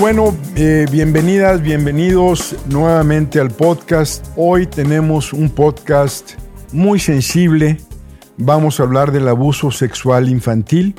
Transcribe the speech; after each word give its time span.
bueno, 0.00 0.36
eh, 0.54 0.86
bienvenidas, 0.92 1.60
bienvenidos 1.60 2.54
nuevamente 2.68 3.40
al 3.40 3.50
podcast. 3.50 4.24
Hoy 4.36 4.66
tenemos 4.66 5.32
un 5.32 5.50
podcast 5.50 6.34
muy 6.72 7.00
sensible. 7.00 7.78
Vamos 8.36 8.78
a 8.78 8.84
hablar 8.84 9.10
del 9.10 9.26
abuso 9.26 9.72
sexual 9.72 10.28
infantil. 10.28 10.94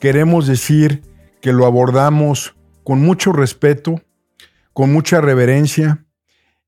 Queremos 0.00 0.46
decir 0.46 1.02
que 1.40 1.52
lo 1.52 1.64
abordamos 1.64 2.56
con 2.84 3.00
mucho 3.00 3.32
respeto, 3.32 4.02
con 4.74 4.92
mucha 4.92 5.22
reverencia 5.22 6.04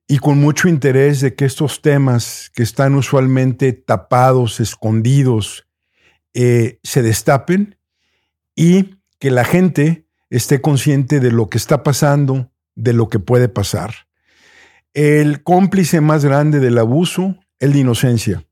y 0.09 0.19
con 0.19 0.39
mucho 0.39 0.69
interés 0.69 1.21
de 1.21 1.35
que 1.35 1.45
estos 1.45 1.83
temas 1.83 2.51
que 2.55 2.63
están 2.63 2.95
usualmente 2.95 3.75
tapados, 3.75 4.59
escondidos, 4.59 5.67
eh, 6.33 6.79
se 6.83 7.03
destapen 7.03 7.77
y 8.55 8.97
que 9.19 9.31
la 9.31 9.45
gente 9.45 10.07
esté 10.33 10.63
consciente 10.63 11.21
de 11.21 11.31
lo 11.31 11.51
que 11.51 11.59
está 11.59 11.83
pasando, 11.83 12.51
de 12.75 12.95
lo 12.95 13.11
que 13.11 13.19
puede 13.19 13.51
pasar. 13.51 13.93
El 14.95 15.43
cómplice 15.43 16.01
más 16.01 16.25
grande 16.25 16.59
del 16.59 16.79
abuso 16.79 17.37
es 17.59 17.71
la 17.71 17.77
inocencia. 17.77 18.47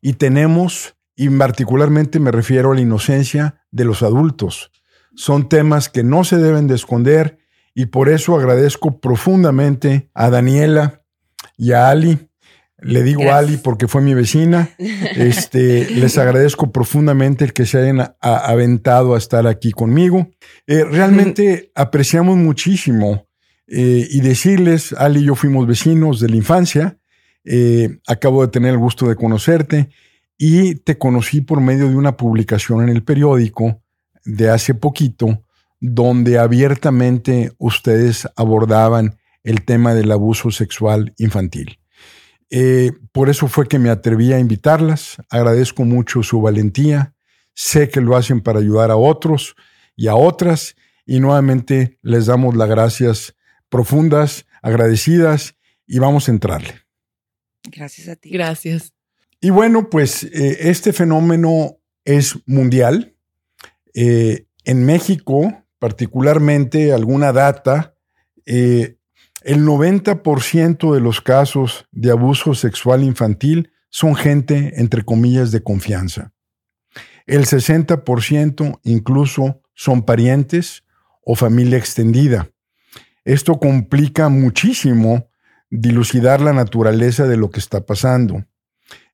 Y 0.00 0.14
tenemos, 0.14 0.96
y 1.14 1.30
particularmente 1.30 2.18
me 2.18 2.32
refiero 2.32 2.72
a 2.72 2.74
la 2.74 2.80
inocencia 2.80 3.64
de 3.70 3.84
los 3.84 4.02
adultos. 4.02 4.72
Son 5.14 5.48
temas 5.48 5.88
que 5.88 6.02
no 6.02 6.24
se 6.24 6.38
deben 6.38 6.66
de 6.66 6.74
esconder 6.74 7.38
y 7.72 7.86
por 7.86 8.08
eso 8.08 8.36
agradezco 8.36 8.98
profundamente 9.00 10.10
a 10.14 10.28
Daniela 10.28 11.04
y 11.56 11.70
a 11.70 11.88
Ali 11.88 12.31
le 12.82 13.02
digo 13.02 13.32
Ali 13.32 13.56
porque 13.56 13.88
fue 13.88 14.02
mi 14.02 14.14
vecina. 14.14 14.70
Este, 15.16 15.90
les 15.90 16.16
agradezco 16.18 16.72
profundamente 16.72 17.44
el 17.44 17.52
que 17.52 17.66
se 17.66 17.78
hayan 17.78 18.14
aventado 18.20 19.14
a 19.14 19.18
estar 19.18 19.46
aquí 19.46 19.70
conmigo. 19.72 20.30
Eh, 20.66 20.84
realmente 20.84 21.70
apreciamos 21.74 22.36
muchísimo 22.36 23.26
eh, 23.66 24.06
y 24.10 24.20
decirles, 24.20 24.92
Ali 24.94 25.20
y 25.20 25.24
yo 25.24 25.34
fuimos 25.34 25.66
vecinos 25.66 26.20
de 26.20 26.28
la 26.28 26.36
infancia. 26.36 26.98
Eh, 27.44 27.98
acabo 28.06 28.42
de 28.42 28.52
tener 28.52 28.72
el 28.72 28.78
gusto 28.78 29.08
de 29.08 29.16
conocerte 29.16 29.90
y 30.38 30.76
te 30.76 30.98
conocí 30.98 31.40
por 31.40 31.60
medio 31.60 31.88
de 31.88 31.96
una 31.96 32.16
publicación 32.16 32.82
en 32.82 32.88
el 32.88 33.02
periódico 33.02 33.82
de 34.24 34.50
hace 34.50 34.74
poquito, 34.74 35.44
donde 35.80 36.38
abiertamente 36.38 37.52
ustedes 37.58 38.28
abordaban 38.36 39.18
el 39.44 39.64
tema 39.64 39.94
del 39.94 40.12
abuso 40.12 40.50
sexual 40.50 41.14
infantil. 41.18 41.78
Eh, 42.54 42.92
por 43.12 43.30
eso 43.30 43.48
fue 43.48 43.66
que 43.66 43.78
me 43.78 43.88
atreví 43.88 44.30
a 44.34 44.38
invitarlas. 44.38 45.16
Agradezco 45.30 45.84
mucho 45.84 46.22
su 46.22 46.42
valentía. 46.42 47.14
Sé 47.54 47.88
que 47.88 48.02
lo 48.02 48.14
hacen 48.14 48.42
para 48.42 48.58
ayudar 48.58 48.90
a 48.90 48.96
otros 48.96 49.56
y 49.96 50.06
a 50.08 50.14
otras. 50.14 50.76
Y 51.06 51.18
nuevamente 51.18 51.98
les 52.02 52.26
damos 52.26 52.54
las 52.54 52.68
gracias 52.68 53.34
profundas, 53.70 54.44
agradecidas 54.60 55.56
y 55.86 55.98
vamos 55.98 56.28
a 56.28 56.32
entrarle. 56.32 56.82
Gracias 57.70 58.08
a 58.08 58.16
ti. 58.16 58.28
Gracias. 58.28 58.92
Y 59.40 59.48
bueno, 59.48 59.88
pues 59.88 60.22
eh, 60.24 60.68
este 60.68 60.92
fenómeno 60.92 61.78
es 62.04 62.38
mundial. 62.44 63.16
Eh, 63.94 64.46
en 64.64 64.84
México, 64.84 65.64
particularmente, 65.78 66.92
alguna 66.92 67.32
data, 67.32 67.96
el 69.44 69.64
90% 69.64 70.94
de 70.94 71.00
los 71.00 71.20
casos 71.20 71.86
de 71.90 72.10
abuso 72.10 72.54
sexual 72.54 73.02
infantil 73.02 73.72
son 73.90 74.14
gente, 74.14 74.80
entre 74.80 75.04
comillas, 75.04 75.50
de 75.52 75.62
confianza. 75.62 76.32
El 77.26 77.46
60% 77.46 78.80
incluso 78.84 79.62
son 79.74 80.02
parientes 80.02 80.84
o 81.24 81.34
familia 81.34 81.78
extendida. 81.78 82.50
Esto 83.24 83.58
complica 83.58 84.28
muchísimo 84.28 85.28
dilucidar 85.70 86.40
la 86.40 86.52
naturaleza 86.52 87.26
de 87.26 87.36
lo 87.36 87.50
que 87.50 87.60
está 87.60 87.86
pasando. 87.86 88.44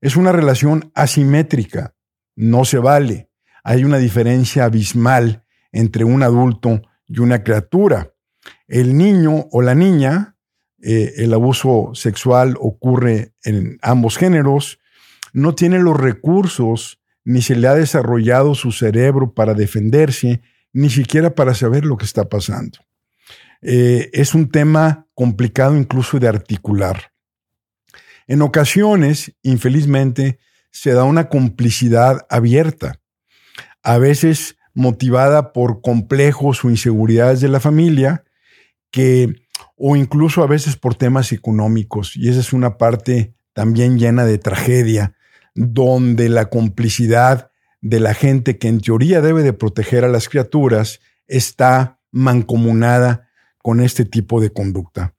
Es 0.00 0.16
una 0.16 0.32
relación 0.32 0.90
asimétrica, 0.94 1.94
no 2.34 2.64
se 2.64 2.78
vale. 2.78 3.30
Hay 3.62 3.84
una 3.84 3.98
diferencia 3.98 4.64
abismal 4.64 5.44
entre 5.72 6.04
un 6.04 6.22
adulto 6.22 6.82
y 7.06 7.20
una 7.20 7.42
criatura 7.42 8.14
el 8.68 8.96
niño 8.96 9.46
o 9.50 9.62
la 9.62 9.74
niña, 9.74 10.36
eh, 10.80 11.14
el 11.16 11.34
abuso 11.34 11.90
sexual 11.94 12.56
ocurre 12.60 13.32
en 13.42 13.78
ambos 13.82 14.16
géneros, 14.16 14.78
no 15.32 15.54
tiene 15.54 15.78
los 15.78 15.96
recursos 15.96 17.00
ni 17.24 17.42
se 17.42 17.56
le 17.56 17.68
ha 17.68 17.74
desarrollado 17.74 18.54
su 18.54 18.72
cerebro 18.72 19.34
para 19.34 19.52
defenderse, 19.52 20.40
ni 20.72 20.88
siquiera 20.88 21.34
para 21.34 21.54
saber 21.54 21.84
lo 21.84 21.96
que 21.96 22.06
está 22.06 22.28
pasando. 22.28 22.78
Eh, 23.60 24.08
es 24.12 24.34
un 24.34 24.50
tema 24.50 25.06
complicado 25.14 25.76
incluso 25.76 26.18
de 26.18 26.28
articular. 26.28 27.12
En 28.26 28.40
ocasiones, 28.42 29.34
infelizmente, 29.42 30.38
se 30.70 30.92
da 30.92 31.04
una 31.04 31.28
complicidad 31.28 32.26
abierta, 32.30 33.00
a 33.82 33.98
veces 33.98 34.56
motivada 34.74 35.52
por 35.52 35.82
complejos 35.82 36.64
o 36.64 36.70
inseguridades 36.70 37.40
de 37.40 37.48
la 37.48 37.60
familia, 37.60 38.24
que, 38.90 39.42
o 39.76 39.96
incluso 39.96 40.42
a 40.42 40.46
veces 40.46 40.76
por 40.76 40.94
temas 40.94 41.32
económicos, 41.32 42.16
y 42.16 42.28
esa 42.28 42.40
es 42.40 42.52
una 42.52 42.78
parte 42.78 43.34
también 43.52 43.98
llena 43.98 44.24
de 44.24 44.38
tragedia, 44.38 45.14
donde 45.54 46.28
la 46.28 46.46
complicidad 46.48 47.50
de 47.80 48.00
la 48.00 48.14
gente 48.14 48.58
que 48.58 48.68
en 48.68 48.80
teoría 48.80 49.20
debe 49.20 49.42
de 49.42 49.52
proteger 49.52 50.04
a 50.04 50.08
las 50.08 50.28
criaturas 50.28 51.00
está 51.26 52.00
mancomunada 52.10 53.28
con 53.62 53.80
este 53.80 54.04
tipo 54.04 54.40
de 54.40 54.50
conducta. 54.50 55.14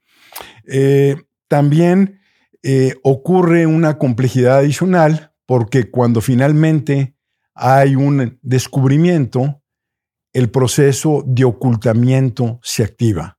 Eh, 0.65 1.17
también 1.47 2.19
eh, 2.63 2.95
ocurre 3.03 3.65
una 3.65 3.97
complejidad 3.97 4.59
adicional 4.59 5.33
porque 5.45 5.89
cuando 5.89 6.21
finalmente 6.21 7.15
hay 7.53 7.95
un 7.95 8.37
descubrimiento, 8.41 9.61
el 10.33 10.49
proceso 10.49 11.23
de 11.25 11.43
ocultamiento 11.43 12.59
se 12.61 12.83
activa. 12.83 13.38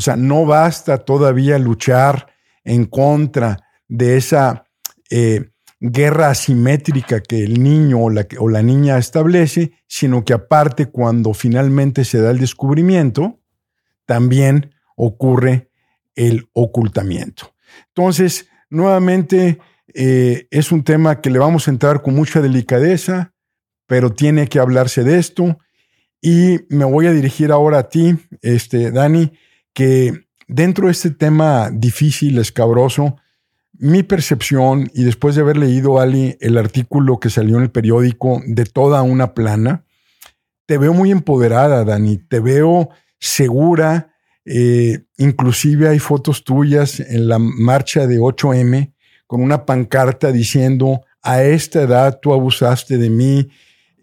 O 0.00 0.02
sea, 0.02 0.16
no 0.16 0.46
basta 0.46 0.96
todavía 0.96 1.58
luchar 1.58 2.32
en 2.64 2.86
contra 2.86 3.58
de 3.86 4.16
esa 4.16 4.64
eh, 5.10 5.50
guerra 5.78 6.30
asimétrica 6.30 7.20
que 7.20 7.44
el 7.44 7.62
niño 7.62 7.98
o 8.04 8.48
la, 8.48 8.62
niña 8.62 8.96
establece, 8.96 9.72
sino 9.86 10.24
que 10.24 10.32
aparte 10.32 10.86
cuando 10.86 11.34
finalmente 11.34 12.06
se 12.06 12.18
da 12.18 12.30
el 12.30 12.38
descubrimiento, 12.38 13.40
también 14.06 14.74
ocurre 14.96 15.68
el 16.14 16.48
ocultamiento. 16.54 17.54
Entonces, 17.88 18.48
nuevamente, 18.70 19.58
eh, 19.92 20.48
es 20.50 20.72
un 20.72 20.82
tema 20.82 21.20
que 21.20 21.28
le 21.28 21.38
vamos 21.38 21.68
a 21.68 21.72
entrar 21.72 22.00
con 22.00 22.14
mucha 22.14 22.40
delicadeza, 22.40 23.34
pero 23.86 24.14
tiene 24.14 24.46
que 24.46 24.60
hablarse 24.60 25.04
de 25.04 25.18
esto. 25.18 25.58
Y 26.22 26.60
me 26.70 26.86
voy 26.86 27.06
a 27.06 27.12
dirigir 27.12 27.52
ahora 27.52 27.80
a 27.80 27.88
ti, 27.90 28.16
este, 28.40 28.92
Dani, 28.92 29.30
que 29.72 30.26
dentro 30.48 30.86
de 30.86 30.92
este 30.92 31.10
tema 31.10 31.70
difícil, 31.72 32.38
escabroso, 32.38 33.16
mi 33.72 34.02
percepción, 34.02 34.90
y 34.94 35.04
después 35.04 35.34
de 35.34 35.40
haber 35.40 35.56
leído, 35.56 36.00
Ali, 36.00 36.36
el 36.40 36.58
artículo 36.58 37.18
que 37.18 37.30
salió 37.30 37.56
en 37.56 37.62
el 37.62 37.70
periódico 37.70 38.42
de 38.46 38.66
toda 38.66 39.02
una 39.02 39.32
plana, 39.32 39.84
te 40.66 40.76
veo 40.76 40.92
muy 40.92 41.10
empoderada, 41.10 41.84
Dani, 41.84 42.18
te 42.18 42.40
veo 42.40 42.90
segura, 43.18 44.14
eh, 44.44 45.04
inclusive 45.16 45.88
hay 45.88 45.98
fotos 45.98 46.44
tuyas 46.44 47.00
en 47.00 47.28
la 47.28 47.38
marcha 47.38 48.06
de 48.06 48.18
8M 48.18 48.92
con 49.26 49.42
una 49.42 49.64
pancarta 49.64 50.32
diciendo, 50.32 51.02
a 51.22 51.42
esta 51.42 51.82
edad 51.82 52.18
tú 52.20 52.32
abusaste 52.32 52.98
de 52.98 53.10
mí. 53.10 53.48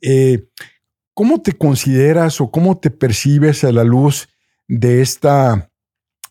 Eh, 0.02 0.48
¿Cómo 1.14 1.42
te 1.42 1.54
consideras 1.54 2.40
o 2.40 2.52
cómo 2.52 2.78
te 2.78 2.92
percibes 2.92 3.64
a 3.64 3.72
la 3.72 3.84
luz 3.84 4.30
de 4.68 5.02
esta 5.02 5.72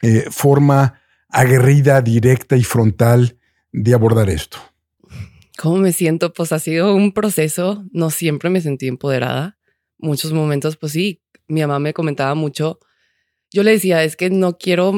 eh, 0.03 0.27
forma 0.31 1.01
aguerrida, 1.29 2.01
directa 2.01 2.57
y 2.57 2.65
frontal 2.65 3.39
de 3.73 3.95
abordar 3.95 4.31
esto? 4.31 4.59
¿Cómo 5.57 5.77
me 5.77 5.93
siento? 5.93 6.33
Pues 6.33 6.53
ha 6.53 6.59
sido 6.59 6.95
un 6.95 7.13
proceso, 7.13 7.85
no 7.93 8.11
siempre 8.11 8.51
me 8.51 8.61
sentí 8.61 8.89
empoderada. 8.89 9.59
Muchos 9.99 10.33
momentos, 10.33 10.77
pues 10.77 10.93
sí, 10.93 11.23
mi 11.49 11.61
mamá 11.63 11.79
me 11.79 11.95
comentaba 11.95 12.35
mucho. 12.35 12.79
Yo 13.51 13.63
le 13.63 13.73
decía, 13.73 14.05
es 14.05 14.17
que 14.17 14.29
no 14.29 14.59
quiero 14.59 14.93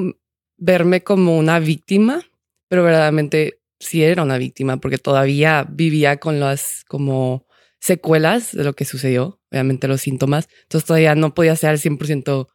verme 0.56 1.02
como 1.04 1.38
una 1.38 1.60
víctima, 1.60 2.22
pero 2.66 2.82
verdaderamente 2.82 3.60
sí 3.78 4.02
era 4.02 4.24
una 4.24 4.38
víctima 4.38 4.78
porque 4.78 4.98
todavía 4.98 5.64
vivía 5.70 6.18
con 6.18 6.40
las 6.40 6.84
como 6.88 7.46
secuelas 7.80 8.52
de 8.52 8.64
lo 8.64 8.74
que 8.74 8.84
sucedió, 8.84 9.40
obviamente 9.52 9.86
los 9.86 10.00
síntomas. 10.00 10.48
Entonces 10.62 10.86
todavía 10.86 11.14
no 11.14 11.34
podía 11.34 11.54
ser 11.54 11.70
al 11.70 11.78
100% 11.78 12.48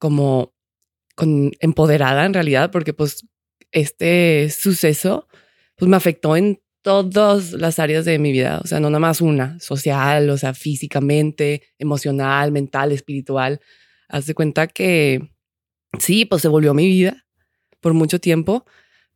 como 0.00 0.52
empoderada 1.60 2.24
en 2.24 2.34
realidad, 2.34 2.72
porque 2.72 2.94
pues 2.94 3.26
este 3.70 4.50
suceso 4.50 5.28
pues 5.76 5.88
me 5.88 5.96
afectó 5.96 6.36
en 6.36 6.60
todas 6.82 7.52
las 7.52 7.78
áreas 7.78 8.04
de 8.04 8.18
mi 8.18 8.32
vida, 8.32 8.60
o 8.64 8.66
sea, 8.66 8.80
no 8.80 8.88
nada 8.88 9.00
más 9.00 9.20
una, 9.20 9.60
social, 9.60 10.30
o 10.30 10.38
sea, 10.38 10.54
físicamente, 10.54 11.62
emocional, 11.78 12.52
mental, 12.52 12.92
espiritual. 12.92 13.60
Haz 14.08 14.26
de 14.26 14.34
cuenta 14.34 14.66
que 14.66 15.30
sí, 15.98 16.24
pues 16.24 16.42
se 16.42 16.48
volvió 16.48 16.74
mi 16.74 16.86
vida 16.86 17.26
por 17.80 17.92
mucho 17.94 18.18
tiempo, 18.18 18.64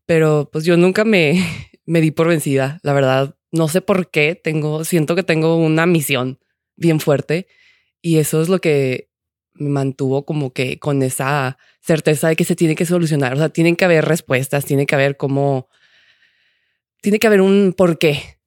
pero 0.06 0.50
pues 0.52 0.64
yo 0.64 0.76
nunca 0.76 1.04
me, 1.04 1.42
me 1.86 2.00
di 2.00 2.10
por 2.10 2.28
vencida, 2.28 2.78
la 2.82 2.92
verdad. 2.92 3.36
No 3.50 3.68
sé 3.68 3.80
por 3.80 4.10
qué 4.10 4.34
tengo, 4.34 4.84
siento 4.84 5.14
que 5.16 5.22
tengo 5.22 5.56
una 5.56 5.86
misión 5.86 6.38
bien 6.76 7.00
fuerte 7.00 7.46
y 8.02 8.18
eso 8.18 8.42
es 8.42 8.48
lo 8.48 8.60
que 8.60 9.10
me 9.54 9.70
mantuvo 9.70 10.24
como 10.24 10.52
que 10.52 10.78
con 10.78 11.02
esa 11.02 11.58
certeza 11.80 12.28
de 12.28 12.36
que 12.36 12.44
se 12.44 12.56
tiene 12.56 12.74
que 12.74 12.86
solucionar. 12.86 13.34
O 13.34 13.36
sea, 13.36 13.48
tienen 13.48 13.76
que 13.76 13.84
haber 13.84 14.04
respuestas, 14.04 14.64
tiene 14.64 14.86
que 14.86 14.94
haber 14.94 15.16
como, 15.16 15.68
tiene 17.00 17.18
que 17.18 17.26
haber 17.26 17.40
un 17.40 17.74
porqué. 17.76 18.38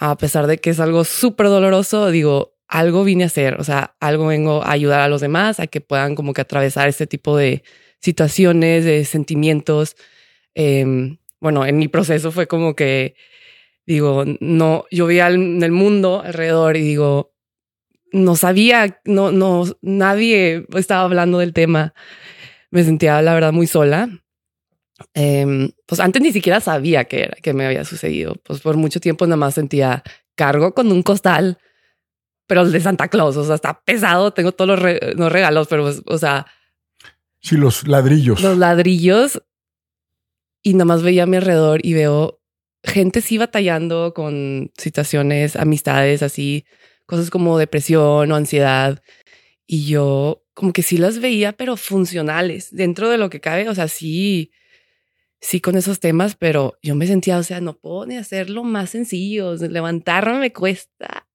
A 0.00 0.16
pesar 0.16 0.46
de 0.46 0.58
que 0.58 0.70
es 0.70 0.80
algo 0.80 1.04
súper 1.04 1.46
doloroso, 1.46 2.10
digo, 2.10 2.54
algo 2.68 3.04
vine 3.04 3.24
a 3.24 3.26
hacer, 3.28 3.60
o 3.60 3.64
sea, 3.64 3.94
algo 4.00 4.26
vengo 4.26 4.62
a 4.62 4.72
ayudar 4.72 5.00
a 5.00 5.08
los 5.08 5.20
demás 5.20 5.60
a 5.60 5.66
que 5.66 5.80
puedan 5.80 6.14
como 6.14 6.32
que 6.32 6.40
atravesar 6.40 6.88
este 6.88 7.06
tipo 7.06 7.36
de 7.36 7.62
situaciones, 8.00 8.84
de 8.84 9.04
sentimientos. 9.04 9.96
Em, 10.54 11.18
bueno, 11.40 11.66
en 11.66 11.78
mi 11.78 11.88
proceso 11.88 12.32
fue 12.32 12.46
como 12.48 12.74
que, 12.74 13.14
digo, 13.86 14.24
no, 14.40 14.86
yo 14.90 15.06
veía 15.06 15.28
en 15.28 15.62
el 15.62 15.72
mundo 15.72 16.22
alrededor 16.24 16.76
y 16.76 16.82
digo, 16.82 17.33
no 18.14 18.36
sabía, 18.36 19.00
no, 19.04 19.32
no, 19.32 19.64
nadie 19.82 20.66
estaba 20.76 21.02
hablando 21.02 21.38
del 21.40 21.52
tema. 21.52 21.94
Me 22.70 22.84
sentía, 22.84 23.20
la 23.22 23.34
verdad, 23.34 23.52
muy 23.52 23.66
sola. 23.66 24.08
Em, 25.14 25.72
pues 25.84 26.00
antes 26.00 26.22
ni 26.22 26.32
siquiera 26.32 26.60
sabía 26.60 27.04
qué 27.06 27.24
era, 27.24 27.36
que 27.42 27.52
me 27.52 27.66
había 27.66 27.84
sucedido. 27.84 28.36
Pues 28.44 28.60
por 28.60 28.76
mucho 28.76 29.00
tiempo 29.00 29.26
nada 29.26 29.36
más 29.36 29.54
sentía 29.54 30.04
cargo 30.36 30.74
con 30.74 30.92
un 30.92 31.02
costal, 31.02 31.58
pero 32.46 32.62
el 32.62 32.70
de 32.70 32.80
Santa 32.80 33.08
Claus, 33.08 33.36
o 33.36 33.44
sea, 33.44 33.56
está 33.56 33.82
pesado. 33.84 34.32
Tengo 34.32 34.52
todos 34.52 34.78
los, 34.78 35.32
regalos, 35.32 35.66
pero, 35.66 35.82
pues, 35.82 36.00
o 36.06 36.16
sea. 36.16 36.46
Sí, 37.40 37.56
los 37.56 37.88
ladrillos. 37.88 38.40
Los 38.40 38.56
ladrillos. 38.56 39.42
Y 40.62 40.74
nada 40.74 40.84
más 40.84 41.02
veía 41.02 41.24
a 41.24 41.26
mi 41.26 41.36
alrededor 41.36 41.84
y 41.84 41.94
veo 41.94 42.40
gente 42.84 43.22
sí 43.22 43.38
batallando 43.38 44.14
con 44.14 44.70
situaciones, 44.76 45.56
amistades 45.56 46.22
así 46.22 46.64
cosas 47.06 47.30
como 47.30 47.58
depresión 47.58 48.32
o 48.32 48.36
ansiedad. 48.36 49.02
Y 49.66 49.86
yo 49.86 50.44
como 50.54 50.72
que 50.72 50.82
sí 50.82 50.98
las 50.98 51.18
veía, 51.20 51.52
pero 51.52 51.76
funcionales 51.76 52.74
dentro 52.74 53.10
de 53.10 53.18
lo 53.18 53.30
que 53.30 53.40
cabe. 53.40 53.68
O 53.68 53.74
sea, 53.74 53.88
sí, 53.88 54.52
sí 55.40 55.60
con 55.60 55.76
esos 55.76 56.00
temas, 56.00 56.36
pero 56.36 56.78
yo 56.82 56.94
me 56.94 57.06
sentía, 57.06 57.38
o 57.38 57.42
sea, 57.42 57.60
no 57.60 57.76
puedo 57.78 58.06
ni 58.06 58.16
hacerlo 58.16 58.64
más 58.64 58.90
sencillo. 58.90 59.54
Levantarme 59.56 60.38
me 60.38 60.52
cuesta 60.52 61.26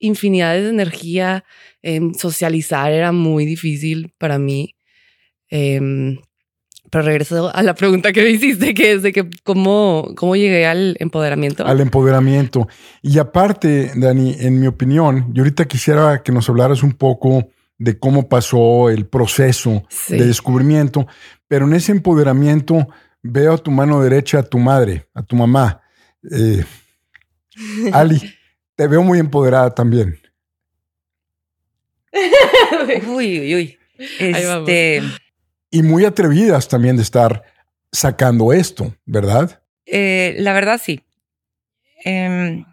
infinidades 0.00 0.64
de 0.64 0.70
energía. 0.70 1.44
Em, 1.82 2.14
socializar 2.14 2.92
era 2.92 3.12
muy 3.12 3.46
difícil 3.46 4.12
para 4.18 4.38
mí. 4.38 4.76
Em, 5.48 6.18
pero 6.90 7.04
regreso 7.04 7.54
a 7.54 7.62
la 7.62 7.74
pregunta 7.74 8.12
que 8.12 8.22
me 8.22 8.30
hiciste, 8.30 8.74
que 8.74 8.92
es 8.92 9.02
de 9.02 9.12
que 9.12 9.28
cómo, 9.42 10.12
cómo 10.16 10.36
llegué 10.36 10.66
al 10.66 10.96
empoderamiento. 11.00 11.66
Al 11.66 11.80
empoderamiento. 11.80 12.68
Y 13.02 13.18
aparte, 13.18 13.90
Dani, 13.94 14.36
en 14.38 14.60
mi 14.60 14.66
opinión, 14.66 15.32
yo 15.32 15.42
ahorita 15.42 15.64
quisiera 15.66 16.22
que 16.22 16.32
nos 16.32 16.48
hablaras 16.48 16.82
un 16.82 16.92
poco 16.92 17.48
de 17.78 17.98
cómo 17.98 18.28
pasó 18.28 18.90
el 18.90 19.06
proceso 19.06 19.82
de 20.08 20.26
descubrimiento, 20.26 21.06
pero 21.48 21.66
en 21.66 21.74
ese 21.74 21.92
empoderamiento 21.92 22.88
veo 23.22 23.54
a 23.54 23.58
tu 23.58 23.70
mano 23.70 24.00
derecha 24.02 24.38
a 24.38 24.42
tu 24.42 24.58
madre, 24.58 25.08
a 25.14 25.22
tu 25.22 25.36
mamá. 25.36 25.82
Eh, 26.30 26.64
Ali, 27.92 28.20
te 28.76 28.86
veo 28.86 29.02
muy 29.02 29.18
empoderada 29.18 29.74
también. 29.74 30.18
uy, 33.08 33.40
uy, 33.40 33.54
uy. 33.54 33.78
Este, 34.18 35.02
y 35.74 35.82
muy 35.82 36.04
atrevidas 36.04 36.68
también 36.68 36.94
de 36.94 37.02
estar 37.02 37.42
sacando 37.90 38.52
esto, 38.52 38.96
¿verdad? 39.06 39.60
Eh, 39.86 40.36
la 40.38 40.52
verdad 40.52 40.80
sí. 40.80 41.02
Em, 42.04 42.64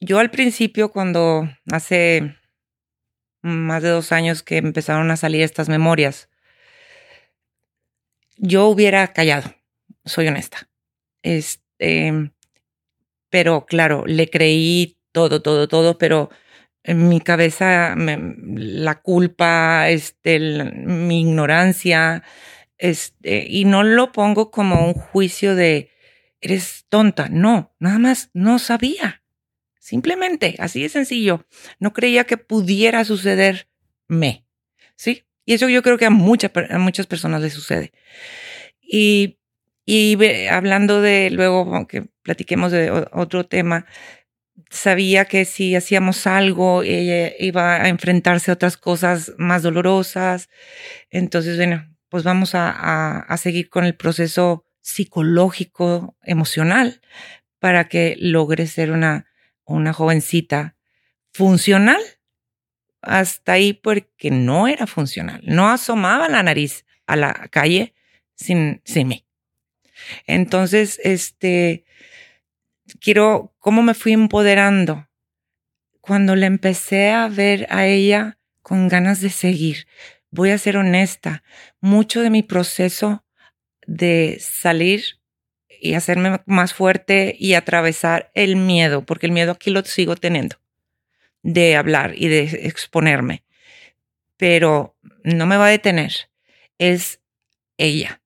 yo 0.00 0.18
al 0.18 0.30
principio, 0.30 0.90
cuando 0.90 1.46
hace 1.70 2.36
más 3.42 3.82
de 3.82 3.90
dos 3.90 4.12
años 4.12 4.42
que 4.42 4.56
empezaron 4.56 5.10
a 5.10 5.18
salir 5.18 5.42
estas 5.42 5.68
memorias, 5.68 6.30
yo 8.38 8.68
hubiera 8.68 9.12
callado, 9.12 9.54
soy 10.06 10.26
honesta. 10.26 10.70
Este, 11.22 12.32
pero 13.28 13.66
claro, 13.66 14.04
le 14.06 14.30
creí 14.30 14.96
todo, 15.12 15.42
todo, 15.42 15.68
todo, 15.68 15.98
pero 15.98 16.30
en 16.88 17.06
mi 17.06 17.20
cabeza 17.20 17.94
la 17.96 19.02
culpa, 19.02 19.90
este, 19.90 20.40
mi 20.40 21.20
ignorancia, 21.20 22.22
este, 22.78 23.46
y 23.46 23.66
no 23.66 23.82
lo 23.82 24.10
pongo 24.10 24.50
como 24.50 24.86
un 24.86 24.94
juicio 24.94 25.54
de 25.54 25.90
eres 26.40 26.86
tonta, 26.88 27.28
no, 27.28 27.74
nada 27.78 27.98
más 27.98 28.30
no 28.32 28.58
sabía. 28.58 29.22
Simplemente, 29.78 30.54
así 30.58 30.82
de 30.82 30.88
sencillo. 30.88 31.44
No 31.78 31.92
creía 31.92 32.24
que 32.24 32.38
pudiera 32.38 33.04
sucederme. 33.04 34.46
¿Sí? 34.96 35.24
Y 35.44 35.54
eso 35.54 35.68
yo 35.68 35.82
creo 35.82 35.98
que 35.98 36.06
a, 36.06 36.10
muchas 36.10 36.52
a 36.70 36.78
muchas 36.78 37.06
personas 37.06 37.42
les 37.42 37.52
sucede. 37.52 37.92
Y, 38.80 39.38
y 39.84 40.16
hablando 40.48 41.02
de, 41.02 41.30
luego 41.30 41.86
que 41.86 42.06
platiquemos 42.22 42.72
de 42.72 42.90
otro 43.12 43.46
tema, 43.46 43.86
sabía 44.70 45.24
que 45.24 45.44
si 45.44 45.74
hacíamos 45.74 46.26
algo, 46.26 46.82
ella 46.82 47.32
iba 47.38 47.76
a 47.76 47.88
enfrentarse 47.88 48.50
a 48.50 48.54
otras 48.54 48.76
cosas 48.76 49.32
más 49.38 49.62
dolorosas. 49.62 50.48
Entonces, 51.10 51.56
bueno, 51.56 51.88
pues 52.08 52.24
vamos 52.24 52.54
a, 52.54 53.20
a, 53.20 53.36
seguir 53.36 53.68
con 53.68 53.84
el 53.84 53.94
proceso 53.94 54.64
psicológico, 54.80 56.16
emocional, 56.22 57.00
para 57.58 57.88
que 57.88 58.16
logre 58.18 58.66
ser 58.66 58.90
una, 58.90 59.26
una 59.64 59.92
jovencita 59.92 60.76
funcional. 61.32 62.00
Hasta 63.00 63.52
ahí 63.52 63.74
porque 63.74 64.30
no 64.30 64.66
era 64.66 64.86
funcional, 64.86 65.40
no 65.44 65.68
asomaba 65.68 66.28
la 66.28 66.42
nariz 66.42 66.84
a 67.06 67.14
la 67.14 67.32
calle 67.50 67.94
sin, 68.34 68.82
sin 68.84 69.08
mí. 69.08 69.24
Entonces, 70.26 71.00
este, 71.04 71.84
quiero, 73.00 73.54
cómo 73.68 73.82
me 73.82 73.92
fui 73.92 74.14
empoderando 74.14 75.10
cuando 76.00 76.34
le 76.36 76.46
empecé 76.46 77.10
a 77.10 77.28
ver 77.28 77.66
a 77.68 77.84
ella 77.84 78.38
con 78.62 78.88
ganas 78.88 79.20
de 79.20 79.28
seguir. 79.28 79.86
Voy 80.30 80.52
a 80.52 80.56
ser 80.56 80.78
honesta, 80.78 81.42
mucho 81.78 82.22
de 82.22 82.30
mi 82.30 82.42
proceso 82.42 83.26
de 83.86 84.38
salir 84.40 85.20
y 85.82 85.92
hacerme 85.92 86.40
más 86.46 86.72
fuerte 86.72 87.36
y 87.38 87.52
atravesar 87.52 88.30
el 88.32 88.56
miedo, 88.56 89.04
porque 89.04 89.26
el 89.26 89.32
miedo 89.32 89.52
aquí 89.52 89.68
lo 89.70 89.84
sigo 89.84 90.16
teniendo, 90.16 90.56
de 91.42 91.76
hablar 91.76 92.14
y 92.16 92.28
de 92.28 92.44
exponerme, 92.62 93.44
pero 94.38 94.96
no 95.24 95.44
me 95.44 95.58
va 95.58 95.66
a 95.66 95.70
detener, 95.76 96.30
es 96.78 97.20
ella. 97.76 98.22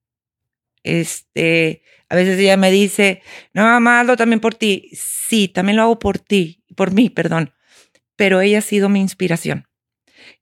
Este, 0.83 1.81
a 2.09 2.15
veces 2.15 2.39
ella 2.39 2.57
me 2.57 2.71
dice, 2.71 3.21
no, 3.53 3.63
mamá, 3.63 4.01
hazlo 4.01 4.17
también 4.17 4.39
por 4.39 4.55
ti. 4.55 4.89
Sí, 4.93 5.47
también 5.47 5.77
lo 5.77 5.83
hago 5.83 5.99
por 5.99 6.19
ti, 6.19 6.63
por 6.75 6.91
mí, 6.91 7.09
perdón. 7.09 7.53
Pero 8.15 8.41
ella 8.41 8.59
ha 8.59 8.61
sido 8.61 8.89
mi 8.89 8.99
inspiración. 9.01 9.67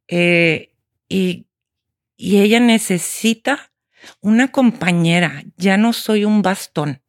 Eh, 0.08 0.74
y, 1.08 1.48
y 2.18 2.41
ella 2.41 2.60
necesita 2.60 3.72
una 4.20 4.50
compañera. 4.50 5.44
Ya 5.58 5.77
no 5.77 5.94
soy 5.94 6.25
un 6.25 6.41
bastón. 6.41 7.01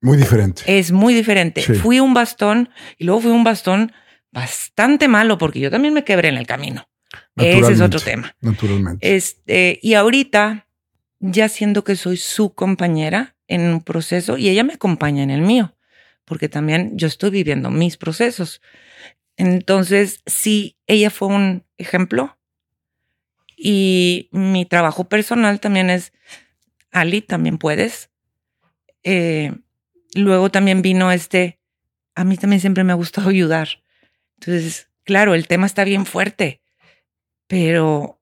Muy 0.00 0.18
diferente. 0.18 0.62
Es 0.66 0.90
muy 0.90 1.14
diferente. 1.14 1.62
Fui 1.62 2.00
un 2.00 2.12
bastón 2.12 2.70
y 2.98 3.04
luego 3.04 3.22
fui 3.22 3.30
un 3.30 3.44
bastón 3.44 3.92
bastante 4.32 5.06
malo 5.06 5.38
porque 5.38 5.60
yo 5.60 5.70
también 5.70 5.94
me 5.94 6.04
quebré 6.04 6.28
en 6.28 6.36
el 6.36 6.46
camino. 6.46 6.88
Ese 7.36 7.72
es 7.72 7.80
otro 7.80 8.00
tema. 8.00 8.34
Naturalmente. 8.40 9.14
Este, 9.14 9.78
y 9.80 9.94
ahorita 9.94 10.66
ya 11.22 11.48
siendo 11.48 11.84
que 11.84 11.96
soy 11.96 12.16
su 12.16 12.52
compañera 12.52 13.36
en 13.46 13.62
un 13.62 13.80
proceso 13.80 14.36
y 14.36 14.48
ella 14.48 14.64
me 14.64 14.74
acompaña 14.74 15.22
en 15.22 15.30
el 15.30 15.40
mío, 15.40 15.76
porque 16.24 16.48
también 16.48 16.98
yo 16.98 17.06
estoy 17.06 17.30
viviendo 17.30 17.70
mis 17.70 17.96
procesos. 17.96 18.60
Entonces, 19.36 20.20
sí, 20.26 20.76
ella 20.86 21.10
fue 21.10 21.28
un 21.28 21.64
ejemplo 21.78 22.38
y 23.56 24.28
mi 24.32 24.66
trabajo 24.66 25.08
personal 25.08 25.60
también 25.60 25.90
es, 25.90 26.12
Ali, 26.90 27.22
también 27.22 27.56
puedes. 27.56 28.10
Eh, 29.04 29.52
luego 30.14 30.50
también 30.50 30.82
vino 30.82 31.12
este, 31.12 31.60
a 32.16 32.24
mí 32.24 32.36
también 32.36 32.60
siempre 32.60 32.82
me 32.82 32.92
ha 32.92 32.96
gustado 32.96 33.30
ayudar. 33.30 33.68
Entonces, 34.40 34.88
claro, 35.04 35.34
el 35.34 35.46
tema 35.46 35.66
está 35.66 35.84
bien 35.84 36.04
fuerte, 36.04 36.62
pero 37.46 38.20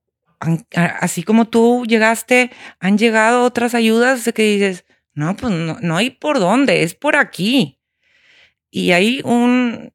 así 0.73 1.23
como 1.23 1.45
tú 1.45 1.85
llegaste, 1.85 2.51
han 2.79 2.97
llegado 2.97 3.43
otras 3.43 3.75
ayudas 3.75 4.29
que 4.33 4.43
dices, 4.43 4.85
no, 5.13 5.35
pues 5.35 5.53
no, 5.53 5.97
hay 5.97 6.09
por 6.09 6.39
dónde, 6.39 6.83
es 6.83 6.95
por 6.95 7.15
aquí. 7.15 7.79
Y 8.69 8.91
hay 8.91 9.21
un 9.23 9.93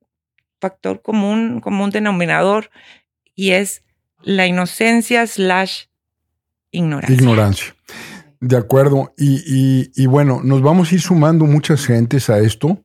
factor 0.61 1.03
común, 1.03 1.61
común 1.61 1.91
denominador, 1.91 2.71
y 3.35 3.53
es 3.53 3.83
la 4.23 4.47
inocencia 4.47 5.27
slash 5.27 5.85
ignorancia. 6.71 7.15
Ignorancia. 7.15 7.77
De 8.41 8.57
acuerdo. 8.57 9.15
Y, 9.17 10.07
bueno, 10.07 10.41
nos 10.45 10.63
vamos 10.63 10.91
a 10.91 10.95
ir 10.95 11.01
sumando 11.01 11.47
muchas 11.47 11.87
gentes 11.87 12.29
a 12.31 12.39
esto. 12.39 12.85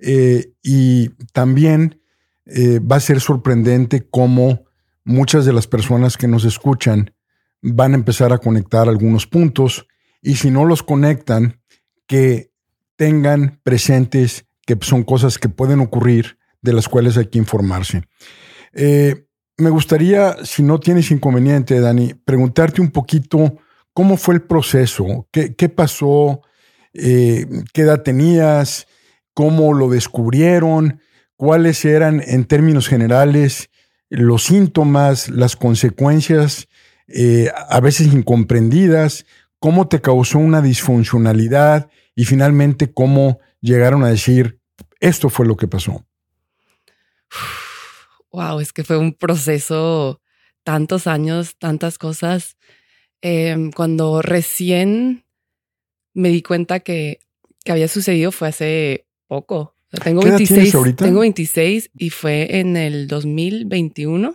Eh, 0.00 0.52
y 0.62 1.08
también 1.32 2.00
eh, 2.46 2.78
va 2.80 2.96
a 2.96 3.00
ser 3.00 3.20
sorprendente 3.20 4.06
cómo 4.08 4.67
muchas 5.08 5.46
de 5.46 5.54
las 5.54 5.66
personas 5.66 6.16
que 6.16 6.28
nos 6.28 6.44
escuchan 6.44 7.14
van 7.62 7.92
a 7.92 7.96
empezar 7.96 8.32
a 8.32 8.38
conectar 8.38 8.88
algunos 8.88 9.26
puntos. 9.26 9.86
Y 10.22 10.36
si 10.36 10.50
no 10.50 10.64
los 10.64 10.82
conectan, 10.82 11.60
que 12.06 12.52
tengan 12.96 13.60
presentes 13.62 14.46
que 14.66 14.76
son 14.82 15.02
cosas 15.02 15.38
que 15.38 15.48
pueden 15.48 15.80
ocurrir, 15.80 16.38
de 16.60 16.72
las 16.74 16.88
cuales 16.88 17.16
hay 17.16 17.26
que 17.26 17.38
informarse. 17.38 18.02
Eh, 18.74 19.26
me 19.56 19.70
gustaría, 19.70 20.44
si 20.44 20.62
no 20.62 20.78
tienes 20.78 21.10
inconveniente, 21.10 21.80
Dani, 21.80 22.12
preguntarte 22.12 22.80
un 22.80 22.90
poquito 22.90 23.56
cómo 23.94 24.16
fue 24.16 24.34
el 24.34 24.42
proceso, 24.42 25.26
qué, 25.32 25.68
pasó, 25.68 26.42
eh, 26.92 27.46
qué 27.72 27.82
edad 27.82 28.02
tenías, 28.02 28.86
cómo 29.32 29.72
lo 29.72 29.88
descubrieron, 29.88 31.00
cuáles 31.36 31.84
eran 31.84 32.22
en 32.26 32.44
términos 32.44 32.88
generales 32.88 33.70
los 34.10 34.44
síntomas, 34.44 35.28
las 35.28 35.56
consecuencias, 35.56 36.68
eh, 37.08 37.50
a 37.68 37.80
veces 37.80 38.12
incomprendidas, 38.12 39.26
cómo 39.58 39.88
te 39.88 40.00
causó 40.00 40.38
una 40.38 40.62
disfuncionalidad 40.62 41.90
y 42.14 42.24
finalmente 42.24 42.92
cómo 42.92 43.40
llegaron 43.60 44.04
a 44.04 44.08
decir, 44.08 44.60
esto 45.00 45.30
fue 45.30 45.46
lo 45.46 45.56
que 45.56 45.68
pasó 45.68 46.04
wow, 48.32 48.60
es 48.60 48.72
que 48.72 48.84
fue 48.84 48.98
un 48.98 49.12
proceso, 49.12 50.20
tantos 50.62 51.06
años, 51.06 51.56
tantas 51.58 51.98
cosas. 51.98 52.56
Em, 53.20 53.72
cuando 53.72 54.22
recién 54.22 55.24
me 56.14 56.28
di 56.28 56.42
cuenta 56.42 56.80
que, 56.80 57.20
que, 57.64 57.72
había 57.72 57.88
sucedido 57.88 58.32
fue 58.32 58.48
hace 58.48 59.06
poco. 59.26 59.74
Tengo 60.02 60.22
26, 60.22 60.74
ahorita? 60.74 61.04
Tengo 61.04 61.20
26 61.20 61.90
y 61.96 62.10
fue 62.10 62.58
en 62.58 62.76
el 62.76 63.08
2021 63.08 64.34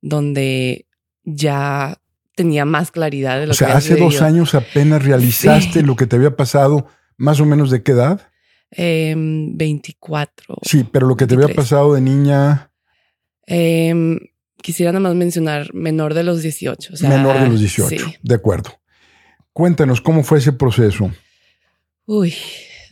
donde 0.00 0.86
ya 1.24 2.00
tenía 2.34 2.64
más 2.64 2.90
claridad 2.90 3.40
de 3.40 3.46
lo 3.46 3.52
o 3.52 3.54
sea, 3.54 3.76
hace 3.76 3.96
dos 3.96 4.20
años 4.22 4.54
apenas 4.54 5.04
realizaste 5.04 5.82
lo 5.82 5.96
que 5.96 6.06
te 6.06 6.16
había 6.16 6.36
pasado, 6.36 6.86
más 7.16 7.40
o 7.40 7.46
menos 7.46 7.70
de 7.70 7.82
qué 7.82 7.92
edad? 7.92 8.20
24. 8.76 10.54
Em, 10.54 10.58
sí, 10.62 10.84
pero 10.90 11.06
lo 11.06 11.16
que 11.16 11.26
te 11.26 11.34
había 11.34 11.54
pasado 11.54 11.94
de 11.94 12.00
niña. 12.00 12.72
Em, 13.46 14.18
quisiera 14.60 14.90
nada 14.92 15.00
más 15.00 15.14
mencionar 15.14 15.72
menor 15.74 16.14
de 16.14 16.24
los 16.24 16.42
18. 16.42 16.94
menor 17.02 17.40
de 17.40 17.48
los 17.48 17.60
18, 17.60 18.06
de 18.22 18.34
acuerdo. 18.34 18.70
Cuéntanos 19.52 20.00
cómo 20.00 20.24
fue 20.24 20.38
ese 20.38 20.52
proceso. 20.52 21.12
Uy, 22.06 22.34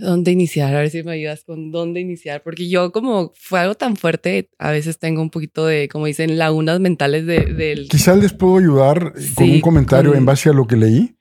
¿dónde 0.02 0.32
iniciar? 0.32 0.74
A 0.74 0.80
ver 0.80 0.90
si 0.90 1.02
me 1.02 1.12
ayudas 1.12 1.44
con 1.44 1.70
dónde 1.70 2.00
iniciar, 2.00 2.42
porque 2.42 2.68
yo 2.68 2.92
como 2.92 3.32
fue 3.34 3.60
algo 3.60 3.74
tan 3.74 3.96
fuerte, 3.96 4.50
a 4.58 4.70
veces 4.70 4.98
tengo 4.98 5.22
un 5.22 5.30
poquito 5.30 5.66
de, 5.66 5.88
como 5.88 6.06
dicen, 6.06 6.36
lagunas 6.38 6.80
mentales 6.80 7.24
de, 7.26 7.54
del... 7.54 7.88
Quizás 7.88 8.18
les 8.18 8.32
puedo 8.32 8.58
ayudar 8.58 9.14
con 9.34 9.50
un 9.50 9.60
comentario 9.60 10.14
en 10.14 10.26
base 10.26 10.50
a 10.50 10.52
lo 10.52 10.66
que 10.66 10.76
leí. 10.76 11.16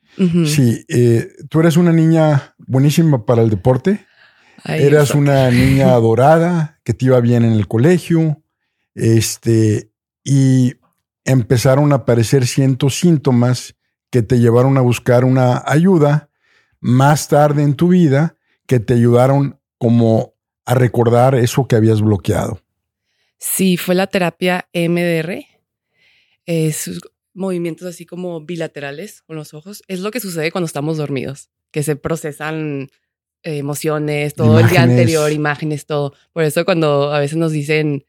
Sí, 0.45 0.85
eh, 0.89 1.29
tú 1.49 1.61
eres 1.61 1.77
una 1.77 1.93
niña 1.93 2.55
buenísima 2.57 3.25
para 3.25 3.41
el 3.41 3.49
deporte. 3.49 4.05
Eras 4.65 5.15
una 5.15 5.49
niña 5.49 5.91
adorada, 5.93 6.79
que 6.83 6.93
te 6.93 7.05
iba 7.05 7.19
bien 7.21 7.45
en 7.45 7.53
el 7.53 7.67
colegio, 7.67 8.43
este, 8.93 9.91
y 10.23 10.73
empezaron 11.23 11.91
a 11.93 11.97
aparecer 11.97 12.45
cientos 12.45 12.99
síntomas 12.99 13.75
que 14.09 14.21
te 14.21 14.39
llevaron 14.39 14.77
a 14.77 14.81
buscar 14.81 15.23
una 15.23 15.63
ayuda 15.65 16.29
más 16.81 17.27
tarde 17.29 17.63
en 17.63 17.75
tu 17.75 17.87
vida 17.87 18.35
que 18.67 18.79
te 18.79 18.93
ayudaron 18.93 19.59
como 19.77 20.35
a 20.65 20.75
recordar 20.75 21.35
eso 21.35 21.67
que 21.67 21.75
habías 21.75 22.01
bloqueado. 22.01 22.61
Sí, 23.37 23.77
fue 23.77 23.95
la 23.95 24.07
terapia 24.07 24.69
MDR. 24.73 25.45
Es 26.45 27.01
movimientos 27.33 27.87
así 27.87 28.05
como 28.05 28.41
bilaterales 28.41 29.21
con 29.23 29.35
los 29.35 29.53
ojos. 29.53 29.83
Es 29.87 29.99
lo 30.01 30.11
que 30.11 30.19
sucede 30.19 30.51
cuando 30.51 30.65
estamos 30.65 30.97
dormidos, 30.97 31.49
que 31.71 31.83
se 31.83 31.95
procesan 31.95 32.89
emociones, 33.43 34.35
todo 34.35 34.59
el 34.59 34.69
día 34.69 34.83
anterior, 34.83 35.31
imágenes, 35.31 35.85
todo. 35.85 36.13
Por 36.33 36.43
eso 36.43 36.65
cuando 36.65 37.11
a 37.13 37.19
veces 37.19 37.37
nos 37.37 37.51
dicen, 37.51 38.05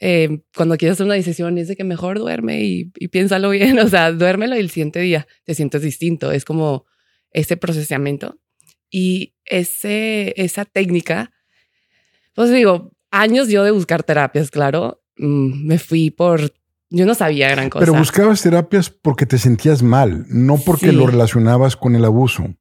eh, 0.00 0.40
cuando 0.54 0.76
quieres 0.76 0.94
hacer 0.94 1.06
una 1.06 1.14
decisión, 1.14 1.58
es 1.58 1.68
de 1.68 1.76
que 1.76 1.84
mejor 1.84 2.18
duerme 2.18 2.62
y, 2.62 2.84
piénsalo 3.08 3.50
bien, 3.50 3.78
o 3.80 3.88
sea, 3.88 4.12
duérmelo 4.12 4.56
y 4.56 4.60
el 4.60 4.70
siguiente 4.70 5.00
día 5.00 5.26
te 5.44 5.54
sientes 5.54 5.82
distinto. 5.82 6.32
Es 6.32 6.44
como 6.44 6.86
ese 7.32 7.56
procesamiento. 7.56 8.38
Y 8.90 9.34
ese, 9.44 10.34
esa 10.36 10.64
técnica, 10.64 11.32
pues 12.34 12.50
digo, 12.50 12.92
años 13.10 13.48
yo 13.48 13.64
de 13.64 13.70
buscar 13.70 14.02
terapias, 14.02 14.50
claro, 14.50 15.02
mm, 15.16 15.66
me 15.66 15.78
fui 15.78 16.10
por 16.10 16.52
yo 16.92 17.06
no 17.06 17.14
sabía 17.14 17.48
gran 17.48 17.70
cosa. 17.70 17.84
Pero 17.84 17.96
buscabas 17.96 18.42
terapias 18.42 18.90
porque 18.90 19.24
te 19.24 19.38
sentías 19.38 19.82
mal, 19.82 20.26
no 20.28 20.56
porque 20.58 20.92
lo 20.92 21.06
relacionabas 21.06 21.76
con 21.76 21.94
el 21.94 22.04
abuso. 22.04 22.52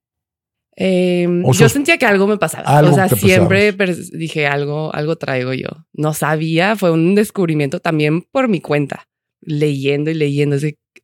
Em, 0.76 1.44
yo 1.52 1.68
sentía 1.68 1.98
que 1.98 2.06
algo 2.06 2.28
me 2.28 2.38
pasaba. 2.38 2.82
o 2.82 2.94
sea, 2.94 3.10
siempre 3.10 3.74
dije 4.14 4.48
algo, 4.48 4.94
algo 4.94 5.16
traigo 5.18 5.54
yo. 5.54 5.68
No 5.94 6.14
sabía, 6.14 6.76
fue 6.76 6.92
un 6.92 7.16
descubrimiento 7.16 7.80
también 7.80 8.22
por 8.22 8.48
mi 8.48 8.62
cuenta, 8.62 9.10
leyendo 9.42 10.12
y 10.12 10.14
leyendo. 10.14 10.58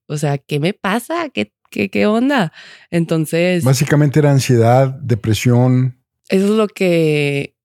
O 0.08 0.18
sea, 0.18 0.38
¿qué 0.38 0.60
me 0.60 0.74
pasa? 0.74 1.30
¿Qué, 1.30 1.52
qué, 1.70 1.90
qué 1.90 2.06
onda? 2.06 2.52
Entonces. 2.92 3.64
Básicamente 3.64 4.20
era 4.20 4.32
ansiedad, 4.32 4.88
depresión. 4.90 5.98
Eso 6.30 6.46
es 6.46 6.52
lo 6.52 6.68
que 6.68 7.56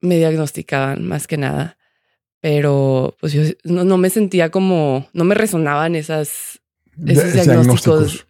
me 0.00 0.16
diagnosticaban 0.16 1.04
más 1.04 1.26
que 1.26 1.36
nada. 1.36 1.76
Pero 2.40 3.16
pues 3.20 3.32
yo 3.32 3.42
no, 3.64 3.96
me 3.98 4.10
sentía 4.10 4.50
como, 4.50 5.08
no 5.12 5.24
me 5.24 5.34
resonaban 5.34 5.96
esas, 5.96 6.60
esos 7.04 7.32
diagnósticos 7.32 8.26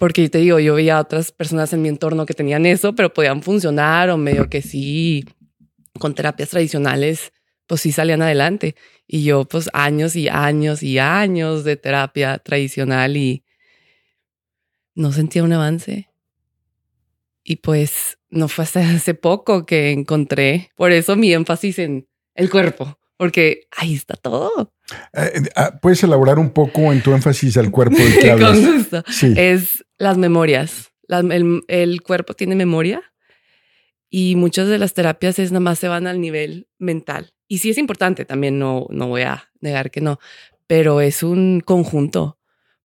porque 0.00 0.30
te 0.30 0.38
digo, 0.38 0.58
yo 0.58 0.76
veía 0.76 0.96
a 0.96 1.02
otras 1.02 1.30
personas 1.30 1.74
en 1.74 1.82
mi 1.82 1.90
entorno 1.90 2.24
que 2.24 2.32
tenían 2.32 2.64
eso, 2.64 2.94
pero 2.94 3.12
podían 3.12 3.42
funcionar 3.42 4.08
o 4.08 4.16
medio 4.16 4.48
que 4.48 4.62
sí, 4.62 5.26
con 5.98 6.14
terapias 6.14 6.48
tradicionales, 6.48 7.34
pues 7.66 7.82
sí 7.82 7.92
salían 7.92 8.22
adelante. 8.22 8.76
Y 9.06 9.24
yo 9.24 9.44
pues 9.44 9.68
años 9.74 10.16
y 10.16 10.28
años 10.30 10.82
y 10.82 10.98
años 10.98 11.64
de 11.64 11.76
terapia 11.76 12.38
tradicional 12.38 13.18
y 13.18 13.44
no 15.00 15.12
sentía 15.12 15.42
un 15.42 15.52
avance. 15.52 16.08
Y 17.42 17.56
pues 17.56 18.18
no 18.28 18.48
fue 18.48 18.64
hasta 18.64 18.80
hace 18.94 19.14
poco 19.14 19.66
que 19.66 19.90
encontré, 19.90 20.70
por 20.76 20.92
eso 20.92 21.16
mi 21.16 21.32
énfasis 21.32 21.78
en 21.78 22.08
el 22.34 22.50
cuerpo, 22.50 22.98
porque 23.16 23.66
ahí 23.76 23.94
está 23.94 24.14
todo. 24.14 24.72
Eh, 25.12 25.42
ah, 25.56 25.78
¿Puedes 25.80 26.02
elaborar 26.04 26.38
un 26.38 26.50
poco 26.50 26.92
en 26.92 27.02
tu 27.02 27.12
énfasis 27.12 27.56
al 27.56 27.70
cuerpo 27.70 27.96
del 27.96 28.18
que 28.18 28.30
hablas? 28.30 28.58
Con 28.58 28.76
gusto. 28.76 29.02
Sí. 29.08 29.34
Es 29.36 29.84
las 29.98 30.16
memorias. 30.16 30.92
el, 31.08 32.02
cuerpo 32.02 32.34
tiene 32.34 32.54
memoria 32.54 33.02
y 34.10 34.36
muchas 34.36 34.68
de 34.68 34.78
las 34.78 34.94
terapias 34.94 35.38
es 35.38 35.50
nada 35.50 35.60
más 35.60 35.78
se 35.78 35.88
van 35.88 36.06
al 36.06 36.20
nivel 36.20 36.68
mental. 36.78 37.32
Y 37.48 37.58
sí 37.58 37.70
es 37.70 37.78
importante, 37.78 38.24
también 38.24 38.58
no, 38.58 38.86
no 38.90 39.08
voy 39.08 39.22
a 39.22 39.50
negar 39.60 39.90
que 39.90 40.00
no, 40.00 40.20
pero 40.66 41.00
es 41.00 41.22
un 41.22 41.60
conjunto 41.60 42.38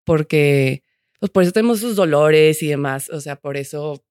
porque 0.04 0.84
pues 1.25 1.31
por 1.31 1.43
eso 1.43 1.52
tenemos 1.52 1.81
sus 1.81 1.97
dolores 1.97 2.62
y 2.62 2.66
demás. 2.66 3.09
O 3.09 3.19
sea, 3.19 3.37
por 3.37 3.57
eso 3.57 4.04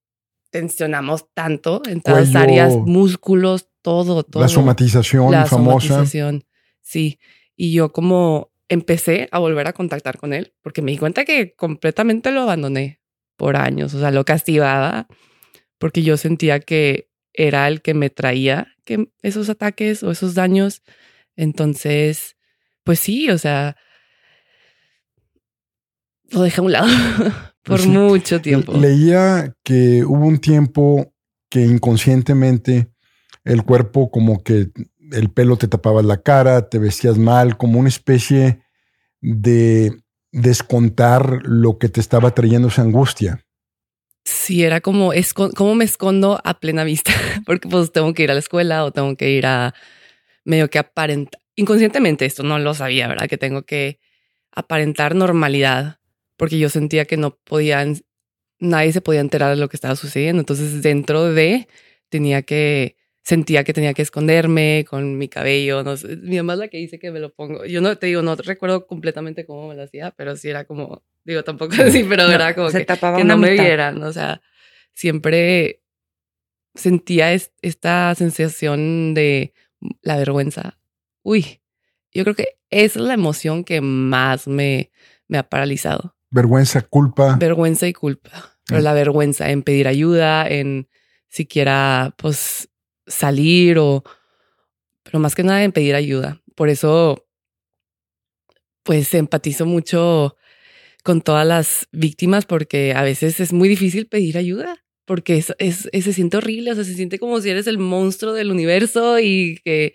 tensionamos 0.49 1.31
tanto 1.35 1.83
en 1.85 2.01
todas 2.01 2.33
las 2.33 2.35
áreas, 2.35 2.75
músculos, 2.75 3.69
todo, 3.83 4.23
todo. 4.23 4.41
La 4.41 4.49
somatización 4.49 5.31
la 5.31 5.45
famosa. 5.45 5.89
Somatización, 5.89 6.43
sí. 6.81 7.19
Y 7.55 7.71
yo 7.71 7.93
como 7.93 8.51
empecé 8.67 9.29
a 9.31 9.37
volver 9.37 9.67
a 9.67 9.73
contactar 9.73 10.17
con 10.17 10.33
él 10.33 10.55
porque 10.63 10.81
me 10.81 10.89
di 10.89 10.97
cuenta 10.97 11.23
que 11.23 11.53
completamente 11.53 12.31
lo 12.31 12.41
abandoné 12.41 12.99
por 13.37 13.57
años, 13.57 13.93
o 13.93 13.99
sea, 13.99 14.09
lo 14.09 14.25
castigaba 14.25 15.07
porque 15.77 16.01
yo 16.01 16.17
sentía 16.17 16.61
que 16.61 17.11
era 17.31 17.67
el 17.67 17.83
que 17.83 17.93
me 17.93 18.09
traía 18.09 18.69
que 18.85 19.09
esos 19.21 19.49
ataques 19.49 20.01
o 20.01 20.09
esos 20.09 20.33
daños. 20.33 20.81
Entonces, 21.35 22.37
pues 22.83 22.99
sí, 22.99 23.29
o 23.29 23.37
sea, 23.37 23.77
lo 26.33 26.41
dejé 26.41 26.61
a 26.61 26.63
un 26.63 26.71
lado 26.71 26.87
por 27.63 27.85
mucho 27.87 28.41
tiempo. 28.41 28.73
Leía 28.73 29.55
que 29.63 30.03
hubo 30.03 30.25
un 30.25 30.39
tiempo 30.39 31.13
que 31.49 31.61
inconscientemente 31.61 32.89
el 33.43 33.63
cuerpo 33.63 34.09
como 34.09 34.43
que 34.43 34.69
el 35.11 35.29
pelo 35.29 35.57
te 35.57 35.67
tapaba 35.67 36.01
la 36.01 36.21
cara, 36.21 36.69
te 36.69 36.79
vestías 36.79 37.17
mal, 37.17 37.57
como 37.57 37.79
una 37.79 37.89
especie 37.89 38.61
de 39.21 39.95
descontar 40.31 41.41
lo 41.43 41.77
que 41.77 41.89
te 41.89 41.99
estaba 41.99 42.31
trayendo 42.31 42.69
esa 42.69 42.81
angustia. 42.81 43.45
Sí, 44.25 44.63
era 44.63 44.81
como, 44.81 45.11
¿cómo 45.55 45.75
me 45.75 45.85
escondo 45.85 46.41
a 46.43 46.59
plena 46.59 46.83
vista? 46.83 47.11
Porque 47.45 47.67
pues 47.67 47.91
tengo 47.91 48.13
que 48.13 48.23
ir 48.23 48.31
a 48.31 48.33
la 48.33 48.39
escuela 48.39 48.83
o 48.85 48.91
tengo 48.91 49.15
que 49.15 49.29
ir 49.29 49.45
a 49.45 49.73
medio 50.43 50.69
que 50.69 50.79
aparentar. 50.79 51.39
Inconscientemente 51.55 52.25
esto 52.25 52.41
no 52.41 52.57
lo 52.57 52.73
sabía, 52.73 53.07
¿verdad? 53.07 53.27
Que 53.27 53.37
tengo 53.37 53.63
que 53.63 53.99
aparentar 54.51 55.13
normalidad 55.13 55.99
porque 56.37 56.59
yo 56.59 56.69
sentía 56.69 57.05
que 57.05 57.17
no 57.17 57.37
podían, 57.43 57.97
nadie 58.59 58.91
se 58.93 59.01
podía 59.01 59.21
enterar 59.21 59.51
de 59.55 59.61
lo 59.61 59.69
que 59.69 59.77
estaba 59.77 59.95
sucediendo. 59.95 60.39
Entonces 60.39 60.81
dentro 60.81 61.31
de 61.33 61.67
tenía 62.09 62.41
que, 62.43 62.95
sentía 63.23 63.63
que 63.63 63.73
tenía 63.73 63.93
que 63.93 64.01
esconderme 64.01 64.85
con 64.89 65.17
mi 65.17 65.27
cabello. 65.27 65.83
No 65.83 65.97
sé, 65.97 66.17
mi 66.17 66.37
mamá 66.37 66.53
es 66.53 66.59
la 66.59 66.67
que 66.67 66.77
dice 66.77 66.99
que 66.99 67.11
me 67.11 67.19
lo 67.19 67.33
pongo. 67.33 67.65
Yo 67.65 67.81
no 67.81 67.97
te 67.97 68.07
digo, 68.07 68.21
no 68.21 68.35
recuerdo 68.35 68.85
completamente 68.85 69.45
cómo 69.45 69.69
me 69.69 69.75
lo 69.75 69.83
hacía, 69.83 70.11
pero 70.11 70.35
sí 70.35 70.49
era 70.49 70.65
como, 70.65 71.03
digo, 71.23 71.43
tampoco 71.43 71.73
así, 71.79 72.03
pero 72.03 72.29
era 72.29 72.53
como 72.53 72.69
que, 72.69 72.85
que 72.85 73.23
no 73.23 73.37
me 73.37 73.51
vieran. 73.51 74.01
O 74.03 74.13
sea, 74.13 74.41
siempre 74.93 75.81
sentía 76.75 77.33
esta 77.33 78.13
sensación 78.15 79.13
de 79.13 79.53
la 80.01 80.17
vergüenza. 80.17 80.79
Uy, 81.21 81.61
yo 82.11 82.23
creo 82.23 82.35
que 82.35 82.57
es 82.69 82.95
la 82.95 83.13
emoción 83.13 83.63
que 83.63 83.81
más 83.81 84.47
me, 84.47 84.91
me 85.27 85.37
ha 85.37 85.49
paralizado. 85.49 86.15
Vergüenza, 86.33 86.81
culpa. 86.81 87.37
Vergüenza 87.39 87.87
y 87.87 87.93
culpa. 87.93 88.57
Pero 88.65 88.81
mm. 88.81 88.83
la 88.83 88.93
vergüenza 88.93 89.51
en 89.51 89.61
pedir 89.61 89.87
ayuda, 89.87 90.47
en 90.47 90.89
siquiera 91.29 92.15
pues 92.17 92.69
salir 93.05 93.77
o, 93.77 94.03
pero 95.03 95.19
más 95.19 95.35
que 95.35 95.43
nada 95.43 95.63
en 95.63 95.71
pedir 95.71 95.93
ayuda. 95.93 96.41
Por 96.55 96.69
eso, 96.69 97.27
pues 98.81 99.13
empatizo 99.13 99.67
mucho 99.67 100.35
con 101.03 101.21
todas 101.21 101.45
las 101.45 101.87
víctimas 101.91 102.45
porque 102.45 102.93
a 102.95 103.03
veces 103.03 103.39
es 103.39 103.53
muy 103.53 103.69
difícil 103.69 104.07
pedir 104.07 104.37
ayuda 104.37 104.83
porque 105.05 105.37
es, 105.37 105.53
es, 105.59 105.89
se 105.91 106.13
siente 106.13 106.37
horrible, 106.37 106.71
o 106.71 106.75
sea, 106.75 106.83
se 106.83 106.95
siente 106.95 107.19
como 107.19 107.41
si 107.41 107.49
eres 107.49 107.67
el 107.67 107.77
monstruo 107.77 108.33
del 108.33 108.49
universo 108.49 109.19
y 109.19 109.59
que, 109.63 109.93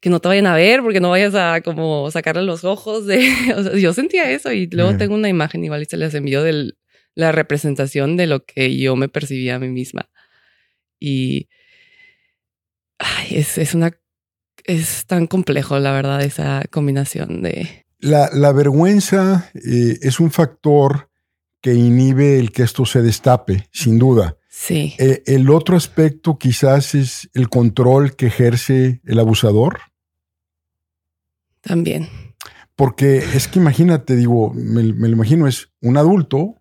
que 0.00 0.10
no 0.10 0.20
te 0.20 0.28
vayan 0.28 0.46
a 0.46 0.54
ver 0.54 0.82
porque 0.82 1.00
no 1.00 1.10
vayas 1.10 1.34
a 1.34 1.60
como 1.60 2.10
sacarle 2.10 2.42
los 2.42 2.64
ojos 2.64 3.06
de, 3.06 3.18
o 3.56 3.62
sea, 3.62 3.76
yo 3.76 3.92
sentía 3.92 4.30
eso 4.30 4.52
y 4.52 4.66
luego 4.68 4.96
tengo 4.96 5.14
una 5.14 5.28
imagen 5.28 5.64
igual 5.64 5.82
y 5.82 5.86
se 5.86 5.96
les 5.96 6.14
envió 6.14 6.42
de 6.42 6.74
la 7.14 7.32
representación 7.32 8.16
de 8.16 8.26
lo 8.26 8.44
que 8.44 8.76
yo 8.76 8.94
me 8.96 9.08
percibía 9.08 9.56
a 9.56 9.58
mí 9.58 9.68
misma. 9.68 10.08
Y 11.00 11.48
ay, 12.98 13.36
es, 13.38 13.58
es 13.58 13.74
una, 13.74 13.98
es 14.64 15.06
tan 15.06 15.26
complejo, 15.26 15.78
la 15.78 15.92
verdad, 15.92 16.22
esa 16.22 16.64
combinación 16.70 17.42
de... 17.42 17.86
La, 18.00 18.30
la 18.32 18.52
vergüenza 18.52 19.50
eh, 19.54 19.98
es 20.02 20.20
un 20.20 20.30
factor 20.30 21.10
que 21.60 21.74
inhibe 21.74 22.38
el 22.38 22.52
que 22.52 22.62
esto 22.62 22.86
se 22.86 23.02
destape, 23.02 23.68
sin 23.72 23.98
duda. 23.98 24.36
Sí. 24.48 24.94
Eh, 24.98 25.22
el 25.26 25.50
otro 25.50 25.76
aspecto 25.76 26.38
quizás 26.38 26.94
es 26.94 27.28
el 27.34 27.48
control 27.48 28.16
que 28.16 28.26
ejerce 28.26 29.00
el 29.04 29.18
abusador. 29.18 29.80
También. 31.60 32.08
Porque 32.76 33.18
es 33.18 33.48
que 33.48 33.58
imagínate, 33.58 34.14
digo, 34.14 34.52
me, 34.54 34.82
lo 34.82 35.08
imagino, 35.08 35.48
es 35.48 35.68
un 35.80 35.96
adulto 35.96 36.54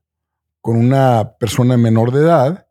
con 0.61 0.75
una 0.75 1.33
persona 1.39 1.77
menor 1.77 2.11
de 2.11 2.21
edad, 2.21 2.67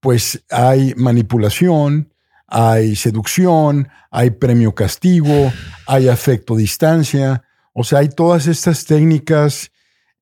pues 0.00 0.44
hay 0.50 0.94
manipulación, 0.96 2.12
hay 2.46 2.96
seducción, 2.96 3.88
hay 4.10 4.30
premio 4.30 4.74
castigo, 4.74 5.52
hay 5.86 6.08
afecto 6.08 6.56
distancia, 6.56 7.44
o 7.72 7.84
sea, 7.84 8.00
hay 8.00 8.08
todas 8.08 8.46
estas 8.46 8.86
técnicas 8.86 9.70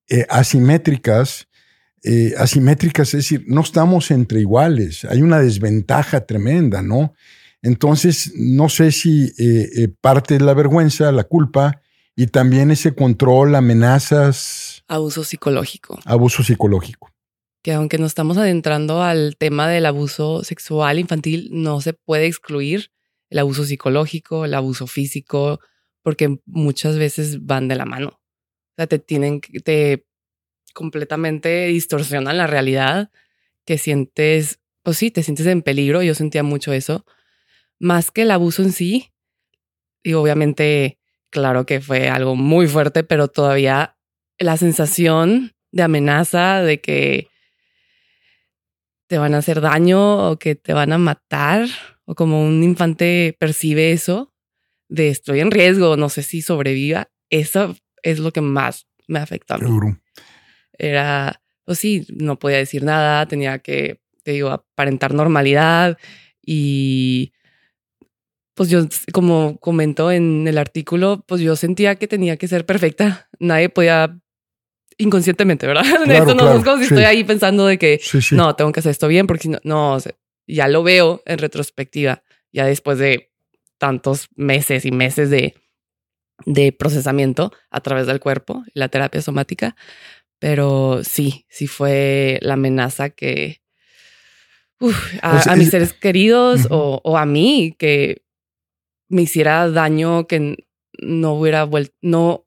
eh, 0.09 0.25
asimétricas, 0.29 1.47
eh, 2.03 2.33
asimétricas, 2.37 3.09
es 3.09 3.23
decir, 3.23 3.45
no 3.47 3.61
estamos 3.61 4.11
entre 4.11 4.41
iguales, 4.41 5.05
hay 5.05 5.21
una 5.21 5.39
desventaja 5.39 6.25
tremenda, 6.25 6.81
¿no? 6.81 7.13
Entonces, 7.61 8.33
no 8.35 8.69
sé 8.69 8.91
si 8.91 9.33
eh, 9.37 9.89
parte 10.01 10.37
de 10.37 10.45
la 10.45 10.53
vergüenza, 10.53 11.11
la 11.11 11.25
culpa 11.25 11.81
y 12.15 12.27
también 12.27 12.71
ese 12.71 12.95
control, 12.95 13.55
amenazas. 13.55 14.83
Abuso 14.87 15.23
psicológico. 15.23 15.99
Abuso 16.05 16.43
psicológico. 16.43 17.11
Que 17.61 17.73
aunque 17.73 17.97
nos 17.97 18.07
estamos 18.07 18.37
adentrando 18.37 19.03
al 19.03 19.35
tema 19.37 19.67
del 19.67 19.85
abuso 19.85 20.43
sexual 20.43 20.99
infantil, 20.99 21.49
no 21.51 21.81
se 21.81 21.93
puede 21.93 22.27
excluir 22.27 22.91
el 23.29 23.39
abuso 23.39 23.65
psicológico, 23.65 24.45
el 24.45 24.53
abuso 24.53 24.87
físico, 24.87 25.59
porque 26.01 26.39
muchas 26.45 26.97
veces 26.97 27.45
van 27.45 27.67
de 27.67 27.75
la 27.75 27.85
mano 27.85 28.19
sea, 28.79 28.87
te 28.87 28.99
tienen, 28.99 29.41
te 29.41 30.05
completamente 30.73 31.67
distorsionan 31.67 32.37
la 32.37 32.47
realidad, 32.47 33.11
que 33.65 33.77
sientes, 33.77 34.59
pues 34.83 34.97
sí, 34.97 35.11
te 35.11 35.23
sientes 35.23 35.45
en 35.47 35.61
peligro. 35.61 36.01
Yo 36.01 36.15
sentía 36.15 36.43
mucho 36.43 36.73
eso. 36.73 37.05
Más 37.79 38.11
que 38.11 38.23
el 38.23 38.31
abuso 38.31 38.61
en 38.61 38.71
sí. 38.71 39.11
Y 40.03 40.13
obviamente, 40.13 40.99
claro 41.29 41.65
que 41.65 41.81
fue 41.81 42.09
algo 42.09 42.35
muy 42.35 42.67
fuerte, 42.67 43.03
pero 43.03 43.27
todavía 43.27 43.97
la 44.37 44.57
sensación 44.57 45.53
de 45.71 45.83
amenaza, 45.83 46.61
de 46.61 46.81
que 46.81 47.27
te 49.07 49.17
van 49.17 49.33
a 49.33 49.39
hacer 49.39 49.59
daño 49.59 50.29
o 50.29 50.37
que 50.37 50.55
te 50.55 50.73
van 50.73 50.93
a 50.93 50.97
matar, 50.97 51.67
o 52.05 52.15
como 52.15 52.43
un 52.45 52.63
infante 52.63 53.35
percibe 53.39 53.91
eso, 53.91 54.33
de 54.87 55.09
estoy 55.09 55.39
en 55.39 55.51
riesgo, 55.51 55.97
no 55.97 56.09
sé 56.09 56.23
si 56.23 56.41
sobreviva, 56.41 57.09
eso 57.29 57.75
es 58.03 58.19
lo 58.19 58.31
que 58.31 58.41
más 58.41 58.87
me 59.07 59.19
afectó 59.19 59.55
a 59.55 59.57
mí. 59.57 59.95
Era, 60.77 61.41
pues 61.65 61.79
sí, 61.79 62.05
no 62.09 62.39
podía 62.39 62.57
decir 62.57 62.83
nada, 62.83 63.25
tenía 63.27 63.59
que, 63.59 63.99
te 64.23 64.31
digo, 64.31 64.49
aparentar 64.49 65.13
normalidad 65.13 65.97
y 66.41 67.28
pues 68.59 68.67
yo, 68.67 68.81
como 69.13 69.57
comentó 69.61 70.11
en 70.11 70.45
el 70.45 70.57
artículo, 70.57 71.23
pues 71.25 71.39
yo 71.39 71.55
sentía 71.55 71.95
que 71.95 72.09
tenía 72.09 72.35
que 72.35 72.49
ser 72.49 72.65
perfecta. 72.65 73.29
Nadie 73.39 73.69
podía 73.69 74.19
inconscientemente, 74.97 75.65
¿verdad? 75.65 75.85
esto 76.09 76.35
no 76.35 76.57
es 76.57 76.65
como 76.65 76.77
si 76.79 76.83
estoy 76.83 77.05
ahí 77.05 77.23
pensando 77.23 77.65
de 77.67 77.77
que 77.77 78.01
no, 78.31 78.57
tengo 78.57 78.73
que 78.73 78.81
hacer 78.81 78.89
esto 78.89 79.07
bien, 79.07 79.27
porque 79.27 79.43
si 79.43 79.47
no, 79.47 79.59
no, 79.63 79.97
ya 80.45 80.67
lo 80.67 80.83
veo 80.83 81.23
en 81.25 81.37
retrospectiva, 81.37 82.21
ya 82.51 82.65
después 82.65 82.99
de 82.99 83.31
tantos 83.77 84.27
meses 84.35 84.83
y 84.83 84.91
meses 84.91 85.29
de, 85.29 85.55
de 86.45 86.73
procesamiento 86.73 87.53
a 87.69 87.79
través 87.79 88.07
del 88.07 88.19
cuerpo, 88.19 88.65
la 88.73 88.89
terapia 88.89 89.21
somática. 89.21 89.77
Pero 90.37 90.99
sí, 91.05 91.45
sí 91.47 91.65
fue 91.65 92.39
la 92.41 92.55
amenaza 92.55 93.09
que 93.09 93.61
a, 95.21 95.55
mis 95.55 95.69
seres 95.69 95.93
queridos 95.93 96.67
o, 96.69 97.17
a 97.17 97.25
mí 97.25 97.73
que 97.79 98.25
me 99.09 99.23
hiciera 99.23 99.69
daño 99.69 100.27
que 100.27 100.65
no 101.01 101.33
hubiera 101.33 101.65
vuelto, 101.65 101.95
no, 102.01 102.45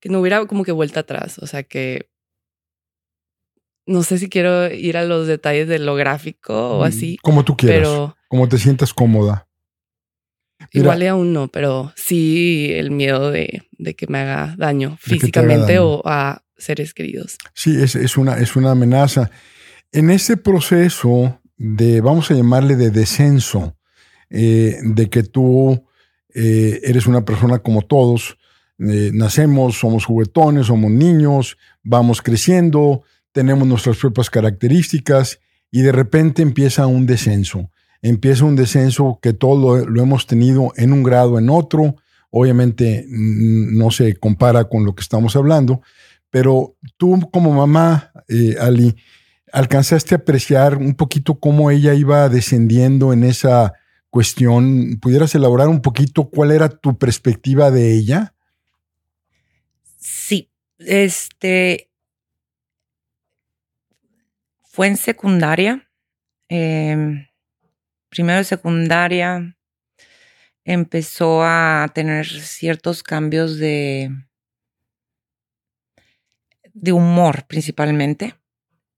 que 0.00 0.08
no 0.08 0.20
hubiera 0.20 0.46
como 0.46 0.64
que 0.64 0.72
vuelta 0.72 1.00
atrás. 1.00 1.38
O 1.38 1.46
sea 1.46 1.62
que 1.62 2.10
no 3.86 4.02
sé 4.02 4.18
si 4.18 4.28
quiero 4.28 4.72
ir 4.72 4.96
a 4.96 5.04
los 5.04 5.26
detalles 5.26 5.68
de 5.68 5.78
lo 5.78 5.96
gráfico 5.96 6.78
o 6.78 6.80
mm, 6.80 6.84
así. 6.84 7.18
Como 7.22 7.44
tú 7.44 7.56
quieras. 7.56 7.78
Pero, 7.78 8.16
como 8.28 8.48
te 8.48 8.58
sientas 8.58 8.94
cómoda. 8.94 9.48
Igual 10.72 11.06
aún 11.06 11.32
no, 11.32 11.48
pero 11.48 11.92
sí 11.96 12.70
el 12.74 12.90
miedo 12.90 13.30
de, 13.30 13.66
que 13.96 14.06
me 14.08 14.18
haga 14.18 14.54
daño 14.58 14.96
físicamente 15.00 15.78
o 15.78 16.02
a 16.04 16.44
seres 16.56 16.94
queridos. 16.94 17.38
Sí, 17.54 17.80
es, 17.82 18.16
una, 18.16 18.36
es 18.38 18.56
una 18.56 18.72
amenaza. 18.72 19.30
En 19.90 20.10
ese 20.10 20.36
proceso 20.36 21.40
de, 21.56 22.00
vamos 22.00 22.30
a 22.30 22.34
llamarle 22.34 22.76
de 22.76 22.90
descenso, 22.90 23.76
eh, 24.30 24.78
de 24.82 25.10
que 25.10 25.22
tú 25.24 25.84
eh, 26.32 26.80
eres 26.84 27.06
una 27.06 27.24
persona 27.24 27.58
como 27.58 27.82
todos, 27.82 28.38
eh, 28.78 29.10
nacemos, 29.12 29.78
somos 29.78 30.04
juguetones, 30.04 30.68
somos 30.68 30.90
niños, 30.90 31.58
vamos 31.82 32.22
creciendo, 32.22 33.02
tenemos 33.32 33.66
nuestras 33.66 33.98
propias 33.98 34.30
características 34.30 35.40
y 35.70 35.82
de 35.82 35.92
repente 35.92 36.42
empieza 36.42 36.86
un 36.86 37.06
descenso 37.06 37.70
empieza 38.02 38.44
un 38.44 38.56
descenso 38.56 39.18
que 39.20 39.32
todo 39.32 39.84
lo, 39.84 40.02
hemos 40.02 40.26
tenido 40.26 40.72
en 40.76 40.92
un 40.92 41.02
grado, 41.02 41.38
en 41.38 41.50
otro. 41.50 41.96
Obviamente 42.30 43.04
no 43.08 43.90
se 43.90 44.16
compara 44.16 44.64
con 44.64 44.84
lo 44.84 44.94
que 44.94 45.02
estamos 45.02 45.36
hablando, 45.36 45.82
pero 46.30 46.76
tú 46.96 47.28
como 47.30 47.52
mamá, 47.52 48.12
Ali, 48.60 48.96
alcanzaste 49.52 50.14
a 50.14 50.18
apreciar 50.18 50.76
un 50.76 50.94
poquito 50.94 51.40
cómo 51.40 51.70
ella 51.70 51.94
iba 51.94 52.28
descendiendo 52.28 53.12
en 53.12 53.24
esa 53.24 53.74
cuestión. 54.10 54.98
¿Pudieras 55.00 55.34
elaborar 55.34 55.68
un 55.68 55.80
poquito 55.80 56.28
cuál 56.28 56.50
era 56.50 56.68
tu 56.68 56.98
perspectiva 56.98 57.70
de 57.70 57.94
ella? 57.94 58.34
Sí, 59.98 60.50
este 60.78 61.90
fue 64.64 64.88
en 64.88 64.96
secundaria. 64.96 65.88
Em, 66.48 67.26
primero 68.08 68.38
de 68.38 68.44
secundaria 68.44 69.56
empezó 70.64 71.42
a 71.42 71.90
tener 71.94 72.26
ciertos 72.26 73.02
cambios 73.02 73.58
de, 73.58 74.10
de 76.72 76.92
humor 76.92 77.44
principalmente. 77.46 78.34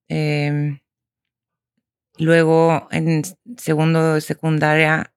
Em, 0.08 0.81
luego 2.22 2.88
en 2.90 3.22
segundo 3.56 4.14
de 4.14 4.20
secundaria 4.20 5.12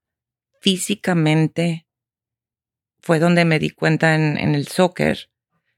físicamente 0.62 1.88
fue 3.00 3.20
donde 3.20 3.46
me 3.46 3.60
di 3.60 3.70
cuenta 3.70 4.16
en, 4.16 4.56
el 4.56 4.68
soccer 4.68 5.30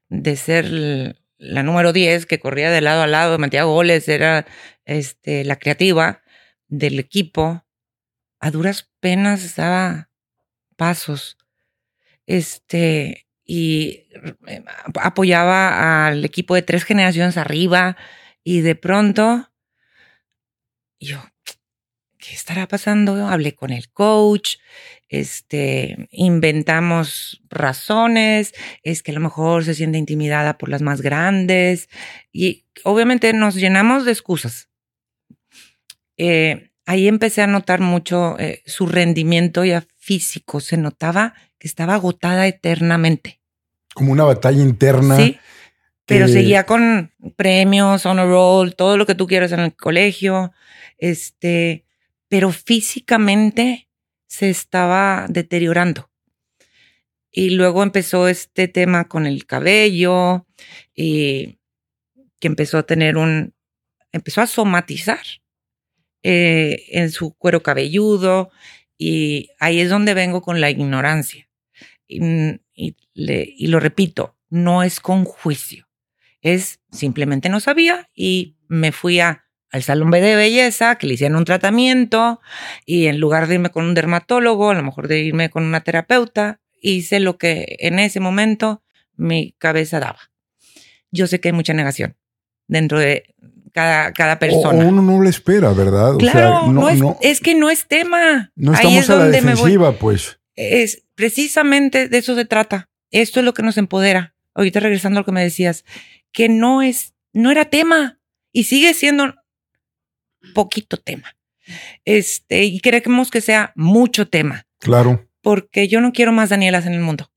de 0.09 0.37
ser 0.37 1.17
la 1.37 1.63
número 1.63 1.91
10 1.91 2.25
que 2.25 2.39
corría 2.39 2.71
de 2.71 2.81
lado 2.81 3.03
a 3.03 3.07
lado, 3.07 3.37
metía 3.37 3.63
goles, 3.63 4.07
era 4.07 4.45
este, 4.85 5.43
la 5.43 5.57
creativa 5.57 6.21
del 6.67 6.99
equipo. 6.99 7.65
A 8.39 8.51
duras 8.51 8.89
penas 9.01 9.55
daba 9.55 10.09
pasos. 10.77 11.37
Este, 12.25 13.27
y 13.43 14.07
eh, 14.47 14.63
apoyaba 14.95 16.07
al 16.07 16.23
equipo 16.23 16.55
de 16.55 16.61
tres 16.61 16.85
generaciones 16.85 17.37
arriba 17.37 17.97
y 18.43 18.61
de 18.61 18.75
pronto 18.75 19.51
yo, 20.99 21.23
¿qué 22.17 22.33
estará 22.33 22.67
pasando? 22.67 23.27
Hablé 23.27 23.55
con 23.55 23.71
el 23.71 23.89
coach, 23.89 24.57
este, 25.09 26.07
inventamos 26.11 27.41
razones, 27.49 28.53
es 28.83 29.03
que 29.03 29.11
a 29.11 29.15
lo 29.15 29.21
mejor 29.21 29.63
se 29.63 29.73
siente 29.73 29.97
intimidada 29.97 30.57
por 30.57 30.69
las 30.69 30.81
más 30.81 31.01
grandes 31.01 31.89
y 32.31 32.65
obviamente 32.83 33.31
nos 33.33 33.55
llenamos 33.55 34.05
de 34.05 34.11
excusas. 34.11 34.69
Eh, 36.17 36.71
ahí 36.85 37.07
empecé 37.07 37.41
a 37.41 37.47
notar 37.47 37.79
mucho 37.79 38.37
eh, 38.39 38.63
su 38.65 38.87
rendimiento 38.87 39.63
ya 39.63 39.85
físico, 39.97 40.59
se 40.59 40.77
notaba 40.77 41.35
que 41.59 41.67
estaba 41.67 41.95
agotada 41.95 42.47
eternamente. 42.47 43.39
Como 43.93 44.11
una 44.11 44.23
batalla 44.23 44.61
interna. 44.61 45.17
Sí, 45.17 45.39
pero 46.07 46.29
seguía 46.29 46.65
con 46.65 47.11
premios, 47.35 48.05
honor 48.05 48.29
roll, 48.29 48.75
todo 48.75 48.95
lo 48.95 49.05
que 49.05 49.13
tú 49.13 49.27
quieras 49.27 49.51
en 49.51 49.59
el 49.59 49.75
colegio, 49.75 50.53
este, 50.97 51.85
pero 52.29 52.51
físicamente 52.53 53.89
se 54.25 54.49
estaba 54.49 55.25
deteriorando. 55.27 56.09
Y 57.29 57.49
luego 57.51 57.83
empezó 57.83 58.29
este 58.29 58.69
tema 58.69 59.09
con 59.09 59.25
el 59.25 59.45
cabello 59.45 60.47
y 60.95 61.59
que 62.39 62.47
empezó 62.47 62.77
a 62.77 62.83
tener 62.83 63.17
un, 63.17 63.53
empezó 64.13 64.41
a 64.41 64.47
somatizar 64.47 65.25
eh, 66.23 66.85
en 66.91 67.11
su 67.11 67.33
cuero 67.33 67.61
cabelludo 67.61 68.49
y 68.97 69.49
ahí 69.59 69.81
es 69.81 69.89
donde 69.89 70.13
vengo 70.13 70.41
con 70.41 70.61
la 70.61 70.69
ignorancia. 70.69 71.49
Y, 72.07 72.21
y 72.73 73.67
lo 73.67 73.81
repito, 73.81 74.37
no 74.49 74.83
es 74.83 75.01
con 75.01 75.25
juicio, 75.25 75.86
es 76.41 76.79
simplemente 76.91 77.49
no 77.49 77.59
sabía 77.59 78.09
y 78.13 78.55
me 78.67 78.91
fui 78.91 79.19
a 79.19 79.47
al 79.69 79.83
salón 79.83 80.11
de 80.11 80.35
belleza, 80.35 80.95
que 80.95 81.07
le 81.07 81.15
hicieron 81.15 81.37
un 81.37 81.45
tratamiento 81.45 82.39
y 82.85 83.07
en 83.07 83.19
lugar 83.19 83.47
de 83.47 83.55
irme 83.55 83.69
con 83.69 83.85
un 83.85 83.93
dermatólogo, 83.93 84.69
a 84.69 84.73
lo 84.73 84.83
mejor 84.83 85.07
de 85.07 85.19
irme 85.19 85.49
con 85.49 85.63
una 85.63 85.81
terapeuta, 85.81 86.61
hice 86.81 87.19
lo 87.19 87.37
que 87.37 87.75
en 87.79 87.99
ese 87.99 88.19
momento 88.19 88.81
mi 89.15 89.55
cabeza 89.57 89.99
daba. 89.99 90.19
Yo 91.11 91.27
sé 91.27 91.39
que 91.39 91.49
hay 91.49 91.53
mucha 91.53 91.73
negación 91.73 92.15
dentro 92.67 92.99
de 92.99 93.35
cada, 93.73 94.13
cada 94.13 94.39
persona. 94.39 94.85
O 94.85 94.87
uno 94.87 95.01
no 95.01 95.21
le 95.21 95.29
espera, 95.29 95.71
¿verdad? 95.73 96.15
claro, 96.17 96.71
no, 96.71 96.89
es, 96.89 97.01
es, 97.21 97.41
que 97.41 97.55
no 97.55 97.69
es 97.69 97.87
tema. 97.87 98.51
No 98.55 98.73
estamos 98.73 99.09
a 99.09 99.15
la 99.17 99.25
defensiva, 99.25 99.93
pues. 99.93 100.39
Es 100.55 101.03
precisamente 101.15 102.07
de 102.07 102.17
eso 102.17 102.35
se 102.35 102.45
trata. 102.45 102.89
Esto 103.11 103.39
es 103.39 103.45
lo 103.45 103.53
que 103.53 103.63
nos 103.63 103.77
empodera. 103.77 104.33
Ahorita 104.53 104.79
regresando 104.79 105.19
a 105.19 105.21
lo 105.21 105.25
que 105.25 105.31
me 105.31 105.43
decías, 105.43 105.85
que 106.37 106.49
no 106.49 106.83
es, 106.83 107.15
no 107.33 107.49
era 107.49 107.65
tema 107.65 108.19
y 108.51 108.65
sigue 108.65 108.93
siendo 108.93 109.33
poquito 110.53 110.97
tema. 110.97 111.35
Este, 112.05 112.65
y 112.65 112.79
queremos 112.79 113.31
que 113.31 113.41
sea 113.41 113.73
mucho 113.75 114.27
tema. 114.27 114.67
Claro. 114.77 115.27
Porque 115.41 115.87
yo 115.87 115.99
no 115.99 116.13
quiero 116.13 116.31
más 116.31 116.49
Danielas 116.49 116.85
en 116.85 116.93
el 116.93 116.99
mundo. 116.99 117.31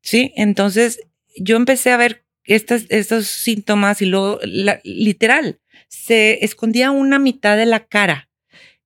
Sí, 0.00 0.32
entonces 0.36 1.00
yo 1.36 1.56
empecé 1.56 1.92
a 1.92 1.98
ver 1.98 2.24
estas, 2.44 2.86
estos 2.88 3.26
síntomas 3.26 4.00
y 4.00 4.06
luego, 4.06 4.40
literal, 4.84 5.60
se 5.88 6.42
escondía 6.46 6.92
una 6.92 7.18
mitad 7.18 7.58
de 7.58 7.66
la 7.66 7.84
cara 7.84 8.30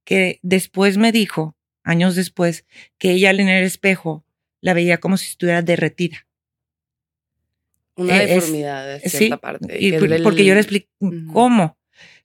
que 0.03 0.40
después 0.42 0.98
me 0.98 1.12
dijo, 1.12 1.57
años 1.85 2.16
después, 2.16 2.64
que 2.98 3.12
ella 3.12 3.31
en 3.31 3.48
el 3.48 3.62
espejo 3.62 4.24
la 4.61 4.74
veía 4.74 4.98
como 4.98 5.16
si 5.16 5.29
estuviera 5.29 5.62
derretida. 5.62 6.27
Una 7.99 8.19
deformidad 8.21 8.87
de 8.87 9.09
cierta 9.09 9.37
parte. 9.37 9.77
Y 9.79 9.93
porque 10.23 10.45
yo 10.45 10.55
le 10.55 10.61
expliqué 10.61 10.89
cómo 11.33 11.77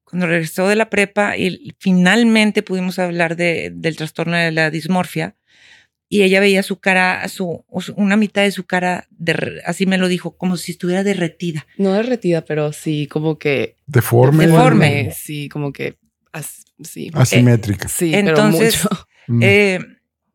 cuando 0.03 0.27
regresó 0.27 0.67
de 0.67 0.75
la 0.75 0.91
prepa 0.91 1.37
y 1.37 1.73
finalmente 1.79 2.61
pudimos 2.61 2.99
hablar 2.99 3.35
de, 3.35 3.71
del 3.73 3.95
trastorno 3.95 4.37
de 4.37 4.51
la 4.51 4.69
dismorfia 4.69 5.35
y 6.07 6.21
ella 6.21 6.39
veía 6.39 6.61
su 6.61 6.79
cara, 6.79 7.27
su, 7.27 7.65
una 7.95 8.15
mitad 8.15 8.43
de 8.43 8.51
su 8.51 8.65
cara, 8.65 9.07
así 9.65 9.87
me 9.87 9.97
lo 9.97 10.07
dijo, 10.07 10.37
como 10.37 10.57
si 10.57 10.73
estuviera 10.73 11.03
derretida. 11.03 11.65
No 11.79 11.93
derretida, 11.93 12.45
pero 12.45 12.71
sí, 12.71 13.07
como 13.07 13.39
que... 13.39 13.77
Deforme. 13.87 14.45
Deforme, 14.45 15.11
sí, 15.17 15.49
como 15.49 15.73
que... 15.73 15.97
sí. 16.83 17.09
Asimétrica. 17.15 17.87
sí, 17.87 18.13
Entonces, 18.13 18.77
pero 18.83 18.95
mucho. 18.95 19.07
Mm. 19.25 19.39
Eh, 19.41 19.79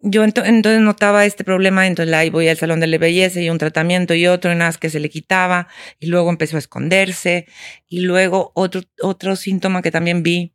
yo 0.01 0.25
entonces 0.25 0.81
notaba 0.81 1.25
este 1.27 1.45
problema, 1.45 1.87
entonces 1.87 2.15
ahí 2.15 2.31
voy 2.31 2.49
al 2.49 2.57
salón 2.57 2.81
de 2.81 2.87
la 2.87 2.99
belleza 2.99 3.41
y 3.41 3.51
un 3.51 3.59
tratamiento 3.59 4.15
y 4.15 4.27
otro, 4.27 4.53
y 4.53 4.57
nada 4.57 4.73
que 4.75 4.91
se 4.91 5.01
le 5.01 5.11
quitaba, 5.11 5.69
y 5.99 6.07
luego 6.07 6.31
empezó 6.31 6.57
a 6.57 6.61
esconderse, 6.61 7.47
y 7.89 8.01
luego 8.01 8.53
otro, 8.55 8.83
otro 9.03 9.37
síntoma 9.37 9.83
que 9.83 9.91
también 9.91 10.23
vi 10.23 10.55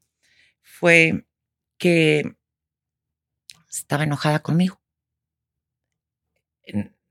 fue 0.62 1.25
que 1.77 2.36
estaba 3.69 4.03
enojada 4.03 4.39
conmigo. 4.39 4.79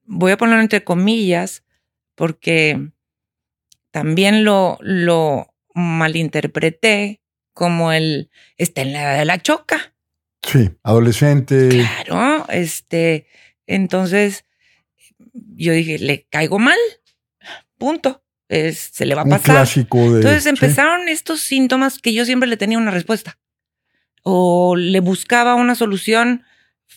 Voy 0.04 0.32
a 0.32 0.36
ponerlo 0.36 0.62
entre 0.62 0.84
comillas, 0.84 1.64
porque 2.14 2.90
también 3.90 4.44
lo, 4.44 4.78
lo 4.80 5.54
malinterpreté 5.74 7.22
como 7.52 7.92
el 7.92 8.30
está 8.56 8.82
en 8.82 8.92
la 8.94 9.02
edad 9.02 9.18
de 9.18 9.24
la 9.26 9.42
choca. 9.42 9.94
Sí, 10.42 10.70
adolescente. 10.82 11.68
Claro, 11.68 12.46
este, 12.48 13.26
entonces 13.66 14.44
yo 15.32 15.72
dije, 15.72 15.98
le 15.98 16.26
caigo 16.28 16.58
mal, 16.58 16.78
punto. 17.78 18.22
Es, 18.48 18.90
se 18.92 19.06
le 19.06 19.14
va 19.14 19.22
a 19.22 19.24
pasar. 19.24 19.38
Un 19.38 19.56
clásico 19.56 19.98
de, 19.98 20.16
entonces 20.16 20.44
empezaron 20.44 21.08
estos 21.08 21.40
síntomas 21.40 21.98
que 21.98 22.12
yo 22.12 22.26
siempre 22.26 22.48
le 22.50 22.58
tenía 22.58 22.76
una 22.76 22.90
respuesta 22.90 23.38
o 24.22 24.76
le 24.76 25.00
buscaba 25.00 25.54
una 25.54 25.74
solución 25.74 26.44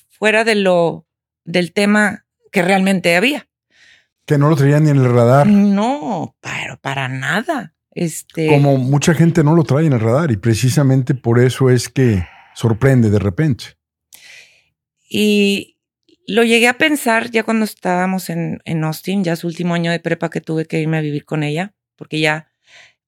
fuera 0.10 0.44
de 0.44 0.56
lo 0.56 1.08
del 1.46 1.72
tema 1.72 2.26
que 2.52 2.62
realmente 2.62 3.16
había. 3.16 3.48
Que 4.26 4.38
no 4.38 4.50
lo 4.50 4.56
traía 4.56 4.80
ni 4.80 4.90
en 4.90 4.98
el 4.98 5.14
radar. 5.14 5.48
No, 5.48 6.36
pero 6.42 6.78
para 6.82 7.08
nada. 7.08 7.74
Este... 7.92 8.48
Como 8.48 8.78
mucha 8.78 9.14
gente 9.14 9.44
no 9.44 9.56
lo 9.56 9.64
trae 9.64 9.86
en 9.86 9.94
el 9.94 10.02
radar 10.02 10.32
y 10.32 10.38
precisamente 10.38 11.14
por 11.14 11.40
eso 11.40 11.70
es 11.70 11.88
que 11.88 12.28
sorprende 12.56 13.10
de 13.10 13.20
repente. 13.20 13.66
Y 15.08 15.78
lo 16.28 16.44
llegué 16.44 16.68
a 16.68 16.78
pensar 16.78 17.30
ya 17.30 17.44
cuando 17.44 17.66
estábamos 17.66 18.30
en, 18.30 18.60
en 18.66 18.84
Austin, 18.84 19.24
ya 19.24 19.36
su 19.36 19.48
último 19.48 19.76
año 19.76 19.92
de 19.92 20.00
prepa 20.00 20.30
que 20.30 20.42
tuve 20.42 20.66
que 20.66 20.80
irme 20.80 20.98
a 20.98 21.02
vivir 21.02 21.26
con 21.26 21.44
ella, 21.44 21.74
porque 21.96 22.20
ya 22.20 22.52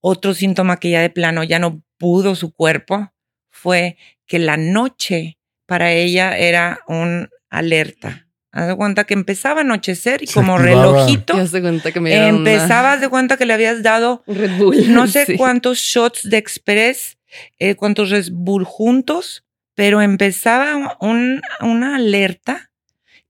otro 0.00 0.34
síntoma 0.34 0.78
que 0.78 0.90
ya 0.90 1.00
de 1.00 1.10
plano 1.10 1.42
ya 1.42 1.58
no 1.58 1.82
pudo 1.98 2.34
su 2.34 2.52
cuerpo 2.52 3.12
fue 3.50 3.96
que 4.26 4.38
la 4.38 4.56
noche 4.56 5.38
para 5.66 5.92
ella 5.92 6.36
era 6.36 6.80
un 6.86 7.28
alerta. 7.50 8.26
Haz 8.52 8.68
de 8.68 8.76
cuenta 8.76 9.04
que 9.04 9.14
empezaba 9.14 9.60
a 9.60 9.64
anochecer 9.64 10.22
y 10.22 10.26
como 10.26 10.56
relojito. 10.56 11.34
cuenta 11.34 11.92
que 11.92 11.98
empezabas 11.98 13.00
de 13.00 13.08
cuenta 13.08 13.36
que 13.36 13.44
le 13.44 13.52
habías 13.52 13.82
dado 13.82 14.22
no 14.26 15.06
sé 15.06 15.26
cuántos 15.36 15.78
shots 15.78 16.28
de 16.28 16.38
express 16.38 17.17
eh, 17.58 17.76
Red 17.80 18.28
Bull 18.32 18.64
juntos, 18.64 19.44
pero 19.74 20.02
empezaba 20.02 20.98
una 21.00 21.96
alerta 21.96 22.68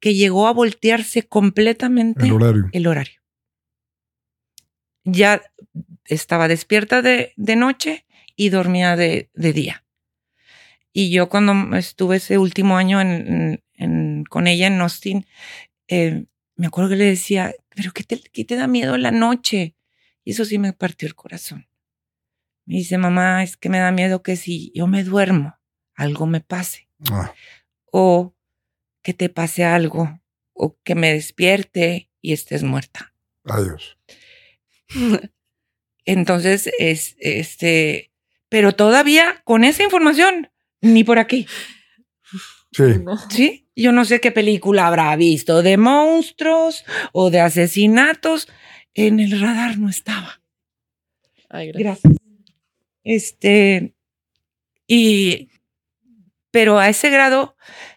que 0.00 0.14
llegó 0.14 0.46
a 0.46 0.52
voltearse 0.52 1.22
completamente 1.24 2.26
el 2.26 2.32
horario. 2.32 2.68
El 2.72 2.86
horario. 2.86 3.20
Ya 5.04 5.42
estaba 6.04 6.48
despierta 6.48 7.02
de, 7.02 7.32
de 7.36 7.56
noche 7.56 8.06
y 8.36 8.50
dormía 8.50 8.96
de, 8.96 9.30
de, 9.34 9.52
día. 9.52 9.84
Y 10.92 11.10
yo 11.10 11.28
cuando 11.28 11.76
estuve 11.76 12.16
ese 12.16 12.38
último 12.38 12.76
año 12.76 13.00
en, 13.00 13.62
en, 13.74 14.24
con 14.24 14.46
ella 14.46 14.66
en 14.66 14.80
Austin, 14.80 15.26
eh, 15.88 16.26
me 16.56 16.66
acuerdo 16.66 16.90
que 16.90 16.96
le 16.96 17.04
decía, 17.04 17.54
pero 17.74 17.92
¿qué 17.92 18.04
te, 18.04 18.20
¿qué 18.20 18.44
te 18.44 18.56
da 18.56 18.66
miedo 18.66 18.96
la 18.96 19.10
noche? 19.10 19.74
Y 20.24 20.32
eso 20.32 20.44
sí 20.44 20.58
me 20.58 20.72
partió 20.72 21.06
el 21.08 21.14
corazón. 21.14 21.67
Me 22.68 22.74
dice, 22.76 22.98
mamá, 22.98 23.42
es 23.42 23.56
que 23.56 23.70
me 23.70 23.78
da 23.78 23.90
miedo 23.92 24.22
que 24.22 24.36
si 24.36 24.70
yo 24.74 24.86
me 24.86 25.02
duermo, 25.02 25.58
algo 25.94 26.26
me 26.26 26.42
pase. 26.42 26.86
Ah. 27.10 27.32
O 27.90 28.34
que 29.02 29.14
te 29.14 29.30
pase 29.30 29.64
algo. 29.64 30.20
O 30.52 30.76
que 30.84 30.94
me 30.94 31.14
despierte 31.14 32.10
y 32.20 32.34
estés 32.34 32.64
muerta. 32.64 33.14
Adiós. 33.44 33.96
Entonces, 36.04 36.68
es, 36.78 37.16
este, 37.20 38.12
pero 38.50 38.72
todavía 38.72 39.40
con 39.44 39.64
esa 39.64 39.82
información, 39.82 40.50
ni 40.82 41.04
por 41.04 41.18
aquí. 41.18 41.46
Sí. 42.72 42.84
Sí, 43.30 43.68
yo 43.74 43.92
no 43.92 44.04
sé 44.04 44.20
qué 44.20 44.30
película 44.30 44.88
habrá 44.88 45.16
visto 45.16 45.62
de 45.62 45.78
monstruos 45.78 46.84
o 47.12 47.30
de 47.30 47.40
asesinatos. 47.40 48.46
En 48.92 49.20
el 49.20 49.40
radar 49.40 49.78
no 49.78 49.88
estaba. 49.88 50.42
Ay, 51.48 51.68
gracias. 51.68 52.02
gracias. 52.02 52.27
Este, 53.08 53.94
y, 54.86 55.48
pero 56.50 56.78
a 56.78 56.90
ese 56.90 57.08
grado, 57.08 57.56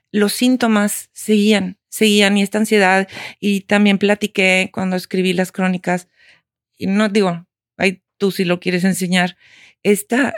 los 0.10 0.32
síntomas 0.32 1.10
seguían, 1.12 1.78
seguían 1.90 2.38
y 2.38 2.44
esta 2.44 2.60
ansiedad. 2.60 3.10
Y 3.42 3.62
también 3.62 3.98
platiqué 3.98 4.70
cuando 4.74 4.96
escribí 4.96 5.34
las 5.34 5.52
crónicas, 5.52 6.08
y 6.78 6.88
no 6.88 7.10
digo, 7.10 7.46
ay, 7.76 8.02
tú 8.18 8.32
si 8.32 8.46
lo 8.46 8.62
quieres 8.62 8.86
enseñar, 8.86 9.36
esta, 9.84 10.34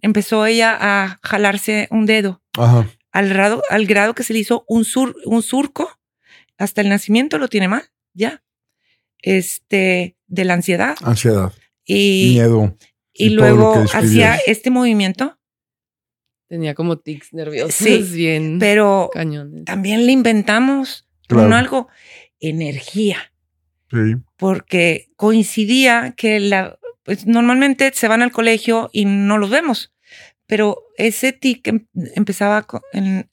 empezó 0.00 0.46
ella 0.46 0.78
a 0.80 1.18
jalarse 1.24 1.88
un 1.90 2.06
dedo. 2.06 2.40
Al 3.10 3.28
grado, 3.28 3.64
al 3.68 3.86
grado 3.86 4.14
que 4.14 4.22
se 4.22 4.32
le 4.32 4.38
hizo 4.38 4.64
un, 4.68 4.84
sur, 4.84 5.16
un 5.24 5.42
surco, 5.42 5.98
hasta 6.56 6.82
el 6.82 6.88
nacimiento 6.88 7.38
lo 7.38 7.48
tiene 7.48 7.66
mal, 7.66 7.90
ya. 8.14 8.44
Este, 9.22 10.14
de 10.28 10.44
la 10.44 10.54
ansiedad. 10.54 10.96
Ansiedad. 11.02 11.52
Y 11.84 12.34
miedo. 12.34 12.76
Y, 13.18 13.30
luego 13.30 13.84
hacía 13.92 14.36
este 14.46 14.70
movimiento. 14.70 15.38
Tenía 16.48 16.74
como 16.74 16.98
tics 16.98 17.34
nerviosos 17.34 17.74
sí, 17.74 17.98
bien 18.14 18.58
pero 18.58 19.10
también 19.66 20.06
le 20.06 20.12
inventamos 20.12 21.06
con 21.28 21.52
algo, 21.52 21.88
energía. 22.40 23.32
Sí. 23.90 24.16
Porque 24.36 25.10
coincidía 25.16 26.14
que 26.16 26.40
la, 26.40 26.78
pues 27.02 27.26
normalmente 27.26 27.90
se 27.92 28.08
van 28.08 28.22
al 28.22 28.32
colegio 28.32 28.88
y 28.92 29.04
no 29.04 29.36
los 29.36 29.50
vemos, 29.50 29.92
pero 30.46 30.86
ese 30.96 31.32
tic 31.32 31.66
em, 31.66 31.86
empezaba 32.14 32.66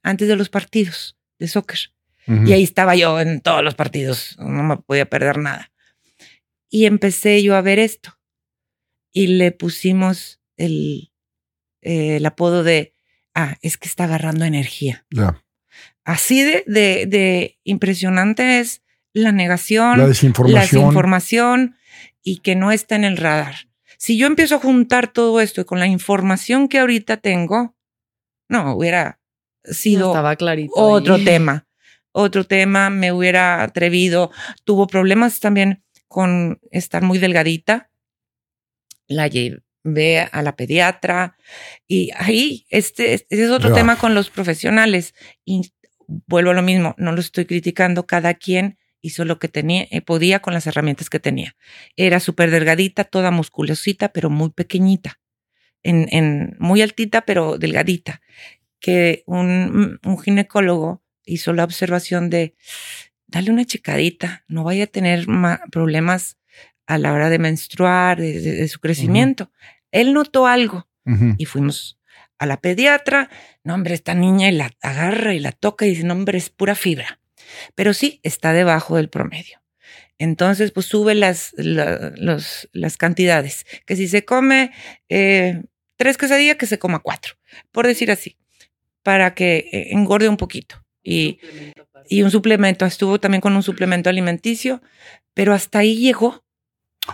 antes 0.01 0.27
de 0.27 0.35
los 0.35 0.49
partidos 0.49 1.17
de 1.39 1.47
soccer. 1.47 1.79
Y 2.27 2.53
ahí 2.53 2.63
estaba 2.63 2.95
yo 2.95 3.19
en 3.19 3.39
todos 3.39 3.63
los 3.63 3.75
partidos, 3.75 4.35
no 4.39 4.63
me 4.63 4.77
podía 4.77 5.05
perder 5.05 5.37
nada. 5.37 5.71
Y 6.69 6.85
empecé 6.85 7.43
yo 7.43 7.55
a 7.55 7.61
ver 7.61 7.77
esto 7.77 8.17
y 9.15 9.27
le 9.27 9.53
pusimos 9.53 10.41
el, 10.57 11.13
eh, 11.81 12.17
el 12.17 12.25
apodo 12.25 12.63
de, 12.65 12.93
ah, 13.33 13.55
es 13.61 13.77
que 13.77 13.87
está 13.87 14.03
agarrando 14.03 14.43
energía. 14.43 15.05
Así 16.03 16.43
de, 16.43 16.65
de, 16.67 17.05
de, 17.07 17.57
impresionante 17.63 18.59
es 18.59 18.83
la 19.13 19.31
negación, 19.31 19.99
la 19.99 20.07
desinformación. 20.07 20.53
la 20.53 20.61
desinformación 20.61 21.75
y 22.23 22.39
que 22.39 22.55
no 22.57 22.73
está 22.73 22.97
en 22.97 23.05
el 23.05 23.15
radar. 23.15 23.69
Si 23.97 24.17
yo 24.17 24.27
empiezo 24.27 24.55
a 24.55 24.59
juntar 24.59 25.07
todo 25.07 25.39
esto 25.39 25.61
y 25.61 25.65
con 25.65 25.79
la 25.79 25.87
información 25.87 26.67
que 26.67 26.79
ahorita 26.79 27.15
tengo, 27.15 27.73
no, 28.49 28.75
hubiera 28.75 29.21
sido 29.63 30.13
otro 30.73 31.17
tema. 31.23 31.67
Otro 32.11 32.43
tema, 32.43 32.89
me 32.89 33.13
hubiera 33.13 33.63
atrevido. 33.63 34.31
Tuvo 34.65 34.87
problemas 34.87 35.39
también 35.39 35.83
con 36.09 36.59
estar 36.71 37.01
muy 37.01 37.17
delgadita 37.17 37.89
la 39.07 39.27
llevé 39.27 40.19
a 40.31 40.41
la 40.41 40.55
pediatra 40.55 41.37
y 41.87 42.11
ahí 42.15 42.65
este, 42.69 43.13
este 43.13 43.43
es 43.43 43.49
otro 43.49 43.73
tema 43.73 43.97
con 43.97 44.15
los 44.15 44.29
profesionales 44.29 45.13
y 45.43 45.71
vuelvo 46.07 46.51
a 46.51 46.55
lo 46.55 46.61
mismo, 46.61 46.95
no 46.97 47.11
lo 47.11 47.19
estoy 47.19 47.45
criticando, 47.45 48.05
cada 48.05 48.33
quien 48.33 48.77
hizo 49.01 49.23
lo 49.25 49.37
que 49.37 49.47
tenía, 49.47 49.87
eh, 49.91 50.01
podía 50.01 50.41
con 50.41 50.53
las 50.53 50.65
herramientas 50.67 51.09
que 51.09 51.19
tenía. 51.19 51.55
Era 51.95 52.19
súper 52.19 52.49
delgadita, 52.49 53.03
toda 53.03 53.31
musculosita, 53.31 54.09
pero 54.09 54.29
muy 54.29 54.49
pequeñita, 54.49 55.19
en, 55.83 56.07
en, 56.11 56.55
muy 56.59 56.81
altita, 56.81 57.21
pero 57.21 57.57
delgadita, 57.57 58.21
que 58.79 59.23
un, 59.27 59.99
un 60.03 60.19
ginecólogo 60.19 61.03
hizo 61.23 61.53
la 61.53 61.63
observación 61.63 62.29
de, 62.29 62.55
dale 63.27 63.51
una 63.51 63.65
checadita, 63.65 64.43
no 64.47 64.63
vaya 64.63 64.85
a 64.85 64.87
tener 64.87 65.25
problemas 65.71 66.37
a 66.87 66.97
la 66.97 67.13
hora 67.13 67.29
de 67.29 67.39
menstruar, 67.39 68.19
de, 68.19 68.67
su 68.67 68.79
crecimiento. 68.79 69.51
Él 69.91 70.13
notó 70.13 70.47
algo 70.47 70.87
y 71.37 71.45
fuimos 71.45 71.99
a 72.37 72.45
la 72.45 72.61
pediatra. 72.61 73.29
No, 73.63 73.73
hombre, 73.73 73.93
esta 73.93 74.13
niña 74.13 74.49
y 74.49 74.53
la 74.53 74.71
agarra 74.81 75.33
y 75.33 75.39
la 75.39 75.51
toca 75.51 75.85
y 75.85 75.89
dice, 75.89 76.03
no, 76.03 76.13
hombre, 76.13 76.37
es 76.37 76.49
pura 76.49 76.75
fibra. 76.75 77.19
Pero 77.75 77.93
sí, 77.93 78.19
está 78.23 78.53
debajo 78.53 78.97
del 78.97 79.09
promedio. 79.09 79.61
Entonces, 80.17 80.71
pues 80.71 80.85
sube 80.85 81.13
las, 81.15 81.53
los, 81.57 82.69
las 82.71 82.97
cantidades. 82.97 83.65
Que 83.85 83.95
si 83.95 84.07
se 84.07 84.23
come 84.23 84.71
eh, 85.09 85.63
tres 85.97 86.17
quesadillas, 86.17 86.57
que 86.57 86.67
se 86.67 86.79
coma 86.79 86.99
cuatro, 86.99 87.35
por 87.71 87.85
decir 87.85 88.11
así, 88.11 88.37
para 89.03 89.33
que 89.33 89.69
eh, 89.71 89.87
engorde 89.91 90.29
un 90.29 90.37
poquito. 90.37 90.83
Y, 91.03 91.39
y 92.07 92.23
un 92.23 92.31
suplemento, 92.31 92.85
estuvo 92.85 93.19
también 93.19 93.41
con 93.41 93.55
un 93.55 93.61
suplemento 93.61 94.09
alimenticio, 94.09 94.81
pero 95.33 95.53
hasta 95.53 95.79
ahí 95.79 95.97
llegó 95.97 96.44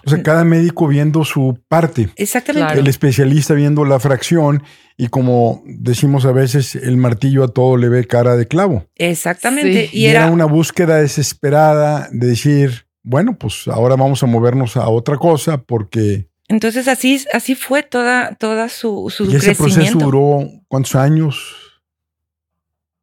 o 0.05 0.09
sea, 0.09 0.23
cada 0.23 0.43
médico 0.43 0.87
viendo 0.87 1.23
su 1.23 1.59
parte. 1.67 2.09
Exactamente. 2.15 2.79
El 2.79 2.87
especialista 2.87 3.53
viendo 3.53 3.85
la 3.85 3.99
fracción 3.99 4.63
y 4.97 5.07
como 5.07 5.63
decimos 5.65 6.25
a 6.25 6.31
veces, 6.31 6.75
el 6.75 6.97
martillo 6.97 7.43
a 7.43 7.47
todo 7.47 7.77
le 7.77 7.89
ve 7.89 8.05
cara 8.05 8.35
de 8.35 8.47
clavo. 8.47 8.85
Exactamente. 8.95 9.89
Y, 9.91 10.05
era... 10.05 10.27
una 10.27 10.45
búsqueda 10.45 10.97
desesperada 10.97 12.07
de 12.11 12.27
decir, 12.27 12.85
bueno, 13.01 13.37
pues 13.37 13.67
ahora 13.67 13.95
vamos 13.95 14.21
a 14.23 14.27
movernos 14.27 14.77
a 14.77 14.87
otra 14.89 15.17
cosa 15.17 15.57
porque... 15.57 16.27
Entonces 16.47 16.87
así, 16.87 17.23
así 17.33 17.55
fue 17.55 17.81
toda, 17.81 18.35
toda 18.35 18.69
su, 18.69 19.09
su 19.09 19.25
¿Y 19.31 19.37
ese 19.37 19.55
proceso 19.55 19.97
duró 19.97 20.47
cuántos 20.67 20.95
años? 20.95 21.81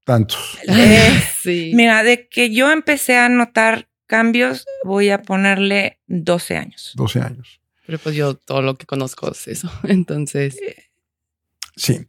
Tantos. 0.05 0.59
Eh, 0.69 1.23
sí. 1.43 1.73
Mira, 1.75 2.03
de 2.03 2.29
que 2.29 2.55
yo 2.55 2.71
empecé 2.71 3.17
a 3.17 3.29
notar 3.29 3.88
cambios, 4.09 4.67
voy 4.83 5.11
a 5.11 5.23
ponerle 5.23 6.01
12 6.09 6.57
años. 6.57 6.93
12 6.97 7.21
años. 7.21 7.61
Pero 7.87 7.99
pues 7.99 8.17
yo 8.17 8.35
todo 8.35 8.61
lo 8.63 8.75
que 8.75 8.87
conozco 8.87 9.31
es 9.31 9.47
eso. 9.47 9.71
Entonces. 9.85 10.59
Sí. 11.77 12.05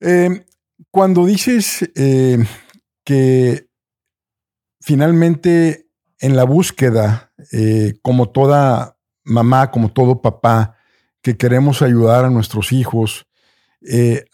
Eh, 0.00 0.44
cuando 0.92 1.26
dices 1.26 1.90
eh, 1.96 2.38
que 3.02 3.66
finalmente 4.80 5.88
en 6.20 6.36
la 6.36 6.44
búsqueda, 6.44 7.32
eh, 7.52 7.94
como 8.02 8.30
toda 8.30 8.98
mamá, 9.24 9.70
como 9.70 9.92
todo 9.92 10.22
papá, 10.22 10.76
que 11.22 11.36
queremos 11.36 11.82
ayudar 11.82 12.24
a 12.24 12.30
nuestros 12.30 12.72
hijos, 12.72 13.26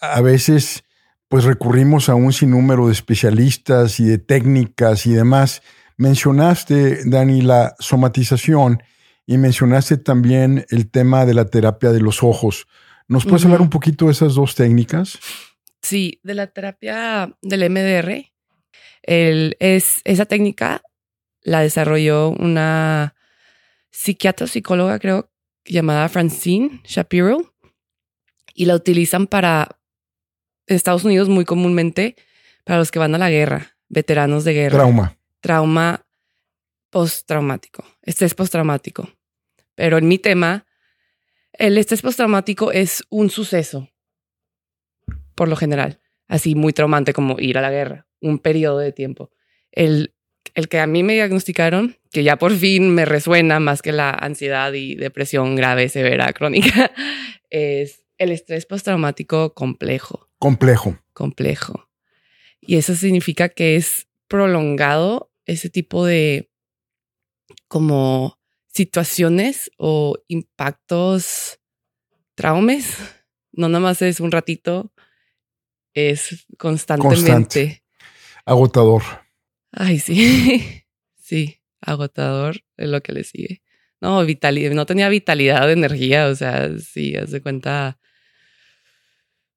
a 0.00 0.20
veces 0.20 0.84
pues 1.26 1.42
recurrimos 1.42 2.08
a 2.08 2.14
un 2.14 2.32
sinnúmero 2.32 2.86
de 2.86 2.92
especialistas 2.92 3.98
y 3.98 4.04
de 4.04 4.18
técnicas 4.18 5.06
y 5.06 5.12
demás 5.12 5.62
Mencionaste, 6.00 7.04
Dani, 7.04 7.42
la 7.42 7.76
somatización 7.78 8.82
y 9.26 9.36
mencionaste 9.36 9.98
también 9.98 10.64
el 10.70 10.90
tema 10.90 11.26
de 11.26 11.34
la 11.34 11.50
terapia 11.50 11.92
de 11.92 12.00
los 12.00 12.22
ojos. 12.22 12.66
¿Nos 13.06 13.26
puedes 13.26 13.44
hablar 13.44 13.60
un 13.60 13.68
poquito 13.68 14.06
de 14.06 14.12
esas 14.12 14.34
dos 14.34 14.54
técnicas? 14.54 15.18
Sí, 15.82 16.18
de 16.22 16.32
la 16.32 16.46
terapia 16.46 17.36
del 17.42 17.68
MDR. 17.68 18.32
es, 19.02 20.00
esa 20.04 20.24
técnica 20.24 20.80
la 21.42 21.60
desarrolló 21.60 22.30
una 22.30 23.14
psiquiatra 23.90 24.46
psicóloga, 24.46 24.98
creo, 25.00 25.30
llamada 25.66 26.08
Francine 26.08 26.80
Shapiro, 26.84 27.52
y 28.54 28.64
la 28.64 28.74
utilizan 28.74 29.26
para 29.26 29.78
Estados 30.66 31.04
Unidos 31.04 31.28
muy 31.28 31.44
comúnmente 31.44 32.16
para 32.64 32.78
los 32.78 32.90
que 32.90 32.98
van 32.98 33.14
a 33.14 33.18
la 33.18 33.28
guerra, 33.28 33.76
veteranos 33.90 34.44
de 34.44 34.54
guerra. 34.54 34.78
Trauma 34.78 35.19
trauma 35.40 36.06
postraumático, 36.90 37.84
estrés 38.02 38.34
postraumático. 38.34 39.08
Pero 39.74 39.98
en 39.98 40.08
mi 40.08 40.18
tema, 40.18 40.66
el 41.52 41.78
estrés 41.78 42.02
postraumático 42.02 42.72
es 42.72 43.04
un 43.08 43.30
suceso, 43.30 43.88
por 45.34 45.48
lo 45.48 45.56
general, 45.56 46.00
así 46.28 46.54
muy 46.54 46.72
traumante 46.72 47.12
como 47.12 47.38
ir 47.38 47.58
a 47.58 47.62
la 47.62 47.70
guerra, 47.70 48.06
un 48.20 48.38
periodo 48.38 48.78
de 48.78 48.92
tiempo. 48.92 49.30
El, 49.72 50.14
el 50.54 50.68
que 50.68 50.80
a 50.80 50.86
mí 50.86 51.02
me 51.02 51.14
diagnosticaron, 51.14 51.96
que 52.12 52.24
ya 52.24 52.36
por 52.36 52.52
fin 52.54 52.94
me 52.94 53.04
resuena 53.04 53.60
más 53.60 53.82
que 53.82 53.92
la 53.92 54.10
ansiedad 54.10 54.72
y 54.72 54.96
depresión 54.96 55.56
grave, 55.56 55.88
severa, 55.88 56.32
crónica, 56.32 56.92
es 57.50 58.04
el 58.18 58.32
estrés 58.32 58.66
postraumático 58.66 59.54
complejo. 59.54 60.28
Complejo. 60.38 60.98
Complejo. 61.12 61.88
Y 62.60 62.76
eso 62.76 62.94
significa 62.94 63.48
que 63.48 63.76
es 63.76 64.08
prolongado 64.28 65.29
ese 65.46 65.70
tipo 65.70 66.04
de 66.04 66.50
como 67.68 68.38
situaciones 68.68 69.70
o 69.76 70.16
impactos, 70.28 71.60
traumes. 72.34 72.96
No 73.52 73.68
nada 73.68 73.80
más 73.80 74.00
es 74.00 74.20
un 74.20 74.30
ratito, 74.30 74.92
es 75.92 76.46
constantemente. 76.56 77.82
Agotador. 78.44 79.02
Ay, 79.72 79.98
sí. 79.98 80.84
sí, 81.16 81.60
agotador 81.80 82.62
es 82.76 82.88
lo 82.88 83.00
que 83.02 83.12
le 83.12 83.24
sigue. 83.24 83.60
No, 84.00 84.24
vitalidad, 84.24 84.70
no 84.70 84.86
tenía 84.86 85.08
vitalidad 85.08 85.68
energía, 85.70 86.28
o 86.28 86.36
sea, 86.36 86.70
sí, 86.78 87.16
haz 87.16 87.32
de 87.32 87.42
cuenta 87.42 87.98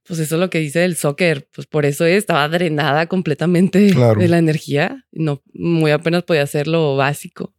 pues 0.06 0.20
eso 0.20 0.36
es 0.36 0.40
lo 0.42 0.50
que 0.50 0.60
dice 0.60 0.84
el 0.84 0.96
soccer, 0.96 1.48
pues 1.54 1.66
por 1.66 1.86
eso 1.86 2.06
estaba 2.06 2.48
drenada 2.50 3.08
completamente 3.08 3.80
de 3.80 4.28
la 4.28 4.38
energía, 4.38 5.06
no 5.12 5.42
muy 5.54 5.92
apenas 5.92 6.24
podía 6.24 6.44
hacer 6.44 6.68
lo 6.68 6.96
básico. 6.96 7.54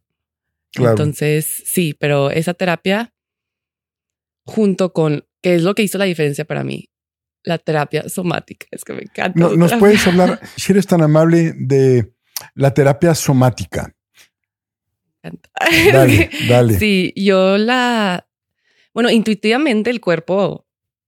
Entonces, 0.73 1.63
sí, 1.65 1.95
pero 1.97 2.31
esa 2.31 2.53
terapia 2.53 3.13
junto 4.45 4.93
con, 4.93 5.25
¿qué 5.41 5.55
es 5.55 5.63
lo 5.63 5.73
que 5.73 5.83
hizo 5.83 5.97
la 5.97 6.05
diferencia 6.05 6.45
para 6.45 6.63
mí? 6.63 6.89
La 7.43 7.57
terapia 7.57 8.09
somática. 8.09 8.67
Es 8.71 8.83
que 8.83 8.93
me 8.93 9.03
encanta. 9.03 9.39
No, 9.39 9.55
¿Nos 9.55 9.69
terapia. 9.69 9.79
puedes 9.79 10.07
hablar, 10.07 10.39
si 10.57 10.71
eres 10.71 10.85
tan 10.85 11.01
amable, 11.01 11.53
de 11.55 12.13
la 12.53 12.73
terapia 12.73 13.15
somática? 13.15 13.95
Dale, 15.91 16.29
dale. 16.47 16.77
Sí, 16.77 17.11
yo 17.15 17.57
la. 17.57 18.27
Bueno, 18.93 19.09
intuitivamente 19.09 19.89
el 19.89 19.99
cuerpo 19.99 20.64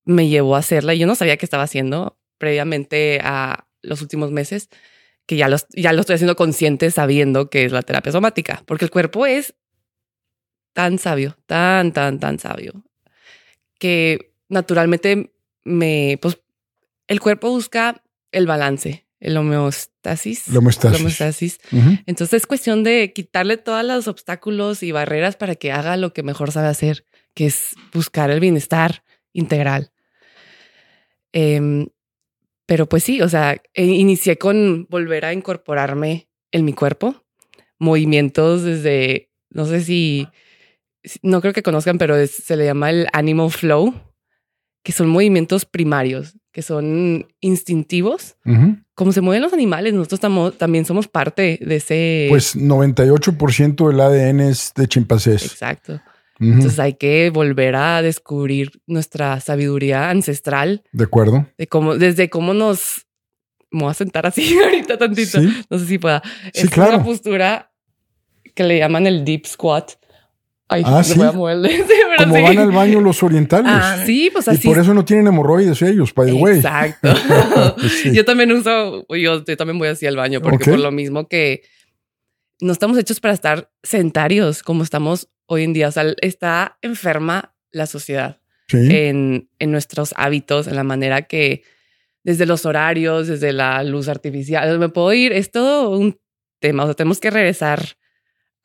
me 0.08 0.30
llevó 0.30 0.56
a 0.56 0.60
hacerla 0.60 0.96
y 0.96 1.00
yo 1.00 1.06
no 1.06 1.16
sabía 1.16 1.38
qué 1.38 1.46
estaba 1.46 1.64
haciendo 1.64 2.18
previamente 2.38 3.20
a 3.22 3.68
los 3.82 4.02
últimos 4.02 4.32
meses, 4.32 4.70
que 5.26 5.36
ya, 5.36 5.50
los, 5.50 5.68
ya 5.76 5.92
lo 5.92 6.02
estoy 6.02 6.16
haciendo 6.16 6.36
consciente 6.36 6.90
sabiendo 6.92 7.50
que 7.50 7.66
es 7.66 7.72
la 7.72 7.82
terapia 7.82 8.12
somática, 8.12 8.64
porque 8.66 8.86
el 8.86 8.92
cuerpo 8.92 9.26
es 9.26 9.54
tan 10.74 10.98
sabio, 10.98 11.38
tan, 11.46 11.92
tan, 11.92 12.20
tan 12.20 12.40
sabio, 12.40 12.84
que 13.80 14.32
naturalmente 14.48 15.34
me. 15.64 16.18
Pues 16.22 16.40
el 17.08 17.20
cuerpo 17.20 17.50
busca 17.50 18.02
el 18.32 18.48
balance, 18.48 19.06
el 19.20 19.36
homeostasis. 19.36 20.48
La 20.48 20.60
homeostasis. 20.60 20.94
la 20.94 21.00
homeostasis. 21.00 21.60
Entonces 22.06 22.44
es 22.44 22.48
cuestión 22.48 22.84
de 22.84 23.12
quitarle 23.14 23.58
todos 23.58 23.84
los 23.84 24.08
obstáculos 24.08 24.84
y 24.84 24.92
barreras 24.92 25.36
para 25.36 25.56
que 25.56 25.72
haga 25.72 25.98
lo 25.98 26.14
que 26.14 26.24
mejor 26.24 26.52
sabe 26.52 26.68
hacer, 26.68 27.06
que 27.34 27.48
es 27.48 27.76
buscar 27.92 28.30
el 28.30 28.40
bienestar 28.40 29.04
integral. 29.34 29.92
Em, 31.34 31.88
pero 32.66 32.88
pues 32.88 33.04
sí, 33.04 33.22
o 33.22 33.30
sea, 33.30 33.62
e- 33.74 33.86
inicié 33.86 34.38
con 34.38 34.88
volver 34.90 35.26
a 35.26 35.34
incorporarme 35.34 36.28
en 36.52 36.66
mi 36.66 36.74
cuerpo, 36.74 37.24
movimientos 37.80 38.64
desde, 38.64 39.30
no 39.50 39.66
sé 39.66 39.82
si, 39.84 40.28
no 41.22 41.42
creo 41.42 41.54
que 41.54 41.64
conozcan, 41.64 41.98
pero 41.98 42.16
es- 42.16 42.32
se 42.32 42.56
le 42.58 42.66
llama 42.66 42.90
el 42.90 43.08
animal 43.14 43.52
flow, 43.52 43.94
que 44.84 44.92
son 44.94 45.10
movimientos 45.10 45.66
primarios, 45.66 46.38
que 46.52 46.62
son 46.62 47.28
instintivos 47.42 48.36
como 48.96 49.12
se 49.12 49.22
mueven 49.22 49.44
los 49.44 49.54
animales, 49.54 49.94
nosotros 49.94 50.20
tamo- 50.22 50.52
también 50.52 50.86
somos 50.86 51.08
parte 51.08 51.60
de 51.62 51.76
ese. 51.76 52.26
Pues 52.30 52.56
98% 52.56 53.90
del 53.90 54.00
ADN 54.00 54.50
es 54.50 54.74
de 54.76 54.88
chimpancés. 54.88 55.44
exacto. 55.46 56.02
Entonces 56.40 56.80
hay 56.80 56.94
que 56.94 57.30
volver 57.32 57.76
a 57.76 58.02
descubrir 58.02 58.72
nuestra 58.86 59.40
sabiduría 59.40 60.10
ancestral 60.10 60.84
¿De 60.92 61.04
acuerdo? 61.06 61.48
de 61.58 61.68
cómo, 61.68 61.96
desde 61.98 62.30
cómo 62.30 62.54
nos. 62.54 63.06
Me 63.72 63.82
voy 63.82 63.92
a 63.92 63.94
sentar 63.96 64.26
así 64.26 64.58
ahorita 64.64 64.98
tantito. 64.98 65.40
Sí. 65.42 65.50
No 65.70 65.78
sé 65.80 65.86
si 65.86 65.98
pueda. 65.98 66.22
Sí, 66.54 66.66
es 66.66 66.70
claro. 66.70 66.96
una 66.96 67.04
postura 67.04 67.72
que 68.56 68.64
le 68.64 68.78
llaman 68.80 69.08
el 69.08 69.26
deep 69.26 69.46
squat. 69.46 69.92
Ay, 70.70 70.84
Ah, 70.86 70.98
me 70.98 71.04
¿sí? 71.04 71.18
voy 71.18 71.28
a 71.28 71.32
mover. 71.32 71.70
Sí, 71.72 71.84
pero 71.88 72.24
Como 72.30 72.36
sí. 72.36 72.42
van 72.42 72.58
al 72.58 72.72
baño 72.72 73.00
los 73.02 73.24
orientales. 73.24 73.72
Ah, 73.74 74.04
Sí, 74.06 74.30
pues 74.32 74.48
y 74.48 74.52
así. 74.52 74.68
por 74.68 74.78
eso 74.80 74.94
no 74.94 75.06
tienen 75.06 75.28
hemorroides 75.28 75.82
ellos, 75.82 76.14
by 76.14 76.28
the 76.28 76.34
way. 76.34 76.56
Exacto. 76.58 77.14
Sí. 78.02 78.14
Yo 78.14 78.26
también 78.26 78.52
uso, 78.52 79.06
yo, 79.10 79.44
yo 79.46 79.58
también 79.58 79.80
voy 79.80 79.88
así 79.90 80.06
al 80.06 80.16
baño 80.18 80.42
porque 80.42 80.64
Ok. 80.66 80.70
por 80.72 80.80
lo 80.80 80.92
mismo 80.92 81.28
que 81.28 81.62
no 82.62 82.72
estamos 82.72 82.98
hechos 82.98 83.20
para 83.20 83.34
estar 83.34 83.72
sedentarios 83.84 84.64
como 84.64 84.84
estamos 84.84 85.30
hoy 85.46 85.64
en 85.64 85.74
día. 85.74 85.88
O 85.88 85.92
sea, 85.92 86.06
está 86.22 86.78
enferma 86.82 87.56
la 87.72 87.86
sociedad 87.88 88.40
Sí. 88.70 88.78
en, 88.92 89.50
en 89.60 89.72
nuestros 89.72 90.14
hábitos, 90.18 90.68
en 90.68 90.76
la 90.76 90.84
manera 90.84 91.22
que 91.22 91.64
desde 92.24 92.46
los 92.46 92.66
horarios, 92.66 93.28
desde 93.28 93.54
la 93.54 93.82
luz 93.84 94.10
artificial, 94.10 94.78
me 94.78 94.90
puedo 94.90 95.14
ir, 95.14 95.32
es 95.32 95.52
todo 95.52 95.98
un 95.98 96.20
tema. 96.60 96.84
O 96.84 96.88
sea, 96.88 96.94
tenemos 96.96 97.22
que 97.22 97.30
regresar 97.32 97.82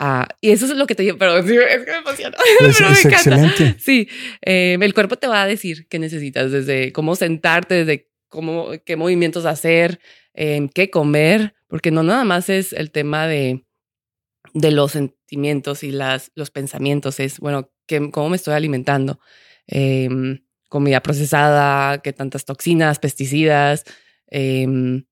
a... 0.01 0.27
Y 0.41 0.51
eso 0.51 0.65
es 0.65 0.73
lo 0.77 0.89
que 0.89 0.97
te 0.97 1.05
digo, 1.05 1.19
pero 1.19 1.37
es 1.39 1.45
que 1.45 1.91
me 1.93 1.97
emociona. 1.99 2.37
es 2.61 2.77
pero 2.77 2.89
me 2.89 2.95
es 2.95 3.05
encanta. 3.05 3.17
excelente. 3.17 3.77
Sí, 3.79 4.09
eh, 4.45 4.77
el 4.81 4.93
cuerpo 4.93 5.15
te 5.15 5.29
va 5.29 5.43
a 5.43 5.47
decir 5.47 5.87
qué 5.89 6.01
necesitas, 6.01 6.51
desde 6.51 6.93
cómo 6.93 7.15
sentarte, 7.15 7.85
desde 7.85 8.11
cómo, 8.29 8.71
qué 8.85 8.97
movimientos 8.97 9.47
hacer, 9.47 10.01
eh, 10.35 10.69
qué 10.75 10.91
comer, 10.91 11.55
porque 11.69 11.93
no 11.93 12.03
nada 12.03 12.25
más 12.25 12.49
es 12.49 12.73
el 12.73 12.91
tema 12.91 13.29
de, 13.29 13.65
de 14.55 14.71
los 14.71 14.93
sentimientos 14.93 15.83
y 15.83 15.93
las, 15.93 16.31
los 16.35 16.51
pensamientos, 16.51 17.21
es, 17.21 17.39
bueno, 17.39 17.71
qué, 17.87 18.11
cómo 18.11 18.31
me 18.31 18.37
estoy 18.37 18.55
alimentando. 18.55 19.19
Eh, 19.67 20.09
comida 20.69 21.03
procesada, 21.03 21.99
qué 21.99 22.13
tantas 22.13 22.45
toxinas, 22.45 22.99
pesticidas. 22.99 23.85
eh, 24.31 25.03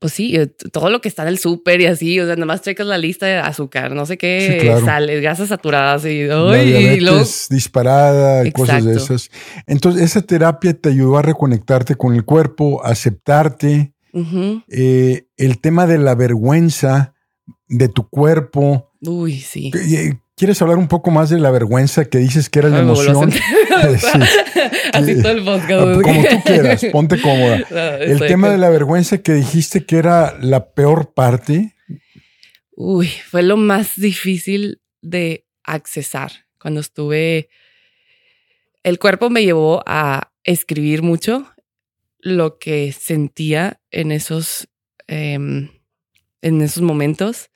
pues 0.00 0.14
sí, 0.14 0.34
eh, 0.34 0.46
todo 0.46 0.88
lo 0.88 1.02
que 1.02 1.08
está 1.10 1.22
en 1.22 1.28
el 1.28 1.38
súper 1.38 1.82
y 1.82 1.86
así, 1.86 2.18
o 2.20 2.24
sea, 2.24 2.34
nada 2.34 2.46
más 2.46 2.62
checas 2.62 2.86
la 2.86 2.96
lista 2.96 3.26
de 3.26 3.36
azúcar, 3.36 3.92
no 3.92 4.06
sé 4.06 4.16
qué, 4.16 4.56
Sí, 4.58 4.66
claro. 4.66 4.82
sales, 4.82 5.20
grasas 5.20 5.50
saturadas 5.50 6.06
y, 6.06 6.24
La 6.24 6.62
y 6.62 7.00
luego 7.00 7.22
disparada 7.50 8.46
y 8.46 8.50
cosas 8.50 8.82
de 8.82 8.94
esas. 8.94 9.30
Entonces, 9.66 10.02
esa 10.02 10.22
terapia 10.22 10.72
te 10.72 10.88
ayudó 10.88 11.18
a 11.18 11.22
reconectarte 11.22 11.96
con 11.96 12.14
el 12.14 12.24
cuerpo, 12.24 12.82
aceptarte. 12.84 13.92
Eh, 14.68 15.26
el 15.36 15.60
tema 15.60 15.86
de 15.86 15.98
la 15.98 16.14
vergüenza 16.14 17.14
de 17.70 17.88
tu 17.88 18.08
cuerpo. 18.08 18.90
Uy, 19.00 19.40
sí. 19.40 19.70
¿Quieres 20.36 20.60
hablar 20.62 20.78
un 20.78 20.88
poco 20.88 21.10
más 21.10 21.28
de 21.30 21.38
la 21.38 21.50
vergüenza 21.50 22.04
que 22.06 22.18
dices 22.18 22.48
que 22.50 22.58
era 22.60 22.68
la 22.70 22.80
emoción? 22.80 23.30
sentar. 23.30 24.00
Así 24.92 25.14
Sí. 25.14 25.22
todo 25.22 25.32
el 25.32 25.44
podcast. 25.44 25.70
Ah, 25.72 26.00
Como 26.02 26.22
tú 26.24 26.42
quieras, 26.44 26.84
ponte 26.92 27.20
cómoda. 27.20 27.58
No, 27.70 27.76
El 27.78 28.18
tema 28.20 28.48
con- 28.48 28.56
de 28.56 28.58
la 28.58 28.70
vergüenza 28.70 29.18
que 29.18 29.32
dijiste 29.34 29.84
que 29.86 29.96
era 29.96 30.36
la 30.40 30.72
peor 30.72 31.12
parte. 31.14 31.74
Uy, 32.74 33.06
fue 33.08 33.42
lo 33.42 33.56
más 33.56 33.92
difícil 33.96 34.80
de 35.02 35.46
accesar. 35.64 36.32
Cuando 36.58 36.80
estuve, 36.80 37.48
el 38.82 38.98
cuerpo 38.98 39.28
me 39.30 39.42
llevó 39.44 39.82
a 39.86 40.32
escribir 40.44 41.02
mucho 41.02 41.46
lo 42.18 42.58
que 42.58 42.92
sentía 42.92 43.80
en 43.90 44.12
esos, 44.12 44.68
em, 45.06 45.68
en 46.42 46.60
esos 46.62 46.82
momentos. 46.82 47.50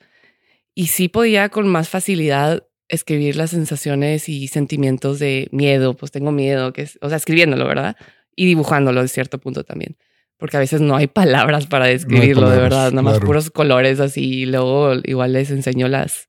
Y 0.74 0.88
sí 0.88 1.08
podía 1.08 1.48
con 1.48 1.68
más 1.68 1.88
facilidad 1.88 2.66
escribir 2.88 3.37
las 3.37 3.50
sensaciones 3.50 4.28
y 4.28 4.48
sentimientos 4.48 5.18
de 5.18 5.48
miedo. 5.52 5.94
Pues 5.94 6.10
tengo 6.10 6.32
miedo, 6.32 6.72
que 6.72 6.82
es, 6.82 6.98
o 7.00 7.08
sea, 7.08 7.16
escribiéndolo, 7.16 7.66
¿verdad? 7.66 7.96
Y 8.37 8.46
dibujándolo 8.46 9.02
de 9.02 9.08
cierto 9.08 9.38
punto 9.38 9.64
también. 9.64 9.96
Porque 10.37 10.56
a 10.56 10.60
veces 10.60 10.80
no 10.80 10.96
hay 10.96 11.06
palabras 11.06 11.66
para 11.66 11.87
describirlo, 11.87 12.48
de 12.50 12.56
palabras, 12.56 12.62
verdad. 12.62 12.90
Nada 12.90 13.02
más 13.02 13.14
claro. 13.14 13.26
puros 13.26 13.50
colores 13.50 14.00
así. 14.00 14.40
Y 14.40 14.46
luego 14.46 14.94
igual 15.04 15.32
les 15.32 15.50
enseño 15.50 15.88
las, 15.88 16.28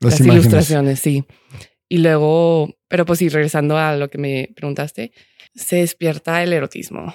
Las, 0.00 0.20
ilustraciones, 0.20 0.98
sí. 1.00 1.24
Y 1.88 1.98
luego, 1.98 2.76
pero 2.88 3.06
pues 3.06 3.20
sí, 3.20 3.28
regresando 3.28 3.78
a 3.78 3.96
lo 3.96 4.10
que 4.10 4.18
me 4.18 4.50
preguntaste, 4.56 5.12
se 5.54 5.76
despierta 5.76 6.42
el 6.42 6.52
erotismo. 6.52 7.14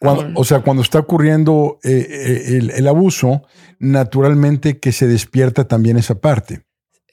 Cuando- 0.00 0.40
o 0.40 0.44
sea, 0.44 0.60
cuando 0.60 0.82
está 0.82 0.98
ocurriendo 0.98 1.78
eh, 1.84 2.06
eh, 2.08 2.56
el, 2.56 2.70
el 2.70 2.88
abuso, 2.88 3.42
naturalmente 3.78 4.78
que 4.80 4.92
se 4.92 5.06
despierta 5.06 5.68
también 5.68 5.96
esa 5.98 6.20
parte. 6.20 6.62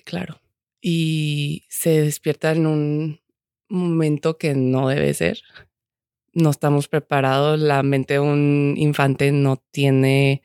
Claro. 0.06 0.40
Y 0.82 1.66
se 1.70 2.02
despierta 2.02 2.52
en 2.52 2.66
un 2.66 3.20
momento 3.68 4.38
que 4.38 4.56
no 4.56 4.88
debe 4.88 5.14
ser. 5.14 5.42
No 6.34 6.50
estamos 6.52 6.88
preparados. 6.88 7.60
La 7.60 7.84
mente 7.84 8.14
de 8.16 8.20
un 8.22 8.76
infante 8.78 9.32
no 9.32 9.62
tiene 9.72 10.42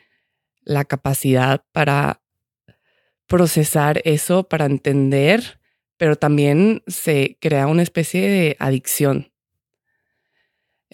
la 0.64 0.84
capacidad 0.84 1.64
para 1.72 2.22
procesar 3.26 4.00
eso, 4.04 4.48
para 4.48 4.66
entender, 4.66 5.60
pero 5.96 6.16
también 6.16 6.82
se 6.86 7.38
crea 7.40 7.66
una 7.66 7.82
especie 7.82 8.28
de 8.28 8.56
adicción. 8.58 9.31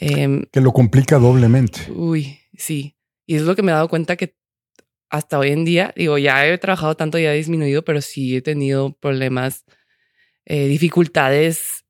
Em, 0.01 0.45
Que 0.53 0.61
lo 0.61 0.73
complica 0.73 1.19
doblemente. 1.19 1.91
Uy, 1.91 2.39
sí. 2.57 2.97
Y 3.27 3.35
es 3.35 3.43
lo 3.43 3.57
que 3.57 3.63
me 3.63 3.73
he 3.73 3.75
dado 3.75 3.89
cuenta 3.89 4.17
que 4.17 4.37
hasta 5.11 5.39
hoy 5.39 5.51
en 5.51 5.65
día, 5.65 5.93
digo, 5.97 6.19
ya 6.19 6.47
he 6.47 6.57
trabajado 6.59 6.97
tanto, 6.97 7.19
ya 7.19 7.33
he 7.33 7.37
disminuido, 7.37 7.85
pero 7.85 8.01
sí 8.01 8.37
he 8.37 8.43
tenido 8.43 8.93
problemas, 8.93 9.65
eh, 10.45 10.69
dificultades 10.69 11.85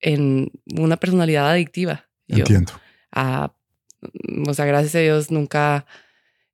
en 0.00 0.50
una 0.78 0.96
personalidad 0.96 1.48
adictiva. 1.50 2.08
Yo, 2.26 2.38
Entiendo. 2.38 2.72
a, 3.10 3.54
o 4.46 4.54
sea, 4.54 4.64
gracias 4.66 4.94
a 4.96 4.98
Dios 4.98 5.30
nunca 5.30 5.86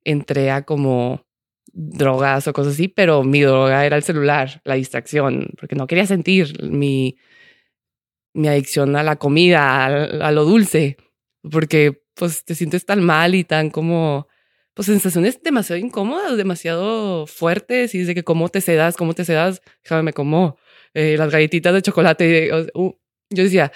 entré 0.03 0.51
a 0.51 0.63
como 0.63 1.25
drogas 1.73 2.47
o 2.47 2.53
cosas 2.53 2.73
así, 2.73 2.87
pero 2.87 3.23
mi 3.23 3.41
droga 3.41 3.85
era 3.85 3.97
el 3.97 4.03
celular, 4.03 4.61
la 4.63 4.75
distracción, 4.75 5.49
porque 5.59 5.75
no 5.75 5.87
quería 5.87 6.05
sentir 6.05 6.63
mi, 6.63 7.17
mi 8.33 8.47
adicción 8.47 8.95
a 8.95 9.03
la 9.03 9.17
comida, 9.17 9.85
a, 9.85 10.31
lo 10.31 10.45
dulce, 10.45 10.97
porque 11.49 12.03
pues 12.15 12.43
te 12.45 12.55
sientes 12.55 12.85
tan 12.85 13.03
mal 13.03 13.35
y 13.35 13.43
tan 13.43 13.69
como, 13.69 14.27
pues 14.73 14.85
sensaciones 14.87 15.41
demasiado 15.43 15.79
incómodas, 15.79 16.37
demasiado 16.37 17.27
fuertes 17.27 17.95
y 17.95 17.99
desde 17.99 18.15
que 18.15 18.23
cómo 18.23 18.49
te 18.49 18.61
sedas, 18.61 18.95
cómo 18.97 19.13
te 19.13 19.25
sedas, 19.25 19.61
déjame 19.83 20.03
me 20.03 20.13
como 20.13 20.57
eh, 20.93 21.15
las 21.17 21.31
galletitas 21.31 21.73
de 21.73 21.81
chocolate. 21.81 22.51
uh, 22.73 22.91
yo 23.29 23.43
decía, 23.43 23.71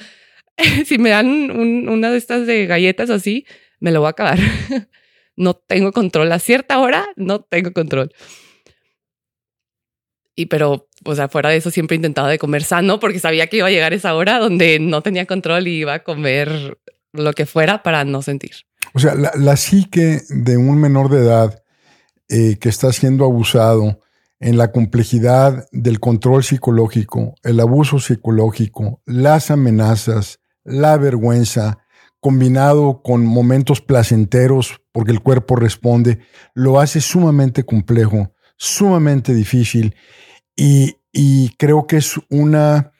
si 0.85 0.97
me 0.97 1.09
dan 1.11 1.27
un- 1.51 1.89
una 1.89 2.11
de 2.11 2.17
estas 2.17 2.47
de 2.47 2.65
galletas 2.65 3.09
así, 3.09 3.45
me 3.79 3.91
lo 3.91 3.99
voy 4.01 4.07
a 4.07 4.11
acabar. 4.11 4.39
no 5.35 5.53
tengo 5.55 5.91
control. 5.91 6.31
A 6.31 6.39
cierta 6.39 6.79
hora 6.79 7.05
no 7.15 7.41
tengo 7.41 7.73
control. 7.73 8.11
Y 10.35 10.47
pero, 10.47 10.87
o 11.05 11.15
sea, 11.15 11.29
fuera 11.29 11.49
de 11.49 11.57
eso 11.57 11.71
siempre 11.71 11.95
intentaba 11.95 12.29
de 12.29 12.39
comer 12.39 12.63
sano 12.63 12.99
porque 12.99 13.19
sabía 13.19 13.47
que 13.47 13.57
iba 13.57 13.67
a 13.67 13.71
llegar 13.71 13.93
esa 13.93 14.15
hora 14.15 14.39
donde 14.39 14.79
no 14.79 15.01
tenía 15.01 15.25
control 15.25 15.67
y 15.67 15.79
iba 15.79 15.93
a 15.93 16.03
comer 16.03 16.77
lo 17.13 17.33
que 17.33 17.45
fuera 17.45 17.83
para 17.83 18.03
no 18.03 18.21
sentir. 18.21 18.51
O 18.93 18.99
sea, 18.99 19.15
la, 19.15 19.57
psique 19.57 20.21
de 20.29 20.57
un 20.57 20.79
menor 20.79 21.09
de 21.09 21.19
edad 21.19 21.63
eh, 22.29 22.57
que 22.59 22.69
está 22.69 22.91
siendo 22.91 23.25
abusado 23.25 23.99
en 24.39 24.57
la 24.57 24.71
complejidad 24.71 25.65
del 25.71 25.99
control 25.99 26.43
psicológico, 26.43 27.35
el 27.43 27.59
abuso 27.59 27.99
psicológico, 27.99 29.01
las 29.05 29.51
amenazas, 29.51 30.39
la 30.63 30.97
vergüenza, 30.97 31.79
combinado 32.19 33.01
con 33.03 33.25
momentos 33.25 33.81
placenteros 33.81 34.81
porque 34.91 35.11
el 35.11 35.21
cuerpo 35.21 35.55
responde, 35.55 36.19
lo 36.53 36.79
hace 36.79 37.01
sumamente 37.01 37.63
complejo, 37.63 38.33
sumamente 38.57 39.33
difícil 39.33 39.95
y, 40.55 41.49
creo 41.57 41.87
que 41.87 41.97
es 41.97 42.19
una 42.29 42.91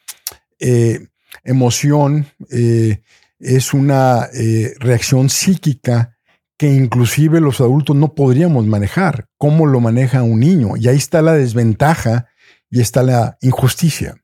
eh, 0.60 1.08
emoción, 1.43 2.28
eh, 2.51 3.01
es 3.39 3.74
una 3.74 4.28
eh, 4.34 4.74
reacción 4.80 5.30
psíquica 5.30 6.18
que 6.58 6.68
inclusive 6.68 7.41
los 7.41 7.60
adultos 7.60 7.95
no 7.95 8.16
podríamos 8.16 8.66
manejar. 8.66 9.28
¿Cómo 9.38 9.66
lo 9.66 9.80
maneja 9.82 10.24
un 10.24 10.39
niño? 10.39 10.78
Y 10.78 10.88
ahí 10.88 10.95
está 10.97 11.22
la 11.22 11.34
desventaja 11.34 12.28
y 12.70 12.82
está 12.82 13.03
la 13.03 13.38
injusticia. 13.41 14.16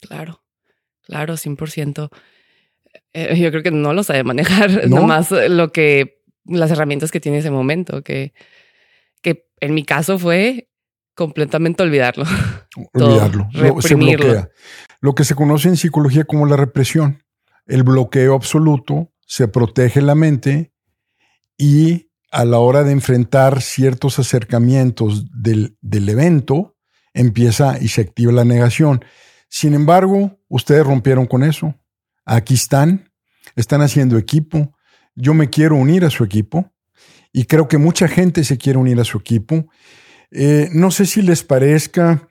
Claro, 0.00 0.42
claro, 1.02 1.34
100%. 1.34 2.10
Eh, 3.12 3.38
yo 3.38 3.50
creo 3.50 3.62
que 3.62 3.72
no 3.72 3.92
lo 3.92 4.02
sabe 4.04 4.22
manejar, 4.22 4.88
nomás 4.88 5.30
lo 5.30 5.72
que, 5.72 6.22
las 6.44 6.70
herramientas 6.70 7.10
que 7.10 7.20
tiene 7.20 7.38
ese 7.38 7.50
momento, 7.50 8.02
que, 8.02 8.32
que 9.20 9.48
en 9.60 9.74
mi 9.74 9.84
caso 9.84 10.18
fue 10.18 10.69
completamente 11.14 11.82
olvidarlo. 11.82 12.24
Olvidarlo, 12.94 13.48
reprimirlo. 13.52 14.48
Lo 15.00 15.14
que 15.14 15.24
se 15.24 15.34
conoce 15.34 15.68
en 15.68 15.76
psicología 15.76 16.24
como 16.24 16.46
la 16.46 16.56
represión, 16.56 17.24
el 17.66 17.82
bloqueo 17.82 18.34
absoluto, 18.34 19.12
se 19.26 19.48
protege 19.48 20.00
la 20.00 20.14
mente 20.14 20.72
y 21.58 22.10
a 22.30 22.44
la 22.44 22.58
hora 22.58 22.84
de 22.84 22.92
enfrentar 22.92 23.60
ciertos 23.60 24.18
acercamientos 24.18 25.26
del, 25.32 25.76
del 25.80 26.08
evento, 26.08 26.76
empieza 27.12 27.76
y 27.80 27.88
se 27.88 28.02
activa 28.02 28.32
la 28.32 28.44
negación. 28.44 29.04
Sin 29.48 29.74
embargo, 29.74 30.38
ustedes 30.48 30.86
rompieron 30.86 31.26
con 31.26 31.42
eso. 31.42 31.74
Aquí 32.24 32.54
están, 32.54 33.12
están 33.56 33.82
haciendo 33.82 34.16
equipo. 34.16 34.76
Yo 35.16 35.34
me 35.34 35.50
quiero 35.50 35.74
unir 35.74 36.04
a 36.04 36.10
su 36.10 36.22
equipo 36.22 36.72
y 37.32 37.44
creo 37.44 37.68
que 37.68 37.78
mucha 37.78 38.08
gente 38.08 38.44
se 38.44 38.58
quiere 38.58 38.78
unir 38.78 39.00
a 39.00 39.04
su 39.04 39.18
equipo. 39.18 39.68
Eh, 40.30 40.68
no 40.72 40.90
sé 40.90 41.06
si 41.06 41.22
les 41.22 41.42
parezca 41.42 42.28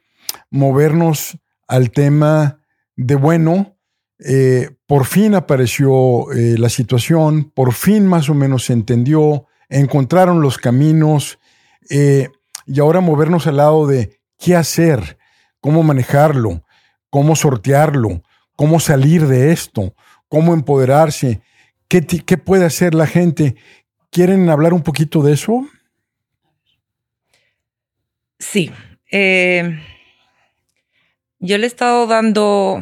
movernos 0.49 1.37
al 1.67 1.91
tema 1.91 2.61
de, 2.95 3.15
bueno, 3.15 3.77
eh, 4.19 4.71
por 4.85 5.05
fin 5.05 5.35
apareció 5.35 6.31
eh, 6.33 6.57
la 6.57 6.69
situación, 6.69 7.51
por 7.51 7.73
fin 7.73 8.05
más 8.05 8.29
o 8.29 8.33
menos 8.33 8.65
se 8.65 8.73
entendió, 8.73 9.45
encontraron 9.69 10.41
los 10.41 10.57
caminos 10.57 11.39
eh, 11.89 12.29
y 12.65 12.79
ahora 12.79 12.99
movernos 12.99 13.47
al 13.47 13.57
lado 13.57 13.87
de 13.87 14.19
qué 14.37 14.55
hacer, 14.55 15.17
cómo 15.61 15.83
manejarlo, 15.83 16.63
cómo 17.09 17.35
sortearlo, 17.35 18.21
cómo 18.55 18.79
salir 18.79 19.27
de 19.27 19.51
esto, 19.51 19.93
cómo 20.27 20.53
empoderarse, 20.53 21.41
qué, 21.87 22.05
qué 22.05 22.37
puede 22.37 22.65
hacer 22.65 22.93
la 22.95 23.07
gente. 23.07 23.55
¿Quieren 24.11 24.49
hablar 24.49 24.73
un 24.73 24.81
poquito 24.81 25.21
de 25.21 25.33
eso? 25.33 25.65
Sí. 28.39 28.71
yo 31.39 31.57
le 31.57 31.63
he 31.63 31.67
estado 31.67 32.07
dando 32.07 32.81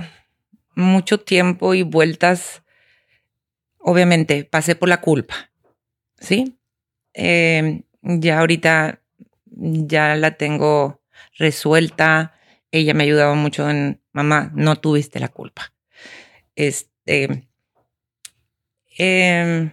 mucho 0.76 1.20
tiempo 1.20 1.74
y 1.74 1.82
vueltas, 1.82 2.64
obviamente 3.80 4.46
pasé 4.46 4.76
por 4.76 4.90
la 4.90 5.02
culpa, 5.02 5.52
¿sí? 6.20 6.58
Eh, 7.14 7.84
ya 8.02 8.40
ahorita 8.40 9.02
ya 9.46 10.16
la 10.16 10.38
tengo 10.38 11.02
resuelta. 11.38 12.34
Ella 12.72 12.94
me 12.94 13.04
ayudaba 13.04 13.34
mucho 13.34 13.70
en, 13.70 14.02
mamá, 14.12 14.52
no 14.54 14.76
tuviste 14.76 15.20
la 15.20 15.30
culpa. 15.30 15.74
Este, 16.56 17.48
em, 18.98 19.72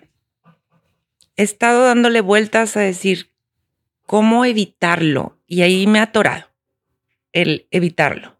he 1.37 1.43
estado 1.43 1.85
dándole 1.85 2.21
vueltas 2.21 2.77
a 2.77 2.81
decir 2.81 3.34
cómo 4.07 4.45
evitarlo 4.45 5.39
y 5.47 5.63
ahí 5.63 5.87
me 5.87 5.99
ha 5.99 6.05
atorado 6.05 6.47
el 7.33 7.67
evitarlo. 7.71 8.35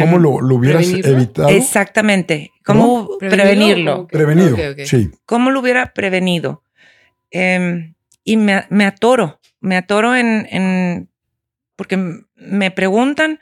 ¿Cómo 0.00 0.18
lo, 0.18 0.30
hubieras 0.54 0.88
evitado? 0.88 1.48
Exactamente. 1.48 2.52
¿Cómo 2.64 3.18
prevenirlo? 3.18 4.06
Prevenido, 4.06 4.56
sí. 4.84 5.10
¿Cómo 5.24 5.50
lo 5.50 5.60
hubiera 5.60 5.92
prevenido? 5.92 6.62
Em, 7.30 7.94
y 8.22 8.36
me, 8.36 8.84
atoro, 8.84 9.40
me 9.60 9.76
atoro 9.76 10.14
en, 10.14 11.08
porque 11.74 11.96
me 12.36 12.70
preguntan 12.70 13.40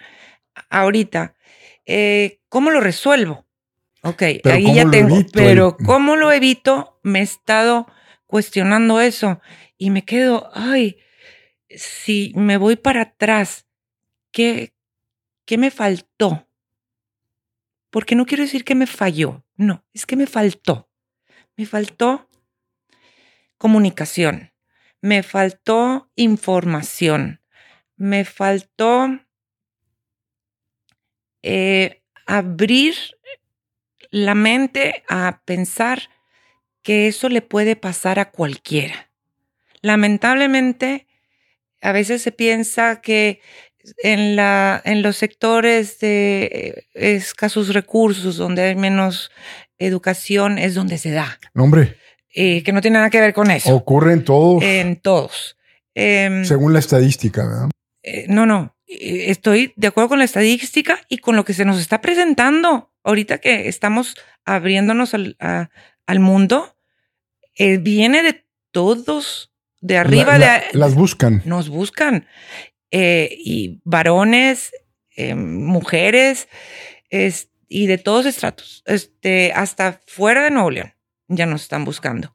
ahorita, 0.71 1.35
eh, 1.85 2.41
¿cómo 2.49 2.71
lo 2.71 2.81
resuelvo? 2.81 3.45
Ok, 4.03 4.23
ahí 4.45 4.75
ya 4.75 4.91
tengo, 4.91 5.17
pero 5.33 5.77
¿cómo 5.77 6.17
lo 6.17 6.33
evito? 6.33 6.99
Me 7.03 7.21
he 7.21 7.23
estado 7.23 7.87
cuestionando 8.27 9.01
eso 9.01 9.41
y 9.79 9.91
me 9.91 10.05
quedo, 10.05 10.51
ay, 10.55 10.99
si 11.69 12.33
me 12.37 12.57
voy 12.57 12.77
para 12.77 13.03
atrás, 13.03 13.67
¿qué, 14.31 14.75
¿Qué 15.45 15.59
me 15.59 15.71
faltó? 15.71 16.49
Porque 17.91 18.15
no 18.15 18.25
quiero 18.25 18.43
decir 18.43 18.65
que 18.65 18.75
me 18.75 18.87
falló, 18.87 19.45
no, 19.57 19.85
es 19.93 20.07
que 20.07 20.17
me 20.17 20.27
faltó. 20.27 20.91
Me 21.57 21.67
faltó 21.67 22.29
comunicación, 23.59 24.53
me 25.01 25.23
faltó 25.23 26.11
información, 26.17 27.41
me 27.97 28.25
faltó 28.25 29.21
eh, 31.43 32.03
abrir 32.27 32.97
la 34.11 34.35
mente 34.35 35.05
a 35.09 35.43
pensar 35.45 36.11
que 36.83 37.07
eso 37.07 37.29
le 37.29 37.43
puede 37.43 37.77
pasar 37.77 38.19
a 38.19 38.33
cualquiera. 38.33 39.14
Lamentablemente, 39.85 41.07
a 41.83 41.93
veces 41.93 42.23
se 42.23 42.33
piensa 42.33 43.03
que 43.03 43.43
en, 44.03 44.35
la, 44.35 44.81
en 44.83 45.03
los 45.03 45.19
sectores 45.19 45.99
de 45.99 46.87
eh, 46.95 47.17
escasos 47.17 47.75
recursos, 47.75 48.39
donde 48.39 48.63
hay 48.63 48.77
menos 48.77 49.31
educación, 49.79 50.57
es 50.57 50.75
donde 50.75 50.97
se 50.97 51.11
da. 51.11 51.39
Hombre. 51.55 51.99
Eh, 52.35 52.63
que 52.63 52.73
no 52.73 52.81
tiene 52.81 52.97
nada 52.97 53.11
que 53.11 53.21
ver 53.21 53.35
con 53.35 53.51
eso. 53.51 53.77
Ocurre 53.77 54.15
en 54.15 54.25
todos. 54.25 54.63
En 54.63 54.97
todos. 54.97 55.59
Em, 55.95 56.47
Según 56.47 56.73
la 56.73 56.79
estadística, 56.79 57.47
¿verdad? 57.47 57.69
Eh, 58.03 58.25
no, 58.31 58.47
no. 58.47 58.75
Estoy 58.87 59.75
de 59.77 59.89
acuerdo 59.89 60.09
con 60.09 60.19
la 60.19 60.25
estadística 60.25 60.99
y 61.11 61.19
con 61.19 61.37
lo 61.37 61.45
que 61.45 61.53
se 61.53 61.67
nos 61.67 61.79
está 61.79 62.01
presentando. 62.01 62.91
Ahorita 63.03 63.37
que 63.37 63.69
estamos 63.69 64.15
abriéndonos 64.47 65.13
al, 65.13 65.37
al 65.39 66.21
mundo, 66.21 66.75
viene 67.59 68.23
de 68.23 68.47
todos, 68.71 69.54
de 69.85 69.99
arriba. 69.99 70.39
de, 70.39 70.63
las 70.73 70.95
buscan. 70.95 71.43
Nos 71.45 71.69
buscan. 71.69 72.27
Eh, 72.91 73.37
y 73.39 73.83
varones, 73.85 74.73
eh, 75.15 75.35
mujeres, 75.35 76.49
y 77.69 77.87
de 77.87 77.99
todos 77.99 78.27
estratos, 78.27 78.83
este, 78.87 79.53
hasta 79.53 80.01
fuera 80.07 80.43
de 80.43 80.51
Nuevo 80.51 80.71
León, 80.71 80.95
ya 81.29 81.47
nos 81.47 81.63
están 81.63 81.85
buscando. 81.85 82.35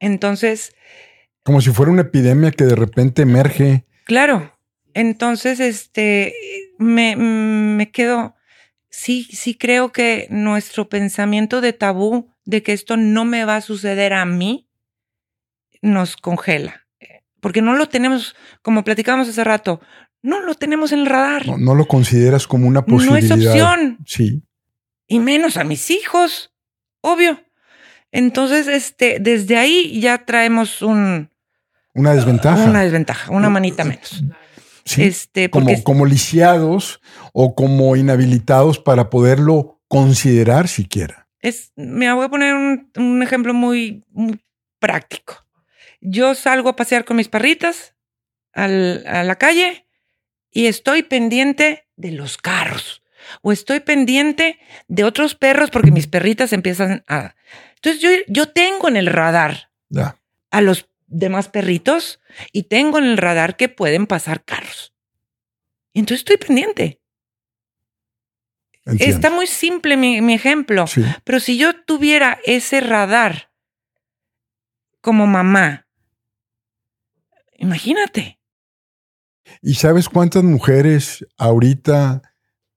Entonces... 0.00 0.74
Como 1.44 1.60
si 1.60 1.70
fuera 1.70 1.92
una 1.92 2.02
epidemia 2.02 2.50
que 2.50 2.64
de 2.64 2.74
repente 2.74 3.22
emerge. 3.22 3.84
Claro. 4.04 4.58
Entonces, 4.92 5.60
este, 5.60 6.34
me, 6.78 7.14
me 7.16 7.90
quedo, 7.90 8.34
sí, 8.90 9.24
sí 9.30 9.54
creo 9.54 9.92
que 9.92 10.26
nuestro 10.28 10.88
pensamiento 10.88 11.60
de 11.60 11.72
tabú 11.72 12.30
de 12.44 12.62
que 12.62 12.72
esto 12.72 12.96
no 12.96 13.24
me 13.24 13.44
va 13.44 13.56
a 13.56 13.60
suceder 13.60 14.12
a 14.12 14.24
mí, 14.24 14.68
nos 15.80 16.16
congela 16.16 16.79
porque 17.40 17.62
no 17.62 17.74
lo 17.74 17.88
tenemos, 17.88 18.34
como 18.62 18.84
platicábamos 18.84 19.28
hace 19.28 19.44
rato, 19.44 19.80
no 20.22 20.40
lo 20.40 20.54
tenemos 20.54 20.92
en 20.92 21.00
el 21.00 21.06
radar. 21.06 21.58
No, 21.58 21.74
lo 21.74 21.86
consideras 21.86 22.46
como 22.46 22.68
una 22.68 22.84
posibilidad. 22.84 23.36
No 23.36 23.42
es 23.42 23.48
opción. 23.48 23.98
Sí. 24.06 24.42
Y 25.06 25.18
menos 25.18 25.56
a 25.56 25.64
mis 25.64 25.90
hijos, 25.90 26.52
obvio. 27.00 27.40
Entonces, 28.12 28.68
este, 28.68 29.18
desde 29.20 29.56
ahí 29.56 30.00
ya 30.00 30.24
traemos 30.24 30.82
un... 30.82 31.30
Una 31.94 32.14
desventaja. 32.14 32.64
Una 32.64 32.82
desventaja, 32.82 33.32
una 33.32 33.48
manita 33.48 33.84
menos. 33.84 34.22
Sí, 34.84 35.04
este, 35.04 35.50
como, 35.50 35.82
como 35.82 36.06
lisiados 36.06 37.00
o 37.32 37.54
como 37.54 37.96
inhabilitados 37.96 38.78
para 38.78 39.10
poderlo 39.10 39.80
considerar 39.88 40.68
siquiera. 40.68 41.28
Es, 41.40 41.72
me 41.76 42.12
voy 42.12 42.24
a 42.24 42.28
poner 42.28 42.54
un, 42.54 43.22
ejemplo 43.22 43.54
muy 43.54 44.04
práctico. 44.78 45.44
Yo 46.00 46.34
salgo 46.34 46.70
a 46.70 46.76
pasear 46.76 47.04
con 47.04 47.16
mis 47.16 47.28
perritas 47.28 47.94
a 48.52 48.66
la 48.68 49.36
calle 49.36 49.86
y 50.50 50.66
estoy 50.66 51.02
pendiente 51.02 51.86
de 51.96 52.12
los 52.12 52.36
carros 52.36 53.02
o 53.42 53.52
estoy 53.52 53.80
pendiente 53.80 54.58
de 54.88 55.04
otros 55.04 55.34
perros 55.34 55.70
porque 55.70 55.90
mis 55.90 56.06
perritas 56.06 56.52
empiezan 56.52 57.04
a... 57.06 57.34
Entonces 57.76 58.00
yo, 58.02 58.10
yo 58.28 58.48
tengo 58.50 58.88
en 58.88 58.96
el 58.96 59.06
radar 59.06 59.70
a 60.50 60.60
los 60.60 60.88
demás 61.06 61.48
perritos 61.48 62.20
y 62.52 62.64
tengo 62.64 62.98
en 62.98 63.04
el 63.04 63.16
radar 63.18 63.56
que 63.56 63.68
pueden 63.68 64.06
pasar 64.06 64.44
carros. 64.44 64.94
Y 65.92 66.00
entonces 66.00 66.20
estoy 66.20 66.36
pendiente. 66.38 67.00
Entiendo. 68.86 69.14
Está 69.14 69.30
muy 69.30 69.46
simple 69.46 69.96
mi, 69.96 70.20
mi 70.20 70.34
ejemplo, 70.34 70.86
Sí. 70.86 71.04
pero 71.24 71.38
si 71.40 71.58
yo 71.58 71.74
tuviera 71.84 72.40
ese 72.44 72.80
radar 72.80 73.52
como 75.00 75.26
mamá, 75.26 75.86
imagínate. 77.60 78.40
¿Y 79.62 79.74
sabes 79.74 80.08
cuántas 80.08 80.42
mujeres 80.42 81.26
ahorita 81.38 82.22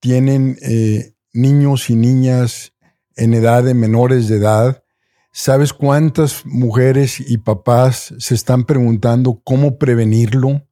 tienen 0.00 0.56
eh, 0.62 1.14
niños 1.32 1.90
y 1.90 1.96
niñas 1.96 2.72
en 3.16 3.34
edad 3.34 3.64
de 3.64 3.74
menores 3.74 4.28
de 4.28 4.36
edad? 4.36 4.84
¿Sabes 5.32 5.72
cuántas 5.72 6.46
mujeres 6.46 7.18
y 7.18 7.38
papás 7.38 8.14
se 8.18 8.34
están 8.34 8.64
preguntando 8.64 9.40
cómo 9.42 9.78
prevenirlo? 9.78 10.66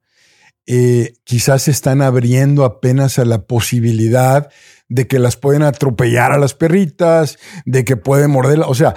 Eh, 0.65 1.15
quizás 1.25 1.63
se 1.63 1.71
están 1.71 2.01
abriendo 2.01 2.63
apenas 2.63 3.19
a 3.19 3.25
la 3.25 3.45
posibilidad 3.45 4.49
de 4.87 5.07
que 5.07 5.19
las 5.19 5.35
pueden 5.35 5.63
atropellar 5.63 6.31
a 6.31 6.37
las 6.37 6.53
perritas, 6.53 7.37
de 7.65 7.83
que 7.83 7.97
pueden 7.97 8.31
morderla. 8.31 8.67
O 8.67 8.75
sea, 8.75 8.95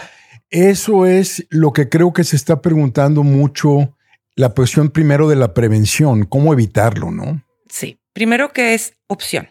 eso 0.51 1.07
es 1.07 1.47
lo 1.51 1.73
que 1.73 1.89
creo 1.89 2.13
que 2.13 2.23
se 2.23 2.37
está 2.37 2.63
preguntando 2.63 3.25
mucho 3.25 3.96
la 4.37 4.51
cuestión 4.51 4.91
primero 4.91 5.29
de 5.29 5.37
la 5.37 5.55
prevención, 5.55 6.27
cómo 6.27 6.53
evitarlo, 6.53 7.11
¿no? 7.11 7.43
Sí, 7.69 7.99
primero 8.13 8.53
que 8.53 8.75
es 8.75 8.95
opción. 9.09 9.49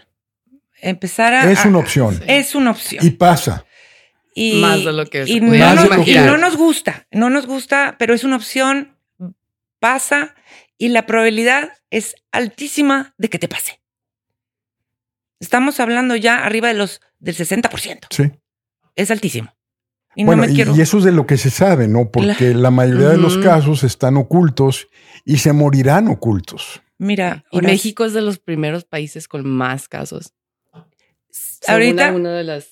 Empezar 0.82 1.34
a... 1.34 1.52
Es 1.52 1.66
una 1.66 1.80
opción 1.80 2.22
Es 2.28 2.54
una 2.54 2.72
opción. 2.72 3.06
y 3.06 3.10
pasa. 3.12 3.66
Y, 4.36 4.60
Más 4.60 4.84
de 4.84 4.92
lo 4.92 5.06
que 5.08 5.24
y 5.26 5.40
no, 5.40 5.76
nos, 5.76 6.08
y 6.08 6.14
no 6.16 6.38
nos 6.38 6.58
gusta, 6.58 7.08
no 7.12 7.30
nos 7.30 7.48
gusta, 7.48 7.96
pero 7.98 8.14
es 8.14 8.24
una 8.24 8.36
opción, 8.36 8.98
pasa 9.80 10.36
y 10.78 10.90
la 10.90 11.06
probabilidad 11.06 11.72
es 11.90 12.16
altísima 12.32 13.14
de 13.18 13.30
que 13.30 13.40
te 13.40 13.48
pase. 13.48 13.82
Estamos 15.40 15.80
hablando 15.80 16.16
ya 16.16 16.46
arriba 16.46 16.68
de 16.68 16.74
los 16.74 17.02
del 17.20 17.36
60%. 17.36 18.08
Sí. 18.10 18.32
Es 18.96 19.10
altísimo. 19.10 19.54
Y 20.16 20.24
bueno, 20.24 20.44
no 20.44 20.48
me 20.48 20.54
y, 20.54 20.56
quiero. 20.56 20.76
y 20.76 20.82
eso 20.82 20.98
es 20.98 21.04
de 21.04 21.12
lo 21.12 21.26
que 21.26 21.38
se 21.38 21.50
sabe, 21.50 21.88
¿no? 21.88 22.10
Porque 22.10 22.54
la 22.54 22.72
mayoría 22.72 23.10
de 23.10 23.18
los 23.18 23.38
casos 23.38 23.84
están 23.84 24.18
ocultos 24.18 24.88
y 25.26 25.38
se 25.38 25.52
morirán 25.54 26.08
ocultos. 26.08 26.82
Mira, 26.98 27.44
Y 27.52 27.60
México 27.62 28.06
es 28.06 28.14
de 28.14 28.22
los 28.22 28.40
primeros 28.40 28.86
países 28.86 29.28
con 29.28 29.46
más 29.48 29.90
casos. 29.90 30.34
Según 31.30 31.74
ahorita 31.74 32.12
una 32.14 32.32
de 32.32 32.44
las 32.46 32.68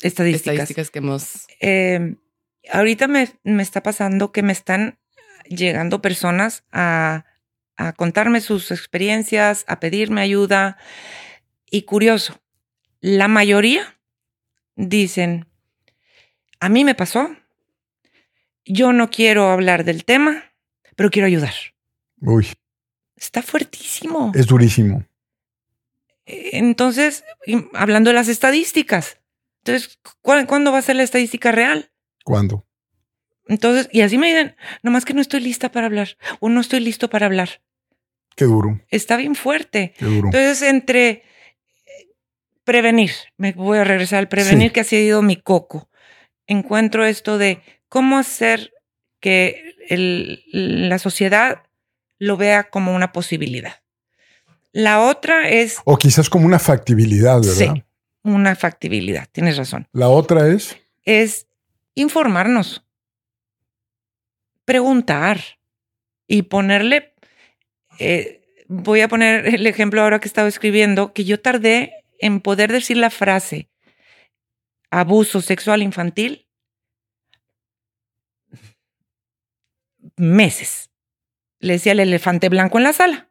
estadísticas. 0.00 0.54
estadísticas 0.54 0.90
que 0.90 0.98
hemos 0.98 1.46
Eh, 1.60 2.16
ahorita 2.72 3.06
me, 3.06 3.28
me 3.44 3.62
está 3.62 3.82
pasando 3.82 4.32
que 4.32 4.42
me 4.42 4.52
están 4.52 4.98
llegando 5.48 6.02
personas 6.02 6.64
a, 6.72 7.24
a 7.76 7.92
contarme 7.92 8.40
sus 8.40 8.70
experiencias, 8.72 9.64
a 9.68 9.78
pedirme 9.78 10.20
ayuda. 10.20 10.76
Y 11.70 11.82
curioso, 11.82 12.40
la 13.00 13.28
mayoría 13.28 13.98
dicen, 14.76 15.46
a 16.62 16.68
mí 16.68 16.84
me 16.84 16.94
pasó, 16.94 17.34
yo 18.64 18.92
no 18.92 19.10
quiero 19.10 19.50
hablar 19.50 19.84
del 19.84 20.04
tema, 20.04 20.44
pero 20.96 21.10
quiero 21.10 21.26
ayudar. 21.26 21.54
Uy, 22.20 22.46
Está 23.16 23.42
fuertísimo. 23.42 24.30
es 24.34 24.46
durísimo. 24.46 25.04
Entonces, 26.26 27.24
y- 27.46 27.66
hablando 27.74 28.10
de 28.10 28.14
las 28.14 28.28
estadísticas, 28.28 29.18
entonces, 29.64 29.98
¿cu- 30.22 30.46
¿cuándo 30.46 30.72
va 30.72 30.78
a 30.78 30.82
ser 30.82 30.96
la 30.96 31.02
estadística 31.02 31.52
real? 31.52 31.90
¿Cuándo? 32.24 32.66
Entonces, 33.48 33.88
y 33.92 34.02
así 34.02 34.18
me 34.18 34.28
dicen, 34.28 34.56
nomás 34.82 35.04
que 35.04 35.14
no 35.14 35.20
estoy 35.20 35.40
lista 35.40 35.70
para 35.72 35.86
hablar 35.86 36.16
o 36.40 36.48
no 36.48 36.60
estoy 36.60 36.80
listo 36.80 37.10
para 37.10 37.26
hablar. 37.26 37.60
Qué 38.36 38.44
duro, 38.44 38.80
Está 38.88 39.16
bien 39.16 39.34
fuerte. 39.34 39.94
qué 39.98 40.04
duro. 40.06 40.28
Entonces, 40.28 40.62
entre 40.62 41.08
eh, 41.10 41.22
prevenir, 42.64 43.10
me 43.36 43.52
voy 43.52 43.78
a 43.78 43.84
regresar 43.84 44.20
al 44.20 44.28
prevenir, 44.28 44.68
Sí. 44.68 44.72
que 44.74 44.80
ha 44.80 44.84
sido 44.84 45.22
mi 45.22 45.36
coco. 45.36 45.90
Encuentro 46.52 47.06
esto 47.06 47.38
de 47.38 47.60
cómo 47.88 48.18
hacer 48.18 48.72
que 49.20 49.74
el- 49.88 50.42
la 50.52 50.98
sociedad 50.98 51.62
lo 52.18 52.36
vea 52.36 52.64
como 52.70 52.94
una 52.94 53.10
posibilidad. 53.12 53.76
La 54.72 55.00
otra 55.00 55.48
es 55.48 55.78
O 55.84 55.96
quizás 55.96 56.28
como 56.28 56.44
una 56.46 56.58
factibilidad, 56.58 57.40
¿verdad? 57.40 57.74
Sí. 57.74 57.84
una 58.24 58.54
factibilidad, 58.54 59.26
tienes 59.32 59.56
razón. 59.56 59.88
La 59.92 60.08
otra 60.08 60.46
es, 60.48 60.76
es 61.04 61.46
informarnos, 61.94 62.84
preguntar 64.64 65.40
y 66.28 66.42
ponerle, 66.42 67.14
eh, 67.98 68.40
voy 68.68 69.00
a 69.00 69.08
poner 69.08 69.46
el 69.54 69.66
ejemplo 69.66 70.02
ahora 70.02 70.20
que 70.20 70.28
estaba 70.28 70.46
escribiendo, 70.48 71.12
que 71.12 71.24
yo 71.24 71.40
tardé 71.40 72.04
en 72.20 72.40
poder 72.40 72.70
decir 72.70 72.96
la 72.96 73.10
frase 73.10 73.68
abuso 74.92 75.40
sexual 75.40 75.82
infantil 75.82 76.46
meses. 80.16 80.90
Le 81.58 81.74
decía 81.74 81.92
el 81.92 82.00
elefante 82.00 82.48
blanco 82.48 82.78
en 82.78 82.84
la 82.84 82.92
sala. 82.92 83.28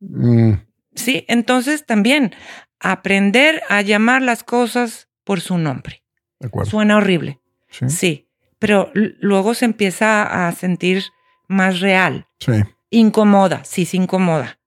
mm, 0.00 0.52
Sí, 0.96 1.24
entonces 1.28 1.86
también 1.86 2.34
aprender 2.80 3.62
a 3.68 3.80
llamar 3.82 4.22
las 4.22 4.44
cosas 4.44 5.08
por 5.24 5.40
su 5.40 5.58
nombre. 5.58 6.02
de 6.40 6.48
acuerdo. 6.48 6.70
Suena 6.70 6.96
horrible. 6.96 7.40
Sí, 7.70 7.88
Sí, 7.88 8.28
pero 8.58 8.90
luego 8.94 9.54
se 9.54 9.64
empieza 9.64 10.46
a 10.46 10.52
sentir 10.52 11.04
más 11.48 11.80
real. 11.80 12.28
sí, 12.40 12.52
Incomoda, 12.90 13.64
sí, 13.64 13.86
se 13.86 13.96
incomoda, 13.96 14.60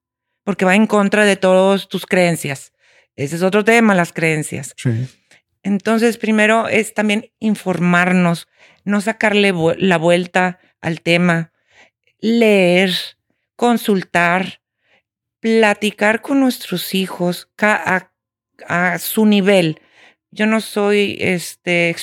porque 0.44 0.64
va 0.66 0.74
en 0.74 0.86
contra 0.86 1.24
de 1.24 1.36
todas 1.36 1.88
tus 1.88 2.04
creencias. 2.04 2.72
Ese 3.16 3.36
es 3.36 3.42
otro 3.42 3.64
tema, 3.64 3.94
las 3.94 4.12
creencias. 4.12 4.74
sí. 4.76 5.08
Entonces, 5.62 6.18
primero 6.18 6.68
es 6.68 6.94
también 6.94 7.32
informarnos, 7.38 8.48
no 8.84 9.00
sacarle 9.00 9.52
la 9.78 9.98
vuelta 9.98 10.60
al 10.80 11.00
tema, 11.00 11.52
leer, 12.20 12.90
consultar, 13.56 14.62
platicar 15.40 16.22
con 16.22 16.40
nuestros 16.40 16.94
hijos 16.94 17.50
a, 17.58 18.10
a 18.66 18.98
su 18.98 19.26
nivel. 19.26 19.80
Yo 20.30 20.46
no 20.46 20.60
soy 20.60 21.16
este 21.20 21.94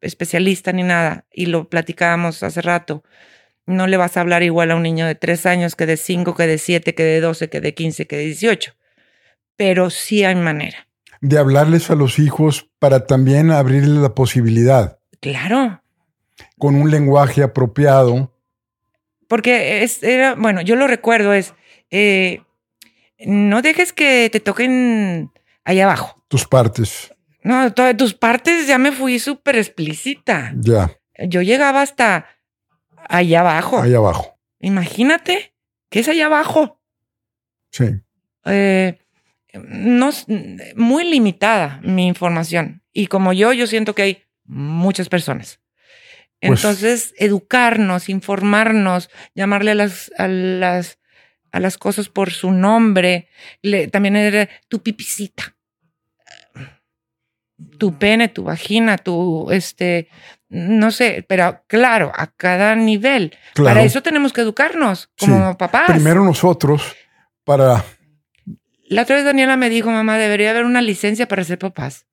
especialista 0.00 0.72
ni 0.72 0.82
nada 0.82 1.26
y 1.32 1.46
lo 1.46 1.68
platicábamos 1.68 2.42
hace 2.42 2.60
rato. 2.60 3.04
No 3.66 3.86
le 3.86 3.96
vas 3.96 4.16
a 4.16 4.20
hablar 4.20 4.42
igual 4.42 4.70
a 4.70 4.76
un 4.76 4.82
niño 4.82 5.06
de 5.06 5.14
tres 5.14 5.46
años 5.46 5.76
que 5.76 5.86
de 5.86 5.96
cinco, 5.96 6.34
que 6.34 6.46
de 6.46 6.58
siete, 6.58 6.94
que 6.94 7.04
de 7.04 7.20
doce, 7.20 7.48
que 7.48 7.60
de 7.60 7.74
quince, 7.74 8.06
que 8.06 8.16
de 8.16 8.24
dieciocho. 8.24 8.74
Pero 9.56 9.90
sí 9.90 10.24
hay 10.24 10.34
manera. 10.34 10.88
De 11.22 11.38
hablarles 11.38 11.90
a 11.90 11.94
los 11.94 12.18
hijos 12.18 12.68
para 12.78 13.06
también 13.06 13.50
abrirles 13.50 13.96
la 14.02 14.14
posibilidad 14.14 14.98
Claro. 15.20 15.80
con 16.58 16.74
un 16.74 16.90
lenguaje 16.90 17.42
apropiado. 17.42 18.34
Porque 19.28 19.82
es, 19.82 20.02
era, 20.02 20.34
bueno, 20.34 20.60
yo 20.60 20.76
lo 20.76 20.86
recuerdo, 20.86 21.32
es, 21.32 21.54
eh, 21.90 22.42
no 23.24 23.62
dejes 23.62 23.92
que 23.94 24.28
te 24.30 24.40
toquen 24.40 25.30
allá 25.64 25.84
abajo. 25.84 26.22
Tus 26.28 26.46
partes, 26.46 27.14
No, 27.44 27.72
todas 27.72 27.96
tus 27.96 28.14
partes 28.14 28.66
ya 28.68 28.78
me 28.78 28.92
fui 28.92 29.18
súper 29.18 29.56
explícita. 29.56 30.52
ya, 30.56 30.90
Yo 31.28 31.40
llegaba 31.42 31.82
hasta 31.82 32.26
allá 33.08 33.40
abajo. 33.40 33.80
ahí 33.80 33.94
abajo. 33.94 34.36
Imagínate, 34.60 35.54
¿qué 35.88 36.00
es 36.00 36.08
allá 36.08 36.26
abajo? 36.26 36.80
Sí, 37.70 37.84
Eh, 38.44 38.98
no, 39.52 40.10
muy 40.76 41.04
limitada 41.08 41.80
mi 41.82 42.06
información. 42.06 42.82
Y 42.92 43.06
como 43.06 43.32
yo, 43.32 43.52
yo 43.52 43.66
siento 43.66 43.94
que 43.94 44.02
hay 44.02 44.22
muchas 44.44 45.08
personas. 45.08 45.60
Pues- 46.40 46.64
Entonces, 46.64 47.14
educarnos, 47.18 48.08
informarnos, 48.08 49.10
llamarle 49.34 49.70
a 49.72 49.74
las, 49.76 50.10
a 50.18 50.26
las, 50.28 50.98
a 51.52 51.60
las 51.60 51.78
cosas 51.78 52.08
por 52.08 52.30
su 52.32 52.50
nombre. 52.50 53.28
Le- 53.62 53.86
también 53.88 54.16
era 54.16 54.48
tu 54.68 54.82
pipicita. 54.82 55.54
Tu 57.78 57.96
pene, 57.96 58.28
tu 58.28 58.42
vagina, 58.44 58.98
tu, 58.98 59.48
este, 59.52 60.08
no 60.48 60.90
sé, 60.90 61.24
pero 61.28 61.62
claro, 61.68 62.10
a 62.14 62.26
cada 62.26 62.74
nivel. 62.74 63.36
claro. 63.54 63.76
Para 63.76 63.86
eso 63.86 64.02
tenemos 64.02 64.32
que 64.32 64.40
educarnos 64.40 65.10
como 65.18 65.56
papás. 65.56 65.84
Primero 65.86 66.24
nosotros 66.24 66.82
para 67.44 67.84
La 68.92 69.02
otra 69.02 69.16
vez 69.16 69.24
Daniela 69.24 69.56
me 69.56 69.70
dijo, 69.70 69.90
mamá, 69.90 70.18
debería 70.18 70.50
haber 70.50 70.64
una 70.64 70.82
licencia 70.82 71.26
para 71.28 71.44
ser 71.44 71.58
papás. 71.58 72.06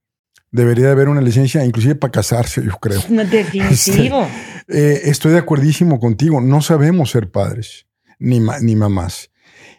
debería 0.52 0.86
de 0.88 0.92
haber 0.94 1.10
una 1.10 1.22
licencia, 1.22 1.64
inclusive 1.66 1.96
para 1.96 2.12
casarse, 2.12 2.64
yo 2.64 2.78
creo. 2.80 3.02
No, 3.10 3.24
definitivo. 3.26 4.28
Eh, 4.68 5.02
estoy 5.06 5.34
de 5.34 5.38
acuerdísimo 5.40 6.00
contigo. 6.00 6.42
No 6.42 6.62
sabemos 6.62 7.12
ser 7.12 7.30
padres 7.32 7.86
ni, 8.18 8.40
ma- 8.40 8.60
ni 8.60 8.76
mamás. 8.76 9.30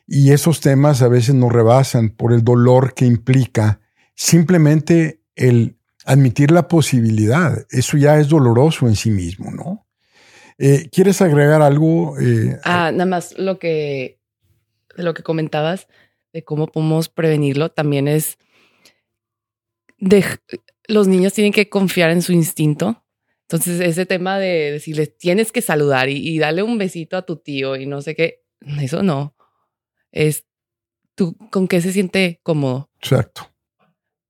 Y 0.07 0.33
esos 0.33 0.61
temas 0.61 1.03
a 1.03 1.09
veces 1.09 1.35
nos 1.35 1.53
rebasan 1.53 2.11
por 2.11 2.33
el 2.33 2.43
dolor 2.45 2.95
que 2.95 3.05
implica 3.07 3.81
simplemente 4.15 5.23
el 5.37 5.77
admitir 6.05 6.51
la 6.51 6.69
posibilidad. 6.69 7.67
Eso 7.71 7.97
ya 7.97 8.19
es 8.19 8.29
doloroso 8.29 8.87
en 8.89 8.97
sí 8.97 9.11
mismo, 9.11 9.51
¿no? 9.51 9.87
Eh, 10.59 10.89
¿Quieres 10.93 11.21
agregar 11.23 11.63
algo? 11.63 12.19
Eh, 12.21 12.59
ah, 12.65 12.91
nada 12.93 13.07
más 13.07 13.35
lo 13.39 13.59
que, 13.59 14.21
lo 14.97 15.15
que 15.15 15.23
comentabas 15.23 15.89
de 16.33 16.45
cómo 16.45 16.67
podemos 16.67 17.09
prevenirlo 17.09 17.71
también 17.71 18.09
es 18.09 18.39
de, 19.99 20.25
los 20.89 21.07
niños 21.07 21.33
tienen 21.33 21.53
que 21.53 21.69
confiar 21.69 22.11
en 22.11 22.23
su 22.23 22.33
instinto. 22.33 23.05
Entonces, 23.43 23.81
ese 23.81 24.07
tema 24.07 24.39
de 24.39 24.73
decirles 24.73 25.17
tienes 25.17 25.53
que 25.53 25.63
saludar 25.63 26.09
y, 26.09 26.39
darle 26.39 26.63
un 26.63 26.79
besito 26.79 27.17
a 27.17 27.27
tu 27.27 27.37
tío 27.37 27.77
y 27.77 27.87
no 27.87 28.01
sé 28.01 28.15
qué, 28.15 28.43
eso 28.81 29.03
no. 29.03 29.35
Es 30.13 30.47
tú 31.15 31.37
con 31.51 31.69
qué 31.69 31.81
se 31.81 31.93
siente 31.93 32.41
cómodo. 32.43 32.91
Exacto. 33.01 33.53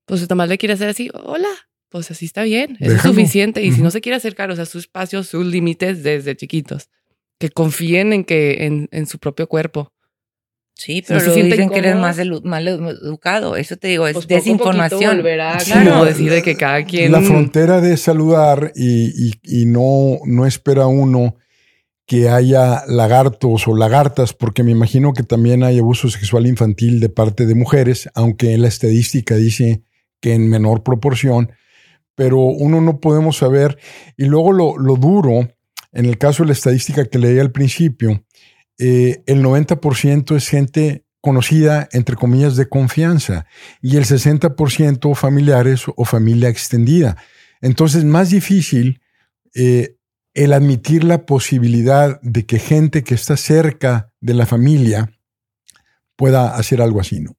Pues 0.05 0.27
más 0.35 0.49
le 0.49 0.57
quiere 0.57 0.73
hacer 0.73 0.89
así, 0.89 1.09
hola, 1.13 1.49
pues 1.89 2.11
así 2.11 2.25
está 2.25 2.43
bien, 2.43 2.77
es 2.79 3.01
suficiente. 3.01 3.63
Y 3.63 3.71
si 3.71 3.81
no 3.81 3.91
se 3.91 4.01
quiere 4.01 4.15
acercar, 4.15 4.51
o 4.51 4.55
sea, 4.55 4.65
su 4.65 4.79
espacio, 4.79 5.23
sus 5.23 5.45
límites 5.45 6.03
desde 6.03 6.35
chiquitos, 6.35 6.89
que 7.37 7.49
confíen 7.49 8.13
en 8.13 8.25
que 8.25 8.65
en, 8.65 8.89
en 8.91 9.05
su 9.05 9.19
propio 9.19 9.47
cuerpo. 9.47 9.93
Sí, 10.73 11.03
pero 11.07 11.19
si 11.19 11.43
dicen 11.43 11.69
que 11.69 11.79
eres 11.79 11.95
más 11.95 12.17
mal 12.43 12.67
educado. 12.67 13.55
Eso 13.55 13.77
te 13.77 13.89
digo, 13.89 14.07
es 14.07 14.13
pues 14.13 14.27
desinformación. 14.27 15.21
claro, 15.21 16.05
decir 16.05 16.31
de 16.31 16.41
que 16.41 16.55
cada 16.55 16.83
quien. 16.85 17.11
La 17.11 17.21
frontera 17.21 17.81
de 17.81 17.97
saludar 17.97 18.71
y, 18.75 19.31
y, 19.43 19.65
no, 19.65 20.17
no 20.25 20.45
espera 20.45 20.87
uno 20.87 21.35
que 22.07 22.29
haya 22.29 22.83
lagartos 22.87 23.67
o 23.67 23.75
lagartas, 23.75 24.33
porque 24.33 24.63
me 24.63 24.71
imagino 24.71 25.13
que 25.13 25.23
también 25.23 25.63
hay 25.63 25.79
abuso 25.79 26.09
sexual 26.09 26.47
infantil 26.47 26.99
de 26.99 27.09
parte 27.09 27.45
de 27.45 27.55
mujeres, 27.55 28.09
aunque 28.15 28.57
la 28.57 28.67
estadística 28.67 29.35
dice 29.35 29.83
que 30.19 30.33
en 30.33 30.49
menor 30.49 30.83
proporción, 30.83 31.51
pero 32.15 32.39
uno 32.39 32.81
no 32.81 32.99
podemos 32.99 33.37
saber. 33.37 33.77
Y 34.17 34.25
luego 34.25 34.51
lo, 34.51 34.77
lo 34.77 34.95
duro, 34.95 35.47
en 35.91 36.05
el 36.05 36.17
caso 36.17 36.43
de 36.43 36.47
la 36.47 36.53
estadística 36.53 37.05
que 37.05 37.19
leí 37.19 37.39
al 37.39 37.51
principio, 37.51 38.25
eh, 38.83 39.21
el 39.27 39.43
90% 39.43 40.35
es 40.35 40.49
gente 40.49 41.05
conocida, 41.21 41.87
entre 41.91 42.15
comillas, 42.15 42.55
de 42.55 42.67
confianza, 42.67 43.45
y 43.79 43.97
el 43.97 44.05
60% 44.05 45.13
familiares 45.13 45.83
o 45.95 46.03
familia 46.03 46.49
extendida. 46.49 47.15
Entonces, 47.61 48.03
más 48.05 48.31
difícil 48.31 48.99
eh, 49.53 49.97
el 50.33 50.51
admitir 50.51 51.03
la 51.03 51.27
posibilidad 51.27 52.19
de 52.21 52.47
que 52.47 52.57
gente 52.57 53.03
que 53.03 53.13
está 53.13 53.37
cerca 53.37 54.11
de 54.19 54.33
la 54.33 54.47
familia 54.47 55.11
pueda 56.15 56.55
hacer 56.55 56.81
algo 56.81 57.01
así, 57.01 57.19
¿no? 57.19 57.37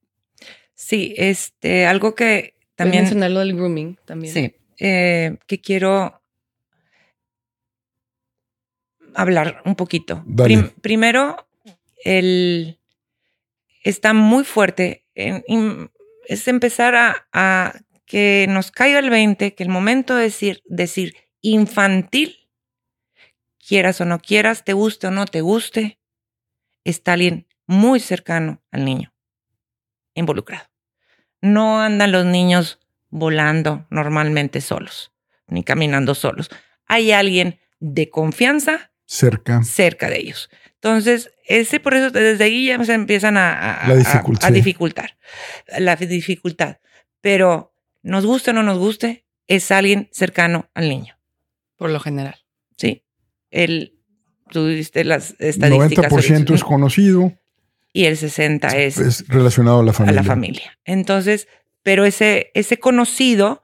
Sí, 0.75 1.13
este, 1.17 1.85
algo 1.85 2.15
que 2.15 2.53
también... 2.75 3.03
mencionar 3.03 3.31
lo 3.31 3.41
del 3.41 3.53
grooming 3.53 3.97
también. 4.05 4.33
Sí, 4.33 4.55
eh, 4.79 5.35
que 5.45 5.59
quiero 5.59 6.22
hablar 9.15 9.61
un 9.65 9.75
poquito. 9.75 10.23
primero, 10.81 11.47
el, 12.03 12.79
está 13.83 14.13
muy 14.13 14.43
fuerte. 14.43 15.05
es 15.15 16.47
empezar 16.47 16.95
a, 17.31 17.73
que 18.05 18.45
nos 18.49 18.71
caiga 18.71 18.99
el 18.99 19.09
20, 19.09 19.55
que 19.55 19.63
el 19.63 19.69
momento 19.69 20.15
de 20.15 20.23
decir, 20.23 20.61
decir 20.65 21.15
infantil, 21.41 22.49
quieras 23.65 24.01
o 24.01 24.05
no 24.05 24.19
quieras, 24.19 24.63
te 24.63 24.73
guste 24.73 25.07
o 25.07 25.11
no 25.11 25.25
te 25.25 25.41
guste, 25.41 25.99
está 26.83 27.13
alguien 27.13 27.47
muy 27.65 27.99
cercano 27.99 28.61
al 28.71 28.85
niño, 28.85 29.13
involucrado. 30.13 30.69
No 31.41 31.81
andan 31.81 32.11
los 32.11 32.25
niños 32.25 32.79
volando 33.09 33.85
normalmente 33.89 34.61
solos, 34.61 35.11
ni 35.47 35.63
caminando 35.63 36.15
solos. 36.15 36.49
Hay 36.85 37.11
alguien 37.11 37.59
de 37.79 38.09
confianza 38.09 38.92
cerca. 39.05 39.63
cerca 39.63 40.09
de 40.09 40.19
ellos. 40.19 40.49
Entonces, 40.75 41.31
ese 41.45 41.79
por 41.79 41.93
eso 41.93 42.11
desde 42.11 42.43
ahí 42.43 42.67
ya 42.67 42.83
se 42.83 42.93
empiezan 42.93 43.37
a, 43.37 43.85
a, 43.85 44.51
dificultar 44.51 45.17
la 45.79 45.95
dificultad. 45.95 46.77
Pero 47.21 47.73
nos 48.01 48.25
guste 48.25 48.51
o 48.51 48.53
no 48.53 48.63
nos 48.63 48.77
guste, 48.77 49.25
es 49.47 49.71
alguien 49.71 50.09
cercano 50.11 50.69
al 50.73 50.89
niño. 50.89 51.17
Por 51.77 51.89
lo 51.89 51.99
general. 51.99 52.35
Sí. 52.77 53.03
El, 53.49 53.97
tú 54.49 54.67
diste 54.67 55.03
las 55.03 55.35
estadísticas. 55.39 56.11
90% 56.11 56.53
es 56.53 56.63
conocido. 56.63 57.33
Y 57.93 58.05
el 58.05 58.17
60% 58.17 58.73
es, 58.73 58.97
es 58.97 59.27
relacionado 59.27 59.79
a 59.79 59.83
la 59.83 59.93
familia. 59.93 60.19
A 60.19 60.23
la 60.23 60.27
familia. 60.27 60.79
Entonces, 60.83 61.47
pero 61.81 62.05
ese, 62.05 62.51
ese 62.55 62.77
conocido 62.77 63.63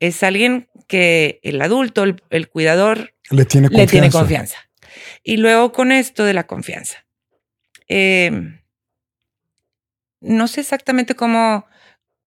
es 0.00 0.22
alguien 0.22 0.68
que 0.86 1.40
el 1.42 1.60
adulto, 1.62 2.04
el 2.04 2.48
cuidador, 2.48 3.14
le 3.30 3.44
tiene 3.44 3.68
confianza. 3.68 3.82
Le 3.82 3.86
tiene 3.86 4.10
confianza. 4.10 4.56
Y 5.22 5.36
luego 5.36 5.72
con 5.72 5.92
esto 5.92 6.24
de 6.24 6.34
la 6.34 6.46
confianza. 6.46 7.06
Em, 7.88 8.60
no 10.20 10.48
sé 10.48 10.60
exactamente 10.60 11.14
cómo 11.14 11.66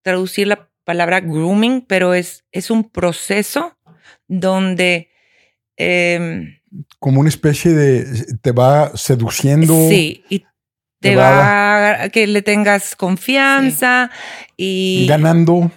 traducir 0.02 0.46
la 0.46 0.70
palabra 0.84 1.20
grooming, 1.20 1.82
pero 1.82 2.14
es, 2.14 2.44
es 2.52 2.70
un 2.70 2.90
proceso 2.90 3.76
donde... 4.26 5.10
Em, 5.76 6.60
Como 6.98 7.20
una 7.20 7.28
especie 7.28 7.72
de... 7.72 8.24
te 8.40 8.52
va 8.52 8.96
seduciendo. 8.96 9.74
Sí, 9.88 10.24
y 10.28 10.44
te, 11.00 11.14
va, 11.14 12.02
a 12.02 12.08
que 12.08 12.26
le 12.26 12.42
tengas 12.42 12.96
confianza 12.96 14.10
y... 14.56 15.06
Ganando 15.08 15.70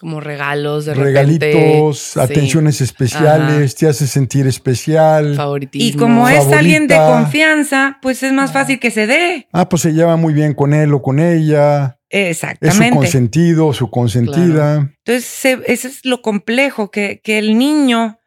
como 0.00 0.20
regalos 0.20 0.84
de 0.84 0.94
Regalitos, 0.94 2.16
atenciones 2.16 2.80
especiales, 2.80 3.74
te 3.76 3.86
hace 3.86 4.06
sentir 4.06 4.46
especial. 4.46 5.34
Favoritismo. 5.34 5.88
Y 5.88 5.92
como 5.92 6.28
es 6.28 6.46
alguien 6.52 6.86
de 6.86 6.96
confianza, 6.96 7.98
pues 8.02 8.22
es 8.22 8.32
más 8.32 8.52
fácil 8.52 8.80
que 8.80 8.90
se 8.90 9.06
dé. 9.06 9.48
Ah, 9.52 9.68
pues 9.68 9.82
se 9.82 9.92
lleva 9.92 10.16
muy 10.16 10.34
bien 10.34 10.54
con 10.54 10.74
él 10.74 10.92
o 10.94 11.02
con 11.02 11.20
ella. 11.20 11.98
Exactamente. 12.10 12.84
Es 12.84 12.90
su 12.90 12.96
consentido, 12.96 13.72
su 13.72 13.90
consentida. 13.90 14.94
Entonces, 15.04 15.58
eso 15.66 15.88
es 15.88 16.04
lo 16.04 16.22
complejo, 16.22 16.90
que, 16.90 17.20
que 17.22 17.38
el 17.38 17.58
niño, 17.58 18.18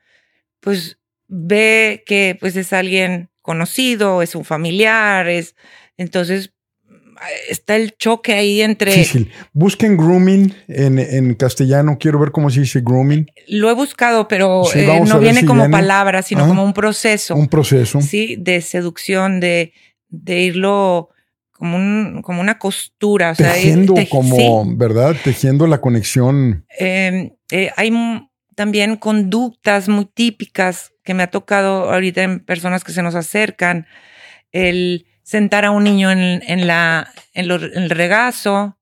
pues, 0.59 0.99
ve 1.27 2.03
que 2.05 2.37
pues 2.39 2.55
es 2.55 2.73
alguien 2.73 3.29
conocido, 3.41 4.21
es 4.21 4.35
un 4.35 4.45
familiar, 4.45 5.27
es... 5.27 5.55
Entonces, 5.97 6.53
está 7.49 7.75
el 7.75 7.95
choque 7.97 8.33
ahí 8.33 8.61
entre. 8.61 8.91
Difícil. 8.91 9.31
Busquen 9.53 9.97
grooming 9.97 10.53
en, 10.67 11.35
castellano. 11.35 11.97
Quiero 11.99 12.19
ver 12.19 12.31
cómo 12.31 12.49
se 12.49 12.61
dice 12.61 12.81
grooming. 12.81 13.27
Lo 13.47 13.69
he 13.69 13.73
buscado, 13.73 14.27
pero 14.27 14.63
eh, 14.73 15.01
no 15.05 15.19
viene 15.19 15.45
como 15.45 15.69
palabra, 15.69 16.21
sino 16.21 16.47
como 16.47 16.63
un 16.63 16.73
proceso. 16.73 17.35
Un 17.35 17.47
proceso. 17.47 18.01
Sí, 18.01 18.37
de 18.39 18.61
seducción, 18.61 19.39
de, 19.39 19.73
de 20.09 20.41
irlo 20.41 21.09
como, 21.51 21.77
un, 21.77 22.21
como 22.23 22.41
una 22.41 22.57
costura. 22.57 23.31
O 23.31 23.35
Tejiendo 23.35 23.93
como, 24.09 24.65
¿verdad? 24.75 25.15
Tejiendo 25.23 25.67
la 25.67 25.79
conexión. 25.79 26.65
Em, 26.77 27.31
eh, 27.51 27.71
hay 27.75 27.91
también 28.55 28.95
conductas 28.97 29.87
muy 29.87 30.05
típicas 30.05 30.91
que 31.03 31.13
me 31.13 31.23
ha 31.23 31.31
tocado 31.31 31.91
ahorita 31.91 32.23
en 32.23 32.39
personas 32.39 32.83
que 32.83 32.91
se 32.91 33.01
nos 33.01 33.15
acercan. 33.15 33.87
El 34.51 35.05
sentar 35.23 35.65
a 35.65 35.71
un 35.71 35.83
niño 35.83 36.11
en, 36.11 36.67
la, 36.67 37.11
en, 37.33 37.51
el 37.51 37.89
regazo 37.89 38.77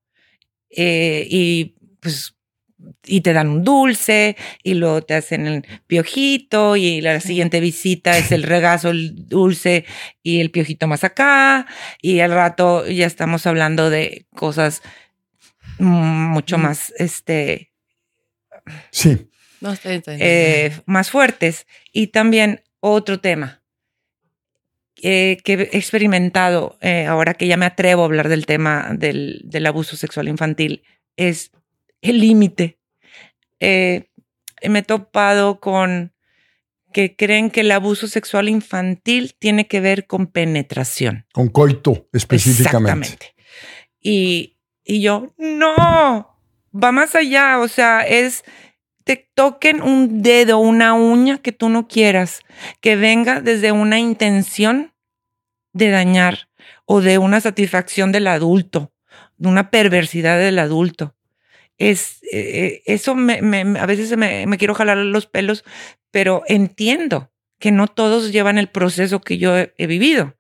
eh, 0.70 1.28
y 1.30 1.76
pues 2.00 2.36
y 3.06 3.22
te 3.22 3.34
dan 3.34 3.50
un 3.50 3.64
dulce 3.64 4.38
y 4.64 4.76
luego 4.76 5.02
te 5.02 5.16
hacen 5.16 5.48
el 5.48 5.66
piojito 5.88 6.78
y 6.78 7.02
la 7.02 7.20
siguiente 7.20 7.60
visita 7.60 8.18
es 8.18 8.32
el 8.32 8.44
regazo, 8.44 8.90
el 8.90 9.28
dulce 9.28 9.86
y 10.24 10.40
el 10.40 10.50
piojito 10.50 10.88
más 10.88 11.04
acá 11.04 11.68
y 12.02 12.22
al 12.22 12.32
rato 12.32 12.88
ya 12.88 13.06
estamos 13.06 13.46
hablando 13.46 13.90
de 13.90 14.26
cosas 14.36 14.82
mucho 15.80 16.58
más, 16.58 16.94
este... 16.98 17.72
Sí. 18.92 19.30
Eh, 20.08 20.72
más 20.86 21.10
fuertes. 21.10 21.68
Y 21.92 22.08
también 22.08 22.64
otro 22.80 23.20
tema, 23.20 23.59
que 25.02 25.54
he 25.54 25.78
experimentado, 25.78 26.78
eh, 26.82 27.06
ahora 27.06 27.34
que 27.34 27.48
ya 27.48 27.58
me 27.58 27.66
atrevo 27.66 28.02
a 28.02 28.06
hablar 28.06 28.30
del 28.30 28.46
tema 28.46 28.90
del, 28.94 29.66
abuso 29.66 29.96
sexual 29.96 30.28
infantil, 30.28 30.84
es 31.16 31.52
el 32.02 32.20
límite. 32.20 32.80
Eh, 33.60 34.10
me 34.68 34.80
he 34.80 34.84
topado 34.84 35.60
con 35.60 36.14
que 36.92 37.16
creen 37.16 37.52
que 37.52 37.62
el 37.62 37.72
abuso 37.72 38.08
sexual 38.08 38.50
infantil 38.50 39.36
tiene 39.38 39.68
que 39.68 39.80
ver 39.80 40.08
con 40.08 40.28
penetración. 40.28 41.26
Con 41.34 41.50
coito 41.50 42.08
específicamente. 42.14 43.08
Exactamente. 43.08 43.36
Y, 44.02 44.58
y 44.84 45.02
yo, 45.02 45.34
no, 45.38 46.40
va 46.74 46.92
más 46.92 47.16
allá, 47.16 47.60
o 47.60 47.68
sea, 47.68 48.02
es 48.02 48.44
te 49.10 49.28
toquen 49.34 49.82
un 49.82 50.22
dedo, 50.22 50.60
una 50.60 50.94
uña 50.94 51.40
que 51.40 51.52
tú 51.52 51.68
no 51.70 51.88
quieras, 51.88 52.42
que 52.80 52.96
venga 52.96 53.42
desde 53.42 53.72
una 53.72 53.98
intención 53.98 54.94
de 55.74 55.90
dañar 55.90 56.48
o 56.86 57.02
de 57.02 57.18
una 57.18 57.42
satisfacción 57.42 58.12
del 58.12 58.28
adulto, 58.28 58.94
de 59.38 59.50
una 59.50 59.72
perversidad 59.72 60.38
del 60.38 60.60
adulto. 60.60 61.16
Es, 61.80 62.20
eh, 62.32 62.84
eso 62.86 63.16
me, 63.16 63.40
a 63.80 63.88
veces 63.88 64.16
me, 64.16 64.46
me 64.46 64.60
quiero 64.60 64.76
jalar 64.76 64.98
los 64.98 65.26
pelos, 65.26 65.66
pero 66.12 66.44
entiendo 66.46 67.32
que 67.58 67.72
no 67.72 67.88
todos 67.88 68.32
llevan 68.32 68.60
el 68.60 68.70
proceso 68.70 69.22
que 69.22 69.40
yo 69.40 69.58
he, 69.58 69.74
he 69.80 69.88
vivido 69.88 70.38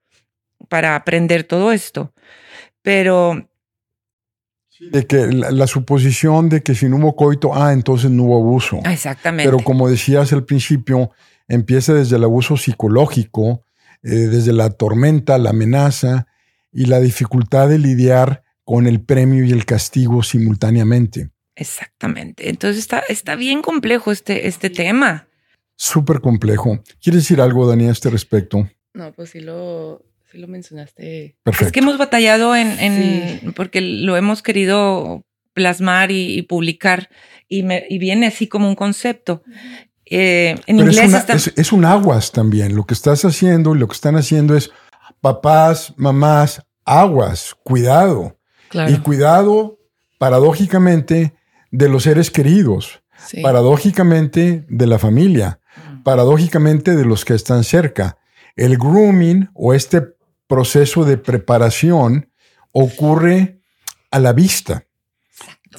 para 0.67 0.95
aprender 0.95 1.43
todo 1.43 1.71
esto. 1.71 2.13
Pero 2.83 3.48
de 4.79 5.05
que 5.05 5.27
la, 5.27 5.51
la, 5.51 5.67
suposición 5.67 6.49
de 6.49 6.63
que 6.63 6.73
si 6.73 6.87
no 6.87 6.97
hubo 6.97 7.15
coito, 7.15 7.53
ah, 7.53 7.73
entonces 7.73 8.09
no 8.09 8.23
hubo 8.23 8.37
abuso. 8.37 8.79
Exactamente. 8.85 9.49
Pero 9.49 9.63
como 9.63 9.89
decías 9.89 10.31
al 10.33 10.45
principio, 10.45 11.11
empieza 11.47 11.93
desde 11.93 12.15
el 12.15 12.23
abuso 12.23 12.55
psicológico, 12.55 13.63
eh, 14.03 14.09
desde 14.09 14.53
la 14.53 14.69
tormenta, 14.69 15.37
la 15.37 15.49
amenaza 15.49 16.27
y 16.71 16.85
la 16.85 17.01
dificultad 17.01 17.67
de 17.67 17.79
lidiar 17.79 18.43
con 18.63 18.87
el 18.87 19.01
premio 19.01 19.43
y 19.43 19.51
el 19.51 19.65
castigo 19.65 20.23
simultáneamente. 20.23 21.31
Exactamente. 21.55 22.49
Entonces 22.49 22.79
está, 22.79 22.99
está 23.09 23.35
bien 23.35 23.61
complejo 23.61 24.11
este, 24.11 24.47
este 24.47 24.69
tema. 24.69 25.27
Súper 25.75 26.21
complejo. 26.21 26.81
¿Quieres 27.01 27.23
decir 27.23 27.41
algo, 27.41 27.67
Dani, 27.67 27.87
a 27.87 27.91
este 27.91 28.09
respecto? 28.09 28.69
No, 28.93 29.11
pues 29.11 29.31
sí 29.31 29.41
lo, 29.41 30.01
sí 30.31 30.37
lo 30.37 30.47
mencionaste. 30.47 31.35
Perfecto. 31.43 31.67
Es 31.67 31.71
que 31.71 31.79
hemos 31.79 31.97
batallado 31.97 32.55
en, 32.55 32.67
en 32.79 33.39
sí. 33.39 33.49
porque 33.55 33.81
lo 33.81 34.17
hemos 34.17 34.41
querido 34.41 35.25
plasmar 35.53 36.11
y, 36.11 36.37
y 36.37 36.41
publicar 36.43 37.09
y, 37.47 37.63
me, 37.63 37.85
y, 37.89 37.97
viene 37.97 38.27
así 38.27 38.47
como 38.47 38.67
un 38.67 38.75
concepto. 38.75 39.43
Eh, 40.05 40.55
en 40.67 40.77
Pero 40.77 40.89
inglés 40.89 40.99
es, 40.99 41.09
una, 41.09 41.17
está... 41.17 41.33
es, 41.33 41.53
es, 41.55 41.71
un 41.71 41.85
aguas 41.85 42.31
también. 42.31 42.75
Lo 42.75 42.85
que 42.85 42.93
estás 42.93 43.25
haciendo 43.25 43.75
y 43.75 43.79
lo 43.79 43.87
que 43.87 43.95
están 43.95 44.15
haciendo 44.15 44.55
es 44.55 44.71
papás, 45.21 45.93
mamás, 45.97 46.63
aguas, 46.85 47.55
cuidado. 47.63 48.37
Claro. 48.69 48.91
Y 48.91 48.97
cuidado, 48.99 49.79
paradójicamente, 50.17 51.33
de 51.71 51.89
los 51.89 52.03
seres 52.03 52.29
queridos. 52.29 53.01
Sí. 53.27 53.41
Paradójicamente, 53.41 54.65
de 54.69 54.87
la 54.87 54.99
familia. 54.99 55.59
Paradójicamente, 56.03 56.95
de 56.95 57.05
los 57.05 57.25
que 57.25 57.33
están 57.33 57.63
cerca. 57.63 58.17
El 58.55 58.77
grooming 58.77 59.49
o 59.53 59.73
este 59.73 60.18
proceso 60.49 61.05
de 61.05 61.17
preparación 61.17 62.29
ocurre 62.71 63.61
a 64.11 64.19
la 64.19 64.33
vista. 64.33 64.85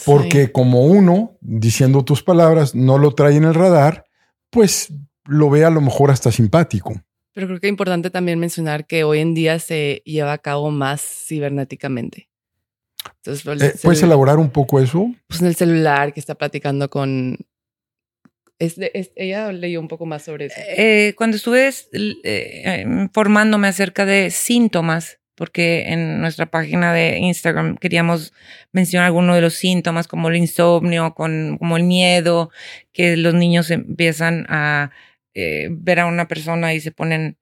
Porque 0.06 0.44
Sí. 0.44 0.52
como 0.52 0.86
uno, 0.86 1.36
diciendo 1.40 2.04
tus 2.04 2.22
palabras, 2.22 2.74
no 2.76 2.96
lo 2.96 3.10
trae 3.14 3.34
en 3.36 3.44
el 3.44 3.54
radar, 3.54 4.04
pues 4.48 4.92
lo 5.24 5.50
ve 5.50 5.64
a 5.64 5.70
lo 5.70 5.80
mejor 5.80 6.10
hasta 6.12 6.30
simpático. 6.30 7.02
Pero 7.32 7.48
creo 7.48 7.60
que 7.60 7.66
es 7.66 7.70
importante 7.70 8.10
también 8.10 8.38
mencionar 8.38 8.86
que 8.86 9.02
hoy 9.02 9.18
en 9.18 9.34
día 9.34 9.58
se 9.58 10.02
lleva 10.06 10.32
a 10.32 10.38
cabo 10.38 10.70
más 10.70 11.00
cibernéticamente. 11.02 12.28
Entonces, 13.16 13.42
pues, 13.44 13.62
Eh, 13.62 13.74
¿Puedes 13.82 14.02
elaborar 14.02 14.38
un 14.38 14.50
poco 14.50 14.78
eso? 14.78 15.12
Pues 15.26 15.40
en 15.40 15.48
el 15.48 15.56
celular 15.56 16.12
que 16.14 16.20
está 16.20 16.36
platicando 16.36 16.88
con... 16.88 17.36
Es 18.61 18.76
ella 19.16 19.50
leyó 19.52 19.80
un 19.80 19.88
poco 19.88 20.06
más 20.06 20.22
sobre 20.22 20.46
eso. 20.46 20.54
Eh, 20.76 21.14
cuando 21.16 21.38
estuve 21.38 21.70
eh, 22.24 22.84
informándome 22.86 23.68
acerca 23.68 24.04
de 24.04 24.30
síntomas, 24.30 25.18
porque 25.34 25.84
en 25.88 26.20
nuestra 26.20 26.44
página 26.44 26.92
de 26.92 27.16
Instagram 27.16 27.78
queríamos 27.78 28.34
mencionar 28.72 29.06
algunos 29.06 29.34
de 29.34 29.40
los 29.40 29.54
síntomas, 29.54 30.06
como 30.06 30.28
el 30.28 30.36
insomnio, 30.36 31.14
con, 31.14 31.56
como 31.56 31.78
el 31.78 31.84
miedo, 31.84 32.50
que 32.92 33.16
los 33.16 33.32
niños 33.32 33.70
empiezan 33.70 34.44
a 34.50 34.90
eh, 35.32 35.68
ver 35.70 36.00
a 36.00 36.06
una 36.06 36.28
persona 36.28 36.74
y 36.74 36.80
se 36.80 36.92
ponen 36.92 37.38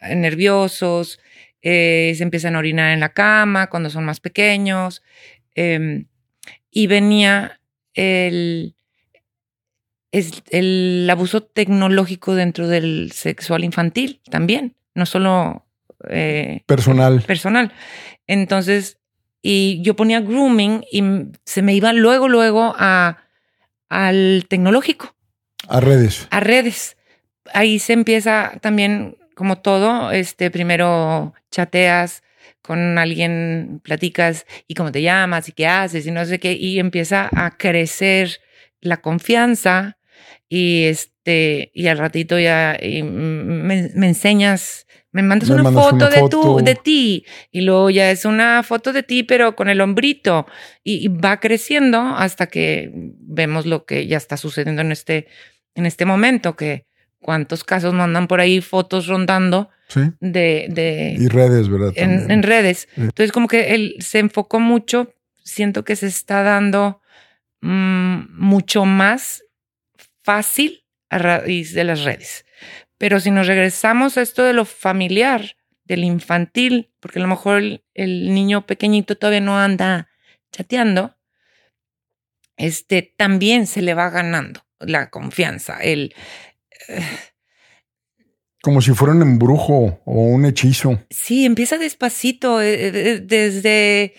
eh, 0.00 0.14
nerviosos, 0.14 1.20
se 1.62 2.16
empiezan 2.22 2.54
a 2.54 2.60
orinar 2.60 2.92
en 2.92 3.00
la 3.00 3.12
cama 3.12 3.66
cuando 3.68 3.90
son 3.90 4.04
más 4.06 4.20
pequeños. 4.20 5.02
eh, 5.54 6.04
y 6.70 6.86
venía 6.86 7.60
el, 7.94 8.75
es 10.18 10.42
el 10.50 11.08
abuso 11.10 11.42
tecnológico 11.42 12.34
dentro 12.34 12.68
del 12.68 13.12
sexual 13.12 13.64
infantil 13.64 14.20
también, 14.30 14.74
no 14.94 15.06
solo 15.06 15.66
eh, 16.08 16.62
Personal. 16.66 17.22
personal. 17.22 17.72
Entonces, 18.26 18.98
y 19.42 19.80
yo 19.82 19.94
ponía 19.96 20.20
grooming 20.20 20.84
y 20.90 21.02
se 21.44 21.62
me 21.62 21.74
iba 21.74 21.92
luego, 21.92 22.28
luego 22.28 22.74
a, 22.78 23.18
al 23.88 24.46
tecnológico, 24.48 25.14
A 25.68 25.80
redes. 25.80 26.26
a 26.30 26.40
redes. 26.40 26.96
Ahí 27.52 27.78
se 27.78 27.92
empieza 27.92 28.52
también, 28.60 29.16
como 29.34 29.58
todo, 29.58 30.10
este, 30.10 30.50
primero 30.50 31.34
chateas 31.50 32.22
con 32.62 32.98
alguien, 32.98 33.80
platicas 33.84 34.44
y 34.66 34.74
cómo 34.74 34.90
te 34.90 35.00
llamas 35.02 35.48
y 35.48 35.52
qué 35.52 35.68
haces 35.68 36.04
y 36.06 36.10
no 36.10 36.24
sé 36.24 36.40
qué, 36.40 36.52
y 36.54 36.80
empieza 36.80 37.28
a 37.32 37.56
crecer 37.56 38.40
la 38.80 38.96
confianza 38.96 39.98
y 40.48 40.84
este, 40.84 41.70
y 41.74 41.86
al 41.88 41.98
ratito 41.98 42.38
ya 42.38 42.78
y 42.80 43.02
me, 43.02 43.90
me 43.94 44.08
enseñas, 44.08 44.86
me 45.12 45.22
mandas 45.22 45.48
Me 45.48 45.54
una, 45.56 45.64
mandas 45.64 45.84
foto, 45.84 45.96
una 45.96 46.08
de 46.10 46.18
foto. 46.20 46.40
tu, 46.58 46.64
de 46.64 46.74
ti, 46.76 47.24
y 47.50 47.62
luego 47.62 47.90
ya 47.90 48.10
es 48.10 48.24
una 48.24 48.62
foto 48.62 48.92
de 48.92 49.02
ti, 49.02 49.22
pero 49.24 49.56
con 49.56 49.68
el 49.68 49.80
hombrito, 49.80 50.46
y, 50.84 51.04
y 51.04 51.08
va 51.08 51.40
creciendo 51.40 51.98
hasta 52.00 52.46
que 52.46 52.90
vemos 52.94 53.66
lo 53.66 53.84
que 53.86 54.06
ya 54.06 54.16
está 54.18 54.36
sucediendo 54.36 54.82
en 54.82 54.92
este, 54.92 55.26
en 55.74 55.86
este 55.86 56.04
momento, 56.04 56.54
que 56.56 56.86
cuántos 57.20 57.64
casos 57.64 57.92
mandan 57.92 58.28
por 58.28 58.40
ahí 58.40 58.60
fotos 58.60 59.06
rondando 59.06 59.70
Sí. 59.88 60.00
de, 60.20 60.66
de 60.68 61.14
Y 61.16 61.28
redes, 61.28 61.68
¿verdad? 61.68 61.92
en, 61.94 62.28
en 62.30 62.42
redes. 62.42 62.88
Sí. 62.96 63.02
Entonces, 63.02 63.30
como 63.30 63.46
que 63.46 63.72
él 63.74 63.94
se 64.00 64.18
enfocó 64.18 64.58
mucho, 64.58 65.12
siento 65.44 65.84
que 65.84 65.94
se 65.94 66.08
está 66.08 66.42
dando 66.42 67.00
mm, 67.60 68.36
mucho 68.36 68.84
más 68.84 69.44
fácil 70.26 70.84
a 71.08 71.18
raíz 71.18 71.72
de 71.72 71.84
las 71.84 72.02
redes. 72.02 72.44
Pero 72.98 73.20
si 73.20 73.30
nos 73.30 73.46
regresamos 73.46 74.18
a 74.18 74.22
esto 74.22 74.42
de 74.42 74.52
lo 74.52 74.64
familiar, 74.64 75.56
del 75.84 76.02
infantil, 76.02 76.90
porque 76.98 77.20
a 77.20 77.22
lo 77.22 77.28
mejor 77.28 77.58
el, 77.58 77.84
el 77.94 78.34
niño 78.34 78.66
pequeñito 78.66 79.16
todavía 79.16 79.40
no 79.40 79.56
anda 79.56 80.08
chateando, 80.50 81.16
este 82.56 83.14
también 83.16 83.66
se 83.68 83.82
le 83.82 83.94
va 83.94 84.10
ganando 84.10 84.66
la 84.80 85.10
confianza, 85.10 85.78
el 85.78 86.14
eh, 86.88 87.02
Como 88.62 88.80
si 88.80 88.92
fuera 88.92 89.14
un 89.14 89.22
embrujo 89.22 90.00
o 90.04 90.22
un 90.22 90.44
hechizo. 90.44 91.00
Sí, 91.10 91.44
empieza 91.44 91.78
despacito, 91.78 92.60
eh, 92.60 92.88
eh, 92.88 93.20
desde, 93.20 94.14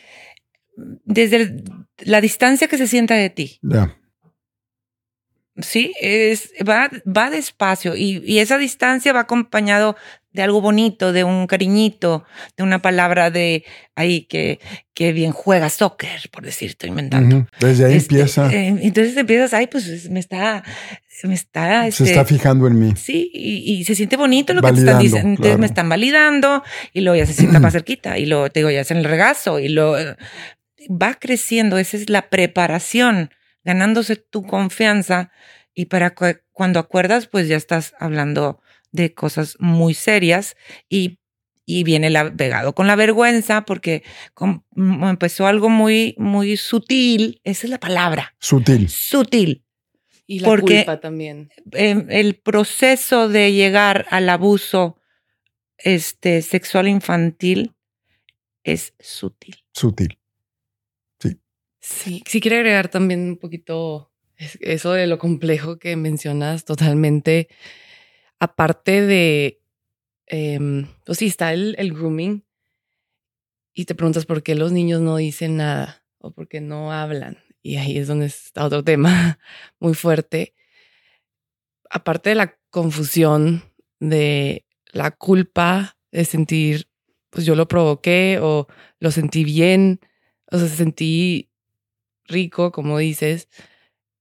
desde 1.04 1.64
la 2.00 2.22
distancia 2.22 2.68
que 2.68 2.78
se 2.78 2.88
sienta 2.88 3.16
de 3.16 3.30
ti. 3.30 3.60
Ya. 3.62 3.98
Sí, 5.60 5.94
es, 6.00 6.52
va, 6.68 6.90
va 7.06 7.30
despacio 7.30 7.96
y, 7.96 8.22
y 8.26 8.40
esa 8.40 8.58
distancia 8.58 9.12
va 9.14 9.22
acompañado 9.22 9.96
de 10.32 10.44
algo 10.44 10.62
bonito, 10.62 11.14
de 11.14 11.24
un 11.24 11.48
cariñito, 11.48 12.24
de 12.56 12.64
una 12.64 12.80
palabra 12.80 13.32
de 13.32 13.64
ahí 13.96 14.22
que, 14.26 14.60
que 14.94 15.12
bien 15.14 15.32
juega 15.32 15.70
soccer, 15.70 16.30
por 16.32 16.44
decir, 16.46 16.70
estoy 16.70 16.90
inventando. 16.90 17.38
Ujú. 17.38 17.48
Desde 17.60 17.86
ahí 17.86 17.96
Este, 17.96 18.16
empieza. 18.16 18.54
eh, 18.54 18.68
entonces 18.82 19.18
empiezas, 19.18 19.54
ay, 19.56 19.66
pues 19.66 20.08
me 20.12 20.20
está, 20.20 20.64
me 21.24 21.34
está, 21.34 21.82
se 21.84 21.88
este, 21.90 22.04
está 22.04 22.24
fijando 22.24 22.68
en 22.68 22.78
mí. 22.80 22.94
Sí, 22.96 23.32
y, 23.34 23.74
y 23.80 23.84
se 23.84 23.96
siente 23.96 24.16
bonito 24.16 24.54
lo 24.54 24.62
que 24.62 24.72
te 24.74 24.80
están 24.80 25.00
diciendo. 25.02 25.30
Entonces 25.30 25.46
claro. 25.48 25.60
me 25.60 25.66
están 25.66 25.90
validando 25.90 26.64
y 26.94 27.02
luego 27.02 27.16
ya 27.18 27.26
se 27.26 27.34
sienta 27.34 27.60
más 27.60 27.74
cerquita 27.74 28.20
y 28.20 28.28
luego 28.28 28.52
te 28.52 28.60
digo, 28.60 28.70
ya 28.70 28.82
es 28.82 28.92
en 28.92 28.98
el 28.98 29.06
regazo 29.06 29.58
y 29.60 29.70
lo 29.70 29.96
va 30.88 31.16
creciendo. 31.16 31.80
Esa 31.80 31.98
es 31.98 32.12
la 32.12 32.30
preparación, 32.30 33.32
ganándose 33.72 34.16
tu 34.16 34.44
confianza 34.44 35.30
y 35.74 35.86
para 35.86 36.16
cu- 36.16 36.40
cuando 36.54 36.80
acuerdas, 36.80 37.28
pues 37.28 37.48
ya 37.50 37.58
estás 37.58 37.94
hablando 38.00 38.62
de 38.92 39.14
cosas 39.14 39.58
muy 39.60 39.94
serias 39.94 40.56
y, 40.90 41.20
y 41.66 41.84
viene 41.84 42.10
la 42.10 42.34
pegado 42.34 42.74
con 42.74 42.88
la 42.88 42.96
vergüenza 42.96 43.66
porque 43.66 44.04
com- 44.34 44.64
mm, 44.72 45.04
empezó 45.04 45.46
algo 45.48 45.68
muy, 45.70 46.16
muy 46.18 46.56
sutil. 46.56 47.42
Esa 47.44 47.68
es 47.68 47.70
la 47.72 47.80
palabra, 47.80 48.34
Sutil. 48.40 48.88
sutil 48.90 49.66
Y 50.26 50.40
la 50.40 50.48
porque- 50.48 50.78
culpa 50.86 51.00
también. 51.02 51.50
eh, 51.74 52.06
el 52.10 52.36
proceso 52.36 53.28
de 53.28 53.52
llegar 53.52 54.06
al 54.10 54.30
abuso 54.30 54.96
este, 55.78 56.42
sexual 56.42 56.88
infantil 56.88 57.76
es 58.64 58.94
sutil. 59.00 59.58
Sutil. 59.74 60.17
Sí, 61.90 62.22
sí 62.28 62.42
quiero 62.42 62.58
agregar 62.58 62.90
también 62.90 63.22
un 63.30 63.38
poquito 63.38 64.12
es- 64.38 64.58
eso 64.62 64.92
de 64.92 65.08
lo 65.08 65.18
complejo 65.20 65.80
que 65.80 65.96
mencionas 65.96 66.66
totalmente. 66.66 67.48
Aparte 68.40 69.02
de, 69.02 69.62
em, 70.28 70.88
pues 71.06 71.20
sí, 71.20 71.28
está 71.28 71.54
el, 71.54 71.76
el 71.80 71.94
grooming 71.94 72.46
y 73.74 73.86
te 73.86 73.96
preguntas 73.96 74.26
por 74.26 74.44
qué 74.44 74.56
los 74.56 74.72
niños 74.72 75.02
no 75.02 75.18
dicen 75.18 75.58
nada 75.58 76.04
o 76.20 76.32
por 76.32 76.48
qué 76.48 76.62
no 76.62 76.92
hablan. 76.92 77.38
Y 77.62 77.78
ahí 77.78 77.98
es 77.98 78.08
donde 78.08 78.28
está 78.28 78.66
otro 78.66 78.84
tema 78.84 79.40
muy 79.80 79.94
fuerte. 79.94 80.54
Aparte 81.90 82.30
de 82.30 82.36
la 82.36 82.58
confusión, 82.70 83.64
de 84.00 84.66
la 84.92 85.12
culpa 85.12 85.98
de 86.12 86.26
sentir 86.26 86.88
pues 87.30 87.46
yo 87.46 87.56
lo 87.56 87.68
provoqué 87.68 88.40
o 88.42 88.68
lo 89.00 89.12
sentí 89.12 89.44
bien, 89.44 90.00
o 90.50 90.58
sea, 90.58 90.68
sentí 90.68 91.47
rico, 92.28 92.72
como 92.72 92.98
dices. 92.98 93.48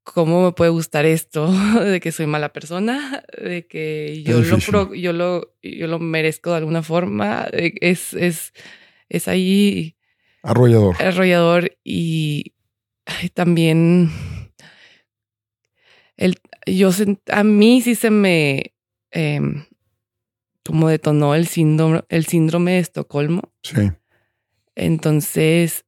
¿Cómo 0.05 0.45
me 0.45 0.53
puede 0.53 0.71
gustar 0.71 1.05
esto? 1.05 1.51
De 1.85 2.01
que 2.01 2.13
soy 2.13 2.27
mala 2.27 2.53
persona, 2.53 3.25
de 3.43 3.67
que 3.67 4.23
yo 4.23 4.41
lo, 4.41 4.95
yo 4.95 5.13
lo, 5.13 5.55
yo 5.63 5.87
lo 5.89 5.99
merezco 5.99 6.51
de 6.51 6.59
alguna 6.59 6.83
forma. 6.83 7.49
Es, 7.53 8.15
es, 8.15 8.53
es 9.09 9.29
ahí. 9.29 9.97
Arrollador. 10.43 10.95
Arrollador 11.03 11.77
y 11.83 12.55
también 13.35 14.11
el, 16.17 16.37
yo 16.67 16.91
a 17.31 17.45
mí 17.45 17.81
sí 17.83 17.95
se 17.95 18.11
me 18.11 18.75
em, 19.11 19.65
como 20.65 20.89
detonó 20.89 21.35
el 21.35 21.47
síndrome, 21.47 22.03
el 22.09 22.27
síndrome 22.27 22.73
de 22.73 22.79
Estocolmo. 22.79 23.53
Sí. 23.63 23.91
Entonces, 24.75 25.85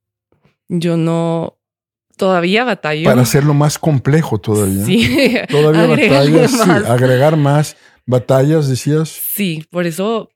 yo 0.69 0.97
no 0.97 1.58
todavía 2.19 2.65
batallo. 2.65 3.05
Para 3.05 3.23
hacerlo 3.23 3.55
más 3.55 3.79
complejo 3.79 4.39
todavía. 4.39 4.85
Sí. 4.85 5.39
Todavía 5.49 5.87
batallas, 6.11 6.51
sí, 6.51 6.71
agregar 6.87 7.39
más 7.39 7.77
batallas, 8.05 8.69
decías. 8.69 9.09
Sí, 9.09 9.65
por 9.71 9.87
eso 9.87 10.29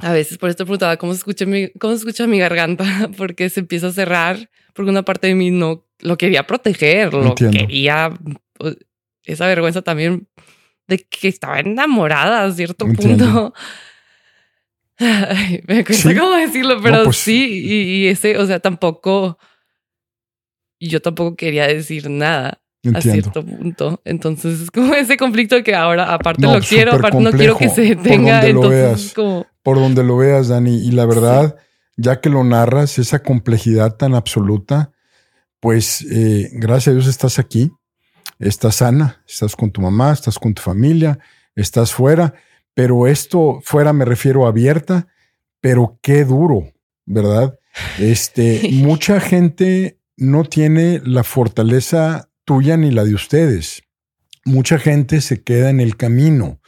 a 0.00 0.12
veces 0.12 0.38
por 0.38 0.50
esto 0.50 0.64
preguntaba 0.64 0.96
cómo 0.96 1.12
se 1.12 1.18
escucha 1.18 1.46
mi, 1.46 1.70
cómo 1.72 1.94
se 1.94 2.00
escucha 2.00 2.26
mi 2.26 2.38
garganta, 2.38 3.10
porque 3.16 3.48
se 3.50 3.60
empieza 3.60 3.88
a 3.88 3.92
cerrar, 3.92 4.50
porque 4.74 4.90
una 4.90 5.04
parte 5.04 5.28
de 5.28 5.34
mí 5.34 5.50
no 5.50 5.86
lo 6.00 6.16
quería 6.16 6.46
proteger, 6.46 7.12
lo 7.12 7.34
quería 7.34 8.12
pues, 8.54 8.76
esa 9.24 9.46
vergüenza 9.46 9.82
también 9.82 10.28
de 10.86 10.98
que 10.98 11.28
estaba 11.28 11.60
enamorada 11.60 12.44
a 12.44 12.52
cierto 12.52 12.86
punto. 12.86 13.52
me 14.98 15.84
cuesta 15.84 16.16
cómo 16.16 16.32
decirlo, 16.34 16.80
pero 16.82 17.04
pues 17.04 17.16
sí, 17.16 17.62
y, 17.64 18.06
ese, 18.06 18.38
o 18.38 18.46
sea, 18.46 18.60
tampoco, 18.60 19.38
yo 20.86 21.02
tampoco 21.02 21.34
quería 21.34 21.66
decir 21.66 22.08
nada 22.08 22.60
a 22.94 23.00
cierto 23.00 23.44
punto. 23.44 24.00
Entonces 24.04 24.60
es 24.60 24.70
como 24.70 24.94
ese 24.94 25.16
conflicto 25.16 25.62
que 25.64 25.74
ahora 25.74 26.14
aparte 26.14 26.42
lo 26.42 26.60
quiero, 26.60 26.94
aparte 26.94 27.18
no 27.18 27.32
quiero 27.32 27.56
que 27.56 27.68
se 27.68 27.82
detenga. 27.82 28.40
Por 28.40 28.52
donde, 28.52 28.52
lo 28.52 28.68
veas, 28.68 29.14
por 29.62 29.76
donde 29.78 30.04
lo 30.04 30.16
veas, 30.16 30.48
Dani. 30.48 30.76
Y 30.86 30.92
la 30.92 31.06
verdad, 31.06 31.56
ya 31.96 32.20
que 32.20 32.30
lo 32.30 32.44
narras, 32.44 32.98
esa 32.98 33.22
complejidad 33.22 33.96
tan 33.96 34.14
absoluta, 34.14 34.92
pues 35.58 36.06
eh, 36.10 36.50
gracias 36.52 36.88
a 36.88 36.92
Dios 36.92 37.08
estás 37.08 37.40
aquí 37.40 37.72
estás 38.38 38.76
sana, 38.76 39.22
estás 39.26 39.56
con 39.56 39.70
tu 39.70 39.80
mamá, 39.80 40.12
estás 40.12 40.38
con 40.38 40.54
tu 40.54 40.62
familia, 40.62 41.18
estás 41.54 41.92
fuera, 41.92 42.34
pero 42.74 43.06
esto 43.06 43.60
fuera 43.62 43.92
me 43.92 44.04
refiero 44.04 44.46
abierta, 44.46 45.08
pero 45.60 45.98
qué 46.02 46.24
duro, 46.24 46.72
¿verdad? 47.04 47.58
Este, 47.98 48.68
mucha 48.72 49.20
gente 49.20 49.97
no 50.18 50.44
tiene 50.44 51.00
la 51.04 51.22
fortaleza 51.22 52.30
tuya 52.44 52.76
ni 52.76 52.90
la 52.90 53.04
de 53.04 53.14
ustedes. 53.14 53.82
Mucha 54.44 54.78
gente 54.78 55.20
se 55.20 55.42
queda 55.42 55.70
en 55.70 55.80
el 55.80 55.96
camino. 55.96 56.60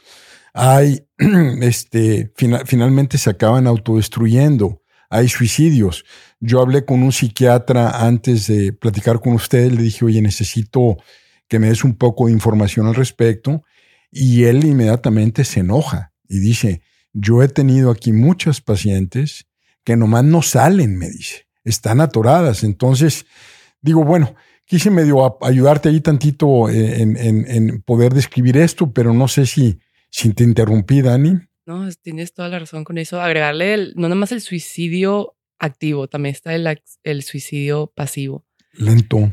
Hay, 0.53 1.05
este, 1.61 2.31
finalmente 2.65 3.17
se 3.17 3.29
acaban 3.29 3.67
autodestruyendo. 3.67 4.81
Hay 5.09 5.27
suicidios. 5.27 6.05
Yo 6.39 6.61
hablé 6.61 6.85
con 6.85 7.03
un 7.03 7.11
psiquiatra 7.11 8.05
antes 8.05 8.47
de 8.47 8.71
platicar 8.71 9.19
con 9.19 9.33
ustedes. 9.33 9.73
Le 9.73 9.81
dije, 9.81 10.05
oye, 10.05 10.21
necesito 10.21 10.97
que 11.49 11.59
me 11.59 11.67
des 11.67 11.83
un 11.83 11.95
poco 11.95 12.27
de 12.27 12.31
información 12.31 12.87
al 12.87 12.95
respecto. 12.95 13.63
Y 14.09 14.45
él 14.45 14.63
inmediatamente 14.63 15.43
se 15.43 15.59
enoja 15.59 16.13
y 16.29 16.39
dice, 16.39 16.81
yo 17.11 17.43
he 17.43 17.49
tenido 17.49 17.91
aquí 17.91 18.13
muchas 18.13 18.61
pacientes 18.61 19.47
que 19.83 19.97
nomás 19.97 20.23
no 20.23 20.41
salen, 20.41 20.97
me 20.97 21.09
dice, 21.09 21.47
están 21.63 22.01
atoradas. 22.01 22.63
Entonces, 22.63 23.25
digo, 23.81 24.03
bueno, 24.03 24.35
quise 24.65 24.89
medio 24.89 25.37
ayudarte 25.43 25.89
ahí 25.89 26.01
tantito 26.01 26.69
eh, 26.69 27.01
en, 27.01 27.81
poder 27.81 28.13
describir 28.13 28.57
esto, 28.57 28.91
pero 28.91 29.13
no 29.13 29.27
sé 29.27 29.45
si, 29.45 29.79
si 30.09 30.33
te 30.33 30.43
interrumpí, 30.43 31.01
Dani. 31.01 31.39
No, 31.65 31.89
tienes 32.01 32.33
toda 32.33 32.49
la 32.49 32.59
razón 32.59 32.83
con 32.83 32.97
eso. 32.97 33.21
Agregarle 33.21 33.93
no 33.95 34.03
nada 34.03 34.15
más 34.15 34.31
el 34.31 34.41
suicidio 34.41 35.35
activo, 35.59 36.07
también 36.07 36.33
está 36.33 36.55
el, 36.55 36.81
el 37.03 37.23
suicidio 37.23 37.91
pasivo. 37.95 38.45
Lento 38.73 39.31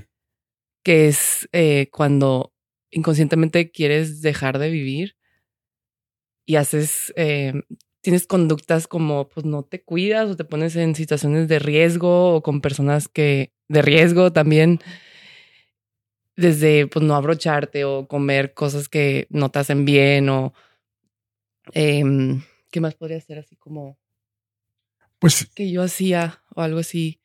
que 0.89 1.09
es 1.09 1.47
eh, 1.53 1.91
cuando 1.93 2.55
inconscientemente 2.91 3.71
quieres 3.71 4.23
dejar 4.23 4.59
de 4.59 4.71
vivir 4.71 5.17
y 6.47 6.57
haces, 6.57 7.13
eh, 7.15 7.53
tienes 8.09 8.27
conductas 8.27 8.89
como 8.89 9.29
pues 9.29 9.45
no 9.45 9.65
te 9.65 9.83
cuidas 9.83 10.31
o 10.31 10.35
te 10.35 10.45
pones 10.45 10.75
en 10.77 10.95
situaciones 10.95 11.47
de 11.47 11.59
riesgo 11.59 12.37
o 12.37 12.43
con 12.43 12.63
personas 12.63 13.07
que 13.07 13.53
de 13.69 13.83
riesgo 13.83 14.33
también 14.33 14.81
desde 16.35 16.87
pues 16.87 17.05
no 17.05 17.15
abrocharte 17.15 17.85
o 17.85 18.09
comer 18.09 18.55
cosas 18.55 18.89
que 18.89 19.27
no 19.29 19.51
te 19.51 19.59
hacen 19.59 19.85
bien 19.85 20.31
o 20.31 20.55
em, 21.75 22.41
qué 22.71 22.81
más 22.81 22.95
podría 22.95 23.21
ser 23.21 23.41
así 23.41 23.57
como 23.57 23.99
pues 25.19 25.45
que 25.55 25.71
yo 25.71 25.83
hacía 25.83 26.41
o 26.55 26.63
algo 26.63 26.79
así. 26.79 27.21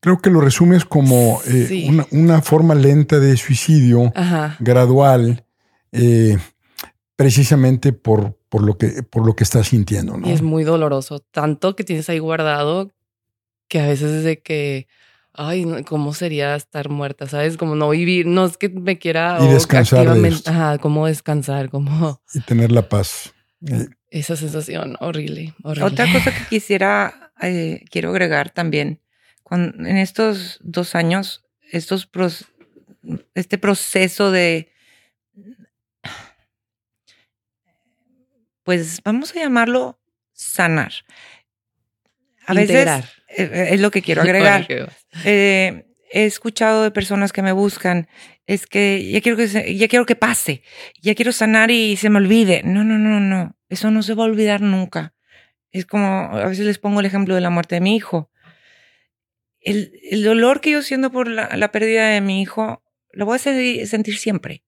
Creo 0.00 0.22
que 0.22 0.30
lo 0.30 0.40
resumes 0.40 0.86
como 0.86 1.42
eh, 1.46 2.06
una, 2.12 2.40
forma 2.40 2.74
lenta 2.74 3.18
de 3.20 3.36
suicidio, 3.36 4.10
gradual, 4.58 5.44
eh, 5.92 6.38
precisamente 7.14 7.92
por, 7.92 8.37
por, 8.48 8.62
lo 8.62 8.78
que, 8.78 9.02
por 9.02 9.26
lo 9.26 9.34
que 9.34 9.44
estás 9.44 9.68
sintiendo. 9.68 10.16
¿no? 10.16 10.28
Y 10.28 10.32
es 10.32 10.42
muy 10.42 10.64
doloroso, 10.64 11.20
tanto 11.20 11.76
que 11.76 11.84
tienes 11.84 12.08
ahí 12.08 12.18
guardado 12.18 12.90
que 13.68 13.80
a 13.80 13.86
veces 13.86 14.10
es 14.10 14.24
de 14.24 14.40
que, 14.40 14.88
ay, 15.34 15.64
¿cómo 15.86 16.14
sería 16.14 16.56
estar 16.56 16.88
muerta? 16.88 17.26
¿Sabes? 17.26 17.56
Como 17.56 17.74
no 17.74 17.90
vivir, 17.90 18.26
no 18.26 18.46
es 18.46 18.56
que 18.56 18.70
me 18.70 18.98
quiera... 18.98 19.38
Y 19.40 19.48
descansar. 19.48 20.08
Ajá, 20.46 20.78
cómo 20.78 21.06
descansar, 21.06 21.68
cómo... 21.68 22.22
Y 22.32 22.40
tener 22.40 22.72
la 22.72 22.88
paz. 22.88 23.34
Eh, 23.66 23.88
Esa 24.10 24.36
sensación 24.36 24.96
horrible, 25.00 25.54
Otra 25.62 26.10
cosa 26.10 26.32
que 26.32 26.44
quisiera, 26.48 27.32
quiero 27.90 28.10
agregar 28.10 28.50
también 28.50 29.00
en 29.50 29.96
estos 29.96 30.58
dos 30.62 30.94
años, 30.94 31.44
estos 31.70 32.08
este 33.34 33.58
proceso 33.58 34.30
de, 34.30 34.70
pues 38.68 39.02
vamos 39.02 39.34
a 39.34 39.40
llamarlo 39.40 39.98
sanar. 40.34 40.92
A 42.46 42.52
veces 42.52 42.86
e, 43.28 43.68
es 43.72 43.80
lo 43.80 43.90
que 43.90 44.02
quiero 44.02 44.20
agregar. 44.28 44.66
Eh, 45.24 45.86
he 46.12 46.26
escuchado 46.26 46.82
de 46.82 46.90
personas 46.90 47.32
que 47.32 47.40
me 47.40 47.52
buscan, 47.52 48.08
es 48.44 48.66
que 48.66 49.10
ya 49.10 49.22
quiero 49.22 49.38
que 49.38 49.74
ya 49.74 49.88
quiero 49.88 50.04
que 50.04 50.16
pase, 50.16 50.62
ya 51.00 51.14
quiero 51.14 51.32
sanar 51.32 51.70
y 51.70 51.96
se 51.96 52.10
me 52.10 52.18
olvide. 52.18 52.60
No, 52.62 52.84
no, 52.84 52.98
no, 52.98 53.20
no, 53.20 53.56
eso 53.70 53.90
no 53.90 54.02
se 54.02 54.12
va 54.12 54.24
a 54.24 54.26
olvidar 54.26 54.60
nunca. 54.60 55.14
Es 55.70 55.86
como 55.86 56.06
a 56.06 56.44
veces 56.44 56.66
les 56.66 56.78
pongo 56.78 57.00
el 57.00 57.06
ejemplo 57.06 57.34
de 57.34 57.40
la 57.40 57.48
muerte 57.48 57.76
de 57.76 57.80
mi 57.80 57.96
hijo 57.96 58.30
el, 59.62 60.22
dolor 60.22 60.60
que 60.60 60.72
yo 60.72 60.82
siento 60.82 61.10
por 61.10 61.26
la, 61.26 61.72
pérdida 61.72 62.08
de 62.08 62.20
mi 62.20 62.42
hijo, 62.42 62.82
lo 63.12 63.24
voy 63.24 63.36
a 63.36 63.38
sentir 63.38 64.18
siempre. 64.18 64.62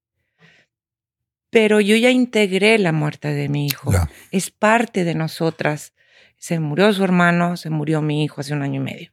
Pero 1.51 1.81
yo 1.81 1.97
ya 1.97 2.11
integré 2.11 2.79
la 2.79 2.93
muerte 2.93 3.29
de 3.29 3.49
mi 3.49 3.67
hijo. 3.67 3.93
Es 4.31 4.51
parte 4.51 5.05
de 5.05 5.15
nosotras. 5.15 5.95
Se 6.37 6.59
murió 6.61 6.93
su 6.93 7.05
hermano, 7.05 7.57
se 7.57 7.71
murió 7.71 8.01
mi 8.01 8.25
hijo 8.25 8.41
hace 8.41 8.55
un 8.55 8.63
año 8.63 8.81
y 8.81 8.85
medio. 8.85 9.11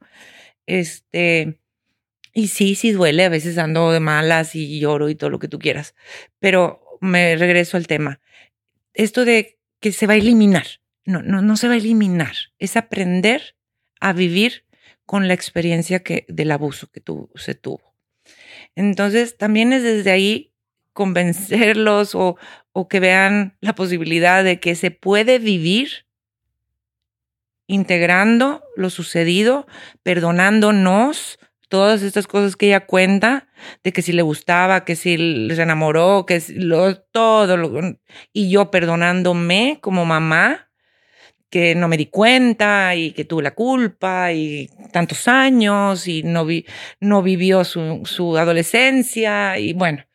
Este, 0.68 1.60
y 2.34 2.50
sí, 2.50 2.76
sí 2.76 2.92
duele, 2.92 3.26
a 3.26 3.30
veces 3.30 3.58
ando 3.58 3.92
de 3.92 4.00
malas 4.00 4.54
y 4.56 4.80
lloro 4.80 5.10
y 5.10 5.16
todo 5.16 5.32
lo 5.32 5.40
que 5.40 5.48
tú 5.48 5.58
quieras. 5.58 5.96
Pero 6.40 6.82
me 7.02 7.36
regreso 7.36 7.78
al 7.78 7.88
tema. 7.88 8.20
Esto 8.94 9.26
de 9.26 9.58
que 9.80 9.92
se 9.92 10.08
va 10.08 10.14
a 10.14 10.18
eliminar. 10.18 10.68
No, 11.06 11.22
no, 11.22 11.42
no 11.42 11.58
se 11.58 11.68
va 11.68 11.74
a 11.74 11.78
eliminar. 11.78 12.36
Es 12.60 12.78
aprender 12.78 13.56
a 14.00 14.14
vivir 14.14 14.66
con 15.06 15.28
la 15.28 15.34
experiencia 15.34 16.04
que, 16.04 16.26
del 16.28 16.52
abuso 16.52 16.92
que 16.92 17.02
se 17.36 17.56
tuvo. 17.56 17.96
Entonces, 18.76 19.38
también 19.38 19.74
es 19.74 19.84
desde 19.84 20.12
ahí 20.12 20.54
convencerlos 20.98 22.16
o, 22.16 22.38
o 22.74 22.88
que 22.88 23.00
vean 23.00 23.56
la 23.62 23.76
posibilidad 23.76 24.44
de 24.44 24.60
que 24.60 24.74
se 24.74 24.90
puede 24.90 25.38
vivir 25.38 26.08
integrando 27.68 28.64
lo 28.76 28.90
sucedido, 28.90 29.68
perdonándonos 30.02 31.38
todas 31.70 32.02
estas 32.02 32.26
cosas 32.26 32.56
que 32.56 32.68
ella 32.68 32.88
cuenta, 32.88 33.48
de 33.84 33.94
que 33.94 34.02
si 34.02 34.12
le 34.12 34.24
gustaba, 34.24 34.86
que 34.86 34.96
si 34.96 35.18
se 35.54 35.62
enamoró, 35.62 36.26
que 36.26 36.40
si 36.40 36.56
lo, 36.56 36.98
todo, 36.98 37.58
lo, 37.58 38.00
y 38.34 38.50
yo 38.50 38.72
perdonándome 38.72 39.78
como 39.80 40.04
mamá, 40.04 40.72
que 41.52 41.76
no 41.76 41.88
me 41.88 41.98
di 41.98 42.08
cuenta 42.08 42.96
y 42.96 43.12
que 43.12 43.24
tuve 43.24 43.44
la 43.44 43.54
culpa 43.54 44.34
y 44.34 44.68
tantos 44.92 45.28
años 45.28 46.08
y 46.08 46.24
no, 46.24 46.44
vi, 46.44 46.66
no 47.00 47.22
vivió 47.22 47.64
su, 47.64 48.02
su 48.06 48.36
adolescencia 48.36 49.60
y 49.60 49.74
bueno, 49.74 50.07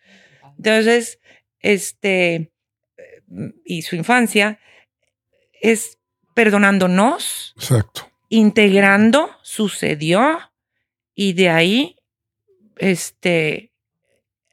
entonces, 0.65 1.19
este, 1.61 2.53
y 3.65 3.83
su 3.83 3.97
infancia, 3.97 4.59
es 5.61 5.99
perdonándonos, 6.35 7.53
Exacto. 7.57 8.11
integrando, 8.29 9.31
sucedió 9.43 10.39
y 11.15 11.33
de 11.35 11.49
ahí, 11.51 11.97
este, 12.77 13.73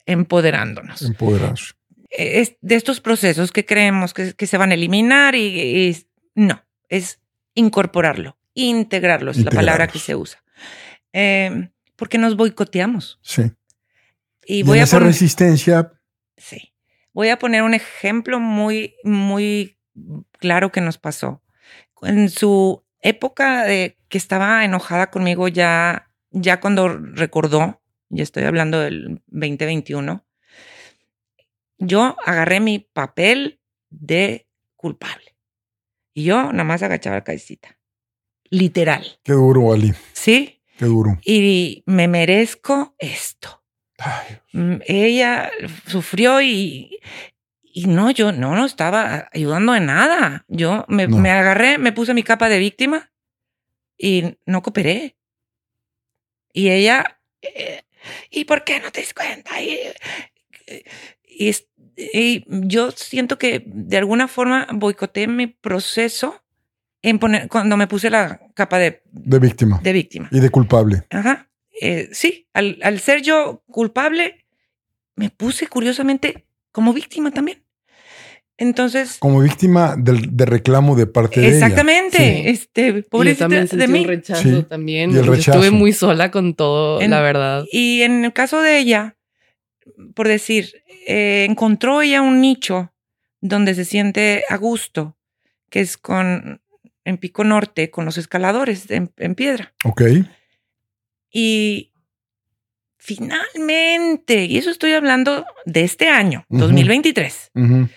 empoderándonos. 0.06 1.02
Empoderarse. 1.02 1.74
Es 2.10 2.56
de 2.62 2.76
estos 2.76 3.00
procesos 3.02 3.52
que 3.52 3.66
creemos 3.66 4.14
que, 4.14 4.34
que 4.34 4.48
se 4.48 4.58
van 4.58 4.72
a 4.72 4.74
eliminar 4.74 5.36
y, 5.36 5.90
y- 5.90 6.06
no, 6.36 6.64
es 6.90 7.20
incorporarlo, 7.54 8.38
integrarlo 8.56 9.32
es 9.32 9.38
la 9.44 9.52
palabra 9.52 9.88
que 9.88 10.00
se 10.00 10.16
usa. 10.16 10.44
Eh, 11.14 11.70
porque 11.96 12.18
nos 12.18 12.36
boicoteamos. 12.36 13.20
Sí. 13.22 13.44
Y 14.46 14.60
Y, 14.60 14.64
voy 14.64 14.78
en 14.78 14.82
a 14.82 14.84
esa 14.86 14.98
poner, 14.98 15.12
resistencia, 15.14 15.92
sí, 16.40 16.74
voy 17.14 17.30
a 17.30 17.40
poner 17.40 17.64
un 17.64 17.74
ejemplo 17.74 18.40
muy, 18.40 18.96
muy 19.04 19.78
claro 20.40 20.72
que 20.72 20.82
nos 20.82 20.98
pasó. 20.98 21.44
En 22.02 22.30
su 22.30 22.84
época 23.02 23.64
de 23.66 23.98
que 24.08 24.18
estaba 24.18 24.66
enojada 24.66 25.12
conmigo 25.12 25.48
ya, 25.48 26.12
ya 26.32 26.60
cuando 26.60 26.88
recordó, 26.88 27.82
ya 28.10 28.24
estoy 28.24 28.44
hablando 28.44 28.80
del 28.80 29.22
2021, 29.28 30.26
yo 31.78 32.18
agarré 32.26 32.60
mi 32.60 32.80
papel 32.80 33.60
de 33.90 34.48
culpable. 34.76 35.36
Y 36.14 36.26
yo 36.26 36.52
nada 36.52 36.64
más 36.64 36.84
agachaba 36.84 37.18
la 37.18 37.24
cabecita. 37.24 37.78
Literal. 38.50 39.20
qué 39.24 39.34
duro, 39.34 39.72
Ali. 39.74 39.94
¿Sí? 40.14 40.62
Qué 40.78 40.86
duro. 40.86 41.20
Y 41.24 41.84
me 41.86 42.08
merezco 42.08 42.96
esto. 42.98 43.59
Ay, 44.00 44.38
Mm, 44.54 44.78
Ella 44.88 45.52
sufrió 45.88 46.42
y, 46.42 46.98
y 47.62 47.86
no, 47.86 48.10
yo 48.12 48.32
no, 48.32 48.56
no 48.56 48.66
estaba 48.66 49.30
ayudando 49.34 49.76
en 49.76 49.86
nada. 49.86 50.46
Yo 50.48 50.86
me, 50.88 51.08
No. 51.08 51.18
me 51.18 51.30
agarré, 51.32 51.78
me 51.78 51.92
puse 51.92 52.14
mi 52.14 52.24
capa 52.24 52.50
de 52.50 52.58
víctima 52.60 53.12
y 53.98 54.38
no 54.46 54.62
cooperé. 54.64 55.16
Y 56.54 56.70
ella, 56.70 57.20
eh, 57.42 57.84
¿y 58.32 58.46
por 58.46 58.64
qué 58.64 58.80
no 58.80 58.92
te 58.92 59.02
das 59.02 59.14
cuenta? 59.14 59.62
Y, 59.62 59.80
y 61.98 62.44
yo 62.68 62.92
siento 62.92 63.38
que 63.38 63.64
de 63.66 63.98
alguna 63.98 64.28
forma 64.28 64.68
boicoteé 64.74 65.28
mi 65.28 65.48
proceso 65.48 66.42
en 67.02 67.20
poner, 67.20 67.48
cuando 67.48 67.78
me 67.78 67.88
puse 67.88 68.10
la 68.10 68.40
capa 68.56 68.78
de, 68.80 69.02
de 69.12 69.40
víctima 69.40 69.80
de 69.82 69.94
víctima. 69.94 70.28
y 70.32 70.40
de 70.40 70.50
culpable. 70.50 71.04
Ajá. 71.12 71.49
Eh, 71.82 72.10
sí, 72.12 72.48
al, 72.54 72.78
al 72.84 73.00
ser 73.00 73.22
yo 73.22 73.64
culpable, 73.72 74.46
me 75.16 75.30
puse 75.30 75.68
curiosamente 75.68 76.46
como 76.72 76.94
víctima 76.94 77.32
también. 77.32 77.64
Entonces, 78.58 79.18
Como 79.20 79.40
víctima 79.40 79.96
del, 79.98 80.36
de 80.36 80.46
reclamo 80.46 80.96
de 80.98 81.08
parte 81.08 81.40
de 81.40 81.48
ella. 81.48 81.56
exactamente, 81.56 82.18
Sí. 82.18 82.42
este, 82.50 82.88
Y 82.90 82.94
yo 82.96 83.08
pobrecita 83.10 83.46
también 83.46 83.62
de 83.64 83.68
sentí 83.70 83.88
mí. 83.88 84.00
un 84.02 84.08
rechazo 84.08 84.42
Sí, 84.44 84.64
también. 84.64 85.12
y 85.12 85.16
el 85.18 85.24
Yo 85.26 85.32
rechazo. 85.32 85.60
estuve 85.60 85.72
muy 85.72 85.94
sola 85.94 86.30
con 86.30 86.54
todo, 86.56 87.00
En- 87.02 87.12
la 87.12 87.22
verdad. 87.22 87.64
Y 87.72 88.02
en 88.02 88.26
el 88.26 88.34
caso 88.34 88.62
de 88.62 88.78
ella, 88.80 89.16
por 90.14 90.28
decir, 90.28 90.84
eh, 91.08 91.46
encontró 91.50 92.02
ella 92.02 92.22
un 92.22 92.42
nicho 92.42 92.92
donde 93.40 93.76
se 93.76 93.86
siente 93.86 94.44
a 94.50 94.58
gusto, 94.58 95.18
que 95.70 95.80
es 95.80 95.98
con 95.98 96.62
en 97.06 97.18
Pico 97.18 97.46
Norte, 97.46 97.90
con 97.90 98.04
los 98.04 98.18
escaladores 98.18 98.92
en, 98.92 99.10
en 99.18 99.36
piedra. 99.36 99.74
Ok. 99.86 100.02
Y 101.32 101.92
finalmente, 102.98 104.46
y 104.46 104.58
eso 104.58 104.70
estoy 104.70 104.94
hablando 104.94 105.46
de 105.66 105.84
este 105.84 106.10
año, 106.10 106.46
Ujú. 106.50 106.60
2023. 106.62 107.52
Ujú. 107.56 107.90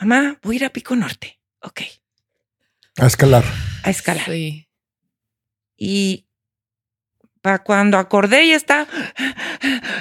Mamá, 0.00 0.38
voy 0.42 0.56
a 0.56 0.58
ir 0.58 0.64
a 0.64 0.70
Pico 0.70 0.94
Norte. 0.96 1.38
Ok, 1.62 1.80
A 2.98 3.06
escalar. 3.06 3.44
a 3.82 3.90
escalar. 3.90 4.24
Sí. 4.26 4.68
Y 5.76 6.26
para 7.42 7.62
cuando 7.62 7.98
acordé 7.98 8.48
ya 8.48 8.56
está, 8.56 8.86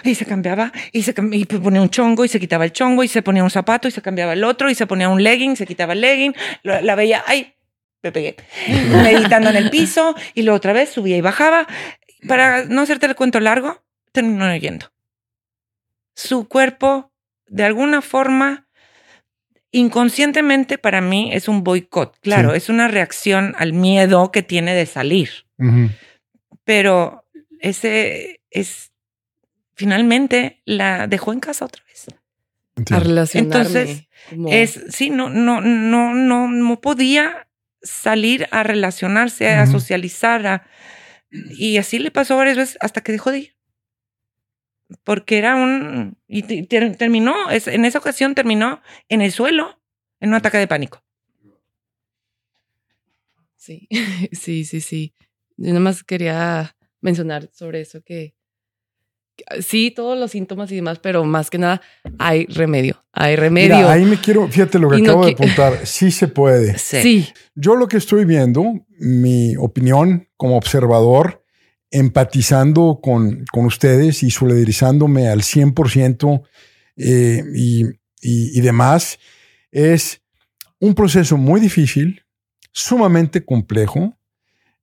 y 0.04 0.16
se 0.16 0.26
cambiaba, 0.26 0.72
y 0.92 1.04
se 1.04 1.14
y 1.32 1.46
ponía 1.46 1.82
un 1.82 1.90
chongo, 1.90 2.26
y 2.26 2.28
se 2.28 2.40
quitaba 2.40 2.66
el 2.66 2.72
chongo, 2.72 3.04
y 3.04 3.08
se 3.08 3.22
ponía 3.22 3.44
un 3.44 3.52
zapato, 3.52 3.88
y 3.88 3.92
se 3.92 4.02
cambiaba 4.02 4.34
el 4.34 4.44
otro, 4.44 4.70
y 4.70 4.76
se 4.76 4.88
ponía 4.88 5.10
un 5.10 5.22
legging, 5.24 5.56
se 5.56 5.66
quitaba 5.68 5.94
el 5.94 6.02
legging, 6.02 6.36
la, 6.64 6.82
la 6.82 6.96
veía, 6.96 7.24
ay, 7.28 7.54
me 8.04 8.12
pegué, 8.12 8.36
meditando 9.04 9.50
en 9.50 9.56
el 9.58 9.70
piso, 9.70 10.16
y 10.34 10.42
luego 10.44 10.58
otra 10.58 10.74
vez 10.74 10.90
subía 10.90 11.18
y 11.18 11.22
bajaba. 11.22 11.68
Para 12.28 12.66
no 12.66 12.82
hacerte 12.82 13.06
el 13.06 13.16
cuento 13.16 13.40
largo, 13.40 13.84
terminó 14.12 14.54
yendo. 14.56 14.92
Su 16.16 16.48
cuerpo, 16.48 17.12
de 17.48 17.64
alguna 17.66 18.02
forma, 18.02 18.68
inconscientemente 19.72 20.78
para 20.78 21.02
mí 21.02 21.30
es 21.34 21.48
un 21.48 21.64
boicot. 21.64 22.18
Claro, 22.22 22.52
Sí. 22.52 22.58
es 22.58 22.70
una 22.70 22.88
reacción 22.88 23.54
al 23.58 23.74
miedo 23.74 24.32
que 24.32 24.44
tiene 24.44 24.74
de 24.74 24.86
salir 24.86 25.30
pero 26.66 27.24
ese 27.60 28.42
es 28.50 28.92
finalmente 29.76 30.62
la 30.66 31.06
dejó 31.08 31.32
en 31.32 31.40
casa 31.40 31.66
otra 31.66 31.84
vez. 31.86 32.08
A 32.92 33.00
relacionarme. 33.00 33.56
Entonces, 33.56 34.08
como- 34.30 34.50
Es 34.52 34.84
sí, 34.90 35.10
no, 35.12 35.30
no, 35.30 35.62
no, 35.62 36.14
no, 36.14 36.48
no 36.50 36.82
podía 36.82 37.48
salir 37.84 38.48
a 38.52 38.64
relacionarse, 38.64 39.48
a 39.50 39.66
socializar, 39.68 40.46
a- 40.48 40.68
y 41.58 41.78
así 41.78 42.00
le 42.00 42.12
pasó 42.12 42.36
varias 42.38 42.58
veces 42.58 42.78
hasta 42.82 43.02
que 43.02 43.12
dejó 43.12 43.32
de 43.32 43.40
ir. 43.40 43.56
Porque 45.04 45.38
era 45.38 45.56
un 45.56 46.18
y 46.28 46.44
te- 46.44 46.64
ter- 46.64 46.96
terminó, 46.98 47.50
es- 47.50 47.68
en 47.68 47.86
esa 47.86 48.00
ocasión 48.00 48.36
terminó 48.36 48.82
en 49.10 49.22
el 49.22 49.32
suelo, 49.32 49.80
en 50.20 50.30
un 50.30 50.36
ataque 50.36 50.58
de 50.58 50.68
pánico. 50.68 51.04
Sí, 53.56 53.88
sí, 54.32 54.66
sí, 54.66 54.82
sí. 54.82 55.14
Yo 55.58 55.68
nada 55.70 55.80
más 55.80 56.04
quería 56.04 56.76
mencionar 57.02 57.50
sobre 57.54 57.82
eso 57.82 58.02
que 58.04 58.35
sí, 59.62 59.92
todos 59.92 60.18
los 60.18 60.32
síntomas 60.32 60.72
y 60.72 60.76
demás, 60.76 61.00
pero 61.00 61.24
más 61.26 61.50
que 61.50 61.58
nada 61.58 61.82
hay 62.20 62.46
remedio. 62.46 63.04
Hay 63.12 63.36
remedio. 63.36 63.76
Mira, 63.76 63.92
ahí 63.92 64.06
me 64.06 64.20
quiero, 64.20 64.48
fíjate 64.48 64.80
lo 64.80 64.90
que 64.90 64.98
Y 64.98 65.02
no 65.02 65.12
acabo 65.12 65.26
de 65.26 65.32
apuntar. 65.34 65.80
Sí 65.86 66.12
se 66.12 66.28
puede. 66.28 66.78
sí. 66.78 67.28
Yo 67.56 67.76
lo 67.76 67.88
que 67.88 67.98
estoy 67.98 68.26
viendo, 68.26 68.86
mi 69.00 69.56
opinión 69.58 70.28
como 70.36 70.58
observador, 70.58 71.44
empatizando 71.92 73.00
con, 73.02 73.46
con 73.52 73.66
ustedes 73.66 74.24
y 74.24 74.32
solidarizándome 74.32 75.30
al 75.30 75.42
100% 75.42 76.44
eh, 76.98 77.44
y, 77.56 77.86
y, 77.86 78.58
y 78.58 78.62
demás, 78.62 79.20
es 79.72 80.22
un 80.80 80.94
proceso 80.94 81.38
muy 81.38 81.62
difícil, 81.62 82.24
sumamente 82.72 83.46
complejo, 83.46 84.18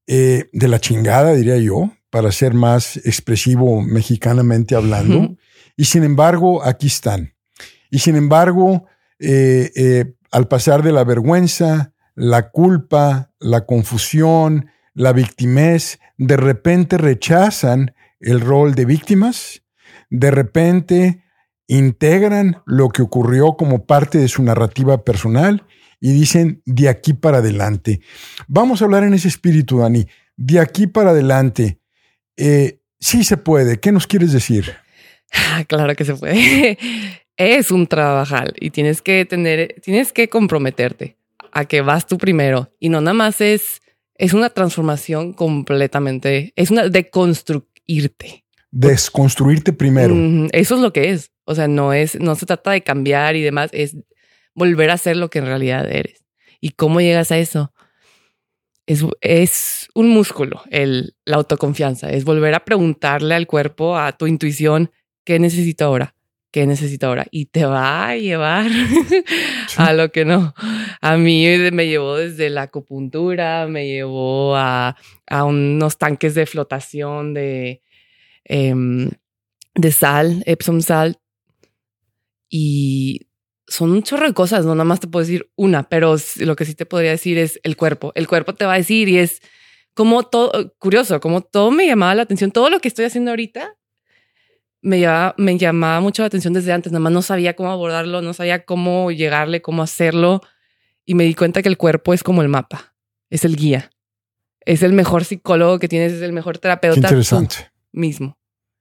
eh, 0.06 0.48
de 0.52 0.68
la 0.68 0.80
chingada, 0.80 1.34
diría 1.34 1.56
yo, 1.58 1.92
para 2.12 2.30
ser 2.30 2.52
más 2.52 2.98
expresivo 2.98 3.80
mexicanamente 3.80 4.74
hablando. 4.74 5.34
Y 5.78 5.86
sin 5.86 6.04
embargo, 6.04 6.62
aquí 6.62 6.88
están. 6.88 7.32
Y 7.90 8.00
sin 8.00 8.16
embargo, 8.16 8.84
eh, 9.18 9.72
eh, 9.74 10.12
al 10.30 10.46
pasar 10.46 10.82
de 10.82 10.92
la 10.92 11.04
vergüenza, 11.04 11.94
la 12.14 12.50
culpa, 12.50 13.32
la 13.40 13.64
confusión, 13.64 14.68
la 14.92 15.14
victimez, 15.14 16.00
de 16.18 16.36
repente 16.36 16.98
rechazan 16.98 17.94
el 18.20 18.42
rol 18.42 18.74
de 18.74 18.84
víctimas, 18.84 19.62
de 20.10 20.30
repente 20.30 21.24
integran 21.66 22.60
lo 22.66 22.90
que 22.90 23.00
ocurrió 23.00 23.56
como 23.56 23.86
parte 23.86 24.18
de 24.18 24.28
su 24.28 24.42
narrativa 24.42 25.02
personal 25.02 25.66
y 25.98 26.12
dicen 26.12 26.60
de 26.66 26.90
aquí 26.90 27.14
para 27.14 27.38
adelante. 27.38 28.02
Vamos 28.48 28.82
a 28.82 28.84
hablar 28.84 29.02
en 29.02 29.14
ese 29.14 29.28
espíritu, 29.28 29.78
Dani. 29.78 30.06
De 30.36 30.60
aquí 30.60 30.86
para 30.86 31.10
adelante. 31.10 31.81
Eh, 32.36 32.78
sí 33.00 33.24
se 33.24 33.36
puede. 33.36 33.80
¿Qué 33.80 33.92
nos 33.92 34.06
quieres 34.06 34.32
decir? 34.32 34.72
Ah, 35.32 35.64
Claro 35.66 35.94
que 35.94 36.04
se 36.04 36.14
puede. 36.14 36.78
Es 37.38 37.70
un 37.70 37.86
trabajal 37.86 38.52
y 38.60 38.70
tienes 38.70 39.00
que 39.00 39.24
tener, 39.24 39.76
tienes 39.82 40.12
que 40.12 40.28
comprometerte 40.28 41.16
a 41.50 41.64
que 41.64 41.80
vas 41.80 42.06
tú 42.06 42.18
primero 42.18 42.70
y 42.78 42.90
no 42.90 43.00
nada 43.00 43.14
más 43.14 43.40
es, 43.40 43.80
es 44.16 44.34
una 44.34 44.50
transformación 44.50 45.32
completamente, 45.32 46.52
es 46.56 46.70
una 46.70 46.88
deconstruirte. 46.88 48.44
Desconstruirte 48.70 49.72
primero. 49.72 50.14
Eso 50.52 50.74
es 50.74 50.80
lo 50.80 50.92
que 50.92 51.10
es. 51.10 51.32
O 51.44 51.54
sea, 51.54 51.68
no 51.68 51.92
es, 51.92 52.20
no 52.20 52.34
se 52.34 52.46
trata 52.46 52.70
de 52.70 52.82
cambiar 52.82 53.34
y 53.34 53.42
demás, 53.42 53.70
es 53.72 53.96
volver 54.54 54.90
a 54.90 54.98
ser 54.98 55.16
lo 55.16 55.30
que 55.30 55.38
en 55.38 55.46
realidad 55.46 55.90
eres. 55.90 56.24
¿Y 56.60 56.70
cómo 56.70 57.00
llegas 57.00 57.32
a 57.32 57.38
eso? 57.38 57.72
Es, 58.86 59.04
es 59.20 59.88
un 59.94 60.08
músculo, 60.08 60.62
el, 60.70 61.14
la 61.24 61.36
autoconfianza, 61.36 62.10
es 62.10 62.24
volver 62.24 62.54
a 62.54 62.64
preguntarle 62.64 63.34
al 63.34 63.46
cuerpo, 63.46 63.96
a 63.96 64.12
tu 64.12 64.26
intuición, 64.26 64.90
¿qué 65.24 65.38
necesito 65.38 65.84
ahora? 65.84 66.16
¿Qué 66.52 66.66
necesito 66.66 67.06
ahora? 67.06 67.26
Y 67.30 67.46
te 67.46 67.64
va 67.64 68.08
a 68.08 68.16
llevar 68.16 68.70
a 69.78 69.92
lo 69.94 70.12
que 70.12 70.26
no. 70.26 70.52
A 71.00 71.16
mí 71.16 71.46
me 71.72 71.86
llevó 71.86 72.16
desde 72.16 72.50
la 72.50 72.62
acupuntura, 72.62 73.66
me 73.68 73.86
llevó 73.86 74.54
a, 74.56 74.96
a 75.26 75.44
unos 75.44 75.96
tanques 75.96 76.34
de 76.34 76.44
flotación 76.44 77.32
de, 77.32 77.82
em, 78.44 79.10
de 79.74 79.92
sal, 79.92 80.42
Epsom 80.44 80.82
salt, 80.82 81.16
y 82.50 83.28
son 83.72 83.90
un 83.92 84.02
chorro 84.02 84.26
de 84.26 84.34
cosas, 84.34 84.66
no 84.66 84.74
nada 84.74 84.84
más 84.84 85.00
te 85.00 85.06
puedo 85.06 85.24
decir 85.24 85.50
una, 85.56 85.84
pero 85.84 86.16
lo 86.36 86.56
que 86.56 86.66
sí 86.66 86.74
te 86.74 86.84
podría 86.84 87.10
decir 87.10 87.38
es 87.38 87.58
el 87.62 87.76
cuerpo. 87.76 88.12
El 88.14 88.28
cuerpo 88.28 88.54
te 88.54 88.66
va 88.66 88.74
a 88.74 88.76
decir 88.76 89.08
y 89.08 89.18
es 89.18 89.40
como 89.94 90.24
todo, 90.24 90.74
curioso, 90.78 91.20
como 91.20 91.40
todo 91.40 91.70
me 91.70 91.86
llamaba 91.86 92.14
la 92.14 92.22
atención, 92.22 92.50
todo 92.50 92.68
lo 92.68 92.80
que 92.80 92.88
estoy 92.88 93.06
haciendo 93.06 93.30
ahorita 93.30 93.76
me 94.82 95.00
llamaba, 95.00 95.34
me 95.38 95.56
llamaba 95.56 96.00
mucho 96.00 96.22
la 96.22 96.26
atención 96.26 96.52
desde 96.52 96.72
antes, 96.72 96.92
nada 96.92 97.00
más 97.00 97.12
no 97.14 97.22
sabía 97.22 97.56
cómo 97.56 97.70
abordarlo, 97.70 98.20
no 98.20 98.34
sabía 98.34 98.64
cómo 98.64 99.10
llegarle, 99.10 99.62
cómo 99.62 99.82
hacerlo 99.82 100.42
y 101.06 101.14
me 101.14 101.24
di 101.24 101.34
cuenta 101.34 101.62
que 101.62 101.68
el 101.70 101.78
cuerpo 101.78 102.12
es 102.12 102.22
como 102.22 102.42
el 102.42 102.48
mapa, 102.48 102.94
es 103.30 103.44
el 103.46 103.56
guía, 103.56 103.90
es 104.66 104.82
el 104.82 104.92
mejor 104.92 105.24
psicólogo 105.24 105.78
que 105.78 105.88
tienes, 105.88 106.12
es 106.12 106.22
el 106.22 106.32
mejor 106.32 106.58
terapeuta. 106.58 107.00
interesante. 107.00 107.72
mismo. 107.90 108.38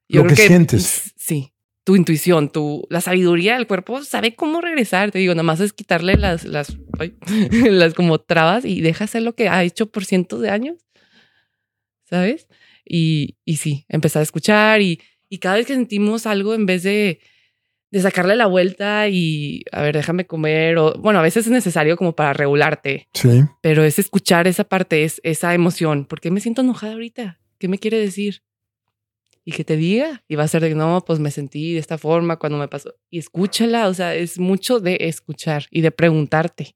Yo 0.09 0.23
lo 0.23 0.29
que, 0.29 0.35
sientes. 0.35 1.13
Sí, 1.15 1.50
tu 1.84 1.95
intuición, 1.95 2.51
tu, 2.51 2.86
la 2.89 3.01
sabiduría 3.01 3.55
del 3.55 3.67
cuerpo 3.67 4.03
sabe 4.03 4.36
cómo 4.36 4.61
regresar. 4.61 5.11
Te 5.11 5.19
digo, 5.19 5.34
nada 5.34 5.43
más 5.43 5.59
es 5.59 5.73
quitarle 5.73 6.15
las, 6.15 6.45
las, 6.45 6.77
las 7.51 7.93
como 7.93 8.19
trabas 8.19 8.65
y 8.65 8.82
deja 8.82 9.05
hacer 9.05 9.23
lo 9.23 9.34
que 9.34 9.49
ha 9.49 9.63
hecho 9.63 9.91
por 9.91 10.05
cientos 10.05 10.41
de 10.41 10.49
años. 10.49 10.77
¿Sabes? 12.03 12.47
Y, 12.86 13.38
y 13.45 13.57
sí, 13.57 13.86
empezar 13.88 14.19
a 14.19 14.23
escuchar 14.23 14.82
y, 14.82 14.99
y 15.29 15.39
cada 15.39 15.55
vez 15.55 15.65
que 15.65 15.73
sentimos 15.73 16.25
algo, 16.25 16.53
en 16.53 16.65
vez 16.65 16.84
de, 16.84 17.21
de 17.89 18.01
sacarle 18.01 18.36
la 18.36 18.47
vuelta 18.47 19.07
y, 19.07 19.63
a 19.71 19.82
ver, 19.82 19.95
déjame 19.95 20.25
comer, 20.25 20.77
o 20.77 20.93
bueno, 20.99 21.19
a 21.19 21.23
veces 21.23 21.45
es 21.45 21.51
necesario 21.51 21.97
como 21.97 22.15
para 22.15 22.34
regularte. 22.34 23.07
Sí. 23.13 23.43
Pero 23.61 23.84
es 23.84 23.97
escuchar 23.97 24.47
esa 24.47 24.65
parte, 24.65 25.03
es 25.03 25.19
esa 25.23 25.53
emoción. 25.53 26.05
¿Por 26.05 26.19
qué 26.19 26.32
me 26.32 26.41
siento 26.41 26.61
enojada 26.61 26.93
ahorita? 26.93 27.39
¿Qué 27.59 27.67
me 27.67 27.79
quiere 27.79 27.97
decir? 27.97 28.43
Y 29.43 29.53
que 29.53 29.63
te 29.63 29.75
diga, 29.75 30.23
y 30.27 30.35
va 30.35 30.43
a 30.43 30.47
ser 30.47 30.61
de 30.61 30.75
no, 30.75 31.03
pues 31.05 31.19
me 31.19 31.31
sentí 31.31 31.73
de 31.73 31.79
esta 31.79 31.97
forma 31.97 32.37
cuando 32.37 32.57
me 32.57 32.67
pasó. 32.67 32.93
Y 33.09 33.19
escúchala, 33.19 33.87
o 33.87 33.93
sea, 33.93 34.13
es 34.13 34.37
mucho 34.37 34.79
de 34.79 34.97
escuchar 35.01 35.65
y 35.71 35.81
de 35.81 35.91
preguntarte. 35.91 36.75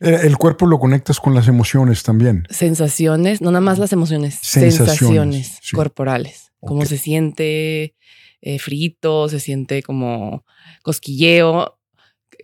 Eh, 0.00 0.20
el 0.22 0.38
cuerpo 0.38 0.66
lo 0.66 0.78
conectas 0.78 1.20
con 1.20 1.34
las 1.34 1.46
emociones 1.46 2.02
también. 2.02 2.44
Sensaciones, 2.48 3.42
no 3.42 3.50
nada 3.50 3.60
más 3.60 3.78
las 3.78 3.92
emociones, 3.92 4.38
sensaciones, 4.40 5.60
corporales 5.74 6.48
cómo 6.60 6.84
se 6.84 6.98
siente 6.98 7.94
eh, 8.40 8.58
frito, 8.58 9.28
se 9.28 9.40
siente 9.40 9.82
como 9.82 10.44
cosquilleo. 10.82 11.78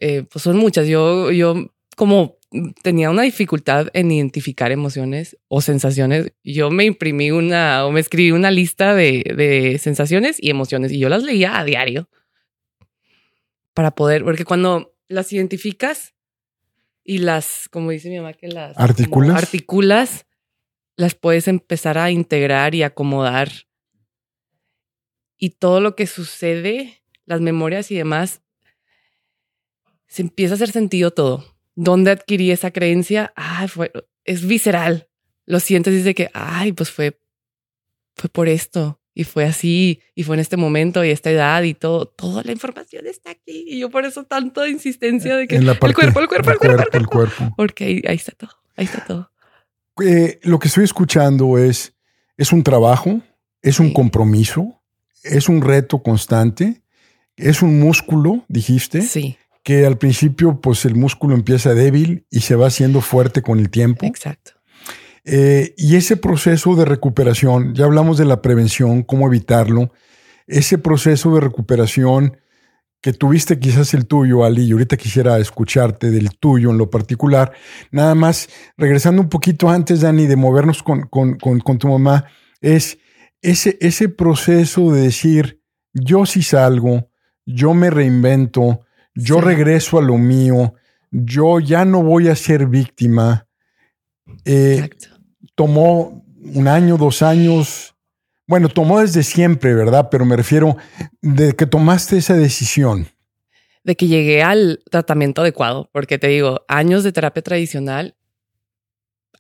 Eh, 0.00 0.24
pues 0.30 0.42
son 0.42 0.56
muchas. 0.56 0.86
Yo, 0.88 1.30
yo 1.30 1.54
como 1.96 2.38
tenía 2.82 3.10
una 3.10 3.22
dificultad 3.22 3.88
en 3.94 4.10
identificar 4.10 4.70
emociones 4.70 5.36
o 5.48 5.60
sensaciones, 5.60 6.32
yo 6.42 6.70
me 6.70 6.84
imprimí 6.84 7.30
una 7.30 7.84
o 7.84 7.92
me 7.92 8.00
escribí 8.00 8.30
una 8.30 8.50
lista 8.50 8.94
de, 8.94 9.24
de 9.36 9.78
sensaciones 9.78 10.36
y 10.40 10.50
emociones 10.50 10.92
y 10.92 10.98
yo 10.98 11.08
las 11.08 11.22
leía 11.22 11.58
a 11.58 11.64
diario 11.64 12.08
para 13.74 13.90
poder, 13.90 14.24
porque 14.24 14.44
cuando 14.44 14.94
las 15.08 15.32
identificas 15.32 16.14
y 17.02 17.18
las, 17.18 17.68
como 17.70 17.90
dice 17.90 18.08
mi 18.08 18.16
mamá, 18.16 18.32
que 18.32 18.48
las 18.48 18.78
articulas, 18.78 19.36
articulas 19.36 20.26
las 20.96 21.14
puedes 21.14 21.48
empezar 21.48 21.98
a 21.98 22.10
integrar 22.10 22.74
y 22.74 22.82
acomodar 22.82 23.50
y 25.36 25.50
todo 25.50 25.80
lo 25.80 25.96
que 25.96 26.06
sucede, 26.06 27.02
las 27.26 27.40
memorias 27.40 27.90
y 27.90 27.96
demás, 27.96 28.42
se 30.06 30.22
empieza 30.22 30.54
a 30.54 30.56
hacer 30.56 30.70
sentido 30.70 31.10
todo. 31.10 31.53
¿Dónde 31.74 32.10
adquirí 32.10 32.50
esa 32.50 32.70
creencia? 32.70 33.32
Ay, 33.36 33.68
fue, 33.68 33.92
es 34.24 34.46
visceral. 34.46 35.08
Lo 35.46 35.60
sientes 35.60 35.92
y 35.94 35.98
dice 35.98 36.14
que, 36.14 36.30
ay, 36.32 36.72
pues 36.72 36.90
fue, 36.90 37.20
fue 38.14 38.30
por 38.30 38.48
esto 38.48 39.00
y 39.14 39.24
fue 39.24 39.44
así 39.44 40.00
y 40.14 40.24
fue 40.24 40.36
en 40.36 40.40
este 40.40 40.56
momento 40.56 41.04
y 41.04 41.10
esta 41.10 41.30
edad 41.30 41.62
y 41.62 41.74
todo, 41.74 42.06
toda 42.06 42.42
la 42.42 42.52
información 42.52 43.06
está 43.06 43.30
aquí. 43.30 43.64
Y 43.66 43.78
yo 43.78 43.90
por 43.90 44.04
eso 44.04 44.24
tanto 44.24 44.66
insistencia 44.66 45.36
de 45.36 45.46
que 45.46 45.56
el 45.56 45.64
cuerpo, 45.78 45.86
el 45.86 45.94
cuerpo, 45.94 46.20
el 46.20 46.28
cuerpo, 46.28 46.50
el 46.50 46.58
cuerpo, 46.58 46.98
el 46.98 47.06
cuerpo. 47.06 47.54
Porque 47.56 48.02
ahí, 48.06 48.16
está 48.16 48.32
todo, 48.32 48.50
ahí 48.76 48.84
está 48.84 49.04
todo. 49.04 49.30
Eh, 50.02 50.40
lo 50.42 50.58
que 50.58 50.68
estoy 50.68 50.84
escuchando 50.84 51.58
es, 51.58 51.94
es 52.36 52.52
un 52.52 52.64
trabajo, 52.64 53.20
es 53.62 53.78
un 53.78 53.92
compromiso, 53.92 54.82
es 55.22 55.48
un 55.48 55.62
reto 55.62 56.02
constante, 56.02 56.82
es 57.36 57.62
un 57.62 57.78
músculo, 57.78 58.44
dijiste. 58.48 59.02
Sí. 59.02 59.38
Que 59.64 59.86
al 59.86 59.98
principio, 59.98 60.60
pues 60.60 60.84
el 60.84 60.94
músculo 60.94 61.34
empieza 61.34 61.74
débil 61.74 62.26
y 62.30 62.40
se 62.40 62.54
va 62.54 62.68
haciendo 62.68 63.00
fuerte 63.00 63.42
con 63.42 63.58
el 63.58 63.70
tiempo. 63.70 64.06
Exacto. 64.06 64.52
Eh, 65.24 65.74
y 65.76 65.96
ese 65.96 66.16
proceso 66.16 66.76
de 66.76 66.84
recuperación, 66.84 67.74
ya 67.74 67.86
hablamos 67.86 68.18
de 68.18 68.26
la 68.26 68.42
prevención, 68.42 69.02
cómo 69.02 69.26
evitarlo, 69.26 69.90
ese 70.46 70.78
proceso 70.78 71.34
de 71.34 71.40
recuperación 71.40 72.36
que 73.00 73.12
tuviste 73.12 73.58
quizás 73.58 73.92
el 73.92 74.06
tuyo, 74.06 74.44
Ali, 74.44 74.64
y 74.64 74.72
ahorita 74.72 74.96
quisiera 74.96 75.38
escucharte 75.38 76.10
del 76.10 76.38
tuyo 76.38 76.70
en 76.70 76.78
lo 76.78 76.88
particular. 76.88 77.52
Nada 77.90 78.14
más, 78.14 78.48
regresando 78.78 79.20
un 79.20 79.28
poquito 79.28 79.68
antes, 79.68 80.00
Dani, 80.00 80.26
de 80.26 80.36
movernos 80.36 80.82
con, 80.82 81.08
con, 81.08 81.36
con 81.36 81.78
tu 81.78 81.88
mamá, 81.88 82.26
es 82.62 82.98
ese, 83.42 83.76
ese 83.80 84.08
proceso 84.08 84.90
de 84.92 85.02
decir, 85.02 85.60
yo 85.92 86.24
sí 86.24 86.42
salgo, 86.42 87.10
yo 87.44 87.74
me 87.74 87.90
reinvento, 87.90 88.80
yo 89.14 89.40
regreso 89.40 89.98
a 89.98 90.02
lo 90.02 90.18
mío, 90.18 90.74
yo 91.10 91.60
ya 91.60 91.84
no 91.84 92.02
voy 92.02 92.28
a 92.28 92.36
ser 92.36 92.66
víctima. 92.66 93.46
Eh, 94.44 94.90
tomó 95.54 96.24
un 96.38 96.68
año, 96.68 96.96
dos 96.96 97.22
años. 97.22 97.94
Bueno, 98.46 98.68
tomó 98.68 99.00
desde 99.00 99.22
siempre, 99.22 99.74
¿verdad? 99.74 100.08
Pero 100.10 100.24
me 100.24 100.36
refiero 100.36 100.76
de 101.22 101.54
que 101.54 101.66
tomaste 101.66 102.18
esa 102.18 102.34
decisión. 102.34 103.08
De 103.84 103.96
que 103.96 104.06
llegué 104.06 104.42
al 104.42 104.82
tratamiento 104.90 105.42
adecuado, 105.42 105.88
porque 105.92 106.18
te 106.18 106.28
digo, 106.28 106.64
años 106.68 107.04
de 107.04 107.12
terapia 107.12 107.42
tradicional 107.42 108.16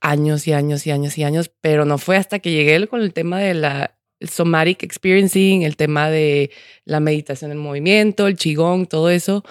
años 0.04 0.46
y 0.46 0.52
años 0.52 0.86
y 0.86 0.90
años 0.90 1.16
y 1.16 1.24
años, 1.24 1.50
pero 1.62 1.86
no 1.86 1.96
fue 1.96 2.18
hasta 2.18 2.38
que 2.38 2.52
llegué 2.52 2.86
con 2.86 3.00
el 3.00 3.14
tema 3.14 3.40
de 3.40 3.54
la 3.54 3.98
somatic 4.28 4.82
experiencing, 4.82 5.62
el 5.62 5.76
tema 5.76 6.10
de 6.10 6.50
la 6.84 7.00
meditación 7.00 7.50
en 7.50 7.58
movimiento, 7.58 8.26
el 8.26 8.36
qigong, 8.36 8.86
todo 8.86 9.10
eso. 9.10 9.44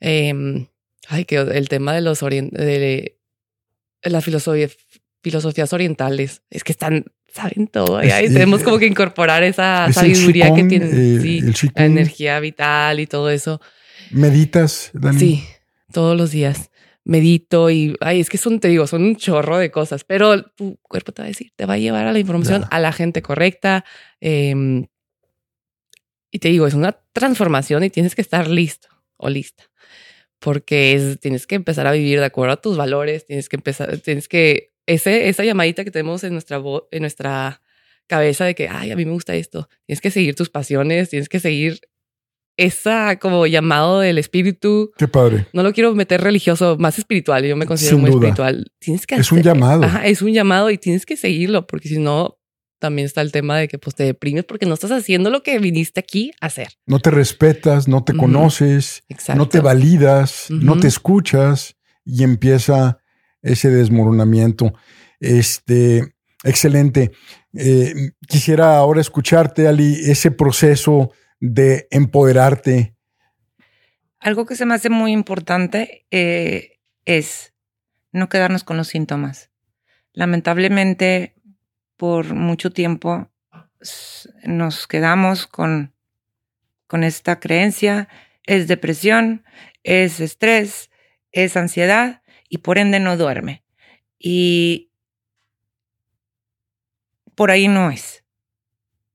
Em, 0.00 0.66
ay, 1.08 1.24
que 1.24 1.36
el 1.36 1.68
tema 1.68 1.94
de 1.94 2.00
los 2.00 2.20
de 2.20 3.16
las 4.02 4.24
filosofías 4.24 5.72
orientales, 5.72 6.42
es 6.50 6.64
que 6.64 6.72
están, 6.72 7.06
saben 7.32 7.66
todo. 7.66 8.02
Y 8.04 8.10
ahí 8.10 8.32
tenemos 8.32 8.62
como 8.62 8.78
que 8.78 8.86
incorporar 8.86 9.42
esa 9.42 9.92
sabiduría 9.92 10.54
que 10.54 10.64
tienen, 10.64 10.90
eh, 10.92 11.52
la 11.74 11.86
energía 11.86 12.40
vital 12.40 13.00
y 13.00 13.06
todo 13.06 13.30
eso. 13.30 13.60
¿Meditas, 14.10 14.90
Dani? 14.92 15.18
Sí, 15.18 15.44
todos 15.92 16.16
los 16.16 16.30
días 16.30 16.70
medito 17.04 17.70
y, 17.70 17.94
ay, 18.00 18.20
es 18.20 18.30
que 18.30 18.38
son, 18.38 18.60
te 18.60 18.68
digo, 18.68 18.86
son 18.86 19.04
un 19.04 19.16
chorro 19.16 19.58
de 19.58 19.70
cosas, 19.70 20.04
pero 20.04 20.42
tu 20.42 20.78
cuerpo 20.82 21.12
te 21.12 21.22
va 21.22 21.26
a 21.26 21.28
decir, 21.28 21.52
te 21.54 21.66
va 21.66 21.74
a 21.74 21.78
llevar 21.78 22.06
a 22.06 22.12
la 22.12 22.18
información 22.18 22.64
a 22.70 22.80
la 22.80 22.92
gente 22.92 23.22
correcta. 23.22 23.84
Em, 24.20 24.86
y 26.30 26.38
te 26.38 26.48
digo, 26.48 26.66
es 26.66 26.74
una 26.74 26.92
transformación 27.12 27.84
y 27.84 27.90
tienes 27.90 28.14
que 28.14 28.22
estar 28.22 28.48
listo 28.48 28.88
o 29.16 29.28
lista, 29.28 29.64
porque 30.40 30.94
es, 30.94 31.20
tienes 31.20 31.46
que 31.46 31.54
empezar 31.54 31.86
a 31.86 31.92
vivir 31.92 32.18
de 32.18 32.24
acuerdo 32.26 32.54
a 32.54 32.60
tus 32.60 32.76
valores, 32.76 33.26
tienes 33.26 33.48
que 33.48 33.56
empezar, 33.56 33.98
tienes 33.98 34.26
que, 34.26 34.72
ese, 34.86 35.28
esa 35.28 35.44
llamadita 35.44 35.84
que 35.84 35.90
tenemos 35.90 36.24
en 36.24 36.32
nuestra 36.32 36.60
en 36.90 37.00
nuestra 37.00 37.62
cabeza 38.06 38.44
de 38.44 38.54
que, 38.54 38.68
ay, 38.68 38.90
a 38.90 38.96
mí 38.96 39.04
me 39.04 39.12
gusta 39.12 39.34
esto, 39.34 39.68
tienes 39.86 40.00
que 40.00 40.10
seguir 40.10 40.34
tus 40.34 40.50
pasiones, 40.50 41.10
tienes 41.10 41.28
que 41.28 41.40
seguir 41.40 41.80
esa 42.56 43.18
como 43.18 43.46
llamado 43.46 44.00
del 44.00 44.18
espíritu. 44.18 44.92
Qué 44.96 45.08
padre. 45.08 45.46
No 45.52 45.62
lo 45.62 45.72
quiero 45.72 45.94
meter 45.94 46.20
religioso, 46.20 46.76
más 46.78 46.98
espiritual. 46.98 47.44
Yo 47.44 47.56
me 47.56 47.66
considero 47.66 47.98
muy 47.98 48.10
espiritual. 48.10 48.70
Tienes 48.78 49.06
que 49.06 49.16
es 49.16 49.32
un 49.32 49.42
llamado. 49.42 49.82
es 50.04 50.22
un 50.22 50.32
llamado 50.32 50.70
y 50.70 50.78
tienes 50.78 51.06
que 51.06 51.16
seguirlo 51.16 51.66
porque 51.66 51.88
si 51.88 51.98
no 51.98 52.38
también 52.78 53.06
está 53.06 53.22
el 53.22 53.32
tema 53.32 53.56
de 53.56 53.66
que 53.66 53.78
pues 53.78 53.96
te 53.96 54.04
deprimes 54.04 54.44
porque 54.44 54.66
no 54.66 54.74
estás 54.74 54.90
haciendo 54.90 55.30
lo 55.30 55.42
que 55.42 55.58
viniste 55.58 56.00
aquí 56.00 56.32
a 56.40 56.46
hacer. 56.46 56.68
No 56.86 56.98
te 56.98 57.10
respetas, 57.10 57.88
no 57.88 58.04
te 58.04 58.14
conoces, 58.14 59.04
no 59.34 59.48
te 59.48 59.60
validas, 59.60 60.46
no 60.50 60.78
te 60.78 60.88
escuchas 60.88 61.76
y 62.04 62.24
empieza 62.24 62.98
ese 63.42 63.70
desmoronamiento. 63.70 64.74
Este, 65.20 66.14
excelente. 66.42 67.12
Eh, 67.54 68.12
quisiera 68.28 68.76
ahora 68.76 69.00
escucharte, 69.00 69.66
Ali, 69.66 69.94
ese 70.04 70.30
proceso 70.30 71.10
de 71.46 71.88
empoderarte? 71.90 72.96
Algo 74.18 74.46
que 74.46 74.56
se 74.56 74.64
me 74.64 74.74
hace 74.74 74.88
muy 74.88 75.12
importante 75.12 76.06
eh, 76.10 76.78
es 77.04 77.52
no 78.12 78.30
quedarnos 78.30 78.64
con 78.64 78.78
los 78.78 78.88
síntomas. 78.88 79.50
Lamentablemente, 80.14 81.34
por 81.98 82.32
mucho 82.34 82.70
tiempo 82.70 83.30
nos 84.44 84.86
quedamos 84.86 85.46
con, 85.46 85.94
con 86.86 87.04
esta 87.04 87.40
creencia. 87.40 88.08
Es 88.44 88.66
depresión, 88.66 89.44
es 89.82 90.20
estrés, 90.20 90.90
es 91.30 91.58
ansiedad 91.58 92.22
y 92.48 92.58
por 92.58 92.78
ende 92.78 93.00
no 93.00 93.18
duerme. 93.18 93.64
Y 94.18 94.92
por 97.34 97.50
ahí 97.50 97.68
no 97.68 97.90
es. 97.90 98.24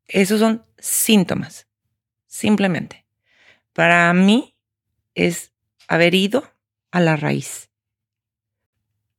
Esos 0.05 0.39
son 0.39 0.63
síntomas 0.77 1.68
simplemente. 2.39 3.05
Para 3.73 4.11
mí 4.13 4.55
es 5.15 5.53
haber 5.87 6.15
ido 6.15 6.51
a 6.91 6.99
la 6.99 7.15
raíz. 7.15 7.69